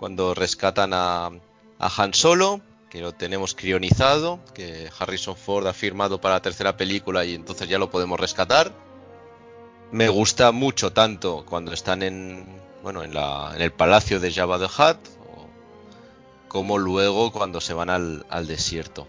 cuando 0.00 0.32
rescatan 0.32 0.92
a, 0.94 1.30
Han 1.78 2.14
Solo, 2.14 2.62
que 2.88 3.02
lo 3.02 3.12
tenemos 3.12 3.54
crionizado, 3.54 4.40
que 4.54 4.88
Harrison 4.98 5.36
Ford 5.36 5.66
ha 5.66 5.74
firmado 5.74 6.22
para 6.22 6.36
la 6.36 6.42
tercera 6.42 6.78
película 6.78 7.26
y 7.26 7.34
entonces 7.34 7.68
ya 7.68 7.78
lo 7.78 7.90
podemos 7.90 8.18
rescatar. 8.18 8.72
Me 9.92 10.08
gusta 10.08 10.52
mucho 10.52 10.94
tanto 10.94 11.44
cuando 11.44 11.74
están 11.74 12.02
en, 12.02 12.46
bueno, 12.82 13.04
en, 13.04 13.12
el 13.60 13.72
palacio 13.72 14.20
de 14.20 14.32
Jabba 14.32 14.58
the 14.58 14.64
Hutt, 14.64 14.96
como 16.48 16.78
luego 16.78 17.30
cuando 17.30 17.60
se 17.60 17.74
van 17.74 17.90
al, 17.90 18.46
desierto. 18.46 19.06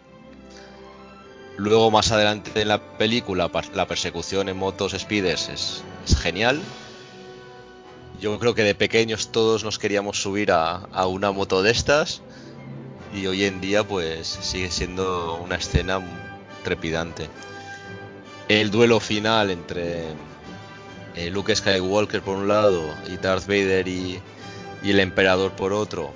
Luego 1.58 1.92
más 1.92 2.12
adelante 2.12 2.62
en 2.62 2.68
la 2.68 2.82
película 2.98 3.52
la 3.74 3.88
persecución 3.88 4.50
en 4.50 4.58
motos 4.58 4.94
speeders 4.98 5.50
es 5.50 5.84
genial 6.18 6.62
yo 8.22 8.38
creo 8.38 8.54
que 8.54 8.64
de 8.64 8.76
pequeños 8.76 9.32
todos 9.32 9.64
nos 9.64 9.80
queríamos 9.80 10.22
subir 10.22 10.52
a, 10.52 11.08
una 11.08 11.32
moto 11.32 11.64
de 11.64 11.72
estas 11.72 12.22
y 13.16 13.26
hoy 13.26 13.46
en 13.46 13.60
día 13.60 13.84
pues 13.84 14.28
sigue 14.28 14.70
siendo 14.70 15.38
una 15.38 15.56
escena 15.56 16.00
trepidante. 16.64 17.28
El 18.48 18.70
duelo 18.70 19.00
final 19.00 19.50
entre 19.50 20.04
eh, 21.16 21.32
Luke 21.32 21.56
Skywalker 21.56 22.22
por 22.22 22.38
un 22.38 22.48
lado 22.48 22.84
y 23.12 23.18
Darth 23.18 23.48
Vader 23.48 23.88
y, 23.88 24.22
y 24.84 24.92
el 24.92 25.00
emperador 25.00 25.54
por 25.54 25.74
otro 25.74 26.12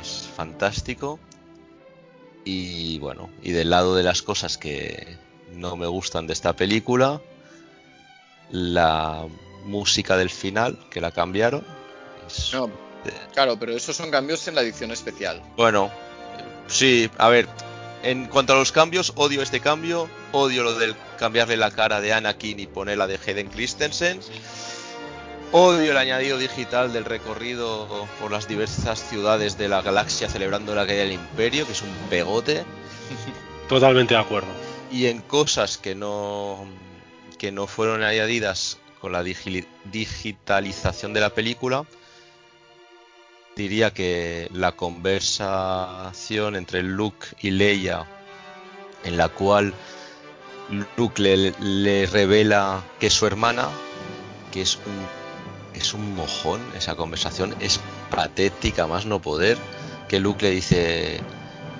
es 0.00 0.28
fantástico. 0.36 1.18
Y 2.50 2.98
bueno, 2.98 3.28
y 3.42 3.52
del 3.52 3.68
lado 3.68 3.94
de 3.94 4.02
las 4.02 4.22
cosas 4.22 4.56
que 4.56 5.18
no 5.52 5.76
me 5.76 5.86
gustan 5.86 6.26
de 6.26 6.32
esta 6.32 6.54
película, 6.54 7.20
la 8.50 9.26
música 9.64 10.16
del 10.16 10.30
final, 10.30 10.78
que 10.90 11.02
la 11.02 11.10
cambiaron. 11.10 11.62
claro, 13.34 13.58
pero 13.58 13.76
esos 13.76 13.94
son 13.94 14.10
cambios 14.10 14.48
en 14.48 14.54
la 14.54 14.62
edición 14.62 14.90
especial. 14.92 15.42
Bueno, 15.58 15.90
sí, 16.68 17.10
a 17.18 17.28
ver, 17.28 17.46
en 18.02 18.24
cuanto 18.28 18.54
a 18.54 18.56
los 18.56 18.72
cambios, 18.72 19.12
odio 19.16 19.42
este 19.42 19.60
cambio, 19.60 20.08
odio 20.32 20.62
lo 20.62 20.72
del 20.72 20.96
cambiarle 21.18 21.58
la 21.58 21.70
cara 21.70 22.00
de 22.00 22.14
Anakin 22.14 22.60
y 22.60 22.66
ponerla 22.66 23.06
de 23.06 23.20
Hayden 23.26 23.48
Christensen. 23.48 24.20
Odio 25.50 25.92
el 25.92 25.96
añadido 25.96 26.36
digital 26.36 26.92
del 26.92 27.06
recorrido 27.06 28.06
por 28.20 28.30
las 28.30 28.46
diversas 28.46 29.00
ciudades 29.00 29.56
de 29.56 29.68
la 29.68 29.80
galaxia 29.80 30.28
celebrando 30.28 30.74
la 30.74 30.86
caída 30.86 31.04
del 31.04 31.12
imperio, 31.12 31.64
que 31.64 31.72
es 31.72 31.80
un 31.80 31.94
pegote. 32.10 32.64
Totalmente 33.68 34.12
de 34.12 34.20
acuerdo. 34.20 34.48
Y 34.90 35.06
en 35.06 35.22
cosas 35.22 35.78
que 35.78 35.94
no, 35.94 36.66
que 37.38 37.50
no 37.50 37.66
fueron 37.66 38.02
añadidas 38.02 38.78
con 39.00 39.12
la 39.12 39.22
digitalización 39.22 41.14
de 41.14 41.20
la 41.20 41.30
película, 41.30 41.86
diría 43.56 43.92
que 43.92 44.50
la 44.52 44.72
conversación 44.72 46.56
entre 46.56 46.82
Luke 46.82 47.26
y 47.40 47.52
Leia, 47.52 48.04
en 49.02 49.16
la 49.16 49.30
cual 49.30 49.72
Luke 50.96 51.22
le, 51.22 52.06
revela 52.06 52.82
que 53.00 53.08
su 53.08 53.26
hermana, 53.26 53.68
que 54.52 54.62
es 54.62 54.76
un, 54.76 55.27
es 55.78 55.94
un 55.94 56.14
mojón, 56.14 56.60
esa 56.76 56.96
conversación 56.96 57.54
es 57.60 57.80
patética 58.10 58.86
más 58.86 59.06
no 59.06 59.20
poder, 59.20 59.58
que 60.08 60.20
Luke 60.20 60.44
le 60.44 60.52
dice, 60.52 61.20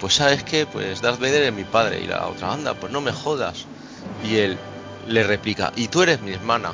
pues 0.00 0.14
sabes 0.14 0.42
qué, 0.44 0.66
pues 0.66 1.00
Darth 1.00 1.20
Vader 1.20 1.44
es 1.44 1.52
mi 1.52 1.64
padre 1.64 2.00
y 2.00 2.06
la 2.06 2.26
otra 2.26 2.48
banda, 2.48 2.74
pues 2.74 2.92
no 2.92 3.00
me 3.00 3.12
jodas. 3.12 3.66
Y 4.24 4.36
él 4.36 4.58
le 5.06 5.22
replica, 5.24 5.72
y 5.76 5.88
tú 5.88 6.02
eres 6.02 6.20
mi 6.20 6.32
hermana. 6.32 6.72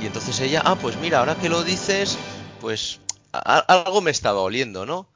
Y 0.00 0.06
entonces 0.06 0.38
ella, 0.40 0.62
ah, 0.64 0.76
pues 0.76 0.96
mira, 0.98 1.20
ahora 1.20 1.36
que 1.36 1.48
lo 1.48 1.64
dices, 1.64 2.16
pues 2.60 3.00
algo 3.32 4.00
me 4.00 4.10
estaba 4.10 4.40
oliendo, 4.40 4.86
¿no? 4.86 5.08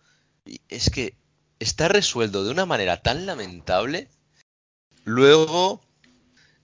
Y 0.45 0.61
es 0.69 0.91
que 0.91 1.15
está 1.59 1.89
resuelto 1.89 2.45
de 2.45 2.51
una 2.51 2.67
manera 2.67 3.03
tan 3.03 3.27
lamentable. 3.27 4.09
Luego 5.05 5.81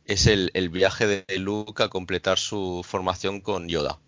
es 0.05 0.27
el, 0.27 0.51
viaje 0.71 1.07
de 1.07 1.39
Luke 1.39 1.83
a 1.83 1.89
completar 1.89 2.39
su 2.39 2.85
formación 2.85 3.41
con 3.41 3.69
Yoda. 3.69 3.99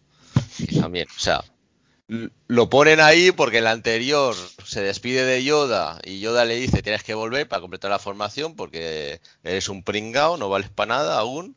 También, 0.81 1.09
o 1.17 1.21
sea, 1.21 1.43
lo 2.49 2.69
ponen 2.69 3.01
ahí 3.01 3.31
porque 3.31 3.59
el 3.59 3.69
anterior 3.69 4.35
se 4.65 4.83
despide 4.83 5.25
de 5.25 5.45
Yoda 5.45 6.01
y 6.05 6.19
Yoda 6.19 6.45
le 6.45 6.57
dice 6.57 6.83
tienes 6.83 7.05
que 7.05 7.15
volver 7.15 7.47
para 7.47 7.61
completar 7.61 7.91
la 7.91 8.01
formación 8.01 8.57
porque 8.57 9.21
eres 9.45 9.69
un 9.69 9.85
pringao, 9.85 10.37
no 10.37 10.49
vales 10.49 10.71
para 10.71 10.97
nada 10.97 11.19
aún. 11.19 11.57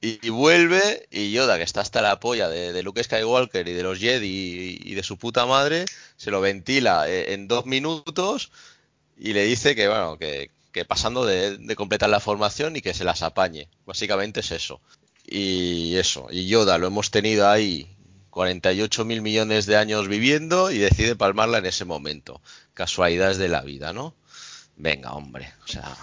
Y, 0.00 0.28
vuelve 0.28 1.08
y 1.10 1.32
Yoda, 1.32 1.56
que 1.56 1.64
está 1.64 1.80
hasta 1.80 2.00
la 2.00 2.20
polla 2.20 2.48
de, 2.48 2.82
Luke 2.82 3.02
Skywalker 3.02 3.66
y 3.66 3.72
de 3.72 3.82
los 3.82 3.98
Jedi 3.98 4.78
y, 4.80 4.94
de 4.94 5.02
su 5.02 5.16
puta 5.16 5.46
madre, 5.46 5.84
se 6.16 6.30
lo 6.30 6.40
ventila 6.40 7.08
eh, 7.08 7.32
en 7.32 7.48
dos 7.48 7.66
minutos 7.66 8.52
y 9.16 9.32
le 9.32 9.44
dice 9.44 9.74
que, 9.74 9.88
bueno, 9.88 10.16
que, 10.18 10.50
pasando 10.86 11.24
de, 11.24 11.74
completar 11.74 12.08
la 12.10 12.20
formación 12.20 12.76
y 12.76 12.82
que 12.82 12.94
se 12.94 13.04
las 13.04 13.22
apañe. 13.22 13.68
Básicamente 13.84 14.40
es 14.40 14.52
eso. 14.52 14.80
Y 15.26 15.96
eso, 15.96 16.28
y 16.30 16.46
Yoda 16.46 16.78
lo 16.78 16.86
hemos 16.86 17.10
tenido 17.10 17.48
ahí 17.48 17.95
48 18.36 19.06
mil 19.06 19.22
millones 19.22 19.64
de 19.64 19.78
años 19.78 20.08
viviendo 20.08 20.70
y 20.70 20.76
decide 20.76 21.16
palmarla 21.16 21.56
en 21.56 21.64
ese 21.64 21.86
momento. 21.86 22.42
Casualidades 22.74 23.38
de 23.38 23.48
la 23.48 23.62
vida, 23.62 23.94
¿no? 23.94 24.14
Venga, 24.76 25.14
hombre. 25.14 25.54
O 25.64 25.66
sea, 25.66 25.96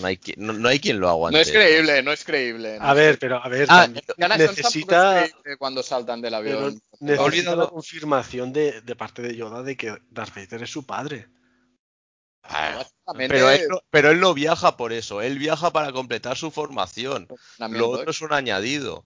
no 0.00 0.06
hay, 0.06 0.20
no, 0.36 0.68
hay 0.68 0.78
quien 0.78 1.00
lo 1.00 1.08
aguante. 1.08 1.36
No 1.36 1.42
es 1.42 1.50
creíble, 1.50 2.00
no 2.04 2.12
es 2.12 2.22
creíble. 2.22 2.78
a 2.80 2.94
ver, 2.94 3.18
pero 3.18 3.42
a 3.42 3.48
ver, 3.48 3.66
ah, 3.70 3.88
necesita 4.18 5.28
cuando 5.58 5.82
saltan 5.82 6.20
del 6.20 6.34
avión. 6.34 6.80
necesita 7.00 7.56
la 7.56 7.66
confirmación 7.66 8.52
de, 8.52 8.82
parte 8.96 9.20
de 9.20 9.34
Yoda 9.34 9.64
de 9.64 9.76
que 9.76 9.98
Darth 10.10 10.36
Vader 10.36 10.62
es 10.62 10.70
su 10.70 10.86
padre. 10.86 11.26
Ah, 12.44 12.86
pero, 13.16 13.50
él, 13.50 13.66
pero 13.90 14.12
él 14.12 14.20
no 14.20 14.32
viaja 14.32 14.76
por 14.76 14.92
eso, 14.92 15.22
él 15.22 15.40
viaja 15.40 15.72
para 15.72 15.90
completar 15.90 16.36
su 16.36 16.52
formación. 16.52 17.26
Lo 17.58 17.88
otro 17.88 18.12
es 18.12 18.20
un 18.20 18.32
añadido. 18.32 19.04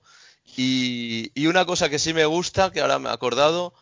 Y, 0.57 1.32
y 1.34 1.47
una 1.47 1.64
cosa 1.64 1.88
que 1.88 1.99
sí 1.99 2.14
me 2.14 2.26
gusta, 2.26 2.70
que 2.70 2.80
ahora 2.80 2.99
me 2.99 3.09
he 3.09 3.12
acordado, 3.12 3.74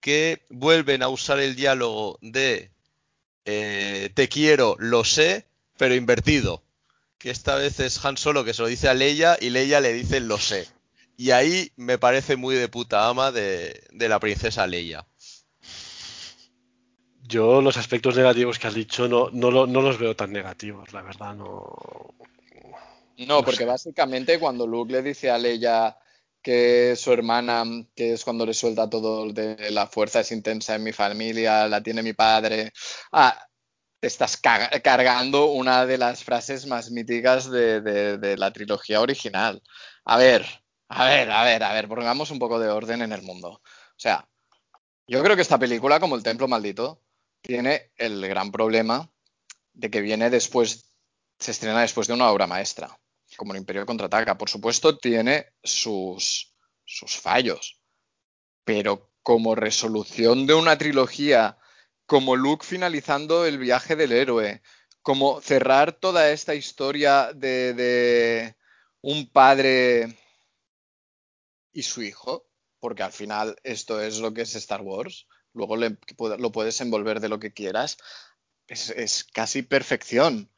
que 0.00 0.44
vuelven 0.50 1.02
a 1.02 1.08
usar 1.08 1.40
el 1.40 1.56
diálogo 1.56 2.18
de 2.20 2.70
eh, 3.46 4.10
te 4.12 4.28
quiero, 4.28 4.76
lo 4.78 5.04
sé, 5.04 5.46
pero 5.78 5.94
invertido. 5.94 6.62
Que 7.16 7.30
esta 7.30 7.54
vez 7.54 7.80
es 7.80 8.04
Han 8.04 8.16
Solo 8.16 8.44
que 8.44 8.52
se 8.52 8.62
lo 8.62 8.68
dice 8.68 8.88
a 8.88 8.94
Leia 8.94 9.38
y 9.40 9.50
Leia 9.50 9.80
le 9.80 9.92
dice 9.92 10.20
lo 10.20 10.38
sé. 10.38 10.66
Y 11.16 11.30
ahí 11.30 11.72
me 11.76 11.96
parece 11.96 12.36
muy 12.36 12.56
de 12.56 12.68
puta 12.68 13.08
ama 13.08 13.32
de, 13.32 13.80
la 13.92 14.18
princesa 14.20 14.66
Leia. 14.66 15.06
Yo 17.22 17.62
los 17.62 17.76
aspectos 17.76 18.16
negativos 18.16 18.58
que 18.58 18.66
has 18.66 18.74
dicho 18.74 19.08
no, 19.08 19.30
no, 19.32 19.66
los 19.66 19.98
veo 19.98 20.14
tan 20.14 20.32
negativos, 20.32 20.92
la 20.92 21.02
verdad, 21.02 21.34
no. 21.34 22.14
No, 23.26 23.42
porque 23.42 23.64
básicamente 23.64 24.38
cuando 24.38 24.66
Luke 24.66 24.92
le 24.92 25.02
dice 25.02 25.30
a 25.30 25.38
Leia 25.38 25.96
que 26.46 26.94
su 26.94 27.12
hermana, 27.12 27.64
que 27.96 28.12
es 28.12 28.22
cuando 28.22 28.46
le 28.46 28.54
suelta 28.54 28.88
todo 28.88 29.32
de 29.32 29.68
la 29.72 29.88
fuerza 29.88 30.20
es 30.20 30.30
intensa 30.30 30.76
en 30.76 30.84
mi 30.84 30.92
familia, 30.92 31.66
la 31.66 31.82
tiene 31.82 32.04
mi 32.04 32.12
padre. 32.12 32.72
Ah, 33.10 33.36
te 33.98 34.06
estás 34.06 34.36
cargando 34.36 35.46
una 35.46 35.86
de 35.86 35.98
las 35.98 36.22
frases 36.22 36.66
más 36.66 36.92
míticas 36.92 37.50
de, 37.50 38.36
la 38.38 38.52
trilogía 38.52 39.00
original. 39.00 39.60
A 40.04 40.18
ver, 40.18 40.46
a 40.88 41.06
ver, 41.06 41.32
a 41.32 41.42
ver, 41.42 41.64
a 41.64 41.72
ver, 41.72 41.88
pongamos 41.88 42.30
un 42.30 42.38
poco 42.38 42.60
de 42.60 42.68
orden 42.68 43.02
en 43.02 43.10
el 43.12 43.22
mundo. 43.22 43.48
O 43.48 43.98
sea, 43.98 44.28
yo 45.08 45.24
creo 45.24 45.34
que 45.34 45.42
esta 45.42 45.58
película, 45.58 45.98
como 45.98 46.14
El 46.14 46.22
Templo 46.22 46.46
Maldito, 46.46 47.02
tiene 47.40 47.90
el 47.96 48.24
gran 48.28 48.52
problema 48.52 49.10
de 49.72 49.90
que 49.90 50.00
viene 50.00 50.30
después, 50.30 50.92
se 51.40 51.50
estrena 51.50 51.80
después 51.80 52.06
de 52.06 52.14
una 52.14 52.30
obra 52.30 52.46
maestra 52.46 52.96
como 53.36 53.52
el 53.52 53.58
Imperio 53.58 53.86
contraataca. 53.86 54.38
Por 54.38 54.48
supuesto, 54.50 54.98
tiene 54.98 55.52
sus, 55.62 56.54
sus 56.84 57.16
fallos, 57.16 57.80
pero 58.64 59.12
como 59.22 59.54
resolución 59.54 60.46
de 60.46 60.54
una 60.54 60.78
trilogía, 60.78 61.58
como 62.06 62.36
Luke 62.36 62.64
finalizando 62.64 63.44
el 63.44 63.58
viaje 63.58 63.96
del 63.96 64.12
héroe, 64.12 64.62
como 65.02 65.40
cerrar 65.40 65.92
toda 65.92 66.30
esta 66.30 66.54
historia 66.54 67.32
de, 67.32 67.74
de 67.74 68.56
un 69.02 69.30
padre 69.30 70.16
y 71.72 71.82
su 71.82 72.02
hijo, 72.02 72.48
porque 72.80 73.02
al 73.02 73.12
final 73.12 73.56
esto 73.62 74.00
es 74.00 74.18
lo 74.18 74.32
que 74.32 74.42
es 74.42 74.54
Star 74.54 74.80
Wars, 74.80 75.26
luego 75.52 75.76
lo 75.76 76.52
puedes 76.52 76.80
envolver 76.80 77.20
de 77.20 77.28
lo 77.28 77.38
que 77.38 77.52
quieras, 77.52 77.98
es 78.68 79.24
casi 79.32 79.62
perfección. 79.62 80.50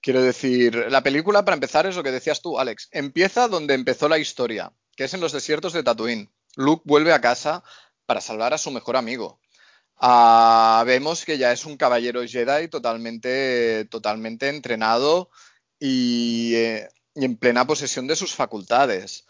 Quiero 0.00 0.22
decir, 0.22 0.86
la 0.88 1.02
película, 1.02 1.44
para 1.44 1.54
empezar, 1.54 1.86
es 1.86 1.96
lo 1.96 2.02
que 2.02 2.12
decías 2.12 2.40
tú, 2.40 2.58
Alex. 2.58 2.88
Empieza 2.92 3.48
donde 3.48 3.74
empezó 3.74 4.08
la 4.08 4.18
historia, 4.18 4.72
que 4.94 5.04
es 5.04 5.14
en 5.14 5.20
los 5.20 5.32
desiertos 5.32 5.72
de 5.72 5.82
Tatooine. 5.82 6.30
Luke 6.54 6.82
vuelve 6.86 7.12
a 7.12 7.20
casa 7.20 7.64
para 8.06 8.20
salvar 8.20 8.54
a 8.54 8.58
su 8.58 8.70
mejor 8.70 8.96
amigo. 8.96 9.40
Ah, 9.98 10.84
vemos 10.86 11.24
que 11.24 11.38
ya 11.38 11.52
es 11.52 11.64
un 11.64 11.76
caballero 11.76 12.22
Jedi 12.26 12.68
totalmente, 12.68 13.86
totalmente 13.86 14.48
entrenado 14.48 15.30
y, 15.80 16.54
eh, 16.54 16.88
en 17.14 17.36
plena 17.36 17.66
posesión 17.66 18.06
de 18.06 18.16
sus 18.16 18.34
facultades. 18.34 19.26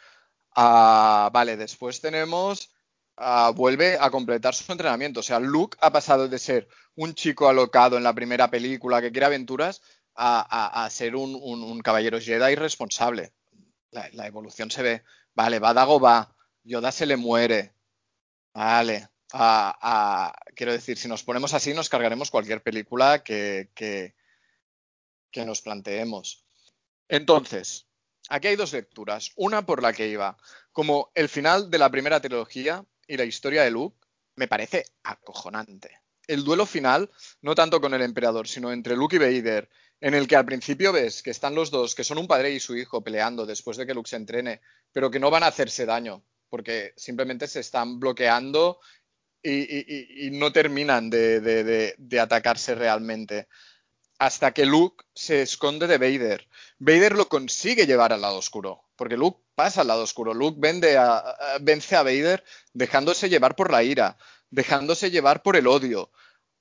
Ah, 0.55 1.31
vale, 1.33 1.57
después 1.57 2.01
tenemos. 2.01 2.71
Ah, 3.17 3.53
vuelve 3.55 3.97
a 4.01 4.11
completar 4.11 4.55
su 4.55 4.71
entrenamiento. 4.73 5.21
O 5.21 5.23
sea, 5.23 5.41
Luke 5.41 5.79
ha 5.81 5.93
pasado 5.93 6.29
de 6.29 6.39
ser 6.39 6.69
un 6.97 7.15
chico 7.15 7.49
alocado 7.49 7.97
en 7.97 8.03
la 8.03 8.15
primera 8.15 8.51
película 8.51 9.01
que 9.01 9.13
quiere 9.13 9.27
aventuras 9.27 9.83
a, 10.17 10.89
ser 10.91 11.17
un, 11.17 11.81
caballero 11.81 12.21
Jedi 12.21 12.55
responsable. 12.55 13.33
La, 13.91 14.27
evolución 14.27 14.71
se 14.71 14.83
ve. 14.83 15.03
Vale, 15.35 15.59
Badago 15.59 16.01
va, 16.01 16.35
Yoda 16.65 16.93
se 16.93 17.07
le 17.07 17.17
muere. 17.17 17.75
Vale. 18.55 19.09
quiero 20.55 20.73
decir, 20.73 20.99
si 20.99 21.09
nos 21.09 21.23
ponemos 21.23 21.55
así, 21.55 21.75
nos 21.75 21.89
cargaremos 21.89 22.31
cualquier 22.31 22.63
película 22.63 23.23
que, 23.23 23.71
que 23.75 25.45
nos 25.45 25.61
planteemos. 25.61 26.45
Entonces, 27.09 27.87
aquí 28.29 28.49
hay 28.49 28.57
dos 28.57 28.73
lecturas. 28.73 29.33
Una 29.37 29.65
por 29.65 29.83
la 29.83 29.93
que 29.93 30.09
iba. 30.09 30.37
Como 30.73 31.11
el 31.15 31.29
final 31.29 31.71
de 31.71 31.79
la 31.79 31.91
primera 31.91 32.21
trilogía 32.21 32.85
y 33.07 33.17
la 33.17 33.25
historia 33.25 33.63
de 33.63 33.71
Luke 33.71 33.99
me 34.35 34.49
parece 34.49 34.85
acojonante. 35.03 36.01
El 36.27 36.45
duelo 36.45 36.67
final, 36.67 37.11
no 37.41 37.55
tanto 37.55 37.81
con 37.81 37.95
el 37.95 38.03
emperador, 38.03 38.49
sino 38.49 38.73
entre 38.73 38.97
Luke 38.97 39.17
y 39.17 39.19
Vader, 39.19 39.69
en 40.01 40.15
el 40.15 40.29
que 40.29 40.37
al 40.37 40.45
principio 40.45 40.93
ves 40.93 41.23
que 41.23 41.31
están 41.31 41.55
los 41.55 41.71
dos, 41.71 41.95
que 41.95 42.05
son 42.05 42.19
un 42.19 42.27
padre 42.27 42.51
y 42.51 42.61
su 42.61 42.77
hijo 42.77 43.03
peleando 43.03 43.47
después 43.47 43.77
de 43.77 43.87
que 43.87 43.95
Luke 43.95 44.11
se 44.11 44.17
entrene, 44.17 44.61
pero 44.93 45.11
que 45.11 45.21
no 45.21 45.31
van 45.31 45.43
a 45.43 45.49
hacerse 45.49 45.87
daño, 45.87 46.23
porque 46.49 46.93
simplemente 46.97 47.47
se 47.47 47.61
están 47.61 47.99
bloqueando 47.99 48.81
y, 49.43 50.31
no 50.33 50.53
terminan 50.53 51.09
de, 51.09 52.21
atacarse 52.21 52.75
realmente. 52.75 53.49
Hasta 54.19 54.53
que 54.53 54.65
Luke 54.67 55.05
se 55.15 55.43
esconde 55.43 55.87
de 55.87 55.99
Vader. 55.99 56.49
Vader 56.79 57.13
lo 57.13 57.29
consigue 57.29 57.87
llevar 57.87 58.13
al 58.13 58.23
lado 58.23 58.39
oscuro, 58.39 58.89
porque 58.97 59.17
Luke 59.17 59.41
pasa 59.55 59.83
al 59.83 59.89
lado 59.89 60.03
oscuro. 60.03 60.35
Luke 60.35 60.59
vence 60.59 60.97
a 61.97 62.03
Vader 62.03 62.43
dejándose 62.73 63.29
llevar 63.29 63.55
por 63.55 63.71
la 63.71 63.83
ira, 63.83 64.17
dejándose 64.51 65.11
llevar 65.11 65.43
por 65.43 65.57
el 65.57 65.67
odio, 65.67 66.11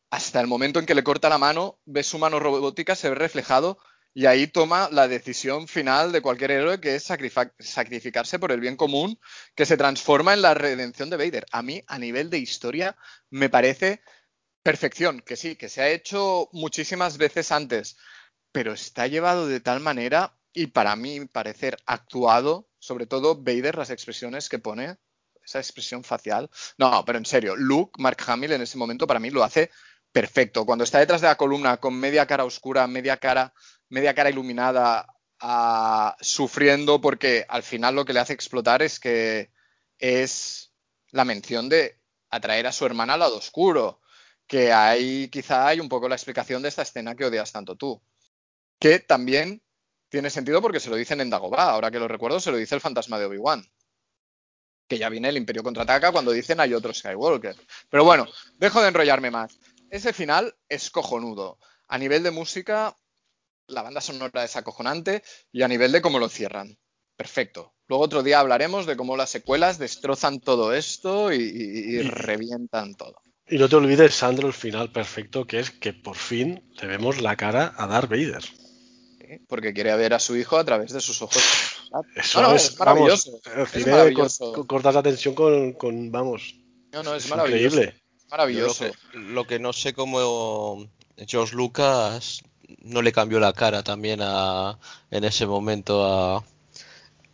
hasta 0.10 0.40
el 0.40 0.48
momento 0.48 0.80
en 0.80 0.86
que 0.86 0.96
le 0.96 1.04
corta 1.04 1.30
la 1.30 1.38
mano, 1.38 1.80
ve 1.86 2.04
su 2.04 2.18
mano 2.20 2.40
robótica, 2.40 2.96
se 2.96 3.10
ve 3.10 3.16
reflejado 3.16 3.78
y 4.14 4.28
ahí 4.28 4.48
toma 4.48 4.88
la 4.92 5.10
decisión 5.10 5.68
final 5.68 6.14
de 6.14 6.22
cualquier 6.22 6.52
héroe 6.52 6.80
que 6.80 6.96
es 6.96 7.04
sacrificarse 7.04 8.40
por 8.40 8.54
el 8.54 8.62
bien 8.62 8.78
común, 8.78 9.20
que 9.56 9.66
se 9.66 9.76
transforma 9.76 10.34
en 10.34 10.42
la 10.42 10.54
redención 10.54 11.10
de 11.10 11.18
Vader. 11.18 11.46
A 11.52 11.62
mí, 11.62 11.84
a 11.88 12.00
nivel 12.00 12.30
de 12.30 12.38
historia, 12.38 12.96
me 13.30 13.50
parece 13.50 14.02
perfección, 14.64 15.20
que 15.20 15.36
sí, 15.36 15.58
que 15.58 15.68
se 15.68 15.82
ha 15.82 15.90
hecho 15.90 16.50
muchísimas 16.54 17.18
veces 17.18 17.52
antes, 17.52 17.98
pero 18.54 18.72
está 18.72 19.06
llevado 19.08 19.48
de 19.48 19.60
tal 19.60 19.82
manera 19.82 20.40
y 20.54 20.68
para 20.68 20.96
mí 20.96 21.26
parecer 21.26 21.78
actuado, 21.86 22.70
sobre 22.80 23.06
todo 23.08 23.36
Vader, 23.36 23.78
las 23.78 23.90
expresiones 23.90 24.48
que 24.48 24.60
pone, 24.60 24.98
esa 25.44 25.60
expresión 25.60 26.04
facial. 26.06 26.50
No, 26.78 27.04
pero 27.06 27.18
en 27.18 27.26
serio, 27.26 27.56
Luke, 27.58 28.02
Mark 28.02 28.18
Hamill 28.26 28.54
en 28.54 28.62
ese 28.62 28.78
momento 28.78 29.06
para 29.06 29.20
mí 29.20 29.30
lo 29.30 29.44
hace 29.44 29.70
perfecto. 30.16 30.66
Cuando 30.66 30.86
está 30.86 31.00
detrás 31.00 31.20
de 31.20 31.28
la 31.28 31.36
columna 31.36 31.76
con 31.76 31.94
media 32.00 32.26
cara 32.26 32.46
oscura, 32.46 32.88
media 32.88 33.18
cara, 33.18 33.54
media 33.90 34.14
cara 34.14 34.30
iluminada, 34.30 35.06
ah, 35.42 36.16
sufriendo 36.22 37.02
porque 37.02 37.46
al 37.50 37.64
final 37.64 37.96
lo 37.96 38.06
que 38.06 38.14
le 38.14 38.22
hace 38.22 38.32
explotar 38.32 38.82
es 38.82 38.98
que 38.98 39.52
es 40.00 40.72
la 41.12 41.26
mención 41.26 41.68
de 41.68 42.00
atraer 42.30 42.66
a 42.66 42.72
su 42.72 42.86
hermana 42.86 43.16
al 43.16 43.20
lado 43.20 43.36
oscuro, 43.36 44.00
que 44.48 44.72
ahí 44.72 45.28
quizá 45.28 45.68
hay 45.68 45.82
un 45.82 45.90
poco 45.90 46.08
la 46.08 46.16
explicación 46.16 46.62
de 46.62 46.70
esta 46.70 46.84
escena 46.84 47.14
que 47.14 47.26
odias 47.26 47.52
tanto 47.52 47.76
tú. 47.76 48.02
Que 48.80 49.00
también 49.00 49.62
tiene 50.08 50.30
sentido 50.30 50.62
porque 50.62 50.80
se 50.80 50.90
lo 50.90 50.96
dicen 50.96 51.20
en 51.20 51.30
Dagobah, 51.30 51.72
ahora 51.72 51.92
que 51.92 52.00
lo 52.00 52.08
recuerdo, 52.08 52.40
se 52.40 52.52
lo 52.52 52.58
dice 52.58 52.76
el 52.76 52.80
fantasma 52.80 53.20
de 53.20 53.26
Obi-Wan. 53.26 53.70
Que 54.88 54.98
ya 54.98 55.10
viene 55.10 55.28
el 55.28 55.36
Imperio 55.36 55.62
contraataca 55.62 56.14
cuando 56.14 56.32
dicen 56.32 56.62
hay 56.62 56.74
otro 56.74 56.94
Skywalker. 56.94 57.58
Pero 57.90 58.06
bueno, 58.06 58.26
dejo 58.58 58.82
de 58.82 58.88
enrollarme 58.88 59.30
más. 59.30 59.60
Ese 59.90 60.14
final 60.14 60.56
es 60.70 60.90
cojonudo. 60.90 61.58
A 61.88 61.98
nivel 61.98 62.24
de 62.24 62.32
música, 62.32 62.96
la 63.68 63.82
banda 63.82 64.02
sonora 64.02 64.44
es 64.44 64.56
acojonante 64.56 65.24
y 65.52 65.62
a 65.62 65.68
nivel 65.68 65.92
de 65.92 66.02
cómo 66.02 66.20
lo 66.20 66.30
cierran. 66.30 66.78
Perfecto. 67.16 67.74
Luego 67.88 68.04
otro 68.04 68.24
día 68.24 68.40
hablaremos 68.40 68.86
de 68.86 68.98
cómo 68.98 69.16
las 69.16 69.30
secuelas 69.30 69.78
destrozan 69.78 70.40
todo 70.42 70.74
esto 70.74 71.32
y, 71.32 71.38
y- 71.38 71.96
y 71.98 72.02
revientan 72.02 72.96
todo. 72.96 73.16
Y 73.48 73.58
no 73.60 73.70
te 73.70 73.76
olvides, 73.76 74.16
Sandro, 74.16 74.48
el 74.48 74.54
final 74.54 74.92
perfecto, 74.92 75.46
que 75.46 75.60
es 75.60 75.70
que 75.70 75.94
por 75.94 76.16
fin 76.18 76.68
le 76.82 76.88
vemos 76.88 77.22
la 77.22 77.36
cara 77.36 77.74
a 77.78 77.86
Darth 77.86 78.10
Vader. 78.10 78.42
¿sí? 78.44 79.40
Porque 79.48 79.72
quiere 79.74 79.96
ver 79.96 80.16
a 80.16 80.20
su 80.20 80.36
hijo 80.36 80.58
a 80.58 80.66
través 80.66 80.92
de 80.92 81.00
sus 81.00 81.22
ojos. 81.22 81.44
Eso 82.16 82.42
No, 82.42 82.50
no, 82.50 82.56
es, 82.56 82.66
es 82.72 82.80
maravilloso. 82.80 83.40
vamos, 83.46 83.74
Es 83.76 83.88
maravilloso. 83.88 84.66
cortas 84.68 84.96
la 84.96 85.04
tensión 85.04 85.36
con, 85.36 85.74
con, 85.74 86.12
vamos, 86.12 86.56
No, 86.92 87.04
no, 87.04 87.14
es, 87.16 87.26
es 87.26 87.30
maravilloso. 87.30 87.78
increíble. 87.78 88.02
Es 88.44 88.74
maravilloso. 88.74 88.86
Lo 88.86 88.92
que, 88.92 89.18
lo 89.18 89.48
que 89.48 89.60
no 89.60 89.74
sé 89.74 89.94
cómo 89.94 90.88
George 91.28 91.56
Lucas 91.56 92.42
no 92.80 93.02
le 93.02 93.12
cambió 93.14 93.40
la 93.40 93.54
cara 93.54 93.84
también 93.84 94.20
a, 94.22 94.80
en 95.12 95.24
ese 95.24 95.46
momento 95.46 96.04
a, 96.06 96.44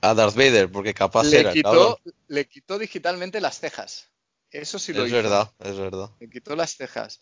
a 0.02 0.14
Darth 0.14 0.36
Vader, 0.36 0.72
porque 0.72 0.94
capaz 0.94 1.23
Le 1.26 1.40
era, 1.40 1.53
quitó, 1.53 1.69
cabrón. 1.72 1.95
le 2.28 2.48
quitó 2.48 2.78
digitalmente 2.78 3.41
las 3.41 3.60
cejas. 3.60 4.10
Eso 4.49 4.78
sí 4.80 4.94
lo 4.94 5.03
Es 5.03 5.07
hizo. 5.07 5.15
verdad, 5.18 5.53
es 5.60 5.78
verdad. 5.78 6.11
Le 6.19 6.30
quitó 6.30 6.56
las 6.56 6.76
cejas. 6.76 7.22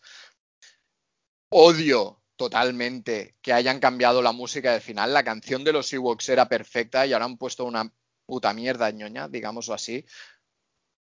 Odio 1.50 2.22
totalmente 2.36 3.36
que 3.42 3.52
hayan 3.52 3.80
cambiado 3.80 4.22
la 4.22 4.32
música 4.32 4.72
del 4.72 4.80
final. 4.80 5.12
La 5.12 5.24
canción 5.24 5.62
de 5.62 5.72
los 5.72 5.92
Ewoks 5.92 6.28
era 6.28 6.48
perfecta 6.48 7.06
y 7.06 7.12
ahora 7.12 7.26
han 7.26 7.36
puesto 7.36 7.64
una 7.64 7.92
puta 8.24 8.52
mierda 8.54 8.90
ñoña, 8.90 9.28
digámoslo 9.28 9.74
así. 9.74 10.04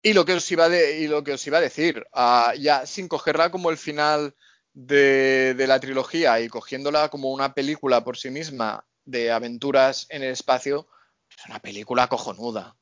Y 0.06 0.14
lo 0.14 0.24
que 0.24 0.34
os 0.34 0.52
iba, 0.52 0.70
de- 0.70 1.58
a 1.58 1.62
decir, 1.62 2.06
ah, 2.14 2.54
ya 2.60 2.86
sin 2.86 3.08
cogerla 3.08 3.50
como 3.50 3.72
el 3.72 3.78
final 3.78 4.36
de, 4.72 5.56
de 5.56 5.68
la 5.68 5.80
trilogía 5.80 6.40
y 6.42 6.48
cogiéndola 6.48 7.10
como 7.10 7.32
una 7.32 7.56
película 7.56 8.04
por 8.04 8.16
sí 8.16 8.30
misma 8.30 8.86
de 9.04 9.32
aventuras 9.32 10.06
en 10.10 10.22
el 10.22 10.32
espacio, 10.32 10.88
es 11.36 11.46
una 11.48 11.60
película 11.60 12.08
cojonuda. 12.08 12.78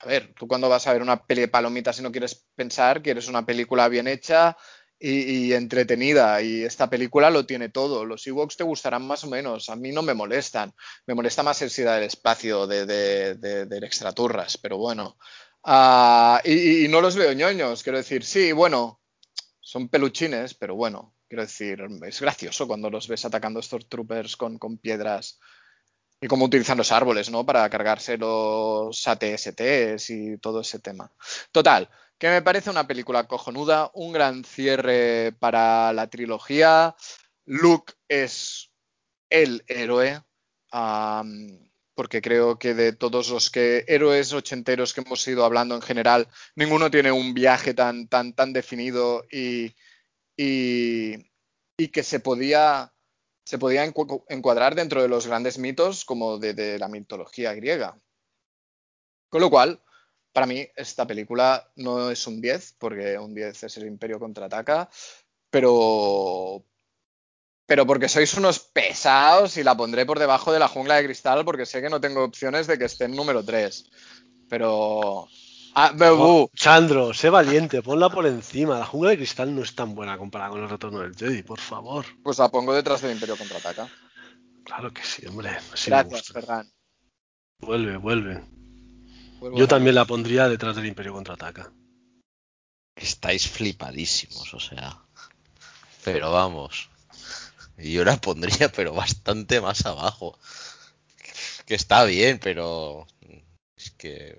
A 0.00 0.06
ver, 0.06 0.34
tú 0.34 0.48
cuando 0.48 0.68
vas 0.68 0.86
a 0.86 0.92
ver 0.94 1.02
una 1.02 1.24
peli 1.26 1.42
de 1.42 1.48
palomitas 1.48 1.98
y 2.00 2.02
no 2.02 2.12
quieres 2.12 2.46
pensar, 2.54 3.02
quieres 3.02 3.28
una 3.28 3.46
película 3.46 3.88
bien 3.88 4.08
hecha 4.08 4.56
y, 4.98 5.52
entretenida. 5.54 6.42
Y 6.42 6.64
esta 6.64 6.90
película 6.90 7.30
lo 7.30 7.46
tiene 7.46 7.70
todo. 7.70 8.04
Los 8.06 8.26
Ewoks 8.26 8.56
te 8.56 8.64
gustarán 8.64 9.06
más 9.06 9.24
o 9.24 9.28
menos. 9.28 9.68
A 9.70 9.76
mí 9.76 9.92
no 9.92 10.02
me 10.02 10.14
molestan. 10.14 10.72
Me 11.06 11.14
molesta 11.14 11.42
más 11.42 11.62
el 11.62 11.70
SIDA 11.70 11.96
del 11.96 12.04
espacio, 12.04 12.66
de, 12.66 12.86
de, 12.86 13.34
de, 13.36 13.66
del 13.66 13.84
extraturras, 13.84 14.58
pero 14.58 14.78
bueno. 14.78 15.16
Ah, 15.64 16.40
y, 16.44 16.88
no 16.88 17.00
los 17.00 17.16
veo 17.16 17.32
ñoños, 17.32 17.82
quiero 17.82 17.98
decir, 17.98 18.24
sí, 18.24 18.52
bueno, 18.52 19.00
son 19.60 19.88
peluchines, 19.88 20.54
pero 20.54 20.74
bueno, 20.74 21.14
quiero 21.28 21.42
decir, 21.42 21.80
es 22.06 22.20
gracioso 22.20 22.66
cuando 22.66 22.90
los 22.90 23.06
ves 23.08 23.24
atacando 23.24 23.60
estos 23.60 23.88
troopers 23.88 24.36
con, 24.36 24.58
con 24.58 24.78
piedras 24.78 25.38
y 26.20 26.28
cómo 26.28 26.44
utilizan 26.46 26.78
los 26.78 26.92
árboles, 26.92 27.30
¿no? 27.30 27.44
Para 27.44 27.68
cargarse 27.68 28.16
los 28.16 29.06
ATSTs 29.06 30.10
y 30.10 30.38
todo 30.38 30.60
ese 30.60 30.78
tema. 30.78 31.10
Total, 31.50 31.88
que 32.16 32.28
me 32.28 32.42
parece 32.42 32.70
una 32.70 32.86
película 32.86 33.26
cojonuda, 33.26 33.90
un 33.94 34.12
gran 34.12 34.44
cierre 34.44 35.32
para 35.40 35.92
la 35.92 36.08
trilogía. 36.08 36.94
Luke 37.44 37.94
es 38.06 38.70
el 39.28 39.64
héroe, 39.66 40.22
porque 41.94 42.22
creo 42.22 42.58
que 42.58 42.74
de 42.74 42.92
todos 42.92 43.30
los 43.30 43.50
que 43.50 43.84
héroes 43.88 44.32
ochenteros 44.32 44.92
que 44.94 45.02
hemos 45.02 45.26
ido 45.28 45.44
hablando 45.44 45.74
en 45.74 45.82
general, 45.82 46.28
ninguno 46.56 46.90
tiene 46.90 47.12
un 47.12 47.34
viaje 47.34 47.74
tan, 47.74 48.08
tan, 48.08 48.34
tan 48.34 48.52
definido 48.52 49.24
y, 49.30 49.74
y, 50.36 51.18
que 51.92 52.02
se 52.02 52.20
podía, 52.20 52.92
se 53.44 53.58
podía 53.58 53.86
encu- 53.86 54.24
encuadrar 54.28 54.74
dentro 54.74 55.02
de 55.02 55.08
los 55.08 55.26
grandes 55.26 55.58
mitos 55.58 56.04
como 56.04 56.38
de 56.38 56.78
la 56.78 56.88
mitología 56.88 57.54
griega. 57.54 57.96
Con 59.28 59.40
lo 59.40 59.50
cual, 59.50 59.82
para 60.32 60.46
mí, 60.46 60.66
esta 60.76 61.06
película 61.06 61.70
no 61.76 62.10
es 62.10 62.26
un 62.26 62.40
10, 62.40 62.74
porque 62.78 63.18
un 63.18 63.34
10 63.34 63.62
es 63.64 63.76
el 63.76 63.86
Imperio 63.86 64.18
contraataca, 64.18 64.88
pero. 65.50 66.64
Pero 67.66 67.86
porque 67.86 68.08
sois 68.08 68.34
unos 68.34 68.58
pesados 68.58 69.56
y 69.56 69.62
la 69.62 69.76
pondré 69.76 70.04
por 70.04 70.18
debajo 70.18 70.52
de 70.52 70.58
la 70.58 70.68
jungla 70.68 70.96
de 70.96 71.04
cristal 71.04 71.44
porque 71.44 71.66
sé 71.66 71.80
que 71.80 71.90
no 71.90 72.00
tengo 72.00 72.24
opciones 72.24 72.66
de 72.66 72.78
que 72.78 72.86
esté 72.86 73.04
en 73.04 73.16
número 73.16 73.44
3. 73.44 73.84
Pero. 74.48 75.28
Ah, 75.74 75.92
Bebu, 75.94 76.22
Oh, 76.22 76.50
Sandro, 76.54 77.14
sé 77.14 77.30
valiente, 77.30 77.80
ponla 77.80 78.10
por 78.10 78.26
encima. 78.26 78.78
La 78.78 78.84
jungla 78.84 79.10
de 79.10 79.16
cristal 79.16 79.54
no 79.54 79.62
es 79.62 79.74
tan 79.74 79.94
buena 79.94 80.18
comparada 80.18 80.50
con 80.50 80.62
el 80.62 80.68
retorno 80.68 80.98
del 81.00 81.16
Jedi, 81.16 81.42
por 81.42 81.60
favor. 81.60 82.04
pues 82.22 82.38
la 82.38 82.50
pongo 82.50 82.74
detrás 82.74 83.00
del 83.00 83.12
Imperio 83.12 83.36
contraataca. 83.38 83.88
Claro 84.64 84.92
que 84.92 85.02
sí, 85.02 85.26
hombre. 85.26 85.50
Sí 85.74 85.90
Gracias. 85.90 86.28
Ferran. 86.28 86.70
Vuelve, 87.60 87.96
vuelve. 87.96 88.44
Vuelvo 89.40 89.56
Yo 89.56 89.66
también 89.66 89.94
la 89.94 90.04
pondría 90.04 90.48
detrás 90.48 90.76
del 90.76 90.86
Imperio 90.86 91.14
contraataca. 91.14 91.72
Estáis 92.94 93.48
flipadísimos, 93.48 94.52
o 94.52 94.60
sea. 94.60 94.98
Pero 96.04 96.30
vamos. 96.30 96.90
Yo 97.82 98.04
la 98.04 98.20
pondría, 98.20 98.70
pero 98.74 98.94
bastante 98.94 99.60
más 99.60 99.84
abajo. 99.86 100.38
Que 101.66 101.74
está 101.74 102.04
bien, 102.04 102.38
pero. 102.42 103.06
Es 103.76 103.90
que. 103.92 104.38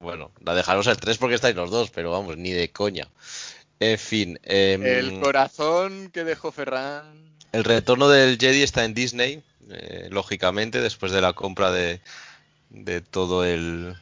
Bueno, 0.00 0.32
la 0.44 0.54
dejaros 0.54 0.86
el 0.86 0.98
3 0.98 1.16
porque 1.18 1.36
estáis 1.36 1.56
los 1.56 1.70
dos, 1.70 1.90
pero 1.90 2.10
vamos, 2.10 2.36
ni 2.36 2.50
de 2.50 2.70
coña. 2.70 3.08
En 3.80 3.98
fin. 3.98 4.38
em, 4.42 4.84
El 4.84 5.20
corazón 5.20 6.10
que 6.10 6.24
dejó 6.24 6.52
Ferran. 6.52 7.34
El 7.52 7.64
retorno 7.64 8.08
del 8.08 8.38
Jedi 8.38 8.62
está 8.62 8.84
en 8.84 8.94
Disney, 8.94 9.42
eh, 9.70 10.08
lógicamente, 10.10 10.80
después 10.80 11.12
de 11.12 11.20
la 11.20 11.32
compra 11.32 11.70
de, 11.70 12.00
de 12.70 13.00
todo 13.00 13.44
el 13.44 13.96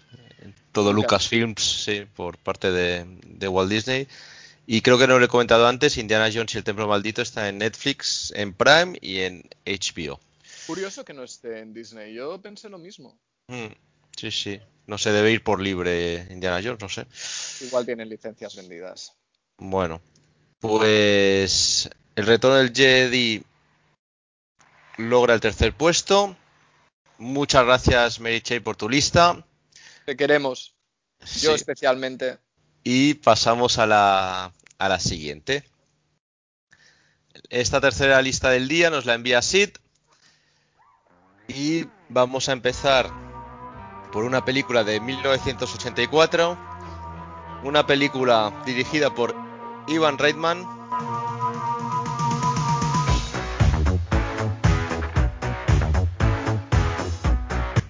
todo 0.73 0.93
Lucas. 0.93 1.31
Lucasfilms 1.31 1.85
sí, 1.85 2.07
por 2.17 2.39
parte 2.39 2.73
de, 2.73 3.05
de 3.27 3.49
Walt 3.49 3.71
Disney. 3.71 4.09
Y 4.67 4.81
creo 4.81 4.99
que 4.99 5.07
no 5.07 5.19
lo 5.19 5.25
he 5.25 5.29
comentado 5.29 5.67
antes, 5.67 5.97
Indiana 5.97 6.31
Jones 6.33 6.55
y 6.55 6.59
el 6.59 6.65
Templo 6.65 6.87
Maldito 6.87 7.21
está 7.23 7.49
en 7.49 7.59
Netflix, 7.59 8.33
en 8.37 8.55
Prime 8.55 8.97
y 9.01 9.21
en 9.21 9.43
HBO. 9.67 10.21
Curioso 10.67 11.05
que 11.05 11.13
no 11.13 11.25
esté 11.25 11.59
en 11.61 11.75
Disney. 11.75 12.15
Yo 12.15 12.41
pensé 12.41 12.69
lo 12.69 12.79
mismo. 12.79 13.19
Mm, 13.49 13.73
sí, 14.17 14.31
sí. 14.31 14.61
No 14.87 14.99
se 14.99 15.13
debe 15.13 15.33
ir 15.33 15.43
por 15.43 15.61
libre 15.61 16.27
Indiana 16.31 16.61
Jones, 16.63 16.81
no 16.81 16.89
sé. 16.89 17.07
Igual 17.65 17.85
tienen 17.85 18.09
licencias 18.09 18.55
vendidas. 18.57 19.15
Bueno, 19.59 20.01
pues 20.61 21.91
el 22.15 22.27
retorno 22.27 22.57
del 22.57 22.73
Jedi 22.73 23.43
logra 24.97 25.35
el 25.35 25.41
tercer 25.41 25.77
puesto. 25.77 26.37
Muchas 27.19 27.65
gracias, 27.65 28.21
Mary 28.21 28.41
Chey, 28.41 28.61
por 28.61 28.77
tu 28.77 28.89
lista. 28.89 29.45
Te 30.05 30.17
queremos. 30.17 30.75
Yo 31.21 31.51
Sí. 31.51 31.55
especialmente. 31.55 32.39
Y 32.85 33.15
pasamos 33.15 33.79
a 33.79 33.87
la, 33.87 34.53
a 34.79 34.89
la 34.89 34.99
siguiente. 34.99 35.65
Esta 37.51 37.81
tercera 37.81 38.21
lista 38.23 38.51
del 38.51 38.69
día 38.69 38.91
nos 38.91 39.07
la 39.07 39.15
envía 39.15 39.43
Sid. 39.43 39.71
Y 41.49 41.87
vamos 42.09 42.49
a 42.49 42.53
empezar 42.53 43.11
por 44.11 44.25
una 44.25 44.45
película 44.45 44.85
de 44.85 45.01
1984. 45.01 46.59
Una 47.65 47.87
película 47.87 48.53
dirigida 48.67 49.15
por 49.15 49.35
Ivan 49.87 50.19
Reitman. 50.19 50.67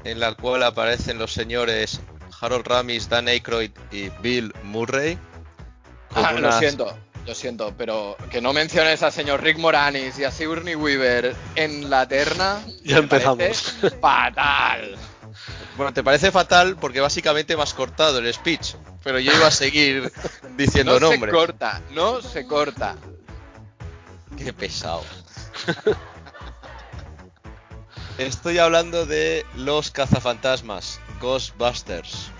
En 0.04 0.20
la 0.20 0.34
cual 0.34 0.62
aparecen 0.62 1.18
los 1.18 1.32
señores 1.32 2.00
Harold 2.42 2.66
Ramis, 2.66 3.08
Dan 3.08 3.28
Aykroyd 3.28 3.70
y 3.90 4.10
Bill 4.20 4.52
Murray. 4.64 5.16
Ah, 6.14 6.32
lo 6.32 6.52
siento. 6.58 6.94
lo 7.24 7.34
siento, 7.34 7.72
pero 7.78 8.16
que 8.30 8.40
no 8.42 8.52
menciones 8.52 9.02
al 9.02 9.12
señor 9.12 9.42
Rick 9.42 9.58
Moranis 9.58 10.18
y 10.18 10.24
a 10.24 10.30
Sigourney 10.30 10.74
Weaver 10.74 11.34
en 11.54 11.88
la 11.88 12.06
terna. 12.06 12.60
Ya 12.84 12.98
empezamos. 12.98 13.76
Fatal. 14.00 14.98
Bueno, 15.76 15.94
te 15.94 16.02
parece 16.02 16.30
fatal 16.30 16.76
porque 16.78 17.00
básicamente 17.00 17.56
me 17.56 17.62
has 17.62 17.72
cortado 17.72 18.18
el 18.18 18.34
speech, 18.34 18.74
pero 19.02 19.18
yo 19.18 19.32
iba 19.32 19.46
a 19.46 19.50
seguir 19.52 20.12
diciendo 20.56 21.00
No 21.00 21.06
se 21.08 21.12
nombres. 21.14 21.32
corta, 21.32 21.80
no 21.92 22.20
se 22.20 22.46
corta. 22.46 22.96
Qué 24.36 24.52
pesado. 24.52 25.04
Estoy 28.18 28.58
hablando 28.58 29.06
de 29.06 29.46
los 29.56 29.90
cazafantasmas, 29.90 31.00
Ghostbusters. 31.22 32.30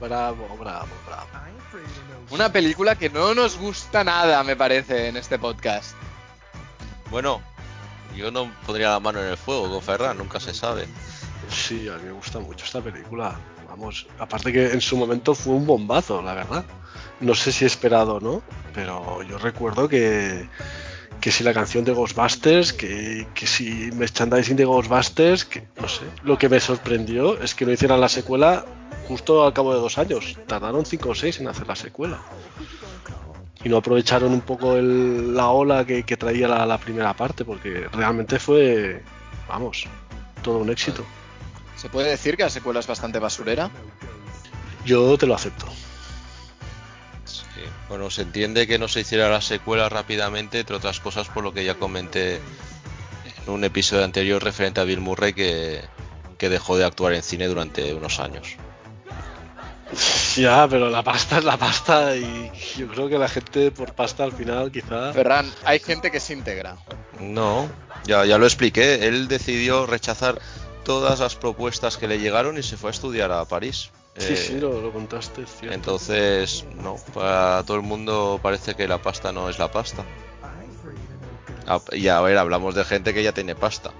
Bravo, 0.00 0.46
bravo, 0.56 0.88
bravo. 1.04 1.28
Una 2.30 2.50
película 2.52 2.94
que 2.94 3.10
no 3.10 3.34
nos 3.34 3.58
gusta 3.58 4.04
nada, 4.04 4.42
me 4.44 4.54
parece, 4.54 5.08
en 5.08 5.16
este 5.16 5.38
podcast. 5.38 5.94
Bueno, 7.10 7.42
yo 8.16 8.30
no 8.30 8.50
pondría 8.64 8.90
la 8.90 9.00
mano 9.00 9.20
en 9.20 9.30
el 9.30 9.36
fuego 9.36 9.68
con 9.68 9.82
Ferran, 9.82 10.16
nunca 10.16 10.38
se 10.38 10.54
sabe. 10.54 10.86
Sí, 11.50 11.88
a 11.88 11.96
mí 11.98 12.04
me 12.04 12.12
gusta 12.12 12.38
mucho 12.38 12.64
esta 12.64 12.80
película. 12.80 13.34
Vamos, 13.68 14.06
aparte 14.18 14.52
que 14.52 14.70
en 14.70 14.80
su 14.80 14.96
momento 14.96 15.34
fue 15.34 15.54
un 15.54 15.66
bombazo, 15.66 16.22
la 16.22 16.34
verdad. 16.34 16.64
No 17.20 17.34
sé 17.34 17.50
si 17.50 17.64
esperado 17.64 18.16
o 18.16 18.20
no, 18.20 18.42
pero 18.74 19.22
yo 19.24 19.38
recuerdo 19.38 19.88
que, 19.88 20.48
que 21.22 21.30
si 21.30 21.44
la 21.44 21.54
canción 21.54 21.84
de 21.84 21.92
Ghostbusters, 21.92 22.72
que, 22.72 23.26
que 23.32 23.46
si 23.46 23.90
merchandising 23.94 24.56
de 24.56 24.64
Ghostbusters, 24.64 25.44
que 25.44 25.62
no 25.80 25.88
sé. 25.88 26.02
Lo 26.24 26.36
que 26.36 26.48
me 26.48 26.58
sorprendió 26.60 27.40
es 27.40 27.54
que 27.54 27.64
no 27.64 27.70
hicieran 27.72 28.00
la 28.00 28.08
secuela 28.08 28.66
justo 29.06 29.44
al 29.46 29.52
cabo 29.52 29.72
de 29.72 29.80
dos 29.80 29.98
años. 29.98 30.36
Tardaron 30.48 30.84
cinco 30.84 31.10
o 31.10 31.14
seis 31.14 31.38
en 31.40 31.46
hacer 31.46 31.68
la 31.68 31.76
secuela. 31.76 32.18
Y 33.64 33.68
no 33.68 33.76
aprovecharon 33.76 34.32
un 34.32 34.40
poco 34.40 34.76
el- 34.76 35.34
la 35.36 35.48
ola 35.50 35.84
que, 35.84 36.02
que 36.02 36.16
traía 36.16 36.48
la, 36.48 36.66
la 36.66 36.78
primera 36.78 37.14
parte, 37.14 37.44
porque 37.44 37.86
realmente 37.92 38.40
fue, 38.40 39.02
vamos, 39.48 39.86
todo 40.42 40.58
un 40.58 40.70
éxito. 40.70 41.04
¿Se 41.76 41.88
puede 41.88 42.10
decir 42.10 42.36
que 42.36 42.42
la 42.42 42.50
secuela 42.50 42.80
es 42.80 42.86
bastante 42.88 43.20
basurera? 43.20 43.70
Yo 44.84 45.16
te 45.16 45.26
lo 45.28 45.36
acepto. 45.36 45.66
Sí. 47.54 47.62
Bueno, 47.88 48.10
se 48.10 48.22
entiende 48.22 48.66
que 48.66 48.78
no 48.78 48.88
se 48.88 49.00
hiciera 49.00 49.28
la 49.28 49.40
secuela 49.40 49.88
rápidamente, 49.88 50.60
entre 50.60 50.76
otras 50.76 51.00
cosas 51.00 51.28
por 51.28 51.44
lo 51.44 51.52
que 51.52 51.64
ya 51.64 51.74
comenté 51.74 52.36
en 52.36 53.52
un 53.52 53.64
episodio 53.64 54.04
anterior 54.04 54.42
referente 54.42 54.80
a 54.80 54.84
Bill 54.84 55.00
Murray 55.00 55.34
que, 55.34 55.82
que 56.38 56.48
dejó 56.48 56.76
de 56.76 56.84
actuar 56.84 57.12
en 57.12 57.22
cine 57.22 57.46
durante 57.46 57.92
unos 57.94 58.20
años. 58.20 58.56
Ya, 60.36 60.66
pero 60.68 60.88
la 60.88 61.02
pasta 61.02 61.38
es 61.38 61.44
la 61.44 61.58
pasta 61.58 62.16
y 62.16 62.50
yo 62.78 62.88
creo 62.88 63.08
que 63.08 63.18
la 63.18 63.28
gente 63.28 63.70
por 63.70 63.94
pasta 63.94 64.24
al 64.24 64.32
final 64.32 64.72
quizá... 64.72 65.12
Ferran, 65.12 65.52
hay 65.64 65.78
gente 65.80 66.10
que 66.10 66.20
se 66.20 66.32
integra. 66.32 66.76
No, 67.20 67.68
ya, 68.04 68.24
ya 68.24 68.38
lo 68.38 68.46
expliqué. 68.46 69.06
Él 69.06 69.28
decidió 69.28 69.86
rechazar 69.86 70.40
todas 70.84 71.20
las 71.20 71.36
propuestas 71.36 71.98
que 71.98 72.08
le 72.08 72.18
llegaron 72.18 72.56
y 72.56 72.62
se 72.62 72.76
fue 72.78 72.90
a 72.90 72.92
estudiar 72.92 73.30
a 73.30 73.44
París. 73.44 73.90
Sí, 74.16 74.32
Eh, 74.34 74.36
sí, 74.36 74.60
lo, 74.60 74.80
lo 74.80 74.92
contaste, 74.92 75.42
es 75.42 75.50
cierto. 75.50 75.74
Entonces, 75.74 76.64
no, 76.76 76.96
para 77.14 77.62
todo 77.64 77.76
el 77.78 77.82
mundo 77.82 78.38
parece 78.42 78.74
que 78.74 78.86
la 78.86 78.98
pasta 79.00 79.32
no 79.32 79.48
es 79.48 79.58
la 79.58 79.70
pasta. 79.70 80.04
Y 81.92 82.08
a 82.08 82.20
ver, 82.20 82.36
hablamos 82.36 82.74
de 82.74 82.84
gente 82.84 83.14
que 83.14 83.22
ya 83.22 83.32
tiene 83.32 83.54
pasta. 83.54 83.90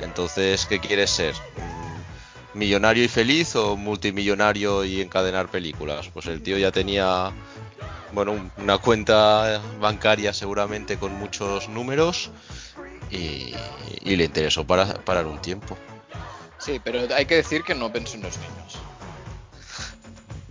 Entonces, 0.00 0.64
¿qué 0.66 0.80
quieres 0.80 1.10
ser? 1.10 1.34
¿Millonario 2.54 3.04
y 3.04 3.08
feliz 3.08 3.54
o 3.56 3.76
multimillonario 3.76 4.84
y 4.84 5.00
encadenar 5.00 5.48
películas? 5.48 6.08
Pues 6.12 6.26
el 6.26 6.42
tío 6.42 6.56
ya 6.58 6.70
tenía, 6.72 7.30
bueno, 8.12 8.32
un- 8.32 8.52
una 8.56 8.78
cuenta 8.78 9.60
bancaria 9.80 10.32
seguramente 10.32 10.96
con 10.98 11.12
muchos 11.14 11.68
números 11.68 12.30
y, 13.10 13.54
y 14.00 14.16
le 14.16 14.24
interesó 14.24 14.66
para, 14.66 14.94
parar 14.94 15.26
un 15.26 15.40
tiempo. 15.40 15.76
Sí, 16.58 16.80
pero 16.82 17.00
hay 17.14 17.26
que 17.26 17.36
decir 17.36 17.62
que 17.64 17.74
no 17.74 17.92
pensó 17.92 18.16
en 18.16 18.22
los 18.22 18.36
niños. 18.38 18.78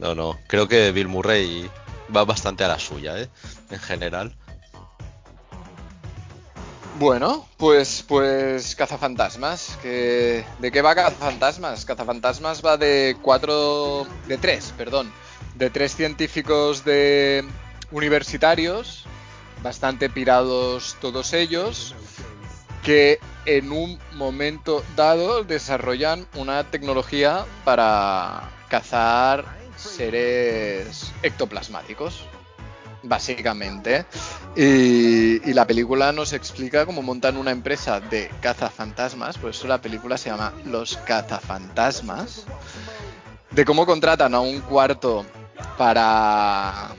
No, 0.01 0.15
no, 0.15 0.39
creo 0.47 0.67
que 0.67 0.91
Bill 0.91 1.07
Murray 1.07 1.69
va 2.13 2.25
bastante 2.25 2.63
a 2.63 2.67
la 2.67 2.79
suya, 2.79 3.19
¿eh? 3.19 3.29
En 3.69 3.79
general. 3.79 4.35
Bueno, 6.97 7.47
pues, 7.57 8.03
pues 8.07 8.75
Cazafantasmas. 8.75 9.77
Que, 9.79 10.43
¿De 10.57 10.71
qué 10.71 10.81
va 10.81 10.95
Cazafantasmas? 10.95 11.85
Cazafantasmas 11.85 12.65
va 12.65 12.77
de 12.77 13.15
cuatro, 13.21 14.07
de 14.27 14.39
tres, 14.39 14.73
perdón, 14.75 15.13
de 15.53 15.69
tres 15.69 15.95
científicos 15.95 16.83
de 16.83 17.45
universitarios, 17.91 19.05
bastante 19.61 20.09
pirados 20.09 20.97
todos 20.99 21.31
ellos, 21.33 21.93
que 22.81 23.19
en 23.45 23.71
un 23.71 23.99
momento 24.13 24.83
dado 24.95 25.43
desarrollan 25.43 26.25
una 26.33 26.63
tecnología 26.63 27.45
para 27.63 28.49
cazar 28.67 29.60
seres 29.81 31.11
ectoplasmáticos 31.23 32.25
básicamente. 33.03 34.05
Y, 34.55 35.49
y 35.49 35.53
la 35.53 35.65
película 35.65 36.11
nos 36.11 36.33
explica 36.33 36.85
cómo 36.85 37.01
montan 37.01 37.37
una 37.37 37.51
empresa 37.51 37.99
de 37.99 38.29
cazafantasmas, 38.41 39.37
por 39.37 39.49
eso 39.49 39.67
la 39.67 39.81
película 39.81 40.17
se 40.17 40.29
llama 40.29 40.53
Los 40.65 40.97
cazafantasmas, 40.97 42.45
de 43.51 43.65
cómo 43.65 43.85
contratan 43.85 44.33
a 44.35 44.39
un 44.39 44.59
cuarto 44.61 45.25
para... 45.77 46.95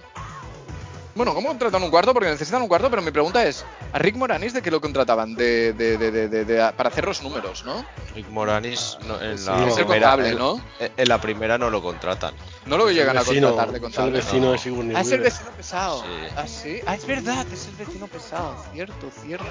Bueno, 1.14 1.34
¿cómo 1.34 1.48
contratan 1.48 1.82
un 1.82 1.90
cuarto? 1.90 2.14
Porque 2.14 2.30
necesitan 2.30 2.62
un 2.62 2.68
cuarto, 2.68 2.88
pero 2.88 3.02
mi 3.02 3.10
pregunta 3.10 3.44
es, 3.44 3.64
¿a 3.92 3.98
Rick 3.98 4.16
Moranis 4.16 4.54
de 4.54 4.62
qué 4.62 4.70
lo 4.70 4.80
contrataban? 4.80 5.34
De, 5.34 5.74
de- 5.74 5.98
de- 5.98 6.10
de- 6.10 6.28
de- 6.28 6.44
de- 6.46 6.72
para 6.72 6.88
hacer 6.88 7.04
los 7.04 7.22
números, 7.22 7.64
¿no? 7.66 7.84
Rick 8.14 8.28
Moranis 8.30 8.96
no, 9.06 9.20
en, 9.20 9.36
Sí, 9.36 9.44
la 9.46 9.66
es 9.68 9.76
el 9.76 9.84
primera, 9.84 10.10
contable, 10.12 10.34
¿no? 10.34 10.60
en 10.80 11.08
la 11.08 11.20
primera 11.20 11.58
no 11.58 11.68
lo 11.68 11.82
contratan. 11.82 12.34
No 12.64 12.78
lo 12.78 12.90
llegan 12.90 13.18
a 13.18 13.24
contratar 13.24 13.66
de 13.72 13.72
es 13.72 13.74
el 13.74 13.80
contable. 13.82 14.12
vecino 14.12 14.46
No. 14.46 14.52
de 14.52 14.58
Sigourney 14.58 14.96
Ah, 14.96 15.00
es 15.02 15.12
el 15.12 15.20
vecino 15.20 15.50
pesado. 15.50 16.00
Sí. 16.02 16.08
Ah, 16.36 16.46
sí. 16.46 16.80
Ah, 16.86 16.94
es 16.94 17.06
verdad, 17.06 17.46
es 17.52 17.66
el 17.68 17.76
vecino 17.76 18.06
pesado. 18.06 18.56
Cierto, 18.72 19.10
cierto. 19.22 19.44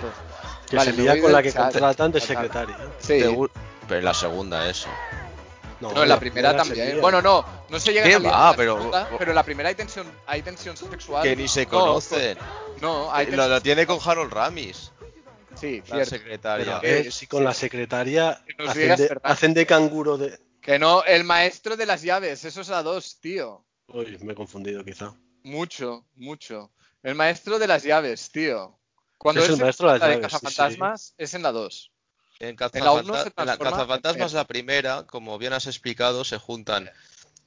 que 0.68 0.76
Vale, 0.78 0.94
se 0.94 1.22
con 1.22 1.32
la 1.32 1.44
que 1.44 1.54
contratan 1.54 2.12
de 2.12 2.22
secretaria. 2.22 2.78
Sí. 3.00 3.20
Pero 3.88 4.00
en 4.00 4.06
la 4.06 4.14
segunda 4.16 4.68
eso. 4.68 4.90
No, 5.82 6.04
en 6.04 6.10
la 6.10 6.20
primera 6.20 6.56
también. 6.56 7.02
Bueno, 7.02 7.22
no, 7.22 7.44
no 7.70 7.80
se 7.80 7.92
llega 7.92 8.06
¿Qué 8.08 8.16
a 8.16 8.20
va? 8.20 8.52
la 8.52 8.54
Pero- 8.56 8.78
segunda, 8.78 9.10
pero 9.18 9.32
en 9.32 9.36
la 9.36 9.44
primera 9.44 9.70
hay 9.70 9.76
tensión, 9.76 10.12
hay 10.28 10.42
tensión 10.42 10.78
sexual. 10.78 11.24
Que 11.24 11.36
ni 11.36 11.48
se 11.48 11.64
No, 11.66 11.70
conocen. 11.72 12.38
No, 12.82 13.12
hay 13.12 13.26
lo, 13.26 13.32
tensión. 13.32 13.50
lo 13.50 13.62
tiene 13.62 13.88
con 13.88 14.00
Harold 14.04 14.32
Ramis, 14.32 14.92
Sí, 15.56 15.80
la 15.80 15.86
cierto. 15.86 16.06
secretaria. 16.10 16.80
Pero 16.82 17.08
Eh, 17.08 17.12
si 17.12 17.28
con 17.28 17.44
la 17.44 17.54
secretaria 17.54 18.42
hacen 18.60 18.82
digas, 18.82 19.00
de, 19.00 19.18
hacen 19.24 19.54
de 19.54 19.66
canguro 19.66 20.18
de... 20.18 20.40
Que 20.62 20.78
no, 20.80 21.04
el 21.04 21.24
maestro 21.24 21.76
de 21.76 21.86
las 21.88 22.04
llaves, 22.04 22.46
eso 22.46 22.62
es 22.62 22.70
la 22.70 22.84
2, 22.84 23.20
tío. 23.20 23.66
Uy, 23.88 24.18
me 24.22 24.34
he 24.34 24.36
confundido 24.36 24.86
quizá. 24.86 25.14
Mucho, 25.44 26.06
mucho. 26.16 26.72
El 27.04 27.16
maestro 27.16 27.58
de 27.60 27.68
las 27.68 27.84
llaves, 27.84 28.32
tío. 28.32 28.78
Cuando 29.18 29.44
Es 29.44 29.50
el 29.50 29.58
maestro 29.58 29.92
de 29.92 30.00
las 30.00 30.02
llaves, 30.08 30.16
sí, 30.18 30.22
cazafantasmas, 30.22 31.14
es 31.18 31.34
en 31.34 31.42
la 31.44 31.52
2. 31.52 31.91
En, 32.42 32.50
En 32.50 32.84
la 32.84 33.00
en 33.00 33.46
la 33.46 33.58
Cazafantasmas, 33.58 34.46
primera, 34.48 35.04
como 35.04 35.38
bien 35.38 35.54
has 35.54 35.68
explicado, 35.68 36.24
se 36.24 36.38
juntan 36.40 36.90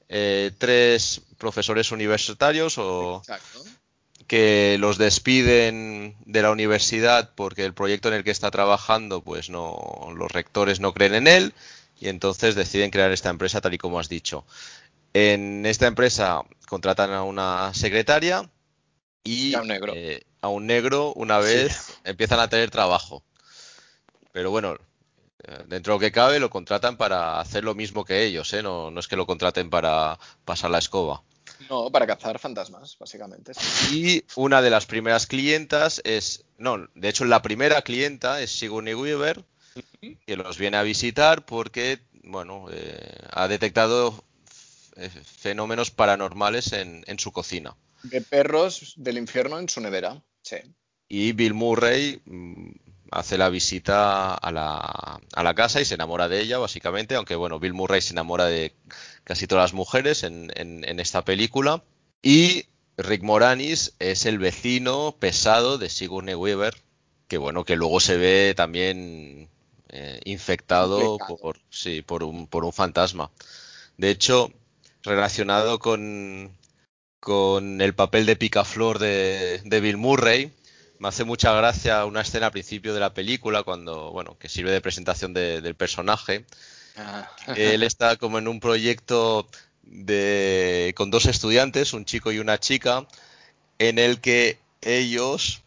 eh, 0.07 0.51
tres 0.57 1.21
profesores 1.37 1.91
universitarios 1.91 2.77
o 2.77 3.19
Exacto. 3.19 3.63
que 4.27 4.77
los 4.79 4.97
despiden 4.97 6.15
de 6.25 6.41
la 6.41 6.51
universidad 6.51 7.31
porque 7.35 7.65
el 7.65 7.73
proyecto 7.73 8.07
en 8.07 8.13
el 8.15 8.23
que 8.23 8.31
está 8.31 8.51
trabajando, 8.51 9.21
pues 9.21 9.49
no, 9.49 10.13
los 10.15 10.31
rectores 10.31 10.79
no 10.79 10.93
creen 10.93 11.15
en 11.15 11.27
él 11.27 11.53
y 11.99 12.07
entonces 12.07 12.55
deciden 12.55 12.89
crear 12.89 13.11
esta 13.11 13.29
empresa 13.29 13.59
tal 13.61 13.73
y 13.73 13.77
como 13.77 13.99
has 13.99 14.07
dicho. 14.09 14.45
En 15.13 15.65
esta 15.65 15.87
empresa 15.87 16.41
contratan 16.67 17.11
a 17.11 17.23
una 17.23 17.73
secretaria 17.73 18.49
y 19.25 19.49
Y 19.49 19.55
a 19.55 19.61
un 19.61 19.67
negro. 19.67 19.93
eh, 19.93 20.23
a 20.41 20.47
un 20.47 20.67
negro 20.67 21.11
una 21.15 21.41
Sí. 21.41 21.47
vez 21.47 21.97
empiezan 22.05 22.39
a 22.39 22.47
tener 22.47 22.69
trabajo. 22.71 23.23
Pero 24.35 24.51
bueno, 24.51 24.75
eh, 25.45 25.63
dentro 25.67 25.93
de 25.93 25.95
lo 25.95 25.99
que 26.01 26.11
cabe 26.11 26.41
lo 26.41 26.49
contratan 26.49 26.97
para 26.97 27.39
hacer 27.39 27.63
lo 27.63 27.73
mismo 27.73 28.03
que 28.03 28.25
ellos, 28.25 28.51
¿eh? 28.51 28.61
No, 28.61 28.91
no 28.91 28.99
es 28.99 29.07
que 29.07 29.15
lo 29.15 29.25
contraten 29.25 29.69
para 29.69 30.19
pasar 30.43 30.71
la 30.71 30.79
escoba. 30.79 31.23
No, 31.69 31.89
para 31.89 32.05
cazar 32.05 32.37
fantasmas, 32.37 32.97
básicamente. 32.99 33.53
sí. 33.53 34.17
Y 34.17 34.25
una 34.35 34.61
de 34.61 34.69
las 34.69 34.87
primeras 34.87 35.25
clientas 35.25 36.01
es, 36.03 36.43
no, 36.57 36.85
de 36.95 37.07
hecho 37.07 37.23
la 37.23 37.41
primera 37.41 37.81
clienta 37.81 38.41
es 38.41 38.51
Sigourney 38.51 38.93
Weaver, 38.93 39.45
que 40.27 40.35
los 40.35 40.57
viene 40.57 40.75
a 40.75 40.83
visitar 40.83 41.45
porque, 41.45 42.01
bueno, 42.21 42.65
eh, 42.73 43.17
ha 43.31 43.47
detectado 43.47 44.21
eh, 44.97 45.09
fenómenos 45.09 45.91
paranormales 45.91 46.73
en, 46.73 47.05
en 47.07 47.19
su 47.19 47.31
cocina. 47.31 47.77
De 48.03 48.19
perros 48.19 48.95
del 48.97 49.17
infierno 49.17 49.59
en 49.59 49.69
su 49.69 49.79
nevera. 49.79 50.21
Sí. 50.41 50.57
Y 51.07 51.31
Bill 51.31 51.53
Murray 51.53 52.21
mm, 52.25 52.71
hace 53.11 53.37
la 53.37 53.49
visita 53.49 54.33
a 54.33 54.51
la, 54.51 55.19
a 55.33 55.43
la 55.43 55.53
casa 55.53 55.81
y 55.81 55.85
se 55.85 55.95
enamora 55.95 56.27
de 56.27 56.41
ella, 56.41 56.57
básicamente, 56.57 57.15
aunque 57.15 57.35
bueno, 57.35 57.59
Bill 57.59 57.73
Murray 57.73 58.01
se 58.01 58.13
enamora 58.13 58.45
de 58.45 58.73
casi 59.23 59.47
todas 59.47 59.63
las 59.65 59.73
mujeres 59.73 60.23
en, 60.23 60.51
en- 60.55 60.83
en 60.87 60.99
esta 60.99 61.23
película. 61.23 61.83
Y 62.21 62.65
Rick 62.97 63.23
Moranis 63.23 63.93
es 63.99 64.25
el 64.25 64.39
vecino 64.39 65.15
pesado 65.19 65.77
de 65.77 65.89
Sigourney 65.89 66.35
Weaver, 66.35 66.75
que 67.27 67.37
bueno, 67.37 67.63
que 67.65 67.75
luego 67.75 67.99
se 67.99 68.17
ve 68.17 68.53
también 68.55 69.49
eh, 69.89 70.19
infectado 70.25 71.17
por, 71.17 71.57
sí, 71.69 72.01
por, 72.01 72.23
un, 72.23 72.47
por 72.47 72.65
un 72.65 72.73
fantasma. 72.73 73.31
De 73.97 74.09
hecho, 74.09 74.51
relacionado 75.03 75.79
con, 75.79 76.51
con 77.19 77.81
el 77.81 77.93
papel 77.95 78.25
de 78.25 78.35
picaflor 78.35 78.99
de, 78.99 79.61
de 79.63 79.79
Bill 79.79 79.97
Murray, 79.97 80.51
me 80.99 81.07
hace 81.07 81.23
mucha 81.23 81.53
gracia 81.53 82.05
una 82.05 82.21
escena 82.21 82.47
al 82.47 82.51
principio 82.51 82.93
de 82.93 82.99
la 82.99 83.13
película, 83.13 83.63
cuando, 83.63 84.11
bueno, 84.11 84.37
que 84.37 84.49
sirve 84.49 84.71
de 84.71 84.81
presentación 84.81 85.33
del 85.33 85.75
personaje. 85.75 86.45
Ah. 86.97 87.29
Él 87.55 87.83
está 87.83 88.15
como 88.15 88.39
en 88.39 88.47
un 88.47 88.59
proyecto 88.59 89.47
de, 89.83 90.93
con 90.95 91.11
dos 91.11 91.25
estudiantes, 91.25 91.93
un 91.93 92.05
chico 92.05 92.31
y 92.31 92.39
una 92.39 92.59
chica, 92.59 93.07
en 93.79 93.99
el 93.99 94.21
que 94.21 94.59
ellos 94.81 95.61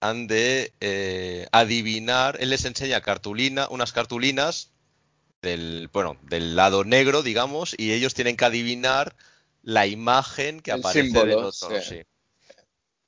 han 0.00 0.26
de 0.26 0.72
eh, 0.80 1.46
adivinar, 1.52 2.36
él 2.40 2.50
les 2.50 2.64
enseña 2.64 3.00
cartulina, 3.00 3.66
unas 3.70 3.92
cartulinas 3.92 4.70
del, 5.42 5.88
bueno, 5.92 6.16
del 6.22 6.56
lado 6.56 6.84
negro, 6.84 7.22
digamos, 7.22 7.74
y 7.78 7.92
ellos 7.92 8.14
tienen 8.14 8.36
que 8.36 8.44
adivinar 8.44 9.16
la 9.62 9.86
imagen 9.86 10.60
que 10.60 10.72
aparece 10.72 11.08
en 11.08 11.16
el 11.16 11.34
otro. 11.34 11.68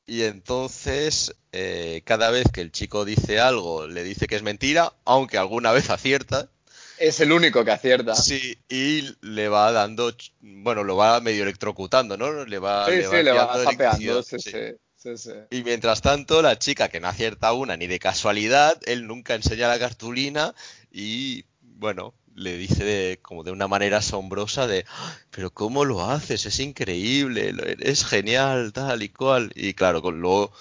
Y 0.09 0.23
entonces, 0.23 1.37
eh, 1.53 2.01
cada 2.07 2.31
vez 2.31 2.47
que 2.51 2.63
el 2.63 2.73
chico 2.73 3.05
dice 3.05 3.41
algo, 3.41 3.87
le 3.87 4.03
dice 4.03 4.27
que 4.27 4.37
es 4.37 4.43
mentira, 4.43 4.95
aunque 5.05 5.37
alguna 5.37 5.71
vez 5.71 5.91
acierta. 5.91 6.49
Es 6.97 7.21
el 7.21 7.31
único 7.31 7.63
que 7.63 7.73
acierta. 7.73 8.15
Sí, 8.15 8.57
y 8.71 9.15
le 9.21 9.51
va 9.51 9.71
dando, 9.71 10.17
bueno, 10.41 10.83
lo 10.83 10.97
va 10.97 11.21
medio 11.21 11.43
electrocutando, 11.43 12.17
¿no? 12.17 12.47
Le 12.47 12.59
va, 12.59 12.87
sí, 12.87 13.03
sí, 13.03 13.23
le 13.23 13.33
va 13.33 13.63
zapeando, 13.63 14.23
sí, 14.23 14.39
sí. 14.39 15.31
Y 15.51 15.63
mientras 15.63 16.01
tanto, 16.01 16.41
la 16.41 16.59
chica 16.59 16.89
que 16.89 17.01
no 17.01 17.09
acierta 17.09 17.53
una 17.53 17.77
ni 17.77 17.87
de 17.87 17.99
casualidad, 17.99 18.81
él 18.87 19.07
nunca 19.07 19.35
enseña 19.35 19.69
la 19.69 19.79
cartulina 19.79 20.55
y, 20.91 21.45
bueno, 21.61 22.15
le 22.39 22.57
dice 22.57 23.19
como 23.23 23.43
de 23.43 23.51
una 23.51 23.69
manera 23.69 23.99
asombrosa 23.99 24.67
de, 24.67 24.85
¡Ah! 24.89 25.17
pero 25.31 25.51
¿cómo 25.51 25.85
lo 25.85 26.03
haces? 26.03 26.47
Es 26.47 26.61
increíble, 26.61 27.55
es 27.81 28.05
genial, 28.05 28.73
tal 28.73 29.03
y 29.03 29.09
cual. 29.09 29.51
Y 29.55 29.75
claro, 29.75 30.03
con 30.03 30.21
luego 30.21 30.53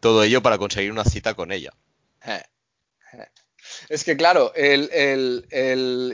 todo 0.00 0.22
ello 0.22 0.42
para 0.42 0.58
conseguir 0.58 0.92
una 0.92 1.04
cita 1.04 1.34
con 1.34 1.52
ella. 1.52 1.72
Es 3.88 4.04
que 4.04 4.16
claro, 4.16 4.52
el, 4.54 5.46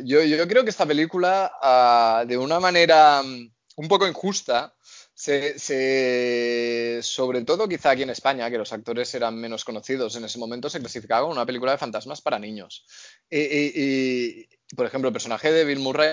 yo, 0.05 0.49
creo 0.49 0.65
que 0.65 0.71
esta 0.71 0.87
película, 0.87 1.53
ah, 1.63 2.25
de 2.27 2.37
una 2.37 2.61
manera 2.61 3.23
mm, 3.23 3.51
un 3.77 3.89
poco 3.89 4.07
injusta, 4.07 4.75
se, 5.19 7.01
sobre 7.03 7.43
todo 7.43 7.69
quizá 7.69 7.91
aquí 7.91 8.03
en 8.03 8.11
España, 8.11 8.49
que 8.51 8.59
los 8.59 8.73
actores 8.73 9.13
eran 9.15 9.35
menos 9.35 9.65
conocidos 9.65 10.15
en 10.15 10.25
ese 10.25 10.39
momento, 10.39 10.71
se 10.71 10.79
clasificaba 10.79 11.23
como 11.23 11.33
una 11.33 11.45
película 11.45 11.73
de 11.73 11.79
fantasmas 11.79 12.21
para 12.21 12.39
niños. 12.39 12.87
Y, 13.29 14.47
por 14.77 14.87
ejemplo, 14.87 15.09
el 15.09 15.13
personaje 15.13 15.51
de 15.51 15.65
Bill 15.65 15.81
Murray 15.81 16.13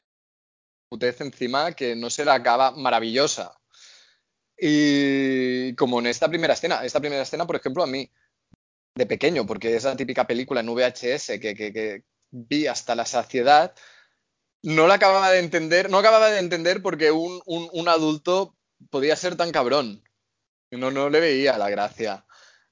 encima 1.19 1.73
que 1.73 1.95
no 1.95 2.09
se 2.09 2.25
la 2.25 2.33
acaba 2.33 2.71
maravillosa. 2.71 3.55
Y 4.57 5.75
como 5.75 5.99
en 5.99 6.07
esta 6.07 6.27
primera 6.27 6.53
escena, 6.53 6.83
esta 6.83 6.99
primera 6.99 7.21
escena, 7.21 7.45
por 7.45 7.57
ejemplo, 7.57 7.83
a 7.83 7.87
mí, 7.87 8.09
de 8.95 9.05
pequeño, 9.05 9.45
porque 9.45 9.75
es 9.75 9.83
la 9.83 9.95
típica 9.95 10.25
película 10.25 10.61
en 10.61 10.73
VHS 10.73 11.39
que, 11.39 12.03
vi 12.31 12.65
hasta 12.65 12.95
la 12.95 13.05
saciedad, 13.05 13.75
no 14.63 14.87
la 14.87 14.95
acababa 14.95 15.29
de 15.31 15.39
entender, 15.39 15.91
no 15.91 15.99
acababa 15.99 16.31
de 16.31 16.39
entender 16.39 16.81
porque 16.81 17.11
un, 17.11 17.39
un 17.45 17.87
adulto 17.87 18.55
podía 18.89 19.15
ser 19.15 19.35
tan 19.35 19.51
cabrón. 19.51 20.03
No, 20.71 20.91
no 20.91 21.09
le 21.09 21.19
veía 21.19 21.57
la 21.57 21.69
gracia. 21.69 22.25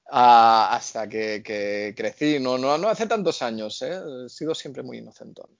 hasta 0.06 1.08
que, 1.08 1.94
crecí, 1.96 2.38
no, 2.40 2.58
no, 2.58 2.76
no 2.78 2.88
hace 2.88 3.06
tantos 3.06 3.42
años, 3.42 3.80
¿eh? 3.82 4.00
he 4.26 4.28
sido 4.28 4.54
siempre 4.54 4.82
muy 4.82 4.98
inocentón. 4.98 5.50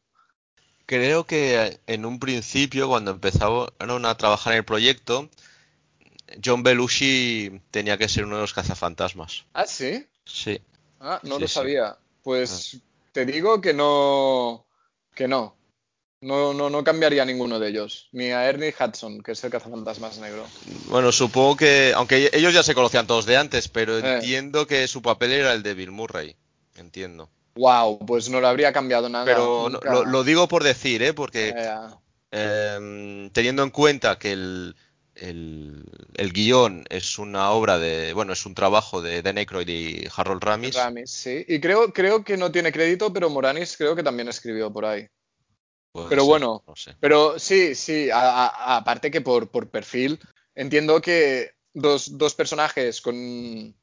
Creo 0.86 1.24
que 1.24 1.80
en 1.86 2.04
un 2.04 2.18
principio, 2.18 2.88
cuando 2.88 3.12
empezaron 3.12 4.04
a 4.04 4.16
trabajar 4.16 4.52
en 4.52 4.58
el 4.58 4.64
proyecto, 4.64 5.30
John 6.44 6.62
Belushi 6.62 7.60
tenía 7.70 7.96
que 7.96 8.08
ser 8.08 8.24
uno 8.24 8.36
de 8.36 8.42
los 8.42 8.52
cazafantasmas. 8.52 9.46
¿Ah, 9.54 9.66
sí? 9.66 10.06
Sí. 10.26 10.60
Ah, 11.00 11.20
no 11.22 11.38
lo 11.38 11.48
sabía. 11.48 11.96
Pues 12.22 12.74
ah. 12.74 12.78
te 13.12 13.24
digo 13.24 13.60
que 13.60 13.72
no, 13.72 14.66
que 15.14 15.26
no. 15.26 15.56
No, 16.20 16.54
no, 16.54 16.70
no 16.70 16.82
cambiaría 16.82 17.24
ninguno 17.26 17.58
de 17.58 17.68
ellos. 17.68 18.08
Ni 18.12 18.30
a 18.30 18.48
Ernie 18.48 18.74
Hudson, 18.78 19.22
que 19.22 19.32
es 19.32 19.44
el 19.44 19.50
cazafantasmas 19.50 20.18
negro. 20.18 20.46
Bueno, 20.86 21.12
supongo 21.12 21.56
que. 21.56 21.92
Aunque 21.94 22.30
ellos 22.32 22.54
ya 22.54 22.62
se 22.62 22.74
conocían 22.74 23.06
todos 23.06 23.26
de 23.26 23.36
antes, 23.36 23.68
pero 23.68 23.98
eh. 23.98 24.14
entiendo 24.14 24.66
que 24.66 24.88
su 24.88 25.02
papel 25.02 25.32
era 25.32 25.52
el 25.52 25.62
de 25.62 25.74
Bill 25.74 25.90
Murray. 25.90 26.34
Entiendo. 26.76 27.28
Wow, 27.56 28.04
pues 28.06 28.30
no 28.30 28.40
lo 28.40 28.48
habría 28.48 28.72
cambiado 28.72 29.08
nada. 29.10 29.26
Pero 29.26 29.68
lo, 29.68 30.24
digo 30.24 30.48
por 30.48 30.64
decir, 30.64 31.02
¿eh? 31.02 31.12
Porque. 31.12 31.54
Em, 32.30 33.30
teniendo 33.30 33.62
en 33.62 33.70
cuenta 33.70 34.18
que 34.18 34.32
el, 34.32 34.74
el, 35.14 36.32
guion 36.32 36.84
es 36.88 37.18
una 37.18 37.50
obra 37.50 37.78
de. 37.78 38.14
Bueno, 38.14 38.32
es 38.32 38.46
un 38.46 38.54
trabajo 38.54 39.02
de 39.02 39.20
Dan 39.20 39.36
Aykroyd 39.36 39.68
y 39.68 40.08
Harold 40.16 40.42
Ramis. 40.42 40.74
Ramis, 40.74 41.10
sí. 41.10 41.44
Y 41.46 41.60
creo, 41.60 41.92
creo 41.92 42.24
que 42.24 42.38
no 42.38 42.50
tiene 42.50 42.72
crédito, 42.72 43.12
pero 43.12 43.28
Moranis 43.28 43.76
creo 43.76 43.94
que 43.94 44.02
también 44.02 44.28
escribió 44.28 44.72
por 44.72 44.86
ahí 44.86 45.06
pero 46.08 46.24
bueno, 46.24 46.64
pero 46.98 47.38
sí, 47.38 47.74
sí, 47.74 48.08
aparte 48.12 49.10
que 49.10 49.20
por, 49.20 49.48
perfil, 49.68 50.18
entiendo 50.54 51.00
que 51.00 51.52
dos, 51.72 52.34
personajes 52.36 53.00
con 53.00 53.74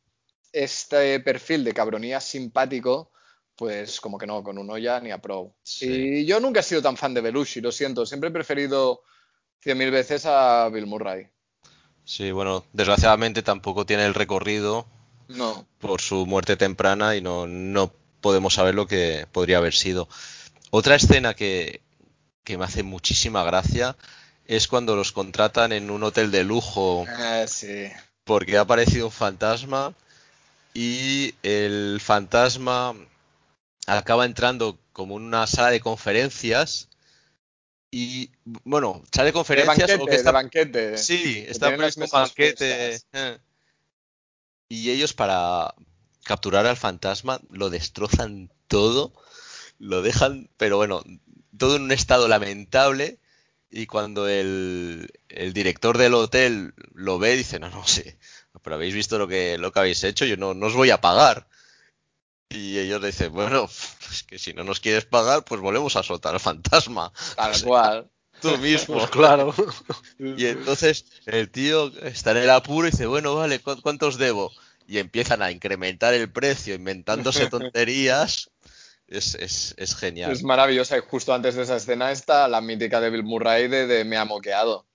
este 0.51 1.21
perfil 1.21 1.63
de 1.63 1.73
cabronía 1.73 2.19
simpático, 2.19 3.11
pues 3.55 4.01
como 4.01 4.17
que 4.17 4.27
no, 4.27 4.43
con 4.43 4.57
uno 4.57 4.77
ya 4.77 4.99
ni 4.99 5.11
a 5.11 5.21
pro. 5.21 5.55
Y 5.79 6.25
yo 6.25 6.41
nunca 6.41 6.59
he 6.59 6.63
sido 6.63 6.81
tan 6.81 6.97
fan 6.97 7.13
de 7.13 7.21
Belushi, 7.21 7.61
lo 7.61 7.71
siento, 7.71 8.05
siempre 8.05 8.29
he 8.29 8.33
preferido 8.33 9.03
cien 9.61 9.77
mil 9.77 9.91
veces 9.91 10.25
a 10.25 10.67
Bill 10.69 10.87
Murray. 10.87 11.27
Sí, 12.03 12.31
bueno, 12.31 12.65
desgraciadamente 12.73 13.41
tampoco 13.41 13.85
tiene 13.85 14.05
el 14.05 14.15
recorrido 14.15 14.85
no. 15.29 15.65
por 15.79 16.01
su 16.01 16.25
muerte 16.25 16.57
temprana 16.57 17.15
y 17.15 17.21
no, 17.21 17.47
no 17.47 17.93
podemos 18.19 18.55
saber 18.55 18.75
lo 18.75 18.85
que 18.85 19.27
podría 19.31 19.59
haber 19.59 19.73
sido. 19.73 20.09
Otra 20.71 20.95
escena 20.95 21.33
que, 21.33 21.81
que 22.43 22.57
me 22.57 22.65
hace 22.65 22.83
muchísima 22.83 23.43
gracia 23.43 23.95
es 24.45 24.67
cuando 24.67 24.95
los 24.95 25.11
contratan 25.11 25.71
en 25.71 25.89
un 25.89 26.03
hotel 26.03 26.31
de 26.31 26.43
lujo. 26.43 27.05
Ah, 27.07 27.45
sí. 27.47 27.89
Porque 28.23 28.57
ha 28.57 28.61
aparecido 28.61 29.07
un 29.07 29.11
fantasma 29.11 29.93
y 30.73 31.35
el 31.43 31.99
fantasma 32.01 32.95
acaba 33.87 34.25
entrando 34.25 34.77
como 34.93 35.17
en 35.17 35.23
una 35.23 35.47
sala 35.47 35.69
de 35.71 35.79
conferencias 35.79 36.87
y 37.91 38.29
bueno, 38.43 39.03
sala 39.11 39.25
de 39.25 39.33
conferencias 39.33 39.87
de 39.87 39.97
banquete, 39.97 40.23
de 40.23 40.31
banquete. 40.31 40.97
Sí, 40.97 41.45
está 41.47 41.73
en 41.73 41.81
un 41.83 42.09
banquete. 42.09 42.95
Eh. 43.11 43.37
Y 44.69 44.91
ellos 44.91 45.13
para 45.13 45.75
capturar 46.23 46.65
al 46.65 46.77
fantasma 46.77 47.41
lo 47.49 47.69
destrozan 47.69 48.49
todo, 48.67 49.11
lo 49.79 50.01
dejan, 50.01 50.49
pero 50.55 50.77
bueno, 50.77 51.03
todo 51.57 51.75
en 51.75 51.83
un 51.83 51.91
estado 51.91 52.27
lamentable 52.27 53.19
y 53.69 53.85
cuando 53.85 54.27
el, 54.27 55.11
director 55.53 55.97
del 55.97 56.13
hotel 56.13 56.73
lo 56.93 57.19
ve 57.19 57.37
dice, 57.37 57.59
no, 57.59 57.69
no 57.69 57.87
sé, 57.87 58.17
pero 58.61 58.75
habéis 58.75 58.93
visto 58.93 59.17
lo 59.17 59.27
que, 59.27 59.57
lo 59.57 59.71
que 59.71 59.79
habéis 59.79 60.03
hecho, 60.03 60.25
yo 60.25 60.35
no, 60.35 60.53
no 60.53 60.67
os 60.67 60.73
voy 60.73 60.89
a 60.89 61.01
pagar. 61.01 61.47
Y 62.49 62.77
ellos 62.79 63.01
dicen, 63.01 63.31
bueno, 63.31 63.69
es 64.11 64.23
que 64.23 64.37
si 64.37 64.53
no 64.53 64.65
nos 64.65 64.81
quieres 64.81 65.05
pagar, 65.05 65.45
pues 65.45 65.61
volvemos 65.61 65.95
a 65.95 66.03
soltar 66.03 66.33
al 66.33 66.41
fantasma. 66.41 67.13
Tal 67.37 67.61
cual. 67.63 68.09
Tú 68.41 68.57
mismo. 68.57 68.95
Pues 68.95 69.09
claro. 69.09 69.53
Y 70.19 70.47
entonces 70.47 71.05
el 71.27 71.49
tío 71.49 71.93
está 72.01 72.31
en 72.31 72.37
el 72.37 72.49
apuro 72.49 72.87
y 72.87 72.91
dice, 72.91 73.05
bueno, 73.05 73.35
vale, 73.35 73.59
¿cuántos 73.59 74.17
debo? 74.17 74.51
Y 74.85 74.97
empiezan 74.97 75.41
a 75.41 75.51
incrementar 75.51 76.13
el 76.13 76.29
precio, 76.29 76.75
inventándose 76.75 77.45
tonterías 77.49 78.51
es, 79.11 79.75
es, 79.77 79.95
genial. 79.95 80.31
Es 80.31 80.43
maravillosa. 80.43 80.97
Y 80.97 81.01
justo 81.01 81.33
antes 81.33 81.55
de 81.55 81.63
esa 81.63 81.75
escena 81.75 82.11
está 82.11 82.47
la 82.47 82.61
mítica 82.61 83.01
de 83.01 83.09
Bill 83.09 83.23
Murray 83.23 83.67
de, 83.67 84.05
Me 84.05 84.17
ha 84.17 84.25
moqueado. 84.25 84.87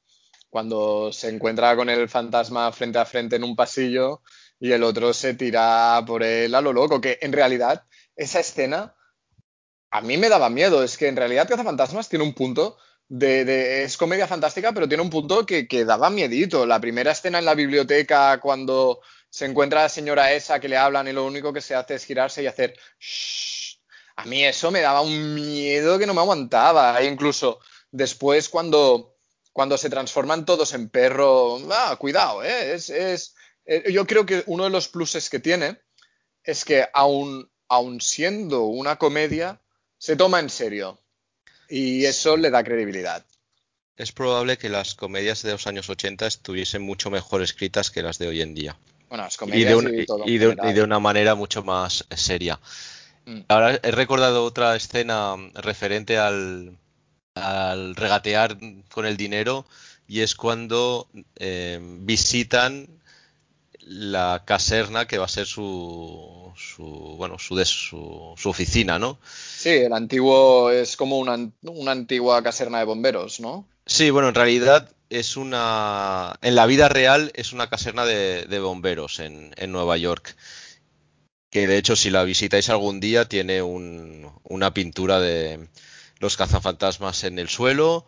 Cuando 0.49 1.13
se 1.13 1.29
encuentra 1.29 1.77
con 1.77 1.91
el 1.91 2.09
fantasma 2.09 2.73
frente 2.73 2.99
a 2.99 3.05
frente 3.05 3.37
en 3.37 3.45
un 3.45 3.55
pasillo 3.55 4.23
y 4.59 4.73
el 4.73 4.83
otro 4.85 5.13
se 5.13 5.35
tira 5.35 6.03
por 6.07 6.23
él 6.23 6.55
a 6.55 6.61
lo 6.61 6.73
loco. 6.73 7.01
Que 7.01 7.19
en 7.21 7.33
realidad, 7.33 7.85
esa 8.15 8.41
escena 8.41 8.95
a 9.91 10.01
mí 10.01 10.17
me 10.17 10.29
daba 10.29 10.49
miedo. 10.49 10.83
Es 10.83 10.97
que 10.97 11.09
en 11.09 11.17
realidad 11.17 11.49
Fantasmas 11.49 12.09
tiene 12.09 12.25
un 12.25 12.33
punto 12.33 12.79
de, 13.09 13.85
es 13.85 13.97
comedia 13.97 14.27
fantástica, 14.27 14.73
pero 14.73 14.89
tiene 14.89 15.03
un 15.03 15.11
punto 15.11 15.45
que, 15.45 15.69
que, 15.69 15.85
daba 15.85 16.11
miedito. 16.11 16.65
La 16.65 16.81
primera 16.81 17.13
escena 17.13 17.39
en 17.39 17.45
la 17.45 17.55
biblioteca, 17.55 18.41
cuando 18.41 19.01
se 19.29 19.45
encuentra 19.45 19.83
la 19.83 19.89
señora 19.89 20.33
esa 20.33 20.59
que 20.59 20.69
le 20.69 20.79
hablan 20.79 21.09
y 21.09 21.13
lo 21.13 21.27
único 21.27 21.53
que 21.53 21.61
se 21.61 21.75
hace 21.75 21.97
es 21.97 22.05
girarse 22.05 22.43
y 22.43 22.47
hacer 22.47 22.75
a 24.17 24.25
mí 24.25 24.45
eso 24.45 24.71
me 24.71 24.81
daba 24.81 25.01
un 25.03 25.35
miedo 25.35 25.99
que 25.99 26.07
no 26.07 26.15
me 26.15 26.21
aguantaba. 26.21 26.99
E 27.01 27.07
incluso 27.07 27.61
después 27.91 28.49
cuando, 28.49 29.17
cuando 29.53 29.77
se 29.79 29.91
transforman 29.91 30.45
todos 30.45 30.73
en 30.75 30.89
perro, 30.89 31.59
ah, 31.71 31.97
cuidado, 31.99 32.43
¿eh? 32.43 32.75
Es, 32.75 32.91
es, 32.91 33.35
eh, 33.67 33.85
yo 33.93 34.07
creo 34.07 34.25
que 34.27 34.43
uno 34.47 34.65
de 34.65 34.71
los 34.71 34.89
pluses 34.89 35.29
que 35.31 35.39
tiene 35.41 35.81
es 36.43 36.65
que 36.65 36.87
aun, 36.95 37.51
aun 37.69 38.01
siendo 38.01 38.63
una 38.65 38.97
comedia, 38.97 39.61
se 39.99 40.17
toma 40.17 40.41
en 40.41 40.51
serio. 40.51 41.01
Y 41.69 42.05
eso 42.05 42.37
le 42.37 42.51
da 42.51 42.63
credibilidad. 42.63 43.25
Es 43.97 44.13
probable 44.13 44.57
que 44.59 44.69
las 44.69 44.95
comedias 44.95 45.43
de 45.43 45.53
los 45.53 45.67
años 45.67 45.89
80 45.89 46.27
estuviesen 46.27 46.83
mucho 46.83 47.11
mejor 47.11 47.43
escritas 47.43 47.91
que 47.91 48.03
las 48.03 48.19
de 48.19 48.29
hoy 48.29 48.43
en 48.43 48.55
día. 48.55 48.79
Bueno, 49.09 49.25
las 49.25 49.35
Y 49.35 49.39
comedias 49.39 49.69
de, 49.71 49.75
un- 49.77 50.01
y 50.01 50.07
todo 50.07 50.23
en 50.25 50.29
y 50.29 50.39
de- 50.39 50.57
y 50.63 50.73
de 50.75 50.83
una 50.83 51.01
manera 51.01 51.35
mucho 51.35 51.65
más 51.65 52.05
seria. 52.15 52.61
Mm. 53.27 53.41
Ahora 53.49 53.79
he 53.83 53.91
recordado 53.91 54.45
otra 54.45 54.77
escena 54.77 55.35
referente 55.55 56.19
al, 56.19 56.79
al 57.35 57.97
regatear 57.97 58.57
con 58.91 59.07
el 59.07 59.17
dinero 59.17 59.67
y 60.09 60.21
es 60.21 60.35
cuando 60.35 61.09
eh, 61.37 61.79
visitan 61.83 62.89
la 63.81 64.43
caserna 64.45 65.07
que 65.07 65.19
va 65.19 65.27
a 65.27 65.29
ser 65.29 65.47
su, 65.47 66.53
su 66.57 66.85
bueno 67.17 67.39
su, 67.39 67.55
des- 67.57 67.69
su, 67.69 68.35
su 68.37 68.49
oficina, 68.49 68.99
¿no? 68.99 69.19
Sí, 69.25 69.71
el 69.71 69.93
antiguo 69.93 70.71
es 70.71 70.97
como 70.97 71.19
una, 71.19 71.35
an- 71.35 71.53
una 71.63 71.93
antigua 71.93 72.43
caserna 72.43 72.79
de 72.79 72.85
bomberos, 72.85 73.39
¿no? 73.41 73.67
Sí, 73.87 74.11
bueno, 74.11 74.29
en 74.29 74.35
realidad 74.35 74.91
es 75.09 75.37
una 75.37 76.37
en 76.43 76.57
la 76.57 76.67
vida 76.67 76.89
real 76.89 77.31
es 77.35 77.53
una 77.53 77.69
caserna 77.69 78.05
de, 78.05 78.45
de 78.47 78.59
bomberos 78.59 79.21
en, 79.21 79.53
en 79.57 79.71
Nueva 79.73 79.97
York. 79.97 80.37
Que 81.51 81.67
de 81.67 81.77
hecho, 81.79 81.97
si 81.97 82.11
la 82.11 82.25
visitáis 82.25 82.69
algún 82.71 83.01
día, 83.01 83.29
tiene 83.29 83.63
un- 83.63 84.31
una 84.45 84.75
pintura 84.75 85.21
de 85.21 85.69
los 86.19 86.37
cazafantasmas 86.37 87.25
en 87.25 87.39
el 87.39 87.49
suelo. 87.49 88.07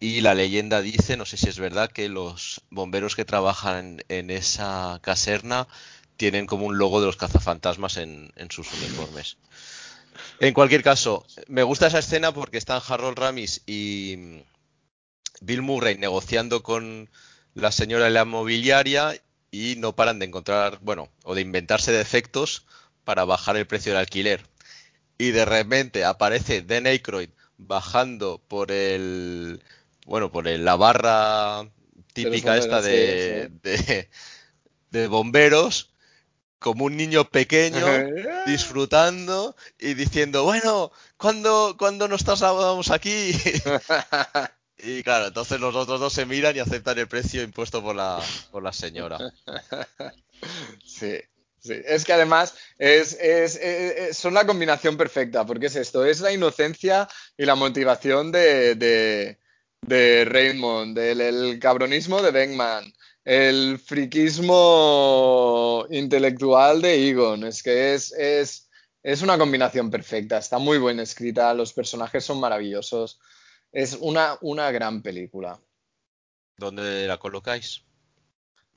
Y 0.00 0.20
la 0.22 0.34
leyenda 0.34 0.82
dice, 0.82 1.16
no 1.16 1.26
sé 1.26 1.36
si 1.38 1.48
es 1.48 1.58
verdad, 1.58 1.90
que 1.90 2.08
los 2.08 2.62
bomberos 2.70 3.16
que 3.16 3.24
trabajan 3.24 4.02
en 4.08 4.30
esa 4.30 5.00
caserna 5.02 5.68
tienen 6.18 6.46
como 6.46 6.66
un 6.66 6.78
logo 6.78 7.00
de 7.00 7.06
los 7.06 7.16
cazafantasmas 7.16 7.96
en, 7.98 8.32
en 8.36 8.50
sus 8.50 8.72
uniformes. 8.72 9.38
En 10.40 10.54
cualquier 10.54 10.82
caso, 10.82 11.26
me 11.48 11.62
gusta 11.62 11.88
esa 11.88 11.98
escena 11.98 12.32
porque 12.32 12.58
están 12.58 12.80
Harold 12.86 13.18
Ramis 13.18 13.62
y 13.66 14.42
Bill 15.40 15.62
Murray 15.62 15.96
negociando 15.98 16.62
con 16.62 17.08
la 17.54 17.72
señora 17.72 18.04
de 18.04 18.10
la 18.10 18.24
mobiliaria 18.26 19.18
y 19.56 19.76
no 19.76 19.94
paran 19.96 20.18
de 20.18 20.26
encontrar, 20.26 20.78
bueno, 20.82 21.10
o 21.24 21.34
de 21.34 21.42
inventarse 21.42 21.92
defectos 21.92 22.66
para 23.04 23.24
bajar 23.24 23.56
el 23.56 23.66
precio 23.66 23.92
del 23.92 24.00
alquiler. 24.00 24.46
Y 25.18 25.30
de 25.30 25.44
repente 25.44 26.04
aparece 26.04 26.62
Dan 26.62 26.86
Aykroyd 26.86 27.30
bajando 27.58 28.42
por 28.48 28.70
el, 28.72 29.62
bueno, 30.06 30.30
por 30.32 30.48
el- 30.48 30.64
la 30.64 30.76
barra 30.76 31.68
típica 32.12 32.52
bomberos, 32.52 32.64
esta 32.64 32.82
de, 32.82 33.50
de, 33.62 34.10
de 34.90 35.06
bomberos, 35.08 35.92
como 36.58 36.84
un 36.86 36.96
niño 36.96 37.30
pequeño 37.30 38.06
disfrutando 38.44 39.56
y 39.78 39.94
diciendo, 39.94 40.44
bueno, 40.44 40.92
¿cuándo, 41.18 41.76
¿cuándo 41.78 42.08
nos 42.08 42.24
trasladamos 42.24 42.90
aquí? 42.90 43.32
Y 44.78 45.02
claro, 45.02 45.28
entonces 45.28 45.58
los 45.58 45.74
otros 45.74 46.00
dos 46.00 46.12
se 46.12 46.26
miran 46.26 46.54
y 46.54 46.58
aceptan 46.58 46.98
el 46.98 47.08
precio 47.08 47.42
impuesto 47.42 47.82
por 47.82 47.96
la, 47.96 48.22
señora. 48.72 49.18
Sí, 50.84 51.18
sí. 51.58 51.72
Es 51.86 52.04
que 52.04 52.12
además 52.12 52.54
es, 52.78 53.18
son 54.14 54.34
la 54.34 54.46
combinación 54.46 54.98
perfecta, 54.98 55.46
porque 55.46 55.66
es 55.66 55.76
esto, 55.76 56.04
es 56.04 56.20
la 56.20 56.30
inocencia 56.30 57.08
y 57.38 57.46
la 57.46 57.54
motivación 57.54 58.30
de, 58.30 58.74
de, 58.74 60.24
Raymond, 60.26 60.98
el 60.98 61.58
cabronismo 61.58 62.20
de 62.20 62.32
Beckman, 62.32 62.92
el 63.24 63.78
friquismo 63.78 64.56
intelectual 65.88 66.82
de 66.82 67.08
Egon. 67.08 67.44
Es 67.44 67.62
que 67.62 67.94
es, 67.94 68.12
es, 68.12 68.68
es 69.02 69.22
una 69.22 69.38
combinación 69.38 69.90
perfecta, 69.90 70.36
está 70.36 70.58
muy 70.58 70.78
bien 70.78 71.00
escrita, 71.00 71.54
los 71.54 71.72
personajes 71.72 72.22
son 72.22 72.40
maravillosos. 72.40 73.18
Es 73.76 73.98
una, 74.00 74.38
una 74.40 74.70
gran 74.70 75.02
película. 75.02 75.60
¿Dónde 76.56 77.06
la 77.06 77.18
colocáis? 77.18 77.82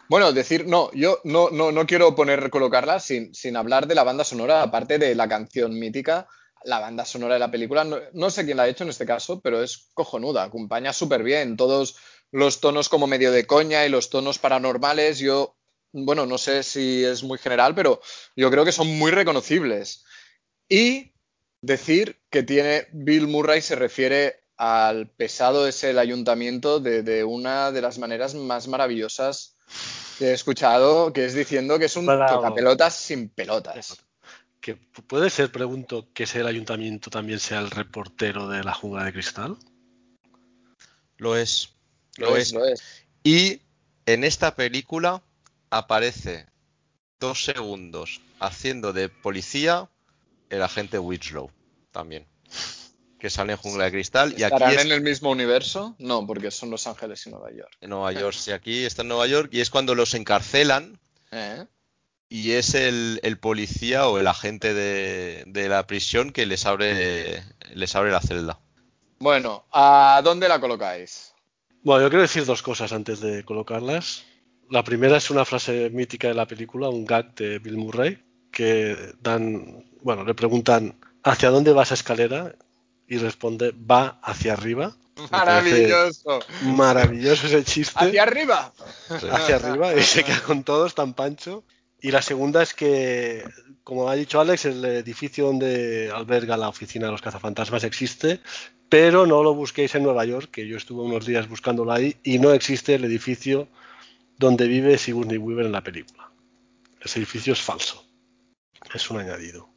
Bueno, 0.10 0.34
decir, 0.34 0.68
no, 0.68 0.92
yo 0.92 1.22
no, 1.24 1.50
no, 1.52 1.72
no 1.72 1.88
quiero 1.88 2.14
poner, 2.16 2.50
colocarla 2.50 3.00
sin, 3.00 3.34
sin 3.34 3.56
hablar 3.56 3.88
de 3.88 3.96
la 3.96 4.04
banda 4.04 4.26
sonora, 4.26 4.62
aparte 4.62 4.98
de 4.98 5.16
la 5.16 5.30
canción 5.30 5.80
mítica, 5.80 6.28
la 6.66 6.80
banda 6.80 7.06
sonora 7.06 7.36
de 7.36 7.40
la 7.40 7.50
película, 7.50 7.86
no, 7.86 7.98
no 8.12 8.30
sé 8.30 8.44
quién 8.44 8.58
la 8.58 8.64
ha 8.64 8.68
hecho 8.68 8.84
en 8.84 8.90
este 8.90 9.06
caso, 9.06 9.40
pero 9.40 9.64
es 9.64 9.88
cojonuda, 9.94 10.44
acompaña 10.44 10.92
súper 10.92 11.24
bien, 11.24 11.56
todos 11.56 11.96
los 12.32 12.60
tonos 12.60 12.90
como 12.90 13.08
medio 13.08 13.32
de 13.32 13.48
coña 13.48 13.86
y 13.86 13.90
los 13.90 14.10
tonos 14.10 14.38
paranormales, 14.38 15.20
yo, 15.20 15.56
bueno, 15.94 16.26
no 16.26 16.38
sé 16.38 16.62
si 16.62 17.06
es 17.06 17.24
muy 17.24 17.38
general, 17.38 17.74
pero 17.74 18.02
yo 18.36 18.52
creo 18.52 18.66
que 18.66 18.74
son 18.74 18.88
muy 19.00 19.12
reconocibles. 19.12 20.04
Y 20.68 21.14
decir 21.62 22.20
que 22.30 22.44
tiene 22.44 22.88
Bill 22.92 23.28
Murray 23.28 23.62
se 23.62 23.78
refiere 23.78 24.42
al 24.62 25.08
pesado 25.08 25.66
ese 25.68 25.88
del 25.88 26.00
ayuntamiento 26.00 26.82
de, 26.82 27.02
de 27.02 27.24
una 27.24 27.72
de 27.72 27.82
las 27.82 27.98
maneras 27.98 28.36
más 28.36 28.68
maravillosas 28.68 29.56
que 30.18 30.26
he 30.28 30.34
escuchado, 30.34 31.14
que 31.14 31.24
es 31.24 31.34
diciendo 31.34 31.80
que 31.80 31.86
es 31.86 31.96
un 31.96 32.06
Bravo. 32.06 32.42
tocapelotas 32.42 32.94
sin 32.94 33.30
pelotas. 33.30 34.04
Que 34.60 34.76
pu- 34.76 35.08
puede 35.08 35.30
ser, 35.30 35.50
pregunto, 35.50 36.10
que 36.14 36.28
sea 36.28 36.42
el 36.42 36.48
ayuntamiento 36.48 37.10
también 37.10 37.40
sea 37.40 37.60
el 37.60 37.72
reportero 37.72 38.50
de 38.50 38.62
la 38.62 38.74
jungla 38.74 39.06
de 39.06 39.14
cristal. 39.14 39.56
Lo 41.18 41.38
es. 41.38 41.70
Lo 42.18 42.36
es, 42.36 42.52
lo 42.52 42.66
es. 42.66 42.84
Y 43.24 43.62
en 44.06 44.26
esta 44.26 44.56
película 44.56 45.22
aparece 45.70 46.48
dos 47.18 47.46
segundos 47.46 48.20
haciendo 48.42 48.92
de 48.92 49.08
policía 49.08 49.90
el 50.50 50.62
agente 50.64 51.00
Winslow 51.00 51.50
también. 51.92 52.28
Que 53.20 53.30
sale 53.30 53.52
en 53.54 53.58
Jungla 53.58 53.86
de 53.86 53.92
Cristal 53.92 54.32
y 54.38 54.44
aquí 54.44 54.54
¿Estarán 54.54 54.74
es 54.76 54.86
en 54.86 54.92
el 54.92 55.02
mismo 55.02 55.30
universo? 55.30 55.96
No, 56.00 56.26
porque 56.26 56.52
son 56.52 56.70
Los 56.70 56.88
Ángeles 56.88 57.26
y 57.28 57.30
Nueva 57.32 57.52
York. 57.52 57.72
en 57.82 57.90
Nueva 57.90 58.12
York. 58.14 58.34
Sí, 58.38 58.52
aquí 58.52 58.86
está 58.86 59.02
en 59.02 59.10
Nueva 59.10 59.28
York 59.28 59.50
y 59.52 59.60
es 59.60 59.70
cuando 59.70 59.94
los 59.94 60.14
encarcelan 60.14 61.00
¿Eh? 61.32 61.66
y 62.30 62.52
es 62.52 62.76
el, 62.76 63.20
el 63.24 63.38
policía 63.38 64.08
o 64.08 64.20
el 64.20 64.28
agente 64.28 64.74
de, 64.74 65.44
de 65.48 65.68
la 65.68 65.86
prisión 65.86 66.32
que 66.32 66.46
les 66.46 66.66
abre, 66.66 67.44
les 67.74 67.96
abre 67.96 68.12
la 68.12 68.22
celda. 68.22 68.60
Bueno, 69.20 69.66
¿a 69.72 70.22
dónde 70.24 70.48
la 70.48 70.62
colocáis? 70.62 71.34
Bueno, 71.84 72.04
yo 72.04 72.10
quiero 72.10 72.22
decir 72.22 72.46
dos 72.46 72.62
cosas 72.62 72.94
antes 72.94 73.20
de 73.20 73.44
colocarlas. 73.44 74.24
La 74.70 74.84
primera 74.84 75.18
es 75.18 75.30
una 75.30 75.44
frase 75.44 75.90
mítica 75.90 76.28
de 76.30 76.36
la 76.36 76.48
película, 76.48 76.88
un 76.90 77.04
gag 77.06 77.34
de 77.36 77.60
Bill 77.60 77.78
Murray, 77.78 78.24
que 78.52 78.96
dan, 79.20 79.84
bueno, 80.04 80.24
le 80.24 80.36
preguntan 80.36 81.00
¿hacia 81.24 81.50
dónde 81.50 81.74
va 81.74 81.84
esa 81.84 81.96
escalera? 81.96 82.56
Y 83.10 83.18
responde 83.18 83.74
va 83.74 84.20
hacia 84.22 84.54
arriba. 84.54 84.96
Maravilloso. 85.32 86.40
Maravilloso 86.64 87.48
ese 87.48 87.64
chiste. 87.64 87.94
Hacia 87.98 88.24
arriba. 88.24 88.72
hacia 89.10 89.56
arriba 89.56 89.94
y 89.96 90.04
se 90.04 90.24
queda 90.24 90.42
con 90.42 90.64
todos 90.64 90.96
tan 90.96 91.14
pancho. 91.14 91.64
Y 92.02 92.12
la 92.12 92.22
segunda 92.22 92.64
es 92.64 92.74
que, 92.74 93.44
como 93.84 94.10
ha 94.10 94.16
dicho 94.16 94.40
Alex, 94.40 94.66
el 94.66 94.86
edificio 94.86 95.48
donde 95.48 96.12
alberga 96.14 96.56
la 96.56 96.70
oficina 96.70 97.08
de 97.08 97.12
los 97.12 97.22
cazafantasmas 97.22 97.84
existe, 97.84 98.40
pero 98.88 99.26
no 99.26 99.44
lo 99.44 99.54
busquéis 99.54 99.96
en 99.96 100.04
Nueva 100.04 100.24
York, 100.24 100.50
que 100.52 100.68
yo 100.68 100.78
estuve 100.78 101.02
unos 101.02 101.26
días 101.26 101.50
buscándolo 101.50 101.92
ahí 101.92 102.16
y 102.24 102.40
no 102.40 102.54
existe 102.54 102.96
el 102.96 103.04
edificio 103.04 103.68
donde 104.38 104.68
vive 104.68 104.98
Sigourney 104.98 105.38
Weaver 105.38 105.66
en 105.66 105.74
la 105.74 105.84
película. 105.84 106.32
Ese 107.02 107.20
edificio 107.20 107.52
es 107.52 107.62
falso. 107.62 108.06
Es 108.94 109.10
un 109.12 109.20
añadido. 109.20 109.70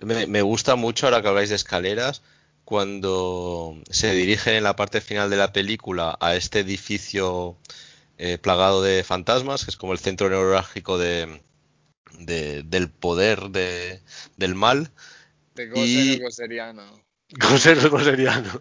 Me, 0.00 0.26
me 0.26 0.42
gusta 0.42 0.76
mucho, 0.76 1.06
ahora 1.06 1.22
que 1.22 1.28
habláis 1.28 1.48
de 1.48 1.56
escaleras, 1.56 2.22
cuando 2.68 3.80
se 3.88 4.12
dirigen 4.14 4.56
en 4.56 4.62
la 4.62 4.76
parte 4.76 5.00
final 5.00 5.30
de 5.30 5.38
la 5.38 5.54
película 5.54 6.18
a 6.20 6.36
este 6.36 6.58
edificio 6.60 7.56
eh, 8.18 8.36
plagado 8.36 8.82
de 8.82 9.04
fantasmas, 9.04 9.64
que 9.64 9.70
es 9.70 9.78
como 9.78 9.94
el 9.94 9.98
centro 9.98 10.28
neurálgico 10.28 10.98
de, 10.98 11.40
de- 12.18 12.62
del 12.64 12.90
poder 12.90 13.48
de- 13.48 14.02
del 14.36 14.54
mal, 14.54 14.90
De 15.54 15.66
Goser 15.68 16.20
Goseriano. 16.20 17.00
José 17.40 17.72
el 17.72 17.88
Goseriano. 17.88 18.60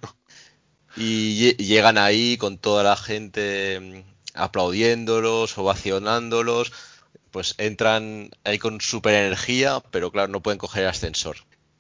y 0.96 1.36
lle- 1.42 1.58
llegan 1.58 1.98
ahí 1.98 2.38
con 2.38 2.58
toda 2.58 2.84
la 2.84 2.96
gente 2.96 3.80
mm, 3.82 4.04
aplaudiéndolos, 4.36 5.58
ovacionándolos, 5.58 6.72
pues 7.32 7.56
entran 7.58 8.32
ahí 8.46 8.58
con 8.58 8.80
super 8.80 9.14
energía, 9.16 9.82
pero 9.92 10.12
claro, 10.14 10.30
no 10.32 10.42
pueden 10.42 10.60
coger 10.60 10.84
el 10.84 10.90
ascensor. 10.92 11.36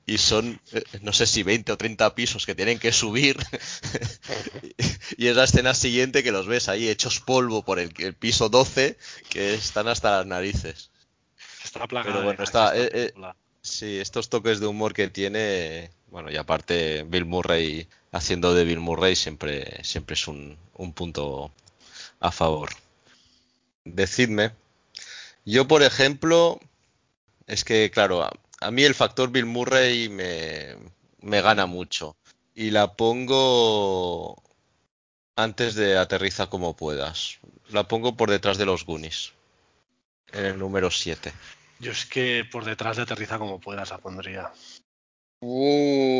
Y 0.07 0.17
son, 0.17 0.59
eh, 0.71 0.81
no 1.01 1.11
sé 1.11 1.27
si 1.27 1.43
20 1.43 1.73
o 1.73 1.77
30 1.77 2.15
pisos 2.15 2.45
que 2.45 2.55
tienen 2.55 2.79
que 2.79 2.93
subir. 2.93 3.37
y 5.17 5.27
es 5.27 5.35
la 5.35 5.43
escena 5.43 5.73
siguiente 5.73 6.23
que 6.23 6.31
los 6.31 6.47
ves 6.47 6.69
ahí 6.69 6.87
hechos 6.87 7.19
polvo 7.19 7.63
por 7.63 7.77
el, 7.77 7.93
el 7.97 8.13
piso 8.13 8.47
12, 8.47 8.97
que 9.29 9.53
están 9.53 9.89
hasta 9.89 10.17
las 10.17 10.25
narices. 10.25 10.91
Está 11.63 11.85
plagada 11.87 12.13
Pero 12.13 12.19
de 12.19 12.25
bueno, 12.25 12.43
está, 12.43 12.73
esta 12.75 12.97
eh, 12.97 13.13
eh. 13.15 13.33
Sí, 13.61 13.99
estos 13.99 14.29
toques 14.29 14.61
de 14.61 14.67
humor 14.67 14.93
que 14.93 15.09
tiene, 15.09 15.91
bueno, 16.09 16.31
y 16.31 16.37
aparte 16.37 17.03
Bill 17.03 17.25
Murray 17.25 17.85
haciendo 18.13 18.53
de 18.53 18.63
Bill 18.63 18.79
Murray 18.79 19.13
siempre, 19.17 19.83
siempre 19.83 20.13
es 20.13 20.25
un, 20.29 20.57
un 20.75 20.93
punto 20.93 21.51
a 22.21 22.31
favor. 22.31 22.69
Decidme. 23.83 24.51
Yo, 25.43 25.67
por 25.67 25.83
ejemplo, 25.83 26.61
es 27.45 27.65
que, 27.65 27.91
claro, 27.91 28.29
a, 28.61 28.71
mí 28.71 28.83
el 28.83 28.95
factor 28.95 29.31
Bill 29.31 29.45
Murray 29.45 30.09
me, 30.09 30.75
me 31.21 31.41
gana 31.41 31.65
mucho. 31.65 32.17
Y 32.53 32.71
la 32.71 32.93
pongo 32.93 34.41
antes 35.35 35.75
de 35.75 35.97
aterriza 35.97 36.47
como 36.47 36.75
puedas. 36.75 37.39
La 37.69 37.87
pongo 37.87 38.17
por 38.17 38.29
detrás 38.29 38.57
de 38.57 38.65
los 38.65 38.85
Goonies. 38.85 39.33
En 40.33 40.45
el 40.45 40.57
número 40.59 40.91
7. 40.91 41.31
Yo 41.79 41.91
es 41.91 42.05
que 42.05 42.43
por 42.51 42.65
detrás 42.65 42.97
de 42.97 43.03
aterriza 43.03 43.37
como 43.37 43.59
puedas 43.59 43.91
la 43.91 43.99
pondría. 43.99 44.51
Uh, 45.39 46.17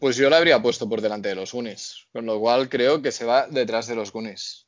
pues 0.00 0.16
yo 0.16 0.28
la 0.28 0.38
habría 0.38 0.60
puesto 0.60 0.88
por 0.88 1.00
delante 1.00 1.28
de 1.28 1.36
los 1.36 1.52
Goonies. 1.52 2.08
Con 2.12 2.26
lo 2.26 2.40
cual 2.40 2.68
creo 2.68 3.00
que 3.00 3.12
se 3.12 3.24
va 3.24 3.46
detrás 3.46 3.86
de 3.86 3.94
los 3.94 4.10
Goonies. 4.12 4.66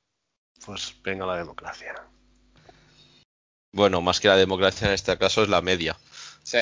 Pues 0.65 0.95
venga 1.03 1.27
la 1.27 1.36
democracia. 1.36 1.95
Bueno, 3.73 4.01
más 4.01 4.20
que 4.20 4.28
la 4.28 4.36
democracia 4.36 4.89
en 4.89 4.95
este 4.95 5.16
caso 5.19 5.43
es 5.43 5.49
la 5.49 5.61
media. 5.61 5.99
Sí. 6.43 6.59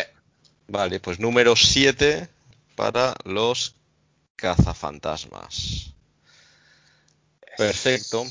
Vale, 0.69 1.01
pues 1.01 1.21
número 1.21 1.55
7 1.55 2.29
para 2.75 3.15
los 3.25 3.77
cazafantasmas. 4.37 5.93
Perfecto. 7.57 8.27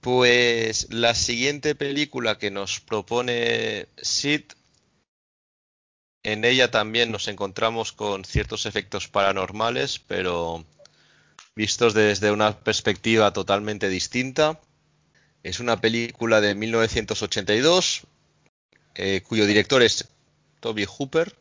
Pues 0.00 0.92
la 0.92 1.14
siguiente 1.14 1.74
película 1.74 2.38
que 2.38 2.50
nos 2.50 2.80
propone 2.80 3.88
Sid, 4.00 4.42
en 6.24 6.44
ella 6.44 6.70
también 6.70 7.10
nos 7.10 7.28
encontramos 7.28 7.92
con 7.92 8.24
ciertos 8.24 8.66
efectos 8.66 9.08
paranormales, 9.08 9.98
pero 9.98 10.64
vistos 11.54 11.94
desde 11.94 12.30
una 12.30 12.58
perspectiva 12.58 13.32
totalmente 13.32 13.88
distinta. 13.88 14.60
Es 15.42 15.58
una 15.58 15.80
película 15.80 16.40
de 16.40 16.54
1982, 16.54 18.02
eh, 18.94 19.22
cuyo 19.26 19.46
director 19.46 19.82
es 19.82 20.08
Toby 20.60 20.84
Hooper 20.84 21.34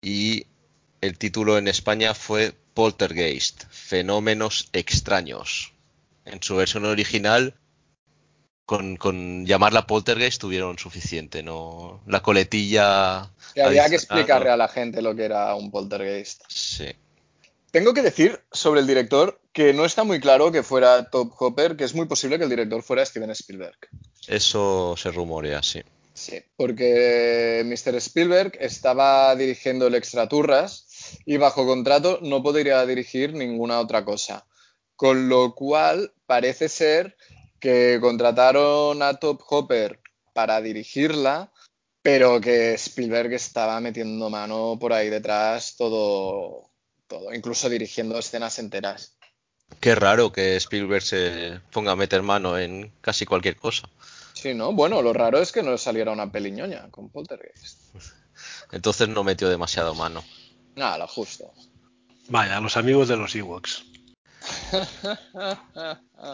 y 0.00 0.46
el 1.00 1.18
título 1.18 1.58
en 1.58 1.66
España 1.66 2.14
fue 2.14 2.54
Poltergeist, 2.74 3.64
Fenómenos 3.70 4.68
extraños. 4.72 5.72
En 6.24 6.42
su 6.42 6.56
versión 6.56 6.84
original, 6.84 7.54
con, 8.66 8.96
con 8.96 9.44
llamarla 9.44 9.86
Poltergeist 9.86 10.40
tuvieron 10.40 10.78
suficiente, 10.78 11.42
¿no? 11.42 12.02
La 12.06 12.22
coletilla. 12.22 13.30
Que 13.54 13.62
había 13.62 13.88
que 13.88 13.96
explicarle 13.96 14.48
¿no? 14.48 14.54
a 14.54 14.56
la 14.56 14.68
gente 14.68 15.02
lo 15.02 15.14
que 15.14 15.24
era 15.24 15.54
un 15.54 15.70
poltergeist. 15.70 16.42
Sí. 16.48 16.86
Tengo 17.70 17.92
que 17.92 18.02
decir 18.02 18.40
sobre 18.52 18.80
el 18.80 18.86
director 18.86 19.40
que 19.54 19.72
no 19.72 19.84
está 19.84 20.02
muy 20.02 20.18
claro 20.18 20.50
que 20.50 20.64
fuera 20.64 21.08
Top 21.08 21.32
Hopper, 21.38 21.76
que 21.76 21.84
es 21.84 21.94
muy 21.94 22.06
posible 22.06 22.36
que 22.38 22.44
el 22.44 22.50
director 22.50 22.82
fuera 22.82 23.06
Steven 23.06 23.30
Spielberg. 23.30 23.78
Eso 24.26 24.96
se 24.96 25.12
rumorea, 25.12 25.62
sí. 25.62 25.80
Sí, 26.12 26.42
porque 26.56 27.62
Mr. 27.64 27.94
Spielberg 27.96 28.52
estaba 28.60 29.34
dirigiendo 29.36 29.86
el 29.86 29.94
Extraturras 29.94 31.18
y 31.24 31.36
bajo 31.36 31.66
contrato 31.66 32.18
no 32.20 32.42
podría 32.42 32.84
dirigir 32.84 33.32
ninguna 33.32 33.78
otra 33.78 34.04
cosa. 34.04 34.44
Con 34.96 35.28
lo 35.28 35.54
cual 35.54 36.12
parece 36.26 36.68
ser 36.68 37.16
que 37.60 37.98
contrataron 38.00 39.02
a 39.02 39.14
Top 39.14 39.40
Hopper 39.48 40.00
para 40.32 40.60
dirigirla, 40.60 41.52
pero 42.02 42.40
que 42.40 42.74
Spielberg 42.74 43.32
estaba 43.34 43.80
metiendo 43.80 44.30
mano 44.30 44.76
por 44.80 44.92
ahí 44.92 45.10
detrás 45.10 45.76
todo, 45.76 46.70
todo, 47.06 47.32
incluso 47.32 47.68
dirigiendo 47.68 48.18
escenas 48.18 48.58
enteras. 48.58 49.16
Qué 49.80 49.94
raro 49.94 50.32
que 50.32 50.56
Spielberg 50.56 51.02
se 51.02 51.60
ponga 51.70 51.92
a 51.92 51.96
meter 51.96 52.22
mano 52.22 52.58
en 52.58 52.90
casi 53.00 53.26
cualquier 53.26 53.56
cosa. 53.56 53.88
Sí, 54.32 54.54
¿no? 54.54 54.72
Bueno, 54.72 55.02
lo 55.02 55.12
raro 55.12 55.38
es 55.40 55.52
que 55.52 55.62
no 55.62 55.76
saliera 55.78 56.10
una 56.12 56.30
peliñoña 56.30 56.90
con 56.90 57.08
Poltergeist. 57.10 57.78
Entonces 58.72 59.08
no 59.08 59.24
metió 59.24 59.48
demasiado 59.48 59.94
mano. 59.94 60.24
Nada, 60.74 60.98
lo 60.98 61.06
justo. 61.08 61.52
Vaya, 62.28 62.60
los 62.60 62.76
amigos 62.76 63.08
de 63.08 63.16
los 63.16 63.34
Ewoks. 63.34 63.84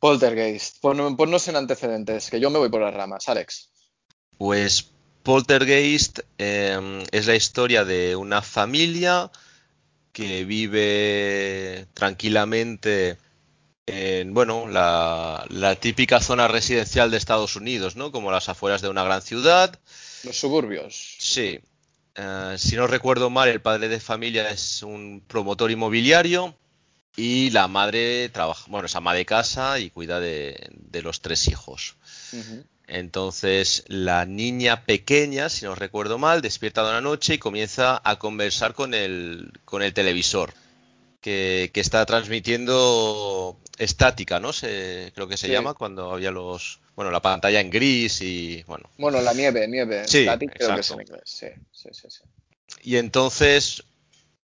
Poltergeist, 0.00 0.80
pon- 0.80 1.16
ponnos 1.16 1.48
en 1.48 1.56
antecedentes, 1.56 2.30
que 2.30 2.40
yo 2.40 2.50
me 2.50 2.58
voy 2.58 2.68
por 2.68 2.82
las 2.82 2.92
ramas, 2.94 3.28
Alex. 3.28 3.70
Pues 4.38 4.90
Poltergeist 5.22 6.20
eh, 6.38 7.04
es 7.10 7.26
la 7.26 7.34
historia 7.34 7.84
de 7.84 8.14
una 8.16 8.42
familia 8.42 9.30
que 10.14 10.44
vive 10.44 11.86
tranquilamente 11.92 13.18
en, 13.84 14.32
bueno, 14.32 14.68
la, 14.68 15.44
la 15.50 15.74
típica 15.74 16.20
zona 16.20 16.46
residencial 16.48 17.10
de 17.10 17.16
Estados 17.16 17.56
Unidos, 17.56 17.96
¿no? 17.96 18.12
Como 18.12 18.30
las 18.30 18.48
afueras 18.48 18.80
de 18.80 18.88
una 18.88 19.02
gran 19.02 19.20
ciudad. 19.20 19.78
Los 20.22 20.38
suburbios. 20.38 21.16
Sí. 21.18 21.58
Eh, 22.14 22.54
si 22.58 22.76
no 22.76 22.86
recuerdo 22.86 23.28
mal, 23.28 23.48
el 23.48 23.60
padre 23.60 23.88
de 23.88 23.98
familia 23.98 24.48
es 24.48 24.84
un 24.84 25.20
promotor 25.26 25.72
inmobiliario 25.72 26.54
y 27.16 27.50
la 27.50 27.66
madre 27.66 28.28
trabaja, 28.28 28.66
bueno, 28.68 28.86
es 28.86 28.94
ama 28.94 29.14
de 29.14 29.26
casa 29.26 29.80
y 29.80 29.90
cuida 29.90 30.20
de, 30.20 30.70
de 30.70 31.02
los 31.02 31.20
tres 31.20 31.48
hijos. 31.48 31.96
Entonces 32.86 33.84
la 33.88 34.26
niña 34.26 34.84
pequeña, 34.84 35.48
si 35.48 35.64
no 35.64 35.74
recuerdo 35.74 36.18
mal, 36.18 36.42
despierta 36.42 36.82
de 36.84 36.90
una 36.90 37.00
noche 37.00 37.34
y 37.34 37.38
comienza 37.38 38.00
a 38.04 38.18
conversar 38.18 38.74
con 38.74 38.92
el, 38.94 39.52
con 39.64 39.82
el 39.82 39.94
televisor, 39.94 40.52
que, 41.20 41.70
que 41.72 41.80
está 41.80 42.04
transmitiendo 42.06 43.58
estática, 43.78 44.38
¿no? 44.40 44.52
Se- 44.52 45.12
creo 45.14 45.28
que 45.28 45.36
se 45.36 45.46
Sí. 45.46 45.52
llama 45.52 45.74
cuando 45.74 46.12
había 46.12 46.30
los, 46.30 46.80
bueno, 46.94 47.10
la 47.10 47.22
pantalla 47.22 47.60
en 47.60 47.70
gris 47.70 48.20
y 48.20 48.62
bueno. 48.66 48.88
Bueno, 48.98 49.20
la 49.22 49.32
nieve, 49.32 49.66
nieve. 49.66 50.06
Sí, 50.06 50.22
Static 50.24 50.52
creo 50.54 50.74
que 50.74 50.80
es 50.80 50.90
en 50.90 51.00
inglés. 51.00 51.22
Sí, 51.24 51.46
sí, 51.72 51.88
sí, 51.92 52.08
sí. 52.10 52.20
Y 52.82 52.96
entonces 52.96 53.82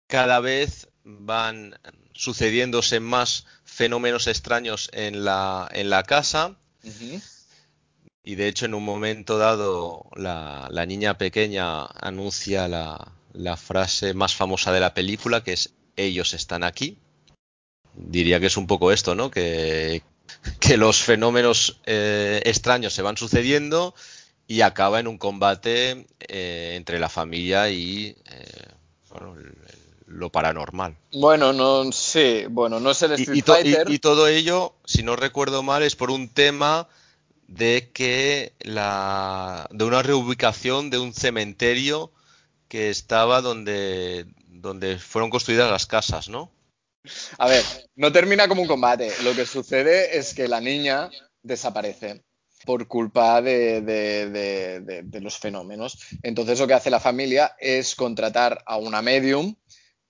cada 0.09 0.41
vez 0.41 0.89
van 1.05 1.79
sucediéndose 2.13 3.01
más 3.01 3.47
fenómenos 3.65 4.27
extraños 4.27 4.91
en 4.93 5.25
la, 5.25 5.69
en 5.73 5.91
la 5.91 6.03
casa. 6.03 6.57
Y 8.25 8.37
de 8.37 8.49
hecho, 8.49 8.65
en 8.67 8.75
un 8.75 8.85
momento 8.85 9.37
dado, 9.39 10.07
la, 10.17 10.69
la 10.71 10.87
niña 10.87 11.19
pequeña 11.19 11.85
anuncia 11.85 12.69
la, 12.69 13.13
la 13.35 13.57
frase 13.57 14.15
más 14.15 14.35
famosa 14.35 14.73
de 14.73 14.81
la 14.81 14.95
película, 14.95 15.45
que 15.45 15.53
es 15.53 15.75
ellos 15.97 16.33
están 16.33 16.65
aquí. 16.65 16.97
Diría 17.95 18.41
que 18.41 18.47
es 18.47 18.57
un 18.57 18.67
poco 18.67 18.93
esto, 18.93 19.15
¿no? 19.15 19.31
Que, 19.31 20.03
que 20.59 20.77
los 20.79 21.03
fenómenos 21.03 21.81
eh, 21.85 22.41
extraños 22.45 22.93
se 22.95 23.03
van 23.03 23.17
sucediendo 23.17 23.95
y 24.49 24.63
acaba 24.63 25.01
en 25.01 25.07
un 25.07 25.19
combate 25.19 26.07
eh, 26.21 26.73
entre 26.77 26.99
la 26.99 27.09
familia 27.11 27.71
y 27.71 28.17
eh, 28.31 28.47
bueno, 29.11 29.35
el- 29.35 29.47
el- 29.47 29.85
lo 30.19 30.31
paranormal. 30.31 30.97
Bueno, 31.13 31.53
no, 31.53 31.91
sí, 31.93 32.45
bueno, 32.49 32.79
no 32.81 32.91
es 32.91 33.03
el 33.03 33.13
Street 33.13 33.37
y 33.39 33.43
to- 33.43 33.59
y- 33.61 33.63
Fighter. 33.73 33.91
y 33.91 33.99
todo 33.99 34.29
ello, 34.29 34.75
si 34.85 35.03
no 35.03 35.15
recuerdo 35.17 35.63
mal, 35.63 35.83
es 35.83 35.95
por 35.97 36.11
un 36.11 36.29
tema 36.29 36.89
de 37.49 37.91
que 37.93 38.55
la 38.61 39.67
de 39.71 39.85
una 39.85 40.03
reubicación 40.03 40.91
de 40.91 40.99
un 40.99 41.13
cementerio 41.15 42.13
que 42.69 42.91
estaba 42.91 43.41
donde 43.43 44.27
donde 44.49 44.99
fueron 44.99 45.31
construidas 45.31 45.71
las 45.71 45.87
casas, 45.87 46.29
¿no? 46.29 46.51
A 47.39 47.49
ver, 47.49 47.63
no 47.97 48.11
termina 48.13 48.49
como 48.49 48.63
un 48.63 48.69
combate. 48.69 49.11
Lo 49.23 49.35
que 49.35 49.45
sucede 49.47 50.17
es 50.17 50.33
que 50.35 50.49
la 50.49 50.61
niña 50.61 51.11
desaparece 51.43 52.25
por 52.65 52.89
culpa 52.89 53.43
de, 53.43 53.83
de- 53.83 54.31
de- 54.31 55.03
de- 55.03 55.21
los 55.21 55.39
fenómenos. 55.39 55.99
Entonces 56.23 56.59
lo 56.59 56.67
que 56.67 56.73
hace 56.75 56.89
la 56.91 57.01
familia 57.01 57.55
es 57.59 57.95
contratar 57.95 58.63
a 58.67 58.79
una 58.79 59.03
medium 59.03 59.55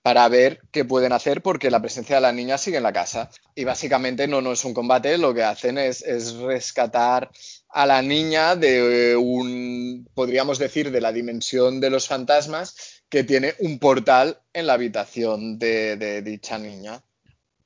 para 0.05 0.29
ver 0.29 0.59
qué 0.69 0.85
pueden 0.85 1.13
hacer 1.13 1.41
porque 1.41 1.71
la 1.71 1.81
presencia 1.81 2.17
de 2.17 2.21
la 2.21 2.31
niña 2.31 2.59
sigue 2.59 2.77
en 2.77 2.83
la 2.83 2.93
casa. 2.93 3.31
Y 3.55 3.63
básicamente 3.63 4.27
no, 4.27 4.39
no 4.39 4.51
es 4.51 4.63
un 4.63 4.75
combate, 4.75 5.17
lo 5.17 5.33
que 5.33 5.41
hacen 5.41 5.79
es, 5.79 6.03
es 6.03 6.35
rescatar 6.35 7.31
a 7.69 7.87
la 7.87 8.03
niña 8.03 8.55
de 8.55 9.15
un, 9.15 10.07
podríamos 10.13 10.59
decir, 10.59 10.91
de 10.91 11.01
la 11.01 11.11
dimensión 11.11 11.79
de 11.79 11.89
los 11.89 12.07
fantasmas 12.07 13.01
que 13.09 13.23
tiene 13.23 13.55
un 13.57 13.79
portal 13.79 14.39
en 14.53 14.67
la 14.67 14.73
habitación 14.73 15.57
de, 15.57 15.97
de 15.97 16.21
dicha 16.21 16.59
niña. 16.59 17.01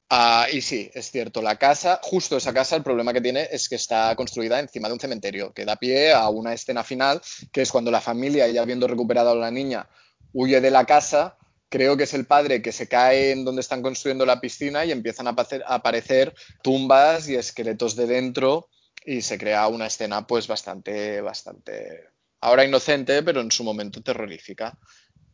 Ah, 0.10 0.48
y 0.49 0.61
sí, 0.61 0.90
es 0.94 1.11
cierto, 1.11 1.41
la 1.41 1.57
casa, 1.57 1.99
justo 2.02 2.38
esa 2.38 2.53
casa, 2.53 2.78
el 2.78 2.84
problema 2.84 3.11
que 3.11 3.20
tiene 3.20 3.49
es 3.52 3.68
que 3.68 3.76
está 3.76 4.16
construida 4.16 4.61
encima 4.61 4.88
de 4.88 4.94
un 4.94 5.02
cementerio, 5.02 5.53
que 5.53 5.66
da 5.66 5.76
pie 5.76 6.14
a 6.14 6.30
una 6.30 6.53
escena 6.53 6.86
final, 6.86 7.22
que 7.52 7.64
es 7.64 7.70
cuando 7.70 7.91
la 7.91 7.99
familia, 7.99 8.48
ya 8.48 8.61
habiendo 8.61 8.88
recuperado 8.88 9.32
a 9.32 9.36
la 9.36 9.52
niña, 9.52 9.90
huye 10.32 10.61
de 10.61 10.72
la 10.72 10.86
casa. 10.86 11.36
Creo 11.69 11.95
que 11.95 12.03
es 12.03 12.13
el 12.13 12.25
padre 12.25 12.61
que 12.61 12.71
se 12.71 12.87
cae 12.87 13.31
en 13.31 13.45
donde 13.45 13.61
están 13.61 13.81
construyendo 13.81 14.25
la 14.25 14.41
piscina 14.41 14.85
y 14.85 14.91
empiezan 14.91 15.27
a 15.27 15.35
aparecer, 15.67 16.33
tumbas 16.63 17.29
y 17.29 17.35
esqueletos 17.35 17.95
de 17.95 18.07
dentro 18.07 18.69
y 19.05 19.21
se 19.21 19.37
crea 19.37 19.67
una 19.67 19.87
escena 19.87 20.25
pues 20.25 20.47
bastante, 20.47 21.21
bastante 21.21 22.09
ahora 22.41 22.65
inocente, 22.65 23.23
pero 23.23 23.41
en 23.41 23.51
su 23.51 23.63
momento 23.63 24.01
terrorífica. 24.01 24.77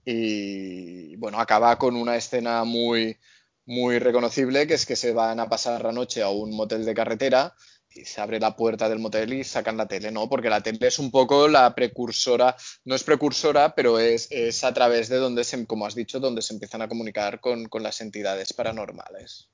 Y 0.03 1.15
bueno, 1.15 1.39
acaba 1.39 1.77
con 1.77 1.95
una 1.95 2.15
escena 2.15 2.63
muy, 2.63 3.17
muy 3.65 3.99
reconocible, 3.99 4.67
que 4.67 4.75
es 4.75 4.85
que 4.85 4.95
se 4.95 5.13
van 5.13 5.39
a 5.39 5.49
pasar 5.49 5.83
la 5.83 5.91
noche 5.91 6.21
a 6.21 6.29
un 6.29 6.55
motel 6.55 6.85
de 6.85 6.93
carretera 6.93 7.55
y 7.95 8.05
se 8.05 8.22
abre 8.22 8.39
la 8.39 8.55
puerta 8.55 8.89
del 8.89 8.99
motel 8.99 9.34
y 9.34 9.43
sacan 9.43 9.77
la 9.77 9.88
tele, 9.88 10.11
¿no? 10.11 10.27
Porque 10.27 10.49
la 10.49 10.61
tele 10.61 10.88
es 10.88 10.99
un 10.99 11.11
poco 11.11 11.47
la 11.47 11.73
precursora, 11.73 12.55
no 12.84 12.93
es 12.95 13.03
precursora, 13.03 13.73
pero 13.73 13.99
es, 13.99 14.27
es 14.31 14.63
a 14.63 14.73
través 14.73 15.07
de 15.09 15.17
donde, 15.17 15.43
se, 15.43 15.65
como 15.65 15.85
has 15.85 15.95
dicho, 15.95 16.19
donde 16.19 16.41
se 16.41 16.53
empiezan 16.53 16.81
a 16.81 16.89
comunicar 16.89 17.39
con, 17.39 17.65
con 17.65 17.84
las 17.84 18.01
entidades 18.01 18.53
paranormales. 18.53 19.49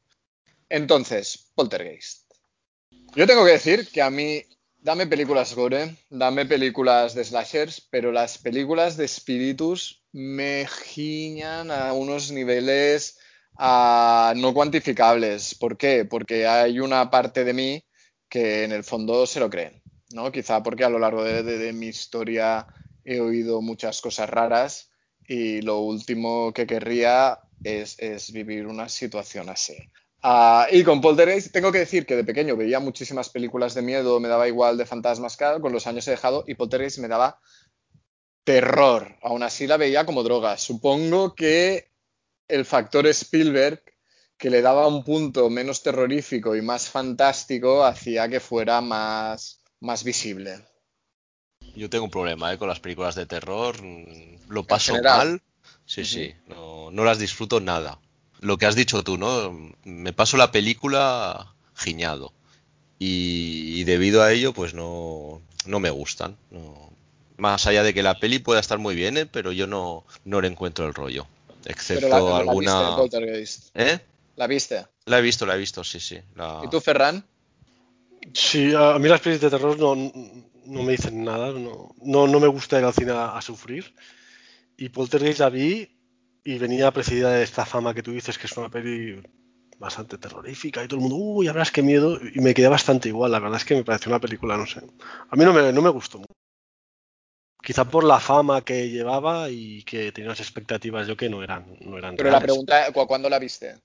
Entonces, 0.69 1.51
Poltergeist. 1.53 2.31
Yo 3.15 3.27
tengo 3.27 3.45
que 3.45 3.51
decir 3.51 3.87
que 3.89 4.01
a 4.01 4.09
mí, 4.09 4.43
dame 4.77 5.05
películas 5.05 5.53
gore, 5.53 5.97
dame 6.09 6.45
películas 6.45 7.13
de 7.13 7.25
slashers, 7.25 7.81
pero 7.91 8.11
las 8.11 8.37
películas 8.37 8.97
de 8.97 9.05
espíritus 9.05 10.03
me 10.13 10.67
giñan 10.67 11.71
a 11.71 11.93
unos 11.93 12.31
niveles 12.31 13.17
uh, 13.59 14.33
no 14.35 14.53
cuantificables. 14.53 15.55
¿Por 15.55 15.77
qué? 15.77 16.05
Porque 16.05 16.47
hay 16.47 16.79
una 16.79 17.11
parte 17.11 17.43
de 17.43 17.53
mí 17.53 17.85
que 18.31 18.63
en 18.63 18.71
el 18.71 18.85
fondo 18.85 19.27
se 19.27 19.41
lo 19.41 19.49
creen, 19.49 19.83
¿no? 20.13 20.31
Quizá 20.31 20.63
porque 20.63 20.85
a 20.85 20.89
lo 20.89 20.97
largo 20.97 21.21
de, 21.25 21.73
mi 21.73 21.87
historia 21.87 22.65
he 23.03 23.19
oído 23.19 23.61
muchas 23.61 23.99
cosas 23.99 24.29
raras 24.29 24.89
y 25.27 25.61
lo 25.61 25.79
último 25.79 26.53
que 26.53 26.65
querría 26.65 27.39
es, 27.61 28.31
vivir 28.31 28.67
una 28.67 28.87
situación 28.87 29.49
así. 29.49 29.75
Uh, 30.23 30.63
y 30.71 30.83
con 30.83 31.01
Poltergeist 31.01 31.51
tengo 31.51 31.73
que 31.73 31.79
decir 31.79 32.05
que 32.05 32.15
de 32.15 32.23
pequeño 32.23 32.55
veía 32.55 32.79
muchísimas 32.79 33.27
películas 33.27 33.73
de 33.73 33.81
miedo, 33.81 34.19
me 34.21 34.29
daba 34.29 34.47
igual 34.47 34.77
de 34.77 34.85
fantasmas, 34.85 35.35
con 35.35 35.73
los 35.73 35.85
años 35.85 36.07
he 36.07 36.11
dejado 36.11 36.45
y 36.47 36.55
Poltergeist 36.55 36.99
me 36.99 37.09
daba 37.09 37.37
terror. 38.45 39.17
Aún 39.23 39.43
así 39.43 39.67
la 39.67 39.75
veía 39.75 40.05
como 40.05 40.23
droga. 40.23 40.57
Supongo 40.57 41.35
que 41.35 41.91
el 42.47 42.63
factor 42.63 43.07
Spielberg, 43.07 43.83
que 44.41 44.49
le 44.49 44.61
daba 44.61 44.87
un 44.87 45.03
punto 45.03 45.49
menos 45.49 45.83
terrorífico 45.83 46.55
y 46.55 46.61
más 46.61 46.89
fantástico, 46.89 47.85
hacía 47.85 48.27
que 48.27 48.41
fuera 48.41 48.81
más, 48.81 49.61
más 49.79 50.03
visible. 50.03 50.65
Yo 51.75 51.89
tengo 51.89 52.05
un 52.05 52.11
problema 52.11 52.51
¿eh? 52.51 52.57
con 52.57 52.67
las 52.67 52.81
películas 52.81 53.15
de 53.15 53.25
terror. 53.25 53.77
Lo 54.49 54.63
paso 54.65 55.01
mal. 55.01 55.41
Sí, 55.85 56.01
uh 56.01 56.03
-huh. 56.03 56.07
sí. 56.07 56.33
No, 56.47 56.91
no 56.91 57.05
las 57.05 57.19
disfruto 57.19 57.61
nada 57.61 57.99
lo 58.41 58.57
que 58.57 58.65
has 58.65 58.75
dicho 58.75 59.03
tú, 59.03 59.17
¿no? 59.17 59.71
Me 59.83 60.13
paso 60.13 60.35
la 60.35 60.51
película 60.51 61.53
giñado. 61.75 62.33
Y, 62.99 63.79
y 63.79 63.83
debido 63.83 64.21
a 64.21 64.31
ello, 64.31 64.53
pues 64.53 64.73
no, 64.73 65.41
no 65.65 65.79
me 65.79 65.89
gustan. 65.89 66.35
No. 66.49 66.91
Más 67.37 67.65
allá 67.65 67.83
de 67.83 67.93
que 67.93 68.03
la 68.03 68.19
peli 68.19 68.39
pueda 68.39 68.59
estar 68.59 68.77
muy 68.77 68.95
bien, 68.95 69.17
¿eh? 69.17 69.25
pero 69.25 69.51
yo 69.51 69.65
no, 69.65 70.03
no 70.25 70.41
le 70.41 70.47
encuentro 70.47 70.85
el 70.85 70.93
rollo. 70.93 71.27
Excepto 71.65 72.09
la 72.09 72.37
alguna. 72.37 72.97
¿Eh? 73.75 73.99
¿La 74.41 74.47
viste? 74.47 74.87
La 75.05 75.19
he 75.19 75.21
visto, 75.21 75.45
la 75.45 75.53
he 75.53 75.59
visto, 75.59 75.83
sí, 75.83 75.99
sí. 75.99 76.19
La... 76.33 76.61
¿Y 76.63 76.67
tú, 76.67 76.81
Ferran? 76.81 77.23
Sí, 78.33 78.73
a 78.75 78.97
mí 78.97 79.07
las 79.07 79.21
pelis 79.21 79.39
de 79.39 79.51
terror 79.51 79.77
no, 79.77 79.93
no 79.93 80.81
me 80.81 80.93
dicen 80.93 81.23
nada. 81.23 81.51
No, 81.51 81.93
no, 82.01 82.25
no 82.25 82.39
me 82.39 82.47
gusta 82.47 82.79
ir 82.79 82.85
al 82.85 82.91
cine 82.91 83.11
a, 83.11 83.37
a 83.37 83.41
sufrir. 83.43 83.93
Y 84.77 84.89
Poltergeist 84.89 85.41
la 85.41 85.49
vi 85.51 85.95
y 86.43 86.57
venía 86.57 86.89
precedida 86.89 87.29
de 87.29 87.43
esta 87.43 87.67
fama 87.67 87.93
que 87.93 88.01
tú 88.01 88.13
dices 88.13 88.39
que 88.39 88.47
es 88.47 88.57
una 88.57 88.69
peli 88.69 89.21
bastante 89.77 90.17
terrorífica 90.17 90.83
y 90.83 90.87
todo 90.87 90.95
el 90.95 91.01
mundo, 91.07 91.17
uy, 91.17 91.47
habrás 91.47 91.69
qué 91.69 91.83
miedo, 91.83 92.19
y 92.33 92.39
me 92.39 92.55
quedé 92.55 92.67
bastante 92.67 93.09
igual, 93.09 93.31
la 93.31 93.39
verdad 93.39 93.57
es 93.57 93.65
que 93.65 93.75
me 93.75 93.83
pareció 93.83 94.09
una 94.09 94.19
película, 94.19 94.57
no 94.57 94.65
sé, 94.65 94.79
a 94.79 95.35
mí 95.35 95.45
no 95.45 95.53
me, 95.53 95.71
no 95.71 95.81
me 95.83 95.89
gustó 95.89 96.17
mucho. 96.17 96.33
Quizá 97.63 97.85
por 97.85 98.03
la 98.03 98.19
fama 98.19 98.61
que 98.61 98.89
llevaba 98.89 99.51
y 99.51 99.83
que 99.83 100.11
tenía 100.11 100.29
unas 100.29 100.39
expectativas 100.39 101.07
yo 101.07 101.15
que 101.15 101.29
no 101.29 101.43
eran, 101.43 101.77
no 101.81 101.95
eran 101.97 102.15
Pero 102.15 102.29
reales. 102.29 102.41
la 102.41 102.45
pregunta, 102.45 102.91
¿cuándo 103.07 103.29
la 103.29 103.37
viste? 103.37 103.75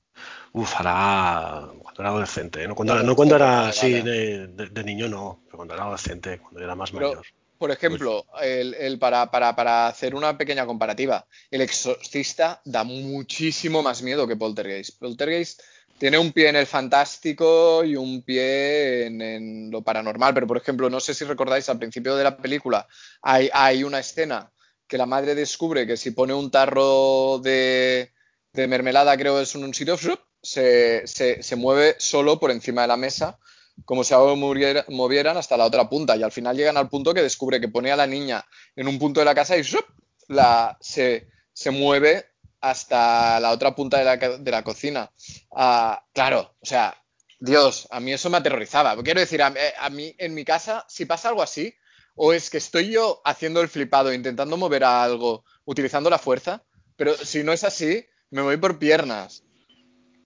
Uf, 0.53 0.75
hará 0.81 1.69
cuando 1.83 2.03
era 2.03 2.09
adolescente, 2.11 2.67
no 2.67 2.75
cuando, 2.75 3.03
no, 3.03 3.15
cuando 3.15 3.37
era, 3.37 3.61
vale. 3.63 3.73
sí, 3.73 3.93
de, 4.01 4.47
de, 4.49 4.69
de, 4.69 4.85
niño 4.85 5.09
no, 5.09 5.43
pero 5.45 5.59
cuando 5.59 5.75
era 5.75 5.83
adolescente, 5.83 6.39
cuando 6.39 6.61
era 6.61 6.75
más 6.75 6.91
pero, 6.91 7.09
mayor. 7.11 7.27
Por 7.59 7.71
ejemplo, 7.71 8.27
el, 8.43 8.75
el 8.75 8.99
para, 8.99 9.31
para, 9.31 9.57
para, 9.57 9.87
hacer 9.87 10.15
una 10.15 10.37
pequeña 10.37 10.67
comparativa, 10.67 11.27
El 11.51 11.63
Exorcista 11.63 12.61
da 12.65 12.85
muchísimo 12.85 13.83
más 13.83 14.03
miedo 14.03 14.27
que 14.27 14.37
Poltergeist. 14.37 14.99
Poltergeist 14.99 15.63
tiene 15.99 16.19
un 16.19 16.33
pie 16.33 16.51
en 16.51 16.57
el 16.57 16.67
fantástico 16.67 17.83
y 17.83 17.97
un 17.97 18.23
pie 18.23 19.07
en, 19.07 19.23
en, 19.23 19.71
lo 19.71 19.83
paranormal, 19.83 20.35
pero 20.35 20.47
por 20.47 20.59
ejemplo, 20.59 20.91
no 20.91 21.01
sé 21.01 21.15
si 21.15 21.25
recordáis, 21.25 21.69
al 21.69 21.79
principio 21.79 22.15
de 22.15 22.25
la 22.25 22.37
película 22.37 22.87
hay, 23.23 23.49
hay 23.53 23.85
una 23.85 24.01
escena 24.01 24.53
que 24.87 24.99
la 24.99 25.07
madre 25.07 25.35
descubre 25.35 25.87
que 25.87 25.97
si 25.97 26.11
pone 26.11 26.35
un 26.35 26.51
tarro 26.51 27.39
de, 27.39 28.13
de 28.57 28.69
mermelada, 28.69 29.17
creo 29.17 29.41
es 29.41 29.55
un 29.55 29.73
sitio, 29.75 29.97
se, 30.43 31.07
se, 31.07 31.43
se 31.43 31.57
mueve 31.57 31.97
solo 31.99 32.41
por 32.41 32.51
encima 32.51 32.83
de 32.83 32.89
la 32.89 32.97
mesa 32.97 33.39
como 33.85 34.05
si 34.05 34.15
algo 34.15 34.37
movieran 34.37 35.37
hasta 35.37 35.57
la 35.57 35.67
otra 35.67 35.89
punta 35.89 36.17
y 36.17 36.23
al 36.23 36.33
final 36.33 36.57
llegan 36.57 36.77
al 36.77 36.89
punto 36.89 37.13
que 37.13 37.23
descubre 37.23 37.61
que 37.61 37.69
pone 37.69 37.93
a 37.93 37.97
la 37.97 38.07
niña 38.07 38.45
en 38.75 38.89
un 38.89 38.99
punto 38.99 39.21
de 39.21 39.27
la 39.27 39.35
casa 39.35 39.57
y 39.57 39.63
se, 40.81 41.29
se 41.53 41.71
mueve 41.71 42.27
hasta 42.61 43.39
la 43.39 43.51
otra 43.51 43.75
punta 43.75 43.99
de 43.99 44.05
la, 44.05 44.17
de 44.17 44.51
la 44.51 44.65
cocina. 44.65 45.11
Uh, 45.51 45.95
claro, 46.13 46.57
o 46.59 46.67
sea, 46.67 46.97
Dios, 47.39 47.87
a 47.91 48.01
mí 48.01 48.13
eso 48.13 48.31
me 48.31 48.39
aterrorizaba. 48.39 49.01
Quiero 49.03 49.21
decir, 49.21 49.43
a, 49.43 49.53
a, 49.79 49.91
mí 49.91 50.15
en 50.19 50.35
mi 50.35 50.45
casa, 50.45 50.85
si 50.89 51.05
pasa 51.05 51.29
algo 51.29 51.43
así, 51.43 51.75
o 52.15 52.33
es 52.33 52.49
que 52.49 52.59
estoy 52.59 52.91
yo 52.91 53.21
haciendo 53.25 53.61
el 53.61 53.69
flipado, 53.69 54.13
intentando 54.13 54.57
mover 54.57 54.85
a 54.85 55.03
algo, 55.03 55.45
utilizando 55.67 56.09
la 56.09 56.19
fuerza, 56.19 56.65
pero 56.97 57.15
si 57.15 57.45
no 57.45 57.53
es 57.53 57.63
así, 57.63 58.07
me 58.31 58.43
voy 58.43 58.57
por 58.57 58.79
piernas. 58.79 59.43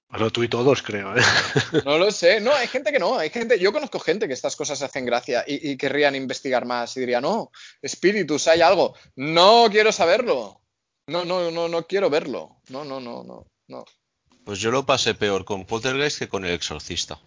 Bueno, 0.09 0.31
tú 0.31 0.43
y 0.43 0.49
todos, 0.49 0.83
creo. 0.83 1.17
¿eh? 1.17 1.23
No 1.85 1.97
lo 1.97 2.11
sé. 2.11 2.41
No, 2.41 2.53
hay 2.53 2.67
gente 2.67 2.93
que 2.93 2.99
no. 2.99 3.17
Hay 3.17 3.31
gente. 3.31 3.59
Yo 3.59 3.73
conozco 3.73 4.01
gente 4.01 4.27
que 4.27 4.35
estas 4.35 4.57
cosas 4.57 4.83
hacen 4.83 5.07
gracia 5.07 5.45
y, 5.47 5.71
y 5.71 5.77
querrían 5.77 6.17
investigar 6.17 6.67
más 6.67 6.97
y 6.97 7.01
dirían, 7.01 7.23
no, 7.23 7.53
espíritus, 7.81 8.49
hay 8.49 8.61
algo. 8.61 8.97
No 9.15 9.69
quiero 9.71 9.93
saberlo. 9.93 10.61
No, 11.07 11.25
no, 11.25 11.51
no, 11.51 11.69
no 11.69 11.87
quiero 11.87 12.11
verlo. 12.11 12.61
No, 12.69 12.85
no, 12.85 13.01
no, 13.01 13.23
no, 13.23 13.47
no. 13.69 13.85
Pues 14.45 14.59
yo 14.59 14.71
lo 14.71 14.85
pasé 14.85 15.15
peor 15.15 15.45
con 15.45 15.65
Poltergeist 15.65 16.19
que 16.19 16.29
con 16.29 16.45
El 16.45 16.55
Exorcista. 16.55 17.21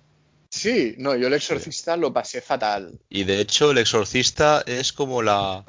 Sí, 0.54 0.94
no, 1.00 1.16
yo 1.16 1.28
El 1.28 1.34
Exorcista 1.34 1.96
sí. 1.96 2.00
lo 2.00 2.14
pasé 2.14 2.40
fatal. 2.40 3.00
Y 3.10 3.24
de 3.24 3.42
hecho, 3.42 3.72
El 3.72 3.80
Exorcista 3.80 4.64
es 4.68 4.94
como 4.94 5.24
la 5.24 5.66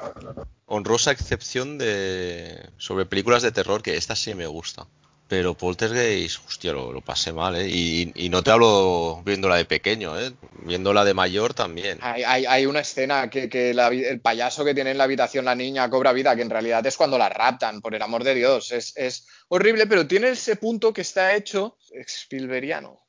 honrosa 0.66 1.10
excepción 1.10 1.78
de 1.78 2.68
sobre 2.76 3.06
películas 3.06 3.42
de 3.42 3.50
terror 3.50 3.82
que 3.82 3.96
esta 3.96 4.14
sí 4.14 4.34
me 4.34 4.46
gusta. 4.46 4.86
Pero 5.26 5.54
Poltergeist, 5.54 6.46
hostia, 6.46 6.74
lo, 6.74 6.92
lo 6.92 7.00
pasé 7.00 7.32
mal, 7.32 7.56
¿eh? 7.56 7.66
Y, 7.66 8.12
y, 8.14 8.28
no 8.28 8.42
te 8.42 8.50
hablo 8.50 9.22
viéndola 9.24 9.56
de 9.56 9.64
pequeño, 9.64 10.20
¿eh? 10.20 10.32
Viéndola 10.66 11.02
de 11.02 11.14
mayor 11.14 11.54
también. 11.54 11.96
Hay, 12.02 12.22
hay, 12.22 12.44
hay 12.44 12.66
una 12.66 12.80
escena 12.80 13.30
que, 13.30 13.48
que 13.48 13.72
la, 13.72 13.88
el 13.88 14.20
payaso 14.20 14.66
que 14.66 14.74
tiene 14.74 14.90
en 14.90 14.98
la 14.98 15.04
habitación 15.04 15.46
la 15.46 15.54
niña 15.54 15.88
cobra 15.88 16.12
vida, 16.12 16.36
que 16.36 16.42
en 16.42 16.50
realidad 16.50 16.84
es 16.84 16.98
cuando 16.98 17.16
la 17.16 17.30
raptan, 17.30 17.80
por 17.80 17.94
el 17.94 18.02
amor 18.02 18.22
de 18.22 18.34
Dios. 18.34 18.70
Es, 18.70 18.94
es 18.98 19.26
horrible, 19.48 19.86
pero 19.86 20.06
tiene 20.06 20.28
ese 20.28 20.56
punto 20.56 20.92
que 20.92 21.00
está 21.00 21.34
hecho 21.34 21.78
Spielbergiano. 22.06 23.03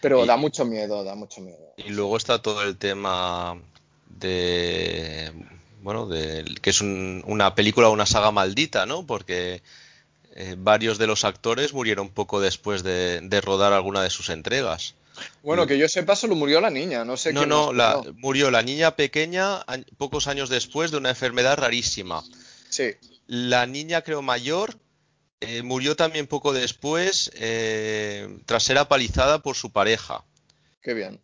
Pero 0.00 0.24
y, 0.24 0.26
da 0.26 0.36
mucho 0.36 0.64
miedo, 0.64 1.04
da 1.04 1.14
mucho 1.14 1.40
miedo. 1.40 1.74
Y 1.76 1.90
luego 1.90 2.16
está 2.16 2.40
todo 2.40 2.62
el 2.62 2.76
tema 2.76 3.60
de... 4.08 5.32
Bueno, 5.82 6.06
de, 6.06 6.44
que 6.60 6.70
es 6.70 6.80
un, 6.80 7.22
una 7.26 7.54
película 7.54 7.88
o 7.88 7.92
una 7.92 8.06
saga 8.06 8.30
maldita, 8.30 8.84
¿no? 8.84 9.06
Porque 9.06 9.62
eh, 10.34 10.54
varios 10.58 10.98
de 10.98 11.06
los 11.06 11.24
actores 11.24 11.72
murieron 11.72 12.10
poco 12.10 12.40
después 12.40 12.82
de, 12.82 13.20
de, 13.22 13.40
rodar 13.40 13.72
alguna 13.72 14.02
de 14.02 14.10
sus 14.10 14.28
entregas. 14.28 14.94
Bueno, 15.42 15.66
que 15.66 15.78
yo 15.78 15.88
sepa, 15.88 16.16
solo 16.16 16.34
murió 16.34 16.60
la 16.60 16.70
niña, 16.70 17.04
no 17.04 17.16
sé 17.16 17.32
No, 17.32 17.46
no, 17.46 17.72
la, 17.72 18.02
murió 18.16 18.50
la 18.50 18.62
niña 18.62 18.96
pequeña 18.96 19.56
a, 19.56 19.78
pocos 19.96 20.26
años 20.26 20.48
después 20.48 20.90
de 20.90 20.98
una 20.98 21.10
enfermedad 21.10 21.58
rarísima. 21.58 22.22
Sí. 22.68 22.94
La 23.26 23.66
niña, 23.66 24.02
creo, 24.02 24.22
mayor, 24.22 24.76
eh, 25.40 25.62
murió 25.62 25.96
también 25.96 26.26
poco 26.26 26.52
después 26.52 27.30
eh, 27.34 28.38
tras 28.46 28.64
ser 28.64 28.78
apalizada 28.78 29.40
por 29.40 29.56
su 29.56 29.70
pareja. 29.70 30.24
Qué 30.82 30.94
bien. 30.94 31.20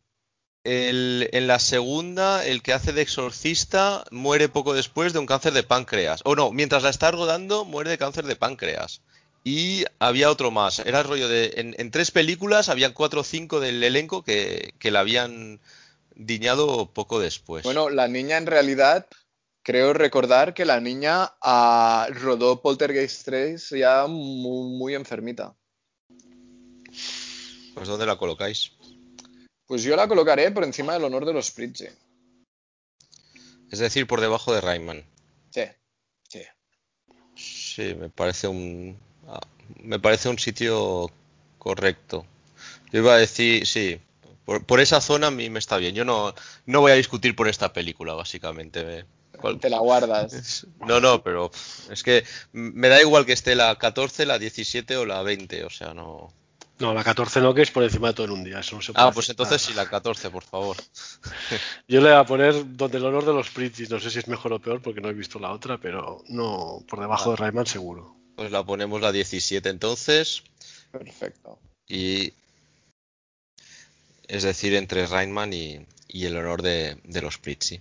El, 0.65 1.29
en 1.33 1.47
la 1.47 1.59
segunda, 1.59 2.45
el 2.45 2.63
que 2.63 2.73
hace 2.73 2.93
de 2.93 3.03
exorcista 3.03 4.05
muere 4.11 4.49
poco 4.49 4.73
después 4.73 5.13
de 5.13 5.19
un 5.19 5.27
cáncer 5.27 5.53
de 5.53 5.63
páncreas. 5.63 6.23
O 6.25 6.35
no, 6.35 6.53
mientras 6.53 6.83
la 6.83 6.91
está 6.91 7.11
rodando, 7.11 7.65
muere 7.65 7.91
de 7.91 7.99
cáncer 7.99 8.25
de 8.25 8.37
páncreas. 8.37 9.03
Y 9.45 9.85
había 9.99 10.31
otro 10.31 10.51
más. 10.51 10.79
Era 10.79 11.01
el 11.01 11.05
rollo 11.07 11.29
de. 11.29 11.53
En, 11.57 11.75
en 11.77 11.91
tres 11.91 12.11
películas 12.11 12.71
habían 12.71 12.95
cuatro 12.95 13.21
o 13.21 13.25
cinco 13.25 13.61
del 13.61 13.83
elenco 13.83 14.25
que, 14.25 14.73
que 14.79 14.91
la 14.91 15.01
habían 15.01 15.61
diñado 16.15 16.87
poco 16.87 17.21
después. 17.21 17.63
Bueno, 17.65 17.91
la 17.91 18.09
niña 18.09 18.39
en 18.39 18.47
realidad. 18.47 19.07
Creo 19.65 19.95
recordar 19.95 20.53
que 20.53 20.67
la 20.67 20.79
niña 20.79 21.33
uh, 21.43 22.13
rodó 22.13 22.61
Poltergeist 22.61 23.25
3 23.25 23.71
ya 23.71 24.07
muy, 24.07 24.77
muy 24.77 24.95
enfermita. 24.95 25.57
Pues 27.73 27.89
¿dónde 27.89 28.05
la 28.05 28.19
colocáis? 28.19 28.73
Pues 29.67 29.83
yo 29.83 29.97
la 29.97 30.07
colocaré 30.07 30.51
por 30.51 30.65
encima 30.65 30.93
del 30.93 31.05
honor 31.05 31.25
de 31.25 31.33
los 31.33 31.51
Pritchett. 31.51 31.97
Es 33.71 33.79
decir, 33.79 34.07
por 34.07 34.21
debajo 34.21 34.53
de 34.53 34.61
Rayman. 34.61 35.03
Sí, 35.49 35.63
sí. 36.29 36.43
Sí, 37.35 37.95
me 37.95 38.11
parece 38.11 38.49
un 38.49 38.99
ah, 39.27 39.41
me 39.83 39.99
parece 39.99 40.29
un 40.29 40.39
sitio 40.39 41.11
correcto. 41.57 42.27
Yo 42.93 43.01
iba 43.01 43.15
a 43.15 43.19
decir, 43.19 43.67
sí, 43.67 43.99
por, 44.45 44.67
por 44.67 44.81
esa 44.81 45.01
zona 45.01 45.29
a 45.29 45.31
mí 45.31 45.49
me 45.49 45.59
está 45.59 45.79
bien. 45.79 45.95
Yo 45.95 46.05
no, 46.05 46.35
no 46.67 46.83
voy 46.83 46.93
a 46.93 46.97
discutir 46.97 47.35
por 47.35 47.49
esta 47.49 47.73
película, 47.73 48.13
básicamente. 48.13 49.07
¿Cuál- 49.41 49.59
Te 49.61 49.71
la 49.71 49.79
guardas. 49.79 50.67
No, 50.81 51.01
no, 51.01 51.23
pero 51.23 51.51
es 51.91 52.03
que 52.03 52.25
me 52.53 52.89
da 52.89 53.01
igual 53.01 53.25
que 53.27 53.33
esté 53.33 53.55
la 53.55 53.77
14, 53.77 54.27
la 54.27 54.39
17 54.39 54.97
o 54.97 55.05
la 55.07 55.23
20, 55.23 55.65
o 55.65 55.71
sea, 55.71 55.95
no. 55.95 56.33
No, 56.79 56.93
la 56.93 57.05
14 57.05 57.41
no, 57.41 57.55
que 57.55 57.63
es 57.63 57.71
por 57.71 57.85
encima 57.85 58.09
de 58.09 58.15
todo 58.15 58.27
en 58.27 58.33
un 58.33 58.45
día. 58.45 58.59
Eso 58.59 58.75
no 58.77 58.83
se 58.83 58.93
puede 58.93 59.07
Ah, 59.07 59.13
pues 59.13 59.27
aceptar. 59.27 59.47
entonces 59.47 59.67
sí, 59.69 59.75
la 59.75 59.89
14, 59.89 60.29
por 60.31 60.43
favor. 60.43 60.77
Yo 61.89 62.01
le 62.01 62.09
voy 62.11 62.19
a 62.19 62.25
poner 62.25 62.77
donde 62.77 62.99
el 62.99 63.05
honor 63.07 63.25
de 63.25 63.33
los 63.33 63.49
Pritzis. 63.51 63.89
No 63.91 64.01
sé 64.01 64.11
si 64.11 64.19
es 64.19 64.27
mejor 64.29 64.53
o 64.53 64.59
peor 64.59 64.83
porque 64.83 65.01
no 65.01 65.09
he 65.09 65.13
visto 65.15 65.39
la 65.39 65.53
otra, 65.53 65.79
pero 65.79 66.23
no 66.29 66.83
por 66.89 66.99
debajo 67.01 67.31
de 67.31 67.37
Rayman 67.37 67.67
seguro. 67.67 68.17
Pues 68.37 68.51
la 68.51 68.65
ponemos 68.65 69.01
la 69.01 69.13
17 69.13 69.69
entonces, 69.69 70.43
Perfecto. 70.91 71.61
y 71.87 72.33
es 74.27 74.43
decir, 74.43 74.75
entre 74.75 75.07
Rainman 75.07 75.53
y, 75.53 75.87
y 76.09 76.27
el 76.27 76.37
honor 76.37 76.63
de, 76.63 76.99
de 77.05 77.23
los 77.23 77.39
Prizzi. 77.39 77.81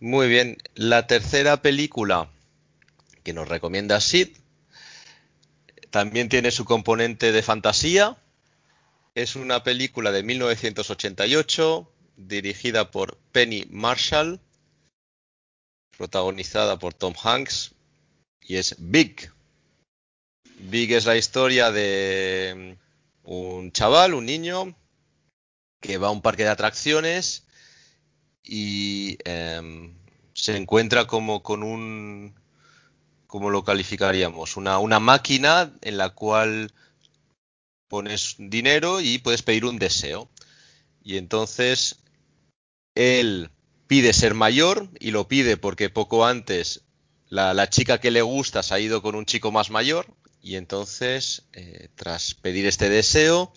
Muy 0.00 0.28
bien, 0.28 0.58
la 0.76 1.08
tercera 1.08 1.60
película 1.60 2.30
que 3.24 3.32
nos 3.32 3.48
recomienda 3.48 4.00
Sid 4.00 4.28
también 5.90 6.28
tiene 6.28 6.52
su 6.52 6.64
componente 6.64 7.32
de 7.32 7.42
fantasía. 7.42 8.16
Es 9.16 9.34
una 9.34 9.64
película 9.64 10.12
de 10.12 10.22
1988 10.22 11.90
dirigida 12.16 12.92
por 12.92 13.16
Penny 13.32 13.66
Marshall, 13.70 14.38
protagonizada 15.96 16.78
por 16.78 16.94
Tom 16.94 17.14
Hanks 17.20 17.72
y 18.40 18.54
es 18.54 18.76
Big. 18.78 19.32
Big 20.60 20.92
es 20.92 21.06
la 21.06 21.16
historia 21.16 21.72
de 21.72 22.76
un 23.24 23.72
chaval, 23.72 24.14
un 24.14 24.26
niño, 24.26 24.76
que 25.80 25.98
va 25.98 26.06
a 26.06 26.12
un 26.12 26.22
parque 26.22 26.44
de 26.44 26.50
atracciones 26.50 27.47
y 28.48 29.18
em, 29.24 29.94
se 30.32 30.56
encuentra 30.56 31.06
como 31.06 31.42
con 31.42 31.62
un, 31.62 32.34
¿cómo 33.26 33.50
lo 33.50 33.62
calificaríamos? 33.62 34.56
Una, 34.56 34.78
una 34.78 34.98
máquina 34.98 35.70
en 35.82 35.98
la 35.98 36.10
cual 36.10 36.72
pones 37.88 38.36
dinero 38.38 39.00
y 39.00 39.18
puedes 39.18 39.42
pedir 39.42 39.66
un 39.66 39.78
deseo. 39.78 40.30
Y 41.02 41.18
entonces 41.18 42.00
él 42.94 43.50
pide 43.86 44.12
ser 44.12 44.34
mayor 44.34 44.88
y 44.98 45.10
lo 45.10 45.28
pide 45.28 45.56
porque 45.56 45.90
poco 45.90 46.26
antes 46.26 46.82
la, 47.28 47.68
chica 47.68 47.98
que 47.98 48.10
le 48.10 48.22
gusta 48.22 48.62
se 48.62 48.74
ha 48.74 48.80
ido 48.80 49.02
con 49.02 49.14
un 49.14 49.26
chico 49.26 49.52
más 49.52 49.70
mayor 49.70 50.06
y 50.40 50.56
entonces, 50.56 51.42
eh, 51.52 51.88
tras 51.96 52.34
pedir 52.34 52.66
este 52.66 52.88
deseo, 52.88 53.52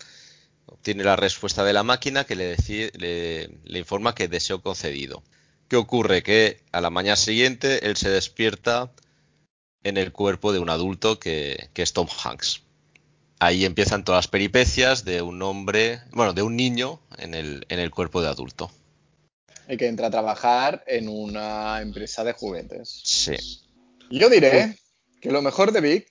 obtiene 0.72 1.04
la 1.04 1.16
respuesta 1.16 1.64
de 1.64 1.72
la 1.72 1.82
máquina 1.82 2.24
que 2.24 2.34
le, 2.36 2.56
deci- 2.56 2.92
le, 2.98 3.48
le 3.64 3.78
informa 3.78 4.14
que 4.14 4.28
deseo 4.28 4.62
concedido. 4.62 5.22
¿Qué 5.68 5.76
ocurre? 5.76 6.22
Que 6.22 6.60
a 6.72 6.80
la 6.80 6.90
mañana 6.90 7.16
siguiente 7.16 7.86
él 7.86 7.96
se 7.96 8.10
despierta 8.10 8.90
en 9.84 9.96
el 9.96 10.12
cuerpo 10.12 10.52
de 10.52 10.58
un 10.58 10.70
adulto 10.70 11.18
que, 11.18 11.70
que 11.72 11.82
es 11.82 11.92
Tom 11.92 12.08
Hanks. 12.24 12.62
Ahí 13.38 13.64
empiezan 13.64 14.04
todas 14.04 14.18
las 14.18 14.28
peripecias 14.28 15.04
de 15.04 15.22
un 15.22 15.42
hombre, 15.42 16.00
bueno, 16.12 16.32
de 16.32 16.42
un 16.42 16.56
niño 16.56 17.00
en 17.18 17.34
el, 17.34 17.66
en 17.68 17.80
el 17.80 17.90
cuerpo 17.90 18.22
de 18.22 18.28
adulto. 18.28 18.70
Y 19.68 19.76
que 19.76 19.86
entra 19.88 20.08
a 20.08 20.10
trabajar 20.10 20.84
en 20.86 21.08
una 21.08 21.80
empresa 21.80 22.22
de 22.22 22.32
juguetes. 22.32 23.00
Sí. 23.04 23.34
Yo 24.10 24.28
diré 24.28 24.78
que 25.20 25.30
lo 25.30 25.42
mejor 25.42 25.72
de 25.72 25.80
Big 25.80 26.06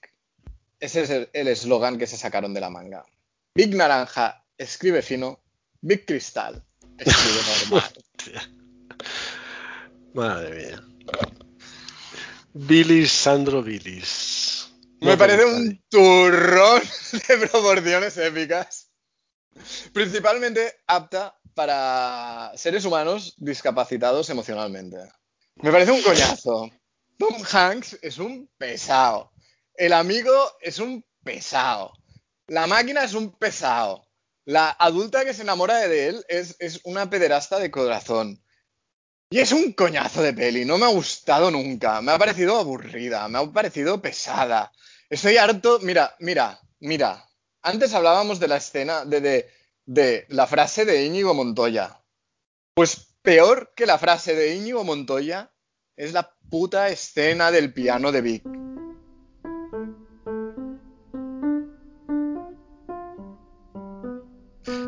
ese 0.79 1.01
es 1.01 1.09
el 1.11 1.29
el 1.33 1.47
eslogan 1.47 1.99
que 1.99 2.07
se 2.07 2.17
sacaron 2.17 2.53
de 2.55 2.61
la 2.61 2.71
manga. 2.71 3.05
Big 3.53 3.75
Naranja 3.75 4.40
escribe 4.61 5.01
fino, 5.01 5.43
Big 5.81 6.05
Cristal 6.05 6.63
escribe 6.97 7.39
normal. 7.69 7.93
Madre 10.13 10.55
mía. 10.55 10.83
Billis, 12.53 13.11
Sandro 13.11 13.63
Billis. 13.63 14.71
Me 14.99 15.11
No 15.11 15.17
parece 15.17 15.45
un 15.45 15.83
turrón 15.89 16.81
de 17.27 17.47
proporciones 17.47 18.17
épicas. 18.17 18.91
Principalmente 19.93 20.81
apta 20.85 21.35
para 21.55 22.51
seres 22.55 22.85
humanos 22.85 23.33
discapacitados 23.37 24.29
emocionalmente. 24.29 24.97
Me 25.55 25.71
parece 25.71 25.91
un 25.91 26.01
coñazo. 26.03 26.69
Tom 27.17 27.43
Hanks 27.51 27.99
es 28.01 28.17
un 28.17 28.49
pesado. 28.57 29.31
El 29.75 29.93
amigo 29.93 30.33
es 30.61 30.79
un 30.79 31.03
pesado. 31.23 31.93
La 32.47 32.67
máquina 32.67 33.03
es 33.03 33.13
un 33.13 33.31
pesado. 33.37 34.10
La 34.45 34.69
adulta 34.71 35.23
que 35.23 35.33
se 35.33 35.43
enamora 35.43 35.77
de 35.87 36.07
él 36.07 36.25
es, 36.27 36.55
es 36.59 36.81
una 36.83 37.09
pederasta 37.09 37.59
de 37.59 37.71
corazón. 37.71 38.43
Y 39.29 39.39
es 39.39 39.51
un 39.51 39.71
coñazo 39.73 40.21
de 40.21 40.33
peli. 40.33 40.65
No 40.65 40.77
me 40.77 40.85
ha 40.85 40.89
gustado 40.89 41.51
nunca. 41.51 42.01
Me 42.01 42.11
ha 42.11 42.17
parecido 42.17 42.57
aburrida. 42.57 43.27
Me 43.29 43.39
ha 43.39 43.45
parecido 43.45 44.01
pesada. 44.01 44.71
Estoy 45.09 45.37
harto. 45.37 45.79
Mira, 45.81 46.15
mira, 46.19 46.59
mira. 46.79 47.29
Antes 47.61 47.93
hablábamos 47.93 48.39
de 48.39 48.47
la 48.47 48.57
escena, 48.57 49.05
de, 49.05 49.21
de, 49.21 49.49
de 49.85 50.25
la 50.29 50.47
frase 50.47 50.83
de 50.83 51.05
Íñigo 51.05 51.33
Montoya. 51.33 52.01
Pues 52.73 53.15
peor 53.21 53.73
que 53.75 53.85
la 53.85 53.97
frase 53.97 54.35
de 54.35 54.55
Íñigo 54.55 54.83
Montoya 54.83 55.51
es 55.95 56.13
la 56.13 56.35
puta 56.49 56.89
escena 56.89 57.51
del 57.51 57.73
piano 57.73 58.11
de 58.11 58.21
Vic. 58.21 58.43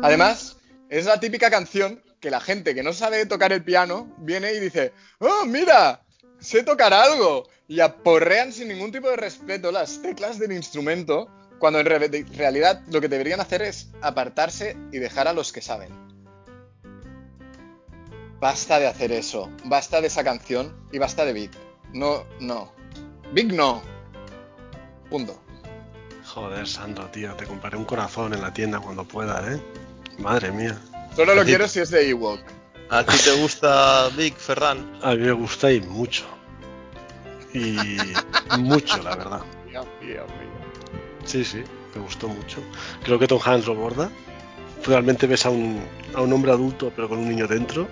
Además, 0.04 0.58
es 0.90 1.06
la 1.06 1.18
típica 1.18 1.50
canción 1.50 2.02
que 2.20 2.30
la 2.30 2.40
gente 2.40 2.74
que 2.74 2.82
no 2.82 2.92
sabe 2.92 3.24
tocar 3.24 3.52
el 3.54 3.64
piano 3.64 4.14
viene 4.18 4.52
y 4.52 4.60
dice, 4.60 4.92
oh, 5.18 5.46
mira, 5.46 6.02
sé 6.38 6.62
tocar 6.62 6.92
algo. 6.92 7.48
Y 7.68 7.80
aporrean 7.80 8.52
sin 8.52 8.68
ningún 8.68 8.92
tipo 8.92 9.08
de 9.08 9.16
respeto 9.16 9.72
las 9.72 10.02
teclas 10.02 10.38
del 10.38 10.52
instrumento, 10.52 11.30
cuando 11.58 11.80
en 11.80 11.86
realidad 11.86 12.82
lo 12.88 13.00
que 13.00 13.08
deberían 13.08 13.40
hacer 13.40 13.62
es 13.62 13.88
apartarse 14.02 14.76
y 14.92 14.98
dejar 14.98 15.26
a 15.26 15.32
los 15.32 15.52
que 15.52 15.62
saben. 15.62 15.90
Basta 18.40 18.78
de 18.78 18.86
hacer 18.86 19.10
eso, 19.10 19.50
basta 19.64 20.02
de 20.02 20.08
esa 20.08 20.22
canción 20.22 20.86
y 20.92 20.98
basta 20.98 21.24
de 21.24 21.32
Big. 21.32 21.50
No, 21.94 22.26
no. 22.40 22.74
Big 23.32 23.54
no. 23.54 23.82
Punto. 25.08 25.40
Joder, 26.26 26.66
Sandro, 26.68 27.08
tío, 27.10 27.34
te 27.36 27.46
compraré 27.46 27.78
un 27.78 27.86
corazón 27.86 28.34
en 28.34 28.42
la 28.42 28.52
tienda 28.52 28.80
cuando 28.80 29.04
pueda, 29.04 29.50
¿eh? 29.50 29.60
Madre 30.18 30.52
mía. 30.52 30.78
Solo 31.16 31.34
lo 31.34 31.44
quiero 31.44 31.68
si 31.68 31.80
es 31.80 31.90
de 31.90 32.08
Ewok. 32.10 32.40
¿A 32.90 33.04
ti 33.04 33.16
te 33.24 33.32
gusta 33.40 34.08
Big, 34.16 34.34
Ferran? 34.36 34.98
A 35.02 35.12
mí 35.12 35.18
me 35.18 35.32
gusta 35.32 35.72
y 35.72 35.80
mucho. 35.80 36.24
Y 37.52 37.78
mucho, 38.58 39.02
la 39.02 39.16
verdad. 39.16 39.40
Dios 39.70 39.86
mío, 40.02 40.24
mío. 40.26 40.98
Sí, 41.24 41.44
sí, 41.44 41.62
me 41.94 42.00
gustó 42.02 42.28
mucho. 42.28 42.58
Creo 43.04 43.18
que 43.18 43.26
Tom 43.26 43.40
Hanks 43.44 43.66
lo 43.66 43.74
borda. 43.74 44.10
Realmente 44.84 45.26
ves 45.26 45.46
a 45.46 45.50
un, 45.50 45.80
a 46.14 46.20
un 46.20 46.32
hombre 46.32 46.52
adulto 46.52 46.92
pero 46.94 47.08
con 47.08 47.18
un 47.18 47.28
niño 47.28 47.46
dentro. 47.46 47.88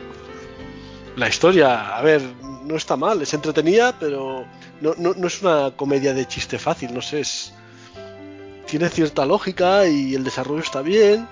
La 1.17 1.29
historia, 1.29 1.97
a 1.97 2.03
ver, 2.03 2.23
no 2.65 2.77
está 2.77 2.97
mal, 2.97 3.21
es 3.23 3.33
entretenida, 3.35 3.99
pero 3.99 4.47
no, 4.81 4.95
no- 4.99 5.15
no 5.15 5.27
es 5.27 5.43
una 5.43 5.71
comedia 5.77 6.15
de 6.15 6.27
chiste 6.27 6.59
fácil, 6.59 6.93
no 6.95 7.03
sé, 7.03 7.21
es... 7.21 7.53
Tiene 8.67 8.89
cierta 8.89 9.27
lógica 9.27 9.87
y 9.87 10.15
el 10.15 10.25
desarrollo 10.25 10.63
está 10.63 10.81
bien. 10.81 11.29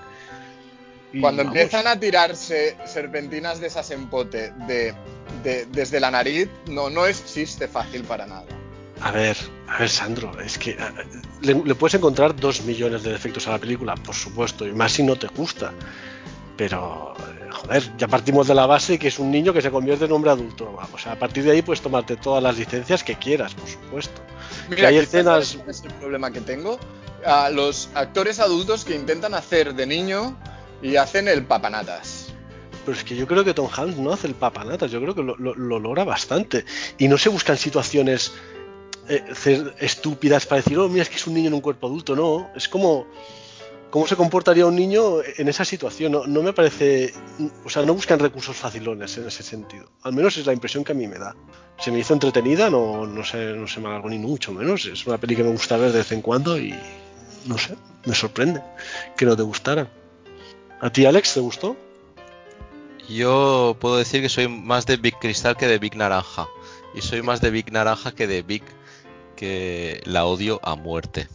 Y 1.13 1.19
Cuando 1.21 1.43
vamos, 1.43 1.57
empiezan 1.57 1.87
a 1.87 1.99
tirarse 1.99 2.77
serpentinas 2.85 3.59
de 3.59 3.67
esas 3.67 3.89
en 3.91 4.07
pote 4.09 4.51
de, 4.67 4.93
de- 5.43 5.65
desde 5.65 5.99
la 5.99 6.09
nariz, 6.11 6.47
no, 6.67 6.89
no 6.89 7.05
es 7.05 7.25
chiste 7.25 7.67
fácil 7.67 8.03
para 8.03 8.25
nada. 8.25 8.45
A 9.01 9.11
ver, 9.11 9.35
a 9.67 9.79
ver, 9.79 9.89
Sandro, 9.89 10.39
es 10.39 10.57
que 10.57 10.73
a- 10.79 10.93
le, 11.41 11.53
le 11.55 11.75
puedes 11.75 11.95
encontrar 11.95 12.35
dos 12.35 12.61
millones 12.63 13.03
de 13.03 13.11
defectos 13.11 13.47
a 13.47 13.51
la 13.51 13.57
película, 13.57 13.95
por 13.95 14.15
supuesto, 14.15 14.65
y 14.67 14.71
más 14.73 14.91
si 14.93 15.03
no 15.03 15.15
te 15.17 15.27
gusta. 15.27 15.71
Pero, 16.57 17.13
eh, 17.17 17.49
joder, 17.49 17.83
ya 17.97 18.07
partimos 18.07 18.47
de 18.47 18.53
la 18.53 18.65
base 18.67 18.99
que 18.99 19.07
es 19.07 19.17
un 19.17 19.31
niño 19.31 19.51
que 19.53 19.61
se 19.61 19.71
convierte 19.71 20.05
en 20.05 20.11
hombre 20.11 20.29
adulto. 20.31 20.77
O 20.93 20.97
sea, 20.97 21.13
a 21.13 21.15
partir 21.19 21.43
de 21.43 21.51
ahí 21.51 21.61
puedes 21.61 21.81
tomarte 21.81 22.17
todas 22.17 22.43
las 22.43 22.57
licencias 22.57 23.03
que 23.03 23.15
quieras, 23.15 23.55
por 23.55 23.67
supuesto. 23.67 24.21
Mira, 24.69 24.89
hay 24.89 24.95
quizás 24.99 25.07
escenas- 25.07 25.47
¿sabes 25.47 25.57
cuál 25.63 25.69
es 25.71 25.83
el 25.83 25.91
problema 25.93 26.31
que 26.31 26.41
tengo? 26.41 26.79
A 27.25 27.49
los 27.49 27.89
actores 27.95 28.39
adultos 28.39 28.85
que 28.85 28.95
intentan 28.95 29.33
hacer 29.33 29.73
de 29.73 29.87
niño 29.87 30.37
y 30.81 30.95
hacen 30.95 31.27
el 31.27 31.45
papanatas. 31.45 32.27
Pero 32.85 32.97
es 32.97 33.03
que 33.03 33.15
yo 33.15 33.27
creo 33.27 33.43
que 33.43 33.53
Tom 33.53 33.67
Hanks 33.71 33.97
no 33.97 34.11
hace 34.11 34.27
el 34.27 34.33
papanatas, 34.35 34.89
yo 34.91 34.99
creo 35.01 35.13
que 35.13 35.21
lo, 35.21 35.35
lo- 35.37 35.53
lo 35.55 35.79
logra 35.79 36.03
bastante. 36.03 36.65
Y 36.97 37.07
no 37.07 37.17
se 37.17 37.29
buscan 37.29 37.55
situaciones 37.57 38.33
eh, 39.07 39.23
estúpidas 39.79 40.45
para 40.45 40.61
decir, 40.61 40.77
oh, 40.79 40.89
mira, 40.89 41.03
es 41.03 41.09
que 41.09 41.17
es 41.17 41.27
un 41.27 41.33
niño 41.35 41.47
en 41.49 41.53
un 41.53 41.61
cuerpo 41.61 41.87
adulto, 41.87 42.15
no. 42.15 42.49
Es 42.55 42.67
como, 42.67 43.05
cómo 43.91 44.07
se 44.07 44.15
comportaría 44.15 44.65
un 44.65 44.75
niño 44.75 45.17
en 45.37 45.47
esa 45.47 45.63
situación. 45.63 46.11
No, 46.11 46.25
no, 46.25 46.41
me 46.41 46.53
parece, 46.53 47.13
o 47.63 47.69
sea, 47.69 47.83
no 47.83 47.93
buscan 47.93 48.17
recursos 48.17 48.55
facilones 48.57 49.15
en 49.17 49.27
ese 49.27 49.43
sentido. 49.43 49.87
Al 50.01 50.13
menos 50.13 50.35
es 50.37 50.47
la 50.47 50.53
impresión 50.53 50.83
que 50.83 50.93
a 50.93 50.95
mí 50.95 51.07
me 51.07 51.19
da. 51.19 51.35
Se 51.77 51.91
me 51.91 51.99
hizo 51.99 52.13
entretenida, 52.15 52.71
no, 52.71 53.05
no 53.05 53.23
sé, 53.23 53.53
no 53.53 53.67
se 53.67 53.79
me 53.79 53.89
alargó 53.89 54.09
ni 54.09 54.17
mucho 54.17 54.51
menos. 54.53 54.85
Es 54.87 55.05
una 55.05 55.19
peli 55.19 55.35
que 55.35 55.43
me 55.43 55.51
gusta 55.51 55.77
ver 55.77 55.91
de 55.91 55.99
vez 55.99 56.11
en 56.13 56.21
cuando 56.23 56.57
y 56.57 56.73
no 57.45 57.57
sé, 57.59 57.75
me 58.05 58.15
sorprende 58.15 58.61
que 59.15 59.25
no 59.25 59.35
te 59.35 59.43
gustara. 59.43 59.87
¿A 60.81 60.91
ti, 60.91 61.05
Alex, 61.05 61.35
te 61.35 61.39
gustó? 61.39 61.77
Yo 63.07 63.77
puedo 63.79 63.97
decir 63.97 64.21
que 64.21 64.29
soy 64.29 64.47
más 64.47 64.87
de 64.87 64.97
Big 64.97 65.15
Cristal 65.19 65.55
que 65.55 65.67
de 65.67 65.77
Big 65.77 65.95
Naranja. 65.95 66.47
Y 66.95 67.01
soy 67.01 67.21
más 67.21 67.39
de 67.39 67.51
Big 67.51 67.71
Naranja 67.71 68.13
que 68.13 68.25
de 68.25 68.41
Big 68.41 68.63
que 69.35 70.01
la 70.05 70.25
odio 70.25 70.59
a 70.63 70.75
muerte. 70.75 71.27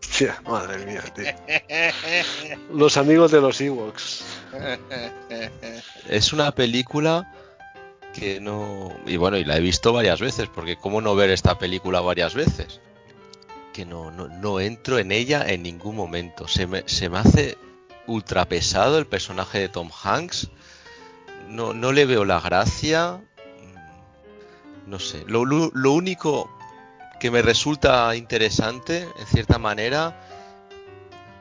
Hostia, 0.00 0.40
madre 0.46 0.86
mía, 0.86 1.02
tío. 1.14 1.24
Los 2.72 2.96
amigos 2.96 3.32
de 3.32 3.40
los 3.40 3.60
Ewoks. 3.60 4.24
Es 6.08 6.32
una 6.32 6.52
película 6.52 7.34
que 8.14 8.40
no... 8.40 8.96
Y 9.04 9.16
bueno, 9.16 9.36
y 9.36 9.44
la 9.44 9.56
he 9.56 9.60
visto 9.60 9.92
varias 9.92 10.20
veces, 10.20 10.48
porque 10.48 10.76
¿cómo 10.76 11.00
no 11.00 11.16
ver 11.16 11.30
esta 11.30 11.58
película 11.58 12.00
varias 12.00 12.34
veces? 12.34 12.80
Que 13.72 13.84
no, 13.84 14.12
no, 14.12 14.28
no 14.28 14.60
entro 14.60 15.00
en 15.00 15.10
ella 15.10 15.44
en 15.46 15.64
ningún 15.64 15.96
momento. 15.96 16.46
Se 16.46 16.68
me, 16.68 16.84
se 16.86 17.08
me 17.08 17.18
hace 17.18 17.58
ultra 18.10 18.48
pesado 18.48 18.98
el 18.98 19.06
personaje 19.06 19.58
de 19.58 19.68
Tom 19.68 19.90
Hanks. 20.02 20.50
No, 21.48 21.72
no 21.74 21.92
le 21.92 22.06
veo 22.06 22.24
la 22.24 22.40
gracia. 22.40 23.20
No 24.86 24.98
sé. 24.98 25.24
Lo, 25.26 25.44
lo, 25.44 25.70
lo 25.72 25.92
único 25.92 26.50
que 27.20 27.30
me 27.30 27.42
resulta 27.42 28.14
interesante, 28.16 29.08
en 29.18 29.26
cierta 29.26 29.58
manera, 29.58 30.20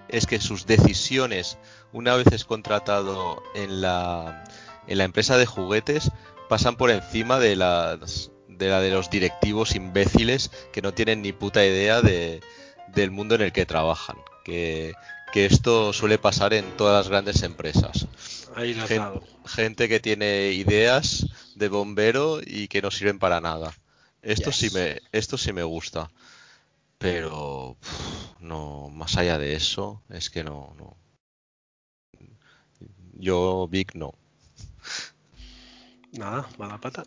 es 0.09 0.27
que 0.27 0.39
sus 0.39 0.65
decisiones, 0.65 1.57
una 1.93 2.15
vez 2.15 2.27
es 2.31 2.45
contratado 2.45 3.41
en 3.55 3.81
la, 3.81 4.43
en 4.87 4.97
la 4.97 5.03
empresa 5.05 5.37
de 5.37 5.45
juguetes, 5.45 6.11
pasan 6.49 6.75
por 6.75 6.91
encima 6.91 7.39
de 7.39 7.55
las 7.55 8.31
de 8.47 8.67
la 8.67 8.81
de 8.81 8.91
los 8.91 9.09
directivos 9.09 9.73
imbéciles 9.73 10.51
que 10.73 10.81
no 10.81 10.93
tienen 10.93 11.21
ni 11.21 11.31
puta 11.31 11.65
idea 11.65 12.01
de, 12.01 12.41
del 12.87 13.09
mundo 13.09 13.35
en 13.35 13.41
el 13.41 13.51
que 13.53 13.65
trabajan. 13.65 14.17
Que, 14.43 14.93
que 15.31 15.45
esto 15.45 15.93
suele 15.93 16.17
pasar 16.17 16.53
en 16.53 16.65
todas 16.77 16.95
las 17.05 17.09
grandes 17.09 17.43
empresas. 17.43 18.07
Ahí 18.55 18.73
lo 18.73 18.83
has 18.83 18.89
Gen- 18.89 18.97
dado. 18.99 19.23
gente 19.45 19.87
que 19.87 19.99
tiene 19.99 20.51
ideas 20.51 21.25
de 21.55 21.69
bombero 21.69 22.39
y 22.45 22.67
que 22.67 22.81
no 22.81 22.91
sirven 22.91 23.19
para 23.19 23.39
nada. 23.41 23.73
Esto 24.21 24.49
Yes. 24.51 24.55
sí 24.57 24.69
me, 24.71 25.01
esto 25.11 25.37
sí 25.37 25.53
me 25.53 25.63
gusta. 25.63 26.09
Pero 26.97 27.77
pff, 27.79 28.41
no, 28.41 28.89
más 28.89 29.15
allá 29.17 29.37
de 29.37 29.55
eso, 29.55 30.01
es 30.09 30.29
que 30.29 30.43
no, 30.43 30.73
no. 30.77 30.97
Yo, 33.13 33.67
Vic, 33.69 33.95
no. 33.95 34.13
Nada, 36.13 36.49
mala 36.57 36.79
pata. 36.79 37.03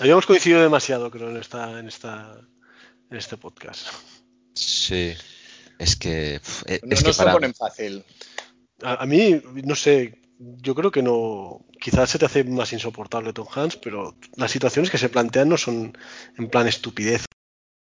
Habíamos 0.00 0.26
coincidido 0.26 0.60
demasiado, 0.60 1.10
creo, 1.10 1.30
en 1.30 1.36
esta, 1.36 1.78
en 1.78 1.88
esta, 1.88 2.36
en 3.10 3.16
este 3.16 3.36
podcast. 3.36 3.86
Sí. 4.54 5.14
Es 5.78 5.96
que, 5.96 6.40
e- 6.66 6.80
No, 6.82 6.94
es 6.94 7.02
no 7.02 7.06
que 7.06 7.12
se 7.12 7.18
para 7.18 7.32
ponen 7.32 7.54
fácil. 7.54 8.04
A, 8.82 9.02
a 9.02 9.06
mí, 9.06 9.40
no 9.64 9.74
sé, 9.74 10.20
yo 10.38 10.74
creo 10.74 10.90
que 10.90 11.02
no. 11.02 11.64
Quizás 11.80 12.10
se 12.10 12.18
te 12.18 12.26
hace 12.26 12.44
más 12.44 12.72
insoportable 12.72 13.32
Tom 13.32 13.46
Hanks, 13.52 13.76
pero 13.76 14.16
las 14.36 14.50
situaciones 14.50 14.90
que 14.90 14.98
se 14.98 15.08
plantean 15.08 15.48
no 15.48 15.56
son 15.56 15.96
en 16.38 16.48
plan 16.48 16.66
estupidez. 16.66 17.24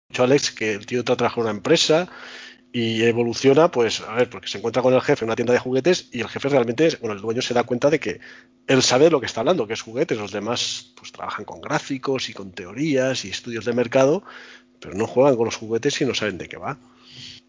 Dicho 0.10 0.24
Alex 0.24 0.52
que 0.52 0.74
el 0.74 0.86
tío 0.86 1.04
trabaja 1.04 1.38
en 1.38 1.44
una 1.44 1.52
empresa 1.52 2.10
y 2.72 3.04
evoluciona, 3.04 3.70
pues, 3.70 4.02
a 4.02 4.16
ver, 4.16 4.30
porque 4.30 4.48
se 4.48 4.58
encuentra 4.58 4.82
con 4.82 4.94
el 4.94 5.02
jefe 5.02 5.24
en 5.24 5.30
una 5.30 5.36
tienda 5.36 5.54
de 5.54 5.60
juguetes 5.60 6.10
y 6.12 6.22
el 6.22 6.28
jefe 6.28 6.50
realmente, 6.50 6.90
bueno, 7.02 7.16
el 7.16 7.22
dueño 7.22 7.42
se 7.42 7.54
da 7.54 7.64
cuenta 7.64 7.90
de 7.92 8.00
que 8.00 8.20
él 8.68 8.82
sabe 8.82 9.06
de 9.06 9.12
lo 9.12 9.20
que 9.20 9.28
está 9.28 9.42
hablando, 9.42 9.68
que 9.68 9.74
es 9.74 9.82
juguetes. 9.82 10.18
Los 10.18 10.32
demás, 10.32 10.92
pues, 10.96 11.12
trabajan 11.12 11.46
con 11.46 11.62
gráficos 11.62 12.30
y 12.30 12.34
con 12.34 12.52
teorías 12.52 13.26
y 13.26 13.30
estudios 13.30 13.66
de 13.66 13.74
mercado, 13.74 14.24
pero 14.80 14.96
no 14.96 15.06
juegan 15.06 15.36
con 15.36 15.46
los 15.46 15.56
juguetes 15.56 16.02
y 16.02 16.06
no 16.06 16.16
saben 16.16 16.40
de 16.40 16.48
qué 16.48 16.58
va. 16.58 16.80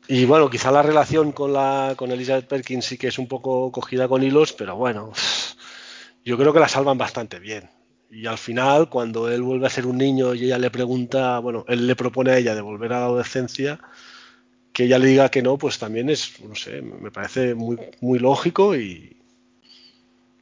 Y 0.06 0.26
bueno, 0.26 0.50
quizá 0.50 0.70
la 0.70 0.82
relación 0.82 1.32
con 1.32 1.52
la 1.52 1.94
con 1.96 2.12
Elizabeth 2.12 2.46
Perkins 2.46 2.84
sí 2.84 2.98
que 2.98 3.08
es 3.08 3.18
un 3.18 3.26
poco 3.26 3.72
cogida 3.72 4.06
con 4.06 4.22
hilos, 4.22 4.52
pero 4.52 4.76
bueno, 4.76 5.12
yo 6.24 6.36
creo 6.36 6.52
que 6.52 6.60
la 6.60 6.68
salvan 6.68 6.98
bastante 6.98 7.38
bien. 7.38 7.70
Y 8.10 8.26
al 8.26 8.38
final, 8.38 8.90
cuando 8.90 9.30
él 9.30 9.42
vuelve 9.42 9.66
a 9.66 9.70
ser 9.70 9.86
un 9.86 9.98
niño 9.98 10.34
y 10.34 10.44
ella 10.44 10.58
le 10.58 10.70
pregunta, 10.70 11.38
bueno, 11.38 11.64
él 11.68 11.86
le 11.86 11.96
propone 11.96 12.30
a 12.32 12.38
ella 12.38 12.54
de 12.54 12.60
volver 12.60 12.92
a 12.92 13.00
la 13.00 13.06
adolescencia, 13.06 13.80
que 14.72 14.84
ella 14.84 14.98
le 14.98 15.08
diga 15.08 15.30
que 15.30 15.42
no, 15.42 15.56
pues 15.56 15.78
también 15.78 16.10
es, 16.10 16.40
no 16.42 16.54
sé, 16.54 16.82
me 16.82 17.10
parece 17.10 17.54
muy, 17.54 17.78
muy 18.00 18.18
lógico 18.18 18.76
y 18.76 19.16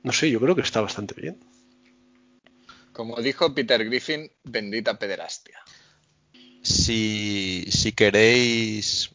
no 0.02 0.12
sé, 0.12 0.30
yo 0.30 0.40
creo 0.40 0.56
que 0.56 0.62
está 0.62 0.80
bastante 0.80 1.14
bien. 1.18 1.38
Como 2.92 3.20
dijo 3.22 3.54
Peter 3.54 3.82
Griffin, 3.84 4.30
bendita 4.42 4.98
pederastia. 4.98 5.58
si, 6.62 7.64
si 7.70 7.92
queréis 7.92 9.11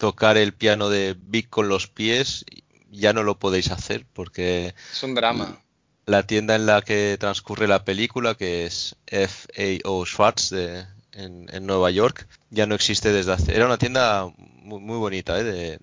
tocar 0.00 0.36
el 0.38 0.54
piano 0.54 0.88
de 0.88 1.14
Vic 1.16 1.50
con 1.50 1.68
los 1.68 1.86
pies, 1.86 2.44
ya 2.90 3.12
no 3.12 3.22
lo 3.22 3.38
podéis 3.38 3.70
hacer 3.70 4.06
porque 4.14 4.74
Es 4.92 5.02
un 5.02 5.14
drama. 5.14 5.62
la 6.06 6.26
tienda 6.26 6.56
en 6.56 6.64
la 6.66 6.80
que 6.82 7.16
transcurre 7.20 7.68
la 7.68 7.84
película, 7.84 8.34
que 8.34 8.64
es 8.66 8.96
F.A.O. 9.06 10.06
Schwartz 10.06 10.48
de, 10.50 10.86
en, 11.12 11.46
en 11.52 11.66
Nueva 11.66 11.90
York, 11.90 12.26
ya 12.48 12.66
no 12.66 12.74
existe 12.74 13.12
desde 13.12 13.32
hace... 13.32 13.54
Era 13.54 13.66
una 13.66 13.76
tienda 13.78 14.32
muy, 14.36 14.80
muy 14.80 14.96
bonita, 14.96 15.38
¿eh? 15.38 15.44
De, 15.44 15.78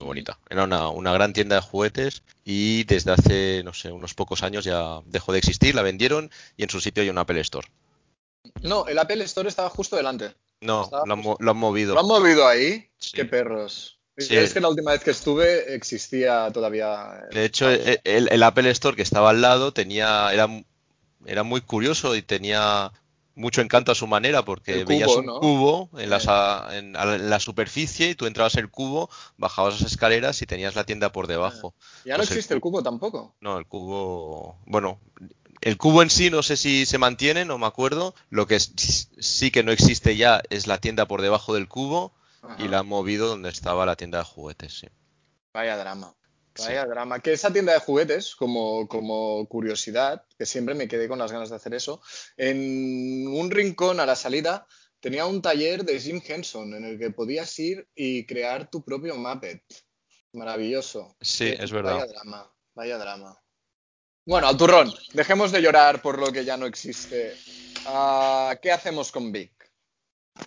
muy 0.00 0.06
bonita. 0.08 0.38
Era 0.48 0.64
una, 0.64 0.88
una 0.88 1.12
gran 1.12 1.34
tienda 1.34 1.56
de 1.56 1.62
juguetes 1.62 2.22
y 2.44 2.84
desde 2.84 3.12
hace, 3.12 3.62
no 3.62 3.74
sé, 3.74 3.92
unos 3.92 4.14
pocos 4.14 4.42
años 4.42 4.64
ya 4.64 5.00
dejó 5.04 5.32
de 5.32 5.38
existir, 5.38 5.74
la 5.74 5.82
vendieron 5.82 6.30
y 6.56 6.62
en 6.64 6.70
su 6.70 6.80
sitio 6.80 7.02
hay 7.02 7.10
un 7.10 7.18
Apple 7.18 7.40
Store. 7.42 7.68
No, 8.62 8.86
el 8.86 8.98
Apple 8.98 9.22
Store 9.24 9.48
estaba 9.48 9.68
justo 9.70 9.96
delante. 9.96 10.34
No, 10.64 10.88
lo 11.04 11.12
han, 11.12 11.20
mo- 11.20 11.36
lo 11.38 11.50
han 11.50 11.56
movido. 11.56 11.94
¿Lo 11.94 12.00
han 12.00 12.06
movido 12.06 12.46
ahí? 12.48 12.88
Sí. 12.98 13.12
Qué 13.14 13.24
perros. 13.24 13.98
Sí. 14.16 14.36
Es 14.36 14.54
que 14.54 14.60
la 14.60 14.68
última 14.68 14.92
vez 14.92 15.02
que 15.02 15.10
estuve 15.10 15.74
existía 15.74 16.50
todavía. 16.52 17.20
De 17.32 17.44
hecho, 17.44 17.70
e- 17.70 18.00
el, 18.04 18.28
el 18.30 18.42
Apple 18.42 18.70
Store 18.70 18.96
que 18.96 19.02
estaba 19.02 19.30
al 19.30 19.40
lado 19.40 19.72
tenía 19.72 20.32
era, 20.32 20.48
era 21.26 21.42
muy 21.42 21.60
curioso 21.60 22.14
y 22.14 22.22
tenía 22.22 22.92
mucho 23.34 23.60
encanto 23.60 23.90
a 23.90 23.96
su 23.96 24.06
manera 24.06 24.44
porque 24.44 24.84
veías 24.84 25.10
un 25.16 25.26
¿no? 25.26 25.40
cubo 25.40 25.90
en, 25.98 26.08
las 26.10 26.22
en, 26.72 26.92
la- 26.92 27.16
en 27.16 27.28
la 27.28 27.40
superficie 27.40 28.10
y 28.10 28.14
tú 28.14 28.26
entrabas 28.26 28.54
el 28.54 28.70
cubo, 28.70 29.10
bajabas 29.36 29.80
las 29.80 29.90
escaleras 29.90 30.40
y 30.40 30.46
tenías 30.46 30.76
la 30.76 30.84
tienda 30.84 31.10
por 31.10 31.26
debajo. 31.26 31.74
ya 32.04 32.12
no 32.12 32.18
pues 32.18 32.30
el 32.30 32.36
existe 32.36 32.54
el 32.54 32.60
cu- 32.60 32.70
cubo 32.70 32.82
tampoco. 32.84 33.34
No, 33.40 33.58
el 33.58 33.66
cubo, 33.66 34.56
bueno, 34.66 35.00
el 35.64 35.76
cubo 35.78 36.02
en 36.02 36.10
sí 36.10 36.30
no 36.30 36.42
sé 36.42 36.56
si 36.56 36.86
se 36.86 36.98
mantiene, 36.98 37.44
no 37.44 37.58
me 37.58 37.66
acuerdo. 37.66 38.14
Lo 38.30 38.46
que 38.46 38.56
es- 38.56 39.08
sí 39.18 39.50
que 39.50 39.62
no 39.62 39.72
existe 39.72 40.16
ya 40.16 40.42
es 40.50 40.66
la 40.66 40.78
tienda 40.78 41.06
por 41.08 41.22
debajo 41.22 41.54
del 41.54 41.68
cubo 41.68 42.12
Ajá. 42.42 42.62
y 42.62 42.68
la 42.68 42.80
han 42.80 42.86
movido 42.86 43.26
donde 43.28 43.48
estaba 43.50 43.86
la 43.86 43.96
tienda 43.96 44.18
de 44.18 44.24
juguetes, 44.24 44.78
sí. 44.78 44.86
Vaya 45.52 45.76
drama. 45.76 46.14
Sí. 46.54 46.66
Vaya 46.68 46.86
drama. 46.86 47.18
Que 47.20 47.32
esa 47.32 47.52
tienda 47.52 47.72
de 47.72 47.80
juguetes, 47.80 48.36
como, 48.36 48.86
como 48.86 49.46
curiosidad, 49.48 50.24
que 50.38 50.46
siempre 50.46 50.74
me 50.74 50.86
quedé 50.86 51.08
con 51.08 51.18
las 51.18 51.32
ganas 51.32 51.50
de 51.50 51.56
hacer 51.56 51.74
eso, 51.74 52.00
en 52.36 53.26
un 53.26 53.50
rincón 53.50 53.98
a 54.00 54.06
la 54.06 54.14
salida 54.16 54.66
tenía 55.00 55.26
un 55.26 55.42
taller 55.42 55.84
de 55.84 55.98
Jim 56.00 56.20
Henson 56.26 56.74
en 56.74 56.84
el 56.84 56.98
que 56.98 57.10
podías 57.10 57.58
ir 57.58 57.88
y 57.94 58.24
crear 58.26 58.70
tu 58.70 58.84
propio 58.84 59.16
Muppet. 59.16 59.62
Maravilloso. 60.32 61.16
Sí, 61.20 61.46
Eh, 61.46 61.58
es 61.60 61.70
verdad. 61.72 61.94
Vaya 61.94 62.06
drama, 62.06 62.52
vaya 62.74 62.98
drama. 62.98 63.38
Bueno, 64.26 64.48
al 64.48 64.56
turrón, 64.56 64.92
dejemos 65.12 65.52
de 65.52 65.60
llorar 65.60 66.00
por 66.00 66.18
lo 66.18 66.32
que 66.32 66.44
ya 66.44 66.56
no 66.56 66.66
existe. 66.66 67.34
Ah, 67.86 68.56
¿Qué 68.62 68.72
hacemos 68.72 69.12
con 69.12 69.30
Vic? 69.32 69.52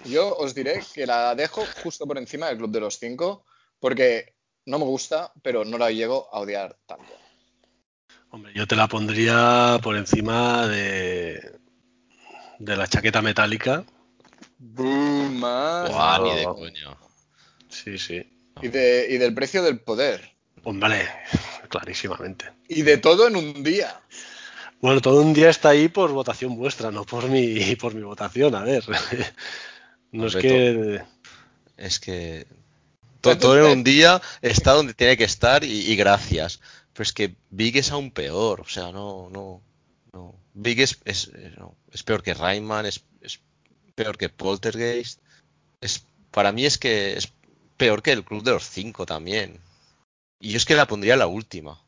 Yo 0.05 0.35
os 0.35 0.53
diré 0.55 0.81
que 0.93 1.05
la 1.05 1.35
dejo 1.35 1.63
justo 1.83 2.05
por 2.07 2.17
encima 2.17 2.47
del 2.47 2.57
Club 2.57 2.71
de 2.71 2.79
los 2.79 2.97
Cinco, 2.97 3.45
porque 3.79 4.33
no 4.65 4.79
me 4.79 4.85
gusta, 4.85 5.31
pero 5.43 5.63
no 5.63 5.77
la 5.77 5.91
llego 5.91 6.27
a 6.33 6.39
odiar 6.39 6.75
tanto. 6.85 7.13
Hombre, 8.31 8.51
yo 8.55 8.67
te 8.67 8.75
la 8.75 8.87
pondría 8.87 9.79
por 9.81 9.95
encima 9.95 10.67
de, 10.67 11.59
de 12.59 12.75
la 12.75 12.87
chaqueta 12.87 13.21
metálica. 13.21 13.85
Boom. 14.57 15.39
Buah, 15.39 16.19
ni 16.23 16.35
de 16.35 16.43
coño. 16.45 16.97
Sí, 17.69 17.97
sí. 17.97 18.27
y, 18.61 18.67
de- 18.69 19.07
y 19.09 19.17
del 19.17 19.33
precio 19.35 19.61
del 19.61 19.79
poder. 19.79 20.35
Hombre, 20.63 21.07
clarísimamente. 21.69 22.45
Y 22.67 22.81
de 22.81 22.97
todo 22.97 23.27
en 23.27 23.35
un 23.35 23.63
día. 23.63 24.01
Bueno, 24.81 25.01
todo 25.01 25.21
un 25.21 25.33
día 25.33 25.49
está 25.49 25.69
ahí 25.69 25.87
por 25.87 26.11
votación 26.11 26.55
vuestra, 26.55 26.91
no 26.91 27.03
por 27.05 27.27
mi, 27.29 27.75
por 27.75 27.95
mi 27.95 28.01
votación. 28.03 28.53
A 28.55 28.63
ver, 28.63 28.83
no 30.11 30.27
es 30.27 30.35
Hombre, 30.35 30.41
que. 30.41 31.01
Es 31.77 31.99
que 31.99 32.45
Pero 33.21 33.35
to- 33.35 33.35
tú- 33.35 33.47
todo 33.47 33.57
en 33.71 33.77
un 33.79 33.83
día 33.83 34.21
está 34.41 34.73
donde 34.73 34.93
tiene 34.93 35.17
que 35.17 35.23
estar 35.23 35.63
y, 35.63 35.91
y 35.91 35.95
gracias. 35.95 36.59
Pero 36.93 37.03
es 37.03 37.13
que 37.13 37.35
Big 37.49 37.77
es 37.77 37.91
aún 37.91 38.11
peor. 38.11 38.61
O 38.61 38.67
sea, 38.69 38.91
no, 38.91 39.29
no, 39.31 39.61
no. 40.13 40.35
Big 40.53 40.81
es, 40.81 40.99
es, 41.05 41.31
no, 41.57 41.75
es 41.91 42.03
peor 42.03 42.23
que 42.23 42.33
Rayman, 42.33 42.85
es, 42.87 43.03
es 43.21 43.39
peor 43.95 44.17
que 44.17 44.29
Poltergeist. 44.29 45.19
Es, 45.81 46.03
para 46.31 46.51
mí 46.51 46.65
es 46.65 46.77
que 46.79 47.15
es 47.15 47.31
peor 47.77 48.01
que 48.01 48.11
el 48.11 48.23
Club 48.23 48.43
de 48.43 48.51
los 48.51 48.67
Cinco 48.67 49.05
también. 49.05 49.59
Y 50.39 50.51
yo 50.51 50.57
es 50.57 50.65
que 50.65 50.75
la 50.75 50.87
pondría 50.87 51.17
la 51.17 51.27
última. 51.27 51.81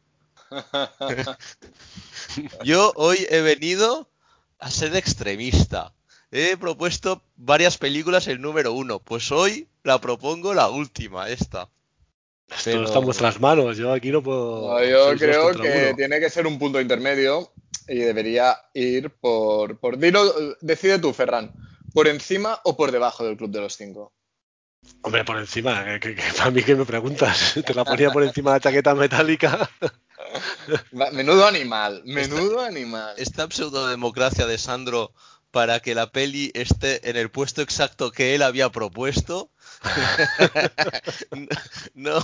yo 2.64 2.92
hoy 2.96 3.26
he 3.30 3.42
venido 3.42 4.10
a 4.60 4.72
ser 4.72 4.96
extremista. 4.96 5.94
He 6.32 6.58
propuesto 6.58 7.24
varias 7.36 7.78
películas 7.78 8.28
el 8.28 8.42
número 8.42 8.74
uno. 8.74 9.00
Pues 9.00 9.32
hoy 9.32 9.68
la 9.84 10.00
propongo 10.00 10.54
la 10.54 10.70
última, 10.70 11.30
esta. 11.30 11.70
Esto 12.48 12.62
Pero- 12.66 12.86
está 12.86 13.00
en 13.00 13.06
vuestras 13.06 13.40
manos. 13.40 13.78
Yo 13.78 13.94
aquí 13.94 14.12
no 14.12 14.24
puedo. 14.24 14.74
No, 14.74 14.84
yo 14.84 15.06
sois 15.10 15.20
creo 15.20 15.52
que 15.52 15.86
uno. 15.88 15.96
tiene 15.96 16.20
que 16.20 16.30
ser 16.30 16.48
un 16.48 16.58
punto 16.58 16.82
intermedio 16.82 17.52
y 17.88 17.98
debería 17.98 18.56
ir 18.74 19.12
por, 19.12 19.80
por... 19.80 19.98
Dilo, 19.98 20.24
decide 20.62 21.00
tú, 21.00 21.14
Ferran. 21.14 21.54
¿Por 21.94 22.08
encima 22.08 22.60
o 22.64 22.78
por 22.78 22.92
debajo 22.92 23.24
del 23.26 23.38
Club 23.38 23.50
de 23.52 23.62
los 23.62 23.76
Cinco? 23.76 24.14
Hombre, 25.02 25.24
por 25.24 25.38
encima. 25.38 25.84
Que, 25.86 26.00
que- 26.00 26.16
que 26.16 26.22
para 26.38 26.52
mí 26.52 26.62
que 26.64 26.76
me 26.76 26.86
preguntas. 26.86 27.54
Te 27.66 27.74
la 27.74 27.86
ponía 27.86 28.12
por 28.12 28.24
encima 28.24 28.52
de 28.52 28.56
la 28.58 28.62
chaqueta 28.62 28.96
metálica. 28.96 29.70
Menudo 31.14 31.48
animal, 31.48 32.04
menudo 32.06 32.60
animal. 32.62 33.16
Esta 33.18 33.48
pseudodemocracia 33.50 34.46
de 34.46 34.58
Sandro 34.60 35.14
para 35.50 35.80
que 35.80 35.96
la 35.96 36.12
peli 36.12 36.52
esté 36.54 37.10
en 37.10 37.16
el 37.16 37.32
puesto 37.32 37.64
exacto 37.64 38.12
que 38.12 38.36
él 38.36 38.44
había 38.44 38.70
propuesto. 38.70 39.50
no. 41.96 42.20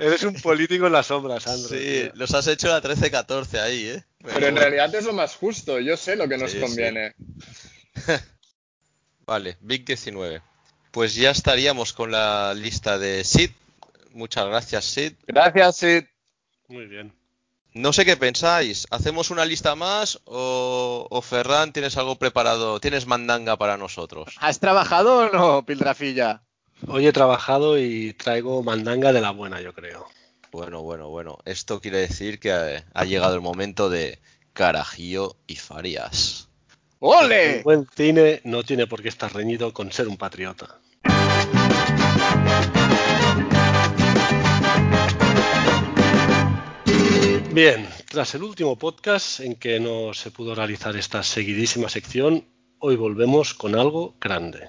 Eres 0.00 0.24
un 0.24 0.34
político 0.40 0.86
en 0.86 0.92
la 0.94 1.02
sombra, 1.04 1.38
Sandro. 1.38 1.68
Sí, 1.68 1.76
tío. 1.78 2.10
los 2.14 2.34
has 2.34 2.46
hecho 2.48 2.68
la 2.68 2.82
13-14 2.82 3.60
ahí, 3.60 3.86
¿eh? 3.90 4.04
Pero 4.22 4.34
en 4.48 4.54
bueno. 4.54 4.60
realidad 4.60 4.92
es 4.94 5.04
lo 5.04 5.12
más 5.12 5.36
justo, 5.36 5.78
yo 5.78 5.96
sé 5.96 6.16
lo 6.16 6.28
que 6.28 6.38
nos 6.38 6.50
Sí, 6.50 6.58
conviene. 6.60 7.14
Vale, 9.26 9.58
Big 9.60 9.84
19. 9.84 10.42
Pues 10.96 11.14
ya 11.14 11.30
estaríamos 11.30 11.92
con 11.92 12.10
la 12.10 12.54
lista 12.54 12.96
de 12.96 13.22
Sid. 13.22 13.50
Muchas 14.14 14.46
gracias, 14.46 14.86
Sid. 14.86 15.12
Gracias, 15.26 15.76
Sid. 15.76 16.04
Muy 16.68 16.86
bien. 16.86 17.12
No 17.74 17.92
sé 17.92 18.06
qué 18.06 18.16
pensáis. 18.16 18.86
¿Hacemos 18.90 19.30
una 19.30 19.44
lista 19.44 19.74
más 19.74 20.18
o, 20.24 21.06
o 21.10 21.20
Ferran 21.20 21.74
tienes 21.74 21.98
algo 21.98 22.16
preparado? 22.16 22.80
¿Tienes 22.80 23.06
mandanga 23.06 23.58
para 23.58 23.76
nosotros? 23.76 24.36
¿Has 24.40 24.58
trabajado 24.58 25.18
o 25.18 25.28
no, 25.28 25.66
Piltrafilla? 25.66 26.40
Hoy 26.86 27.06
he 27.06 27.12
trabajado 27.12 27.78
y 27.78 28.14
traigo 28.14 28.62
mandanga 28.62 29.12
de 29.12 29.20
la 29.20 29.32
buena, 29.32 29.60
yo 29.60 29.74
creo. 29.74 30.06
Bueno, 30.50 30.80
bueno, 30.80 31.10
bueno. 31.10 31.36
Esto 31.44 31.78
quiere 31.82 31.98
decir 31.98 32.40
que 32.40 32.52
ha, 32.52 32.86
ha 32.94 33.04
llegado 33.04 33.34
el 33.34 33.42
momento 33.42 33.90
de 33.90 34.18
Carajillo 34.54 35.36
y 35.46 35.56
Farias. 35.56 36.45
¡Ole! 37.08 37.62
buen 37.62 37.86
cine 37.94 38.40
no 38.42 38.64
tiene 38.64 38.88
por 38.88 39.00
qué 39.00 39.08
estar 39.10 39.32
reñido 39.32 39.72
con 39.72 39.92
ser 39.92 40.08
un 40.08 40.16
patriota. 40.16 40.80
Bien, 47.52 47.88
tras 48.10 48.34
el 48.34 48.42
último 48.42 48.76
podcast 48.76 49.38
en 49.38 49.54
que 49.54 49.78
no 49.78 50.14
se 50.14 50.32
pudo 50.32 50.56
realizar 50.56 50.96
esta 50.96 51.22
seguidísima 51.22 51.88
sección, 51.88 52.44
hoy 52.80 52.96
volvemos 52.96 53.54
con 53.54 53.76
algo 53.76 54.16
grande. 54.20 54.68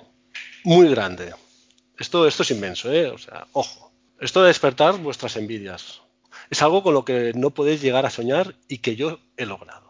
Muy 0.64 0.91
grande. 0.91 1.34
Esto, 1.97 2.27
esto 2.27 2.43
es 2.43 2.51
inmenso, 2.51 2.93
¿eh? 2.93 3.07
O 3.07 3.18
sea, 3.18 3.47
ojo. 3.53 3.91
Esto 4.22 4.41
de 4.41 4.49
despertar 4.49 4.99
vuestras 4.99 5.38
envidias. 5.38 6.03
Es 6.51 6.61
algo 6.61 6.84
con 6.84 6.93
lo 6.93 7.03
que 7.03 7.31
no 7.34 7.49
podéis 7.49 7.81
llegar 7.81 8.05
a 8.05 8.11
soñar 8.11 8.53
y 8.68 8.77
que 8.77 8.95
yo 8.95 9.22
he 9.38 9.47
logrado. 9.47 9.86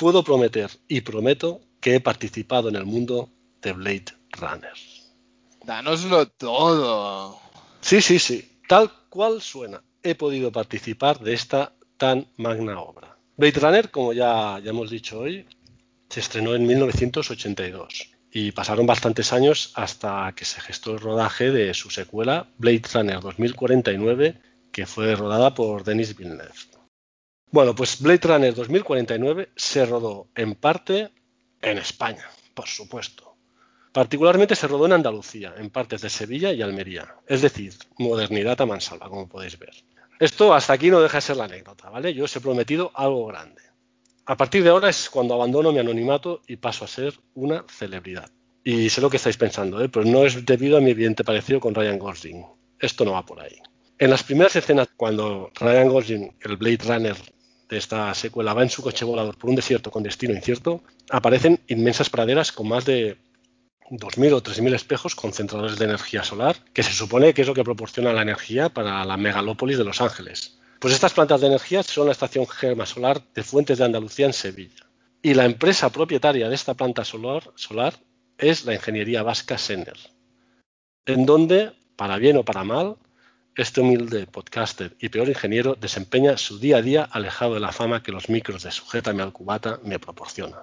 Puedo 0.00 0.24
prometer 0.24 0.70
y 0.88 1.02
prometo 1.02 1.60
que 1.78 1.96
he 1.96 2.00
participado 2.00 2.70
en 2.70 2.76
el 2.76 2.86
mundo 2.86 3.28
de 3.60 3.72
Blade 3.74 4.06
Runner. 4.30 4.72
Danoslo 5.62 6.26
todo. 6.26 7.38
Sí, 7.82 8.00
sí, 8.00 8.18
sí, 8.18 8.62
tal 8.66 8.90
cual 9.10 9.42
suena. 9.42 9.84
He 10.02 10.14
podido 10.14 10.50
participar 10.52 11.20
de 11.20 11.34
esta 11.34 11.74
tan 11.98 12.26
magna 12.38 12.80
obra. 12.80 13.18
Blade 13.36 13.60
Runner, 13.60 13.90
como 13.90 14.14
ya, 14.14 14.58
ya 14.64 14.70
hemos 14.70 14.88
dicho 14.88 15.18
hoy, 15.18 15.46
se 16.08 16.20
estrenó 16.20 16.54
en 16.54 16.66
1982 16.66 18.08
y 18.32 18.52
pasaron 18.52 18.86
bastantes 18.86 19.34
años 19.34 19.70
hasta 19.74 20.32
que 20.34 20.46
se 20.46 20.62
gestó 20.62 20.92
el 20.92 21.00
rodaje 21.00 21.50
de 21.50 21.74
su 21.74 21.90
secuela 21.90 22.48
Blade 22.56 22.84
Runner 22.94 23.20
2049, 23.20 24.40
que 24.72 24.86
fue 24.86 25.14
rodada 25.14 25.54
por 25.54 25.84
Denis 25.84 26.16
Villeneuve. 26.16 26.69
Bueno, 27.52 27.74
pues 27.74 28.00
Blade 28.00 28.20
Runner 28.22 28.54
2049 28.54 29.50
se 29.56 29.84
rodó 29.84 30.28
en 30.36 30.54
parte 30.54 31.10
en 31.60 31.78
España, 31.78 32.24
por 32.54 32.68
supuesto. 32.68 33.34
Particularmente 33.92 34.54
se 34.54 34.68
rodó 34.68 34.86
en 34.86 34.92
Andalucía, 34.92 35.54
en 35.56 35.68
partes 35.70 36.00
de 36.00 36.10
Sevilla 36.10 36.52
y 36.52 36.62
Almería. 36.62 37.16
Es 37.26 37.42
decir, 37.42 37.74
modernidad 37.98 38.60
a 38.60 38.66
mansalva, 38.66 39.08
como 39.08 39.28
podéis 39.28 39.58
ver. 39.58 39.74
Esto 40.20 40.54
hasta 40.54 40.74
aquí 40.74 40.90
no 40.90 41.00
deja 41.00 41.16
de 41.16 41.22
ser 41.22 41.36
la 41.38 41.44
anécdota, 41.44 41.90
¿vale? 41.90 42.14
Yo 42.14 42.24
os 42.24 42.36
he 42.36 42.40
prometido 42.40 42.92
algo 42.94 43.26
grande. 43.26 43.62
A 44.26 44.36
partir 44.36 44.62
de 44.62 44.70
ahora 44.70 44.88
es 44.88 45.10
cuando 45.10 45.34
abandono 45.34 45.72
mi 45.72 45.80
anonimato 45.80 46.42
y 46.46 46.54
paso 46.54 46.84
a 46.84 46.88
ser 46.88 47.14
una 47.34 47.64
celebridad. 47.68 48.30
Y 48.62 48.90
sé 48.90 49.00
lo 49.00 49.10
que 49.10 49.16
estáis 49.16 49.36
pensando, 49.36 49.82
¿eh? 49.82 49.88
pero 49.88 50.04
no 50.04 50.24
es 50.24 50.46
debido 50.46 50.76
a 50.76 50.80
mi 50.80 50.92
evidente 50.92 51.24
parecido 51.24 51.58
con 51.58 51.74
Ryan 51.74 51.98
Gosling. 51.98 52.46
Esto 52.78 53.04
no 53.04 53.12
va 53.12 53.26
por 53.26 53.40
ahí. 53.40 53.56
En 53.98 54.10
las 54.10 54.22
primeras 54.22 54.54
escenas, 54.54 54.88
cuando 54.96 55.50
Ryan 55.56 55.88
Gosling, 55.88 56.36
el 56.42 56.56
Blade 56.56 56.84
Runner 56.86 57.16
de 57.70 57.78
esta 57.78 58.12
secuela, 58.14 58.52
va 58.52 58.62
en 58.62 58.70
su 58.70 58.82
coche 58.82 59.04
volador 59.04 59.38
por 59.38 59.48
un 59.48 59.56
desierto 59.56 59.90
con 59.90 60.02
destino 60.02 60.34
incierto, 60.34 60.82
aparecen 61.08 61.60
inmensas 61.68 62.10
praderas 62.10 62.50
con 62.52 62.68
más 62.68 62.84
de 62.84 63.16
2.000 63.90 64.32
o 64.34 64.42
3.000 64.42 64.74
espejos 64.74 65.14
concentradores 65.14 65.78
de 65.78 65.84
energía 65.84 66.24
solar, 66.24 66.56
que 66.72 66.82
se 66.82 66.92
supone 66.92 67.32
que 67.32 67.42
es 67.42 67.48
lo 67.48 67.54
que 67.54 67.64
proporciona 67.64 68.12
la 68.12 68.22
energía 68.22 68.68
para 68.68 69.04
la 69.04 69.16
megalópolis 69.16 69.78
de 69.78 69.84
Los 69.84 70.00
Ángeles. 70.00 70.58
Pues 70.80 70.94
estas 70.94 71.12
plantas 71.12 71.40
de 71.40 71.48
energía 71.48 71.82
son 71.82 72.06
la 72.06 72.12
estación 72.12 72.46
Germa 72.46 72.86
Solar 72.86 73.22
de 73.34 73.42
Fuentes 73.42 73.78
de 73.78 73.84
Andalucía 73.84 74.26
en 74.26 74.32
Sevilla. 74.32 74.86
Y 75.22 75.34
la 75.34 75.44
empresa 75.44 75.90
propietaria 75.90 76.48
de 76.48 76.54
esta 76.54 76.74
planta 76.74 77.04
solar, 77.04 77.50
solar 77.54 77.94
es 78.38 78.64
la 78.64 78.74
ingeniería 78.74 79.22
vasca 79.22 79.58
Senner, 79.58 79.98
en 81.04 81.26
donde, 81.26 81.72
para 81.96 82.16
bien 82.16 82.38
o 82.38 82.44
para 82.44 82.64
mal, 82.64 82.96
este 83.60 83.82
humilde 83.82 84.26
podcaster 84.26 84.96
y 85.00 85.10
peor 85.10 85.28
ingeniero 85.28 85.74
desempeña 85.74 86.38
su 86.38 86.58
día 86.58 86.78
a 86.78 86.82
día 86.82 87.04
alejado 87.04 87.54
de 87.54 87.60
la 87.60 87.72
fama 87.72 88.02
que 88.02 88.10
los 88.10 88.30
micros 88.30 88.62
de 88.62 88.70
Sujétame 88.70 89.22
al 89.22 89.32
Cubata 89.32 89.80
me 89.84 89.98
proporcionan. 89.98 90.62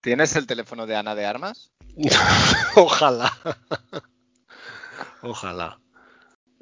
¿Tienes 0.00 0.34
el 0.34 0.46
teléfono 0.48 0.86
de 0.86 0.96
Ana 0.96 1.14
de 1.14 1.26
Armas? 1.26 1.70
Ojalá. 2.74 3.32
Ojalá. 5.22 5.78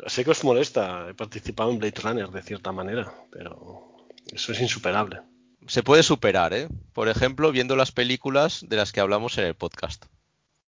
Sé 0.06 0.24
que 0.24 0.30
os 0.30 0.44
molesta, 0.44 1.08
he 1.08 1.14
participado 1.14 1.70
en 1.70 1.78
Blade 1.78 2.00
Runner 2.02 2.28
de 2.28 2.42
cierta 2.42 2.70
manera, 2.72 3.12
pero 3.30 3.96
eso 4.30 4.52
es 4.52 4.60
insuperable. 4.60 5.22
Se 5.68 5.82
puede 5.82 6.02
superar, 6.02 6.54
¿eh? 6.54 6.68
Por 6.94 7.08
ejemplo, 7.08 7.52
viendo 7.52 7.76
las 7.76 7.92
películas 7.92 8.64
de 8.66 8.76
las 8.76 8.90
que 8.90 9.00
hablamos 9.00 9.36
en 9.38 9.44
el 9.44 9.54
podcast. 9.54 10.06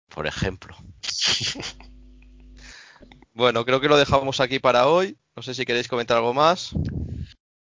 Por 0.09 0.27
ejemplo. 0.27 0.77
Bueno, 3.37 3.65
creo 3.65 3.81
que 3.81 3.89
lo 3.89 3.97
dejamos 3.97 4.39
aquí 4.39 4.61
para 4.61 4.87
hoy. 4.87 5.19
No 5.35 5.43
sé 5.43 5.55
si 5.55 5.67
queréis 5.67 5.89
comentar 5.89 6.19
algo 6.19 6.33
más. 6.33 6.71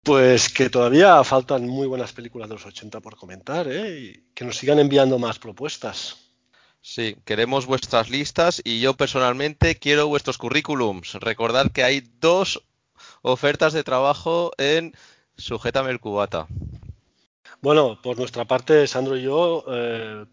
Pues 0.04 0.48
que 0.48 0.70
todavía 0.70 1.22
faltan 1.26 1.68
muy 1.68 1.86
buenas 1.86 2.14
películas 2.14 2.48
de 2.48 2.56
los 2.56 2.66
80 2.66 3.02
por 3.02 3.18
comentar, 3.18 3.68
¿eh? 3.68 4.00
Y 4.00 4.24
que 4.34 4.46
nos 4.46 4.56
sigan 4.56 4.80
enviando 4.80 5.20
más 5.20 5.38
propuestas. 5.38 6.16
Sí, 6.82 7.18
queremos 7.26 7.66
vuestras 7.66 8.10
listas 8.10 8.62
y 8.64 8.80
yo 8.80 8.94
personalmente 8.94 9.76
quiero 9.76 10.08
vuestros 10.08 10.38
currículums. 10.38 11.16
Recordad 11.16 11.70
que 11.74 11.84
hay 11.84 12.10
dos 12.22 12.64
ofertas 13.22 13.74
de 13.74 13.84
trabajo 13.84 14.54
en 14.58 14.96
Sujétame 15.36 15.92
el 15.92 16.00
Cubata. 16.00 16.48
Bueno, 17.62 18.00
por 18.02 18.18
nuestra 18.18 18.46
parte, 18.46 18.88
Sandro 18.88 19.18
y 19.18 19.24
yo 19.24 19.66
eh, 19.68 20.26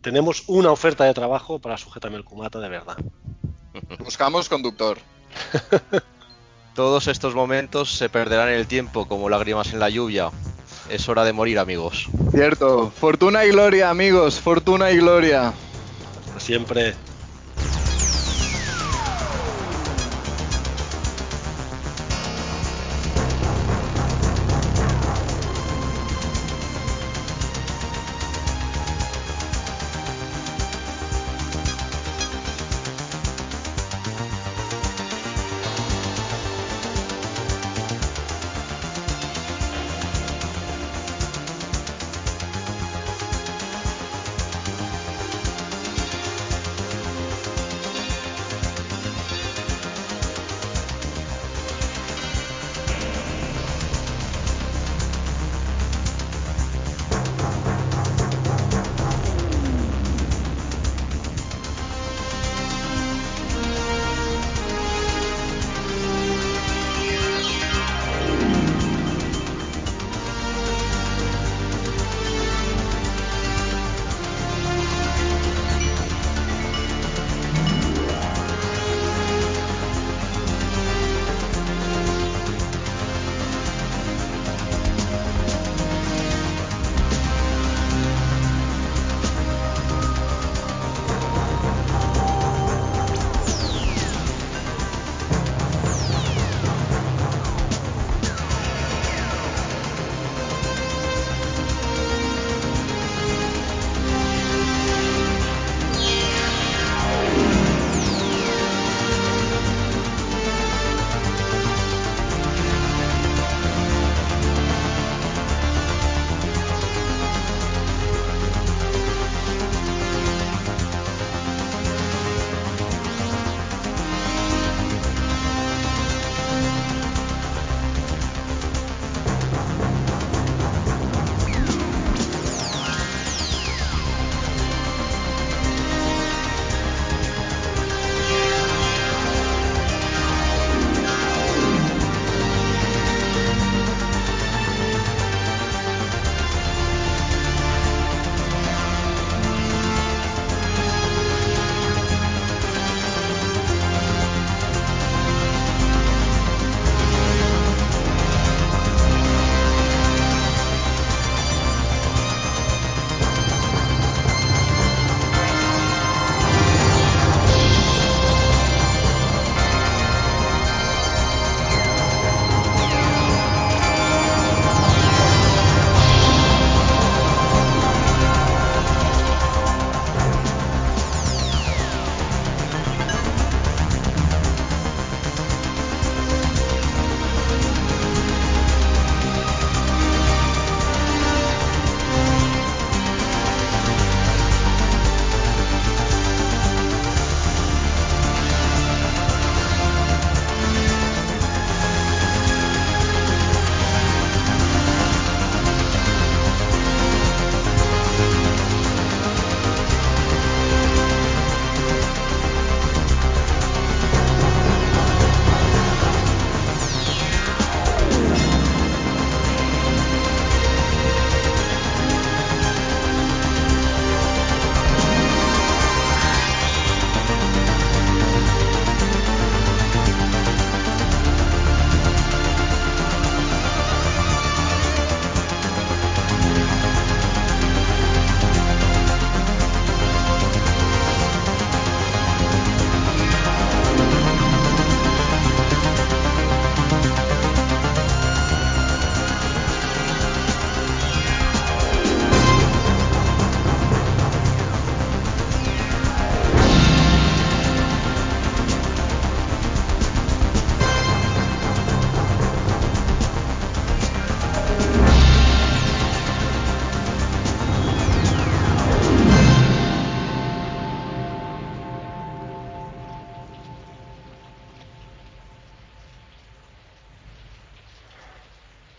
tenemos 0.00 0.44
una 0.48 0.70
oferta 0.72 1.04
de 1.04 1.14
trabajo 1.14 1.58
para 1.58 1.78
Sujétame 1.78 2.16
el 2.16 2.24
Cubata 2.24 2.58
de 2.58 2.68
verdad. 2.68 2.96
Buscamos 4.00 4.48
conductor. 4.48 4.98
Todos 6.74 7.06
estos 7.06 7.34
momentos 7.34 7.96
se 7.96 8.08
perderán 8.08 8.48
en 8.48 8.56
el 8.56 8.66
tiempo 8.66 9.06
como 9.06 9.28
lágrimas 9.28 9.72
en 9.72 9.78
la 9.78 9.88
lluvia. 9.88 10.30
Es 10.90 11.08
hora 11.08 11.24
de 11.24 11.32
morir, 11.32 11.58
amigos. 11.58 12.08
Cierto. 12.32 12.90
Fortuna 12.90 13.44
y 13.44 13.50
gloria, 13.50 13.90
amigos. 13.90 14.40
Fortuna 14.40 14.90
y 14.90 14.96
gloria. 14.96 15.54
Hasta 16.26 16.40
siempre. 16.40 16.94